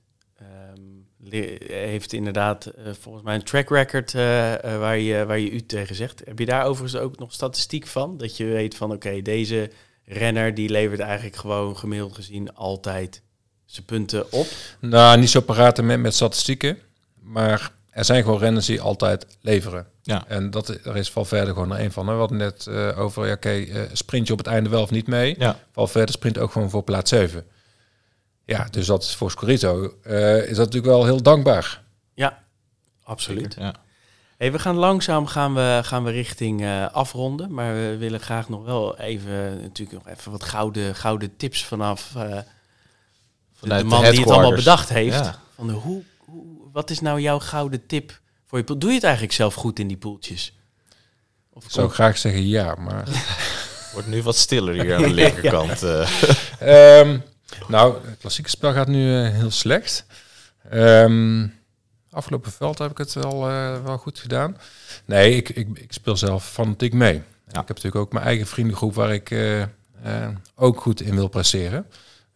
Le- 1.31 1.57
heeft 1.67 2.13
inderdaad 2.13 2.65
eh, 2.65 2.91
volgens 2.99 3.23
mij 3.23 3.35
een 3.35 3.43
track 3.43 3.69
record 3.69 4.15
eh, 4.15 4.53
eh, 4.73 4.79
waar, 4.79 4.97
je, 4.97 5.25
waar 5.25 5.39
je 5.39 5.51
u 5.51 5.65
tegen 5.65 5.95
zegt. 5.95 6.21
Heb 6.25 6.39
je 6.39 6.45
daar 6.45 6.65
overigens 6.65 7.01
ook 7.01 7.19
nog 7.19 7.33
statistiek 7.33 7.87
van? 7.87 8.17
Dat 8.17 8.37
je 8.37 8.45
weet 8.45 8.75
van 8.75 8.91
oké, 8.91 9.21
deze 9.21 9.69
renner 10.05 10.53
die 10.53 10.69
levert 10.69 10.99
eigenlijk 10.99 11.35
gewoon 11.35 11.77
gemiddeld 11.77 12.15
gezien 12.15 12.53
altijd 12.55 13.21
zijn 13.65 13.85
punten 13.85 14.31
op. 14.31 14.47
Nou, 14.79 15.19
niet 15.19 15.29
zo 15.29 15.39
paraat 15.41 15.81
met, 15.81 15.99
met 15.99 16.13
statistieken, 16.13 16.77
maar 17.21 17.71
er 17.89 18.05
zijn 18.05 18.23
gewoon 18.23 18.39
renners 18.39 18.65
die 18.65 18.81
altijd 18.81 19.25
leveren. 19.41 19.87
Ja. 20.01 20.23
En 20.27 20.49
dat, 20.49 20.79
daar 20.83 20.97
is 20.97 21.11
Valverde 21.11 21.51
gewoon 21.53 21.71
er 21.73 21.79
een 21.79 21.91
van. 21.91 22.07
hè. 22.07 22.13
We 22.13 22.19
hadden 22.19 22.37
net 22.37 22.67
eh, 22.67 22.99
over, 22.99 23.27
ja, 23.27 23.33
oké, 23.33 23.49
eh, 23.49 23.81
sprint 23.93 24.27
je 24.27 24.33
op 24.33 24.39
het 24.39 24.47
einde 24.47 24.69
wel 24.69 24.81
of 24.81 24.91
niet 24.91 25.07
mee? 25.07 25.35
Ja. 25.37 25.59
Valverde 25.71 26.11
sprint 26.11 26.37
ook 26.37 26.51
gewoon 26.51 26.69
voor 26.69 26.83
plaats 26.83 27.09
7. 27.09 27.45
Ja, 28.51 28.67
dus 28.71 28.85
dat 28.85 29.03
is 29.03 29.15
voor 29.15 29.31
Scorito 29.31 29.93
eh, 30.03 30.37
is 30.37 30.47
dat 30.47 30.65
natuurlijk 30.65 30.85
wel 30.85 31.05
heel 31.05 31.21
dankbaar. 31.21 31.81
Ja, 32.13 32.43
absoluut. 33.03 33.55
Ja. 33.59 33.73
Hey, 34.37 34.51
we 34.51 34.59
gaan 34.59 34.75
langzaam 34.75 35.27
gaan 35.27 35.53
we, 35.53 35.79
gaan 35.83 36.03
we 36.03 36.11
richting 36.11 36.61
eh, 36.61 36.91
afronden. 36.91 37.53
Maar 37.53 37.73
we 37.73 37.95
willen 37.99 38.19
graag 38.19 38.49
nog 38.49 38.63
wel 38.65 38.97
even, 38.97 39.61
natuurlijk 39.61 40.03
nog 40.05 40.15
even 40.15 40.31
wat 40.31 40.43
gouden, 40.43 40.95
gouden 40.95 41.35
tips 41.37 41.65
vanaf 41.65 42.11
eh, 42.15 42.21
de, 42.29 42.43
Vanuit 43.53 43.81
de 43.81 43.87
de 43.87 43.95
man 43.95 44.11
die 44.11 44.19
het 44.19 44.29
allemaal 44.29 44.55
bedacht 44.55 44.89
heeft. 44.89 45.15
Ja. 45.25 45.39
Van 45.55 45.67
de, 45.67 45.73
hoe, 45.73 46.03
hoe, 46.17 46.43
wat 46.71 46.89
is 46.89 46.99
nou 46.99 47.19
jouw 47.21 47.39
gouden 47.39 47.85
tip 47.85 48.19
voor 48.47 48.57
je 48.57 48.63
pool? 48.63 48.77
Doe 48.77 48.89
je 48.89 48.95
het 48.95 49.03
eigenlijk 49.03 49.33
zelf 49.33 49.53
goed 49.53 49.79
in 49.79 49.87
die 49.87 49.97
poeltjes? 49.97 50.53
Of 51.53 51.63
Ik 51.63 51.71
zou 51.71 51.85
komt- 51.85 51.95
graag 51.97 52.17
zeggen 52.17 52.47
ja, 52.47 52.75
maar... 52.75 53.07
Wordt 53.93 54.07
nu 54.07 54.23
wat 54.23 54.35
stiller 54.35 54.73
hier 54.73 54.95
aan 54.95 55.01
de 55.01 55.13
linkerkant. 55.23 55.83
eh. 55.83 56.99
Ehm, 56.99 57.19
nou, 57.67 57.95
het 58.07 58.17
klassieke 58.19 58.49
spel 58.49 58.73
gaat 58.73 58.87
nu 58.87 59.15
eh, 59.25 59.31
heel 59.31 59.51
slecht. 59.51 60.05
Ehm, 60.69 61.47
afgelopen 62.11 62.51
veld 62.51 62.77
heb 62.77 62.91
ik 62.91 62.97
het 62.97 63.13
wel, 63.13 63.49
eh, 63.49 63.83
wel 63.83 63.97
goed 63.97 64.19
gedaan. 64.19 64.57
Nee, 65.05 65.35
ik, 65.35 65.49
ik, 65.49 65.67
ik 65.73 65.93
speel 65.93 66.17
zelf 66.17 66.49
fanatiek 66.49 66.93
mee. 66.93 67.15
Ik 67.47 67.55
heb 67.55 67.67
natuurlijk 67.67 67.95
ook 67.95 68.13
mijn 68.13 68.25
eigen 68.25 68.47
vriendengroep 68.47 68.93
waar 68.95 69.13
ik 69.13 69.31
eh, 69.31 69.61
eh, 69.61 69.67
ook 70.55 70.81
goed 70.81 71.01
in 71.01 71.15
wil 71.15 71.27
presteren. 71.27 71.85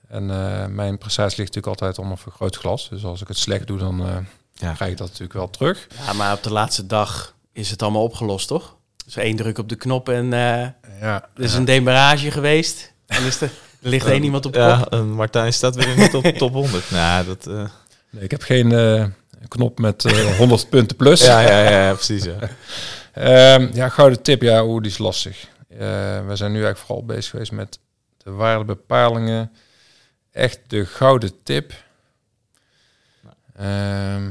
En 0.08 0.30
eh, 0.32 0.66
mijn 0.68 0.98
prestatie 0.98 1.38
ligt 1.38 1.56
natuurlijk 1.56 1.82
altijd 1.82 1.98
onder 1.98 2.20
een 2.26 2.32
groot 2.32 2.56
glas. 2.58 2.90
Dus 2.90 3.04
als 3.04 3.22
ik 3.22 3.28
het 3.28 3.38
slecht 3.38 3.68
doe, 3.68 3.78
dan 3.78 4.02
eh 4.08 4.18
Ja. 4.54 4.74
krijg 4.74 4.92
ik 4.92 4.98
dat 4.98 5.08
natuurlijk 5.08 5.34
wel 5.34 5.50
terug. 5.50 5.88
Ja, 6.06 6.14
maar 6.14 6.34
op 6.34 6.44
de 6.44 6.52
laatste 6.52 6.86
dag 6.86 7.36
is 7.54 7.70
het 7.70 7.82
allemaal 7.82 8.04
opgelost, 8.04 8.48
toch? 8.48 8.76
Dus 9.06 9.16
één 9.16 9.36
druk 9.36 9.58
op 9.58 9.70
de 9.70 9.76
knop 9.76 10.10
en 10.10 10.34
eh 10.34 10.68
Ja, 11.02 11.30
er 11.36 11.44
is 11.44 11.54
een 11.54 11.66
demarage 11.66 12.32
geweest. 12.32 12.94
En 13.06 13.24
is 13.24 13.42
er, 13.42 13.52
er 13.86 13.92
ligt 13.92 14.06
één 14.08 14.24
iemand 14.24 14.46
op 14.46 14.52
kop. 14.52 14.62
ja, 14.62 14.88
en 14.90 15.10
Martijn 15.10 15.54
staat 15.54 15.76
weer 15.76 15.98
niet 15.98 16.14
op 16.14 16.24
top 16.24 16.54
100. 16.54 16.92
Nou, 16.92 17.26
dat... 17.26 17.48
eh, 17.48 17.68
nee, 18.10 18.24
ik 18.24 18.32
heb 18.32 18.42
geen 18.42 18.72
eh, 18.72 19.06
knop 19.48 19.80
met 19.80 20.06
eh 20.06 20.38
100 20.38 20.70
punten 20.70 20.96
plus. 20.98 21.22
ja, 21.26 21.40
ja, 21.42 21.64
ja, 21.64 21.70
ja, 21.88 21.94
precies. 21.94 22.24
Ja. 22.24 22.36
Ehm, 23.14 23.70
ja, 23.74 23.90
gouden 23.90 24.22
tip, 24.22 24.42
ja, 24.42 24.64
hoe 24.64 24.82
die 24.82 24.92
is 24.92 24.98
lastig. 24.98 25.48
Eh, 25.70 25.78
we 26.28 26.36
zijn 26.36 26.52
nu 26.52 26.58
eigenlijk 26.58 26.78
vooral 26.78 27.06
bezig 27.06 27.30
geweest 27.30 27.52
met 27.52 27.80
de 28.24 28.32
waardebepalingen. 28.32 29.52
Echt 30.32 30.60
de 30.68 30.86
gouden 30.86 31.32
tip. 31.44 31.74
Ehm, 33.56 34.30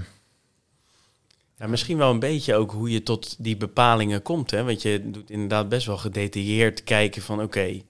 Ja, 1.59 1.67
misschien 1.67 1.99
wel 1.99 2.11
een 2.11 2.19
beetje 2.19 2.55
ook 2.55 2.71
hoe 2.73 2.91
je 2.91 3.03
tot 3.03 3.35
die 3.39 3.57
bepalingen 3.57 4.23
komt. 4.23 4.51
Hè? 4.51 4.65
Want 4.65 4.83
je 4.83 5.11
doet 5.11 5.31
inderdaad 5.31 5.69
best 5.69 5.87
wel 5.87 5.97
gedetailleerd 5.99 6.85
kijken 6.85 7.23
van 7.23 7.43
oké, 7.43 7.81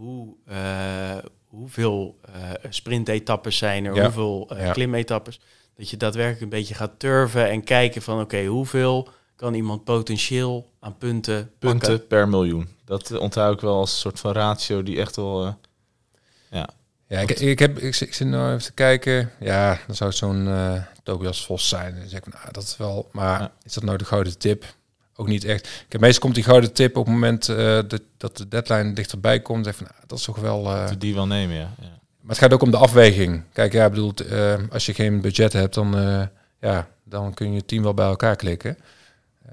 hoe, 0.00 0.34
eh, 0.46 1.16
hoeveel 1.46 2.18
eh 2.24 2.50
sprintetappes 2.68 3.56
zijn 3.56 3.84
er, 3.84 3.94
Ja. 3.94 4.02
hoeveel 4.02 4.48
eh 4.50 4.64
Ja. 4.66 4.72
klimetappes. 4.72 5.40
Dat 5.76 5.90
je 5.90 5.96
daadwerkelijk 5.96 6.42
een 6.42 6.48
beetje 6.58 6.74
gaat 6.74 6.98
turven 6.98 7.48
en 7.48 7.64
kijken 7.64 8.02
van 8.02 8.20
oké, 8.20 8.44
hoeveel 8.44 9.08
kan 9.36 9.54
iemand 9.54 9.84
potentieel 9.84 10.70
aan 10.80 10.96
punten, 10.98 11.50
Punten 11.58 11.78
pakken. 11.88 12.06
per 12.06 12.28
miljoen. 12.28 12.68
Dat 12.84 13.18
onthoud 13.18 13.54
ik 13.54 13.60
wel 13.60 13.76
als 13.76 13.90
een 13.92 13.98
soort 13.98 14.20
van 14.20 14.32
ratio 14.32 14.82
die 14.82 14.98
echt 15.00 15.16
wel... 15.16 15.44
eh, 15.46 15.52
ja, 16.50 16.68
ja, 17.06 17.18
ik, 17.18 17.30
ik, 17.30 17.58
heb, 17.58 17.78
ik, 17.78 17.94
zit- 17.94 18.08
ik 18.08 18.14
zit 18.14 18.26
nou 18.26 18.48
even 18.50 18.62
te 18.64 18.72
kijken. 18.72 19.30
Ja, 19.40 19.78
dan 19.86 19.96
zou 19.96 20.10
het 20.10 20.18
zo'n 20.18 20.48
eh, 20.48 20.82
Tobias 21.02 21.46
Vos 21.46 21.68
zijn. 21.68 21.94
Dan 21.98 22.08
zeg 22.08 22.18
ik, 22.18 22.24
van, 22.24 22.32
nou, 22.40 22.52
dat 22.52 22.62
is 22.62 22.76
wel... 22.76 23.08
Maar 23.12 23.40
Ja. 23.40 23.52
is 23.62 23.72
dat 23.72 23.82
nou 23.84 23.98
de 23.98 24.04
gouden 24.04 24.38
tip? 24.38 24.64
Ook 25.20 25.28
niet 25.28 25.44
echt. 25.44 25.68
Kijk, 25.88 26.02
meestal 26.02 26.20
komt 26.22 26.34
die 26.34 26.44
gouden 26.44 26.72
tip 26.72 26.96
op 26.96 27.04
het 27.04 27.14
moment 27.14 27.48
eh, 27.48 27.56
dat, 27.88 28.00
dat 28.16 28.36
de 28.36 28.48
deadline 28.48 28.92
dichterbij 28.92 29.40
komt. 29.40 29.64
Zeg 29.64 29.76
van, 29.76 29.86
nou, 29.90 30.00
dat 30.06 30.18
is 30.18 30.24
toch 30.24 30.38
wel... 30.38 30.66
eh, 30.66 30.88
die 30.98 31.14
wel 31.14 31.26
nemen, 31.26 31.56
ja. 31.56 31.70
ja. 31.80 31.88
Maar 32.20 32.30
het 32.30 32.38
gaat 32.38 32.52
ook 32.52 32.62
om 32.62 32.70
de 32.70 32.76
afweging. 32.76 33.42
Kijk, 33.52 33.72
ja, 33.72 33.84
ik 33.84 33.90
bedoel, 33.90 34.12
eh, 34.30 34.54
als 34.70 34.86
je 34.86 34.94
geen 34.94 35.20
budget 35.20 35.52
hebt, 35.52 35.74
dan, 35.74 35.96
ja, 36.60 36.88
dan 37.04 37.34
kun 37.34 37.50
je 37.50 37.56
het 37.56 37.68
team 37.68 37.82
wel 37.82 37.94
bij 37.94 38.06
elkaar 38.06 38.36
klikken. 38.36 38.76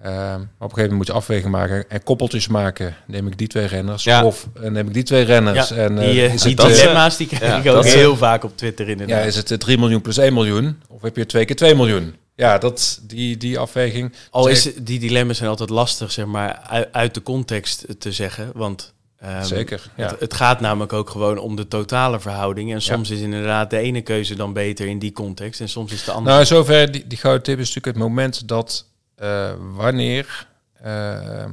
Maar 0.03 0.35
op 0.35 0.41
een 0.41 0.48
gegeven 0.60 0.73
moment 0.76 0.91
moet 0.91 1.07
je 1.07 1.14
afweging 1.14 1.52
maken 1.52 1.89
en 1.89 2.03
koppeltjes 2.03 2.48
maken. 2.48 2.95
Neem 3.07 3.27
ik 3.27 3.38
die 3.38 3.48
twee 3.48 3.65
renners 3.65 4.03
Ja. 4.03 4.26
of 4.26 4.48
eh, 4.61 4.69
neem 4.69 4.88
ik 4.88 4.94
die 4.94 5.03
twee 5.03 5.23
renners? 5.23 5.69
Ja, 5.69 5.76
en, 5.76 5.99
eh, 5.99 6.31
die, 6.31 6.39
die 6.41 6.56
dilemma's 6.56 7.18
die 7.18 7.27
krijg 7.27 7.44
ja, 7.44 7.52
ik 7.60 7.68
ook 7.68 7.73
dat 7.76 7.85
is- 7.85 7.94
heel 7.94 8.18
vaak 8.18 8.44
op 8.44 8.57
Twitter 8.57 8.89
inderdaad. 8.89 9.19
ja, 9.19 9.23
is 9.26 9.35
het 9.35 9.52
eh, 9.52 9.57
3 9.57 9.77
miljoen 9.77 10.02
plus 10.02 10.18
1 10.18 10.34
miljoen? 10.34 10.81
Of 10.88 11.02
heb 11.02 11.15
je 11.15 11.26
twee 11.26 11.45
keer 11.45 11.56
2 11.56 11.76
miljoen? 11.76 12.15
Ja, 12.38 12.57
dat, 12.57 12.99
die, 13.03 13.38
die 13.38 13.59
afweging. 13.59 14.14
Al 14.30 14.47
is 14.47 14.69
die 14.81 14.99
dilemma's 14.99 15.38
zijn 15.38 15.49
altijd 15.49 15.69
lastig, 15.69 16.11
zeg 16.11 16.26
maar, 16.26 16.53
uit, 16.53 16.93
uit 16.93 17.14
de 17.14 17.23
context 17.23 17.85
te 17.99 18.11
zeggen. 18.11 18.51
Want 18.53 18.93
ehm, 19.19 19.43
Zeker, 19.43 19.91
ja. 19.95 20.07
het, 20.07 20.19
het 20.19 20.34
gaat 20.34 20.59
namelijk 20.59 20.93
ook 20.93 21.09
gewoon 21.09 21.38
om 21.38 21.55
de 21.55 21.68
totale 21.68 22.19
verhouding. 22.19 22.73
En 22.73 22.81
soms 22.81 23.09
is 23.09 23.19
inderdaad 23.19 23.69
de 23.69 23.77
ene 23.77 24.01
keuze 24.01 24.35
dan 24.35 24.53
beter 24.53 24.88
in 24.88 24.99
die 24.99 25.11
context. 25.11 25.61
En 25.61 25.69
soms 25.69 25.91
is 25.91 26.03
de 26.03 26.11
andere. 26.11 26.30
Nou, 26.30 26.39
in 26.39 26.47
zover 26.47 26.91
die, 26.91 27.07
die 27.07 27.18
gouden 27.18 27.43
tip 27.43 27.59
is 27.59 27.68
natuurlijk 27.68 27.97
het 27.97 28.05
moment 28.05 28.47
dat 28.47 28.85
eh, 29.15 29.51
wanneer 29.76 30.47
eh, 30.73 31.45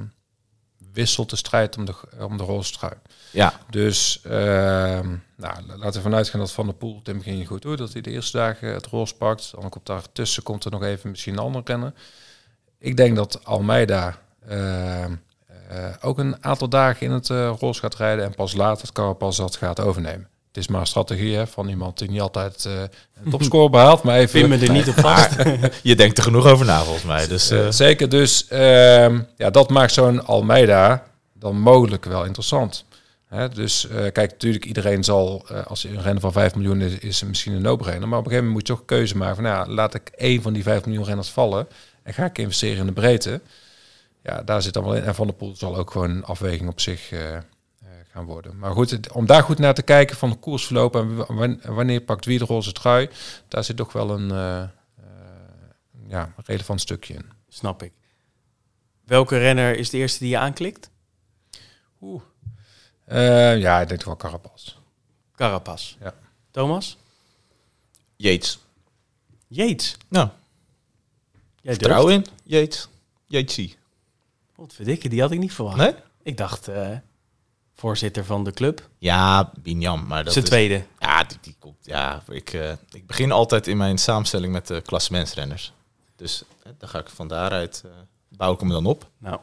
wisselt 0.92 1.30
de 1.30 1.36
strijd 1.36 1.76
om 1.76 1.84
de, 1.84 1.94
om 2.18 2.36
de 2.36 2.44
roze 2.44 2.72
trui. 2.72 2.94
Ja, 3.34 3.52
Dus 3.70 4.20
ehm, 4.24 5.08
nou, 5.36 5.54
laten 5.66 5.92
we 5.92 6.00
vanuit 6.00 6.28
gaan 6.28 6.40
dat 6.40 6.52
Van 6.52 6.66
der 6.66 6.74
Poel 6.74 7.00
Tim 7.02 7.22
ging 7.22 7.46
goed 7.46 7.62
doet. 7.62 7.78
Dat 7.78 7.92
hij 7.92 8.02
de 8.02 8.10
eerste 8.10 8.36
dagen 8.36 8.72
het 8.72 8.86
roze 8.86 9.14
pakt. 9.14 9.52
Dan 9.60 9.68
komt 9.68 9.86
daartussen 9.86 10.42
komt 10.42 10.64
er 10.64 10.70
nog 10.70 10.82
even 10.82 11.10
misschien 11.10 11.32
een 11.32 11.38
andere 11.38 11.64
renner. 11.64 11.92
Ik 12.78 12.96
denk 12.96 13.16
dat 13.16 13.44
Almeida 13.44 14.18
ehm, 14.48 15.12
eh, 15.68 15.78
ook 16.00 16.18
een 16.18 16.44
aantal 16.44 16.68
dagen 16.68 17.06
in 17.06 17.12
het 17.12 17.30
eh 17.30 17.54
roze 17.60 17.80
gaat 17.80 17.94
rijden. 17.94 18.24
En 18.24 18.34
pas 18.34 18.54
later 18.54 18.82
het 18.82 18.92
Carapaz 18.92 19.36
dat 19.36 19.56
gaat 19.56 19.80
overnemen. 19.80 20.28
Het 20.48 20.56
is 20.56 20.68
maar 20.68 20.80
een 20.80 20.86
strategie 20.86 21.36
hè, 21.36 21.46
van 21.46 21.68
iemand 21.68 21.98
die 21.98 22.10
niet 22.10 22.20
altijd 22.20 22.64
eh 22.66 22.80
een 23.24 23.30
topscore 23.30 23.70
behaalt. 23.76 24.02
Maar 24.02 24.16
even 24.16 24.40
Pin 24.40 24.48
me 24.48 24.66
er 24.66 24.72
niet 24.72 24.88
op 24.88 24.94
vast. 24.94 25.30
je 25.82 25.96
denkt 25.96 26.18
er 26.18 26.24
genoeg 26.24 26.46
over 26.46 26.66
na 26.66 26.82
volgens 26.82 27.04
mij. 27.04 27.26
Dus 27.26 27.52
zeker, 27.68 28.08
dus 28.08 28.48
ehm, 28.48 29.20
ja, 29.36 29.50
dat 29.50 29.70
maakt 29.70 29.92
zo'n 29.92 30.26
Almeida 30.26 31.04
dan 31.32 31.60
mogelijk 31.60 32.04
wel 32.04 32.24
interessant. 32.24 32.84
Dus 33.54 33.86
eh, 33.88 33.96
kijk, 34.12 34.30
natuurlijk 34.30 34.64
iedereen 34.64 35.04
zal, 35.04 35.44
eh, 35.48 35.66
als 35.66 35.84
een 35.84 36.00
renner 36.02 36.20
van 36.20 36.32
5 36.32 36.54
miljoen 36.54 36.80
is, 36.80 36.98
is 36.98 37.22
misschien 37.22 37.52
een 37.52 37.62
no-brainer. 37.62 38.08
Maar 38.08 38.18
op 38.18 38.24
een 38.24 38.30
gegeven 38.30 38.50
moment 38.50 38.52
moet 38.52 38.66
je 38.66 38.72
toch 38.72 38.80
een 38.80 38.96
keuze 38.98 39.16
maken 39.16 39.34
van, 39.34 39.44
nou, 39.44 39.68
ja, 39.68 39.74
laat 39.74 39.94
ik 39.94 40.08
één 40.08 40.42
van 40.42 40.52
die 40.52 40.62
5 40.62 40.84
miljoen 40.84 41.04
renners 41.04 41.30
vallen 41.30 41.66
en 42.02 42.14
ga 42.14 42.24
ik 42.24 42.38
investeren 42.38 42.78
in 42.78 42.86
de 42.86 42.92
breedte. 42.92 43.40
Ja, 44.22 44.42
daar 44.42 44.62
zit 44.62 44.72
dan 44.72 44.84
wel 44.84 44.94
in. 44.94 45.02
En 45.02 45.14
Van 45.14 45.26
der 45.26 45.36
Poel 45.36 45.56
zal 45.56 45.76
ook 45.76 45.90
gewoon 45.90 46.10
een 46.10 46.24
afweging 46.24 46.68
op 46.68 46.80
zich 46.80 47.12
eh, 47.12 47.38
gaan 48.12 48.24
worden. 48.24 48.58
Maar 48.58 48.70
goed, 48.72 48.90
het- 48.90 49.12
om 49.12 49.26
daar 49.26 49.42
goed 49.42 49.58
naar 49.58 49.74
te 49.74 49.82
kijken 49.82 50.16
van 50.16 50.30
de 50.30 50.36
koersverloop 50.36 50.94
en 50.96 51.16
wa- 51.16 51.34
wan- 51.34 51.60
wanneer 51.66 52.00
pakt 52.00 52.24
wie 52.24 52.38
de 52.38 52.44
roze 52.44 52.72
trui, 52.72 53.08
daar 53.48 53.64
zit 53.64 53.76
toch 53.76 53.92
wel 53.92 54.10
een 54.10 54.28
ja, 56.08 56.34
relevant 56.44 56.80
stukje 56.80 57.14
in. 57.14 57.24
Snap 57.48 57.82
ik. 57.82 57.92
Welke 59.04 59.38
renner 59.38 59.76
is 59.78 59.90
de 59.90 59.98
eerste 59.98 60.18
die 60.18 60.28
je 60.28 60.38
aanklikt? 60.38 60.90
Oeh. 62.00 62.22
Eh, 63.04 63.58
ja, 63.58 63.80
ik 63.80 63.88
denk 63.88 64.00
toch 64.00 64.08
wel 64.08 64.30
Carapaz. 64.30 64.76
Carapaz. 65.34 65.96
Ja. 66.00 66.14
Thomas? 66.50 66.98
Yates. 68.16 68.58
Yates. 69.48 69.96
Nou, 70.08 70.28
Jij 71.60 71.74
vertrouwen 71.74 72.14
in. 72.14 72.26
Yates. 72.42 72.88
Yatesie. 73.26 73.76
Wat 74.54 74.72
verdikke, 74.72 75.08
die 75.08 75.20
had 75.20 75.30
ik 75.30 75.38
niet 75.38 75.52
verwacht. 75.52 75.76
Nee? 75.76 75.94
Ik 76.22 76.36
dacht 76.36 76.68
eh, 76.68 76.96
voorzitter 77.74 78.24
van 78.24 78.44
de 78.44 78.52
club. 78.52 78.88
Ja, 78.98 79.52
Binjam. 79.58 80.06
Maar 80.06 80.24
dat 80.24 80.32
Zijn 80.32 80.44
is, 80.44 80.50
tweede. 80.50 80.84
Ja, 80.98 81.24
die, 81.24 81.38
die 81.40 81.56
komt. 81.58 81.76
Ja, 81.82 82.22
ik, 82.28 82.52
eh, 82.52 82.72
ik 82.92 83.06
begin 83.06 83.32
altijd 83.32 83.66
in 83.66 83.76
mijn 83.76 83.98
samenstelling 83.98 84.52
met 84.52 84.66
de 84.66 84.80
klassementsrenners. 84.80 85.72
Dus 86.16 86.42
dan 86.78 86.88
ga 86.88 86.98
ik 86.98 87.08
van 87.08 87.28
daaruit 87.28 87.82
eh, 87.84 87.90
bouw 88.28 88.52
ik 88.52 88.60
hem 88.60 88.68
dan 88.68 88.86
op. 88.86 89.08
Nou, 89.18 89.40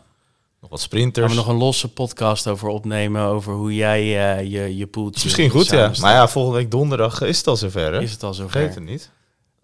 Nog 0.61 0.69
wat 0.69 0.79
gaan 0.79 0.89
sprinters. 0.89 1.29
we 1.29 1.35
nog 1.35 1.47
een 1.47 1.55
losse 1.55 1.87
podcast 1.93 2.47
over 2.47 2.67
opnemen 2.67 3.21
over 3.21 3.53
hoe 3.53 3.75
jij 3.75 3.99
eh, 3.99 4.51
je, 4.51 4.77
je 4.77 4.87
poeltje 4.87 5.17
is 5.17 5.23
misschien 5.23 5.49
goed, 5.49 5.69
ja. 5.69 5.91
Maar 6.01 6.13
ja, 6.13 6.27
volgende 6.27 6.57
week 6.57 6.71
donderdag 6.71 7.21
is 7.21 7.37
het 7.37 7.47
al 7.47 7.57
zover, 7.57 7.93
hè? 7.93 8.01
Is 8.01 8.11
het 8.11 8.23
al 8.23 8.33
zover? 8.33 8.51
Vergeet 8.51 8.75
het 8.75 8.83
niet. 8.83 9.11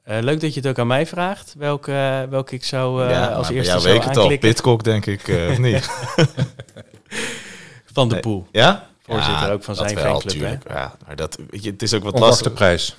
Eh, 0.07 0.18
leuk 0.22 0.41
dat 0.41 0.53
je 0.53 0.60
het 0.60 0.69
ook 0.69 0.80
aan 0.80 0.88
mij 0.88 1.06
vraagt. 1.06 1.56
Welke, 1.57 2.28
welke 2.30 2.56
ik 2.56 2.64
zou 2.64 3.03
eh, 3.03 3.10
ja, 3.10 3.28
als 3.28 3.49
eerste 3.49 3.80
zou 3.80 3.84
weet 3.94 4.03
het 4.03 4.18
al. 4.18 4.38
Pitcock, 4.38 4.84
denk 4.84 5.06
ik, 5.06 5.28
eh, 5.28 5.49
of 5.49 5.57
niet? 5.57 5.86
Van 7.94 8.07
de 8.07 8.14
Nee. 8.14 8.24
Poel. 8.24 8.48
Ja? 8.52 8.90
Voorzitter 9.02 9.48
Ja, 9.48 9.52
ook 9.52 9.64
van 9.64 9.76
zijn 9.76 9.98
fanclub. 9.98 10.64
Ja, 10.68 10.95
maar 11.06 11.15
dat, 11.15 11.38
weet 11.49 11.64
je, 11.64 11.72
het 11.72 11.82
is 11.82 11.94
ook 11.94 12.03
wat 12.03 12.14
de 12.14 12.19
lastig. 12.19 12.53
prijs. 12.53 12.95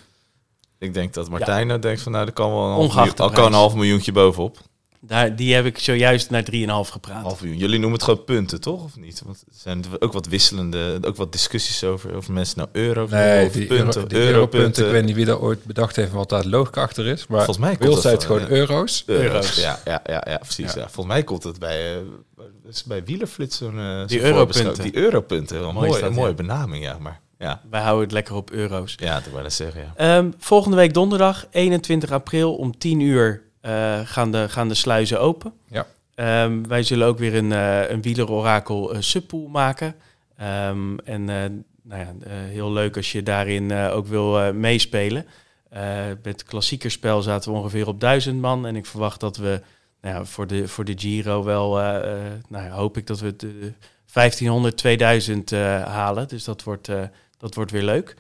Ik 0.79 0.95
denk 0.95 1.15
dat 1.15 1.29
Martijn 1.29 1.67
nou 1.67 1.81
denkt 1.81 2.03
van, 2.03 2.13
nou, 2.13 2.27
er 2.27 2.33
kan 2.33 2.51
wel 2.51 2.63
een 2.63 2.71
half, 2.71 2.79
Ongeacht 2.79 2.97
miljoen, 2.97 3.17
de 3.17 3.23
al 3.23 3.31
kan 3.31 3.47
een 3.47 3.59
half 3.59 3.75
miljoentje 3.75 4.13
bovenop. 4.13 4.59
Daar, 5.01 5.37
die 5.37 5.55
heb 5.55 5.65
ik 5.65 5.79
zojuist 5.79 6.31
naar 6.31 6.45
3,5 6.53 6.59
gepraat. 6.91 7.23
Half 7.23 7.41
miljoen. 7.41 7.59
Jullie 7.59 7.79
noemen 7.79 7.93
het 7.99 8.03
gewoon 8.03 8.25
punten, 8.25 8.61
toch? 8.61 8.85
Of 8.85 8.97
niet? 8.97 9.23
Want 9.25 9.41
er 9.47 9.53
zijn 9.57 9.85
er 9.93 10.01
ook 10.01 10.13
wat 10.13 10.27
wisselende, 10.27 10.99
ook 11.01 11.17
wat 11.17 11.33
discussies 11.33 11.85
over, 11.85 12.15
over 12.15 12.33
mensen 12.33 12.59
nou 12.59 12.69
euro 12.73 13.07
Nee, 13.11 13.47
of 13.47 13.53
die, 13.53 13.67
punten, 13.67 13.87
euro, 13.87 14.07
die 14.07 14.19
europunten. 14.19 14.35
europunten. 14.35 14.87
Ik 14.87 14.91
weet 14.93 15.05
niet 15.05 15.15
wie 15.15 15.25
dat 15.25 15.41
ooit 15.41 15.65
bedacht 15.65 15.97
heeft 15.97 16.13
wat 16.13 16.29
daar 16.29 16.47
logica 16.47 16.83
achter 16.83 17.07
is. 17.07 17.27
Maar 17.27 17.45
Volgens 17.45 17.67
mij 17.67 17.77
komt 17.77 18.03
het 18.03 18.25
gewoon 18.25 18.41
ja. 18.41 18.49
euro's. 18.49 19.03
Euro's. 19.07 19.57
Ja, 19.57 19.81
ja, 19.85 20.03
ja, 20.07 20.25
ja, 20.29 20.37
precies. 20.37 20.73
Ja. 20.73 20.81
Ja. 20.81 20.89
Volgens 20.89 21.15
mij 21.15 21.25
komt 21.25 21.43
het 21.43 21.59
bij, 21.59 21.95
eh, 21.95 22.03
is 22.69 22.85
bij 22.85 23.05
Wielerflits 23.05 23.57
zo'n 23.59 23.79
eh, 23.79 24.07
Die 24.07 24.21
europunten. 24.21 24.83
Die 24.83 24.97
europunten. 24.97 25.61
Wel 25.61 25.73
Mooi 25.73 25.87
mooi, 25.87 25.91
is 25.91 26.01
dat, 26.01 26.09
een 26.09 26.15
mooie 26.15 26.29
ja. 26.29 26.35
benaming, 26.35 26.85
ja. 26.85 26.97
Maar 26.99 27.21
ja, 27.39 27.61
Wij 27.71 27.81
houden 27.81 28.03
het 28.05 28.13
lekker 28.13 28.35
op 28.35 28.51
euro's. 28.51 28.95
ja 28.97 29.15
dat 29.15 29.33
wil 29.33 29.45
ik 29.45 29.51
zeggen, 29.51 29.81
ja. 29.81 29.93
Ehm, 29.97 30.31
volgende 30.39 30.77
week 30.77 30.95
donderdag, 30.95 31.47
21 31.51 32.11
april 32.11 32.55
om 32.57 32.79
10 32.79 33.01
uur 33.01 33.33
eh, 33.33 33.47
gaan, 34.05 34.33
de, 34.33 34.49
gaan 34.49 34.69
de 34.69 34.75
sluizen 34.75 35.21
open. 35.21 35.53
Ja. 35.69 35.87
Ehm, 36.15 36.63
wij 36.69 36.83
zullen 36.83 37.07
ook 37.07 37.19
weer 37.19 37.35
een, 37.35 37.53
eh 37.53 37.91
een 37.91 38.03
wielerorakel 38.03 38.93
eh, 38.95 39.01
subpool 39.01 39.49
maken. 39.49 39.95
Ehm, 40.37 40.99
en 41.05 41.29
eh, 41.29 41.45
nou 41.83 42.01
ja, 42.03 42.15
eh, 42.23 42.33
heel 42.33 42.73
leuk 42.73 42.97
als 42.97 43.13
je 43.13 43.23
daarin 43.23 43.71
eh, 43.71 43.97
ook 43.97 44.07
wil 44.07 44.41
eh, 44.41 44.53
meespelen. 44.53 45.27
Eh 45.71 45.91
met 46.23 46.45
klassiekerspel 46.45 47.23
zaten 47.23 47.53
we 47.53 47.59
ongeveer 47.59 47.87
op 47.87 48.01
1000 48.01 48.41
man. 48.41 48.67
En 48.67 48.77
ik 48.77 48.87
verwacht 48.87 49.21
dat 49.21 49.37
we 49.37 49.61
nou 50.01 50.15
ja, 50.15 50.25
voor, 50.25 50.47
de, 50.47 50.69
voor 50.69 50.85
de 50.85 50.95
Giro 50.97 51.45
wel, 51.45 51.81
eh, 51.81 51.97
eh, 51.97 52.33
nou 52.49 52.65
ja, 52.65 52.71
hoop 52.71 52.97
ik 52.97 53.07
dat 53.07 53.21
we 53.21 53.37
de 53.37 53.73
1500, 54.13 54.77
2000 54.77 55.53
eh, 55.53 55.59
halen. 55.85 56.29
Dus 56.29 56.45
dat 56.45 56.63
wordt, 56.63 56.89
eh, 56.89 57.03
dat 57.39 57.55
wordt 57.55 57.71
weer 57.71 57.83
leuk. 57.83 58.15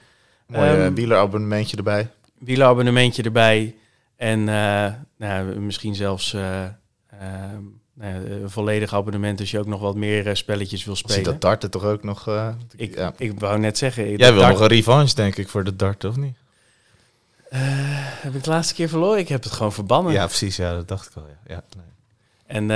Mooi 0.46 0.68
Ehm, 0.70 0.80
eh, 0.80 0.92
wielerabonnementje 0.92 1.76
erbij. 1.76 2.08
wielerabonnementje 2.38 3.22
erbij. 3.22 3.74
En 4.18 4.48
eh, 4.48 4.92
nou, 5.16 5.60
misschien 5.60 5.94
zelfs 5.94 6.32
eh, 6.32 6.64
eh, 6.64 6.70
nou 7.94 8.30
een 8.30 8.50
volledig 8.50 8.94
abonnement 8.94 9.40
als 9.40 9.50
je 9.50 9.58
ook 9.58 9.66
nog 9.66 9.80
wat 9.80 9.94
meer 9.94 10.36
spelletjes 10.36 10.84
wil 10.84 10.96
spelen. 10.96 11.24
dat 11.24 11.40
darten 11.40 11.70
toch 11.70 11.84
ook 11.84 12.02
nog... 12.02 12.30
ik, 12.76 12.94
ja. 12.94 13.12
ik 13.16 13.40
wou 13.40 13.58
net 13.58 13.78
zeggen. 13.78 14.16
Jij 14.16 14.32
wil 14.34 14.48
nog 14.48 14.60
een 14.60 14.66
revanche, 14.66 15.14
denk 15.14 15.36
ik, 15.36 15.48
voor 15.48 15.64
de 15.64 15.76
dart, 15.76 16.04
of 16.04 16.16
niet? 16.16 16.36
Heb 18.20 18.34
ik 18.34 18.44
de 18.44 18.50
laatste 18.50 18.74
keer 18.74 18.88
verloren? 18.88 19.18
Ik 19.18 19.28
heb 19.28 19.42
het 19.42 19.52
gewoon 19.52 19.72
verbannen. 19.72 20.12
Ja, 20.12 20.26
precies. 20.26 20.56
Ja, 20.56 20.74
dat 20.74 20.88
dacht 20.88 21.06
ik 21.10 21.16
al. 21.16 21.26
Ja. 21.46 21.54
Ja, 21.54 21.62
nee. 21.76 22.66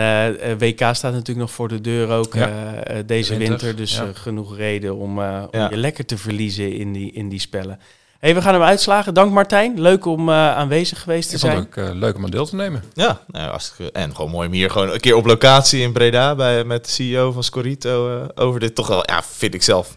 En 0.40 0.58
WK 0.58 0.78
staat 0.78 1.02
natuurlijk 1.02 1.38
nog 1.38 1.50
voor 1.50 1.68
de 1.68 1.80
deur 1.80 2.08
ook 2.08 2.34
Ja. 2.34 3.02
deze 3.06 3.36
Winter, 3.36 3.48
winter. 3.48 3.76
Dus 3.76 4.02
genoeg 4.12 4.56
reden 4.56 4.96
om, 4.96 5.18
om 5.18 5.68
je 5.70 5.76
lekker 5.76 6.04
te 6.04 6.18
verliezen 6.18 6.72
in 6.72 6.92
die, 6.92 7.12
in 7.12 7.28
die 7.28 7.40
spellen. 7.40 7.78
Hey, 8.22 8.34
we 8.34 8.42
gaan 8.42 8.52
hem 8.54 8.62
uitslagen. 8.62 9.14
Dank 9.14 9.32
Martijn. 9.32 9.80
Leuk 9.80 10.04
om 10.06 10.28
eh, 10.28 10.34
aanwezig 10.56 11.00
geweest 11.02 11.28
te 11.28 11.34
Ik 11.34 11.40
vond 11.40 11.52
zijn. 11.52 11.66
het 11.70 11.78
ook 11.78 11.94
eh, 11.94 12.00
leuk 12.00 12.16
om 12.16 12.24
aan 12.24 12.30
deel 12.30 12.46
te 12.46 12.56
nemen. 12.56 12.82
Ja, 12.94 13.20
nou, 13.26 13.50
hartstikke- 13.50 13.92
en 13.92 14.14
gewoon 14.16 14.30
mooi 14.30 14.46
om 14.48 14.52
hier 14.54 14.70
gewoon 14.70 14.90
een 14.92 15.00
keer 15.00 15.16
op 15.16 15.26
locatie 15.26 15.80
in 15.82 15.92
Breda 15.92 16.34
bij, 16.34 16.64
met 16.64 16.84
de 16.84 16.90
CEO 16.90 17.32
van 17.32 17.42
Scorito 17.42 18.20
eh, 18.22 18.28
over 18.44 18.60
dit 18.60 18.74
toch 18.74 18.86
wel, 18.88 19.02
ja, 19.10 19.22
vind 19.22 19.54
ik 19.54 19.62
zelf, 19.62 19.94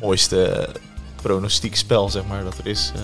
mooiste 0.00 0.68
pronostiek 1.22 1.76
spel, 1.76 2.08
zeg 2.10 2.22
maar, 2.26 2.44
dat 2.44 2.58
er 2.58 2.66
is. 2.66 2.92
eh, 2.94 3.00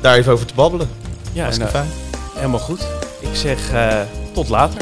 daar 0.00 0.16
even 0.16 0.32
over 0.32 0.46
te 0.46 0.54
babbelen. 0.54 0.88
Ja, 1.32 1.46
en, 1.50 1.68
fijn. 1.68 1.88
helemaal 2.34 2.60
goed. 2.60 2.80
Ik 3.20 3.34
zeg 3.34 3.72
eh, 3.72 4.00
tot 4.32 4.48
later. 4.48 4.80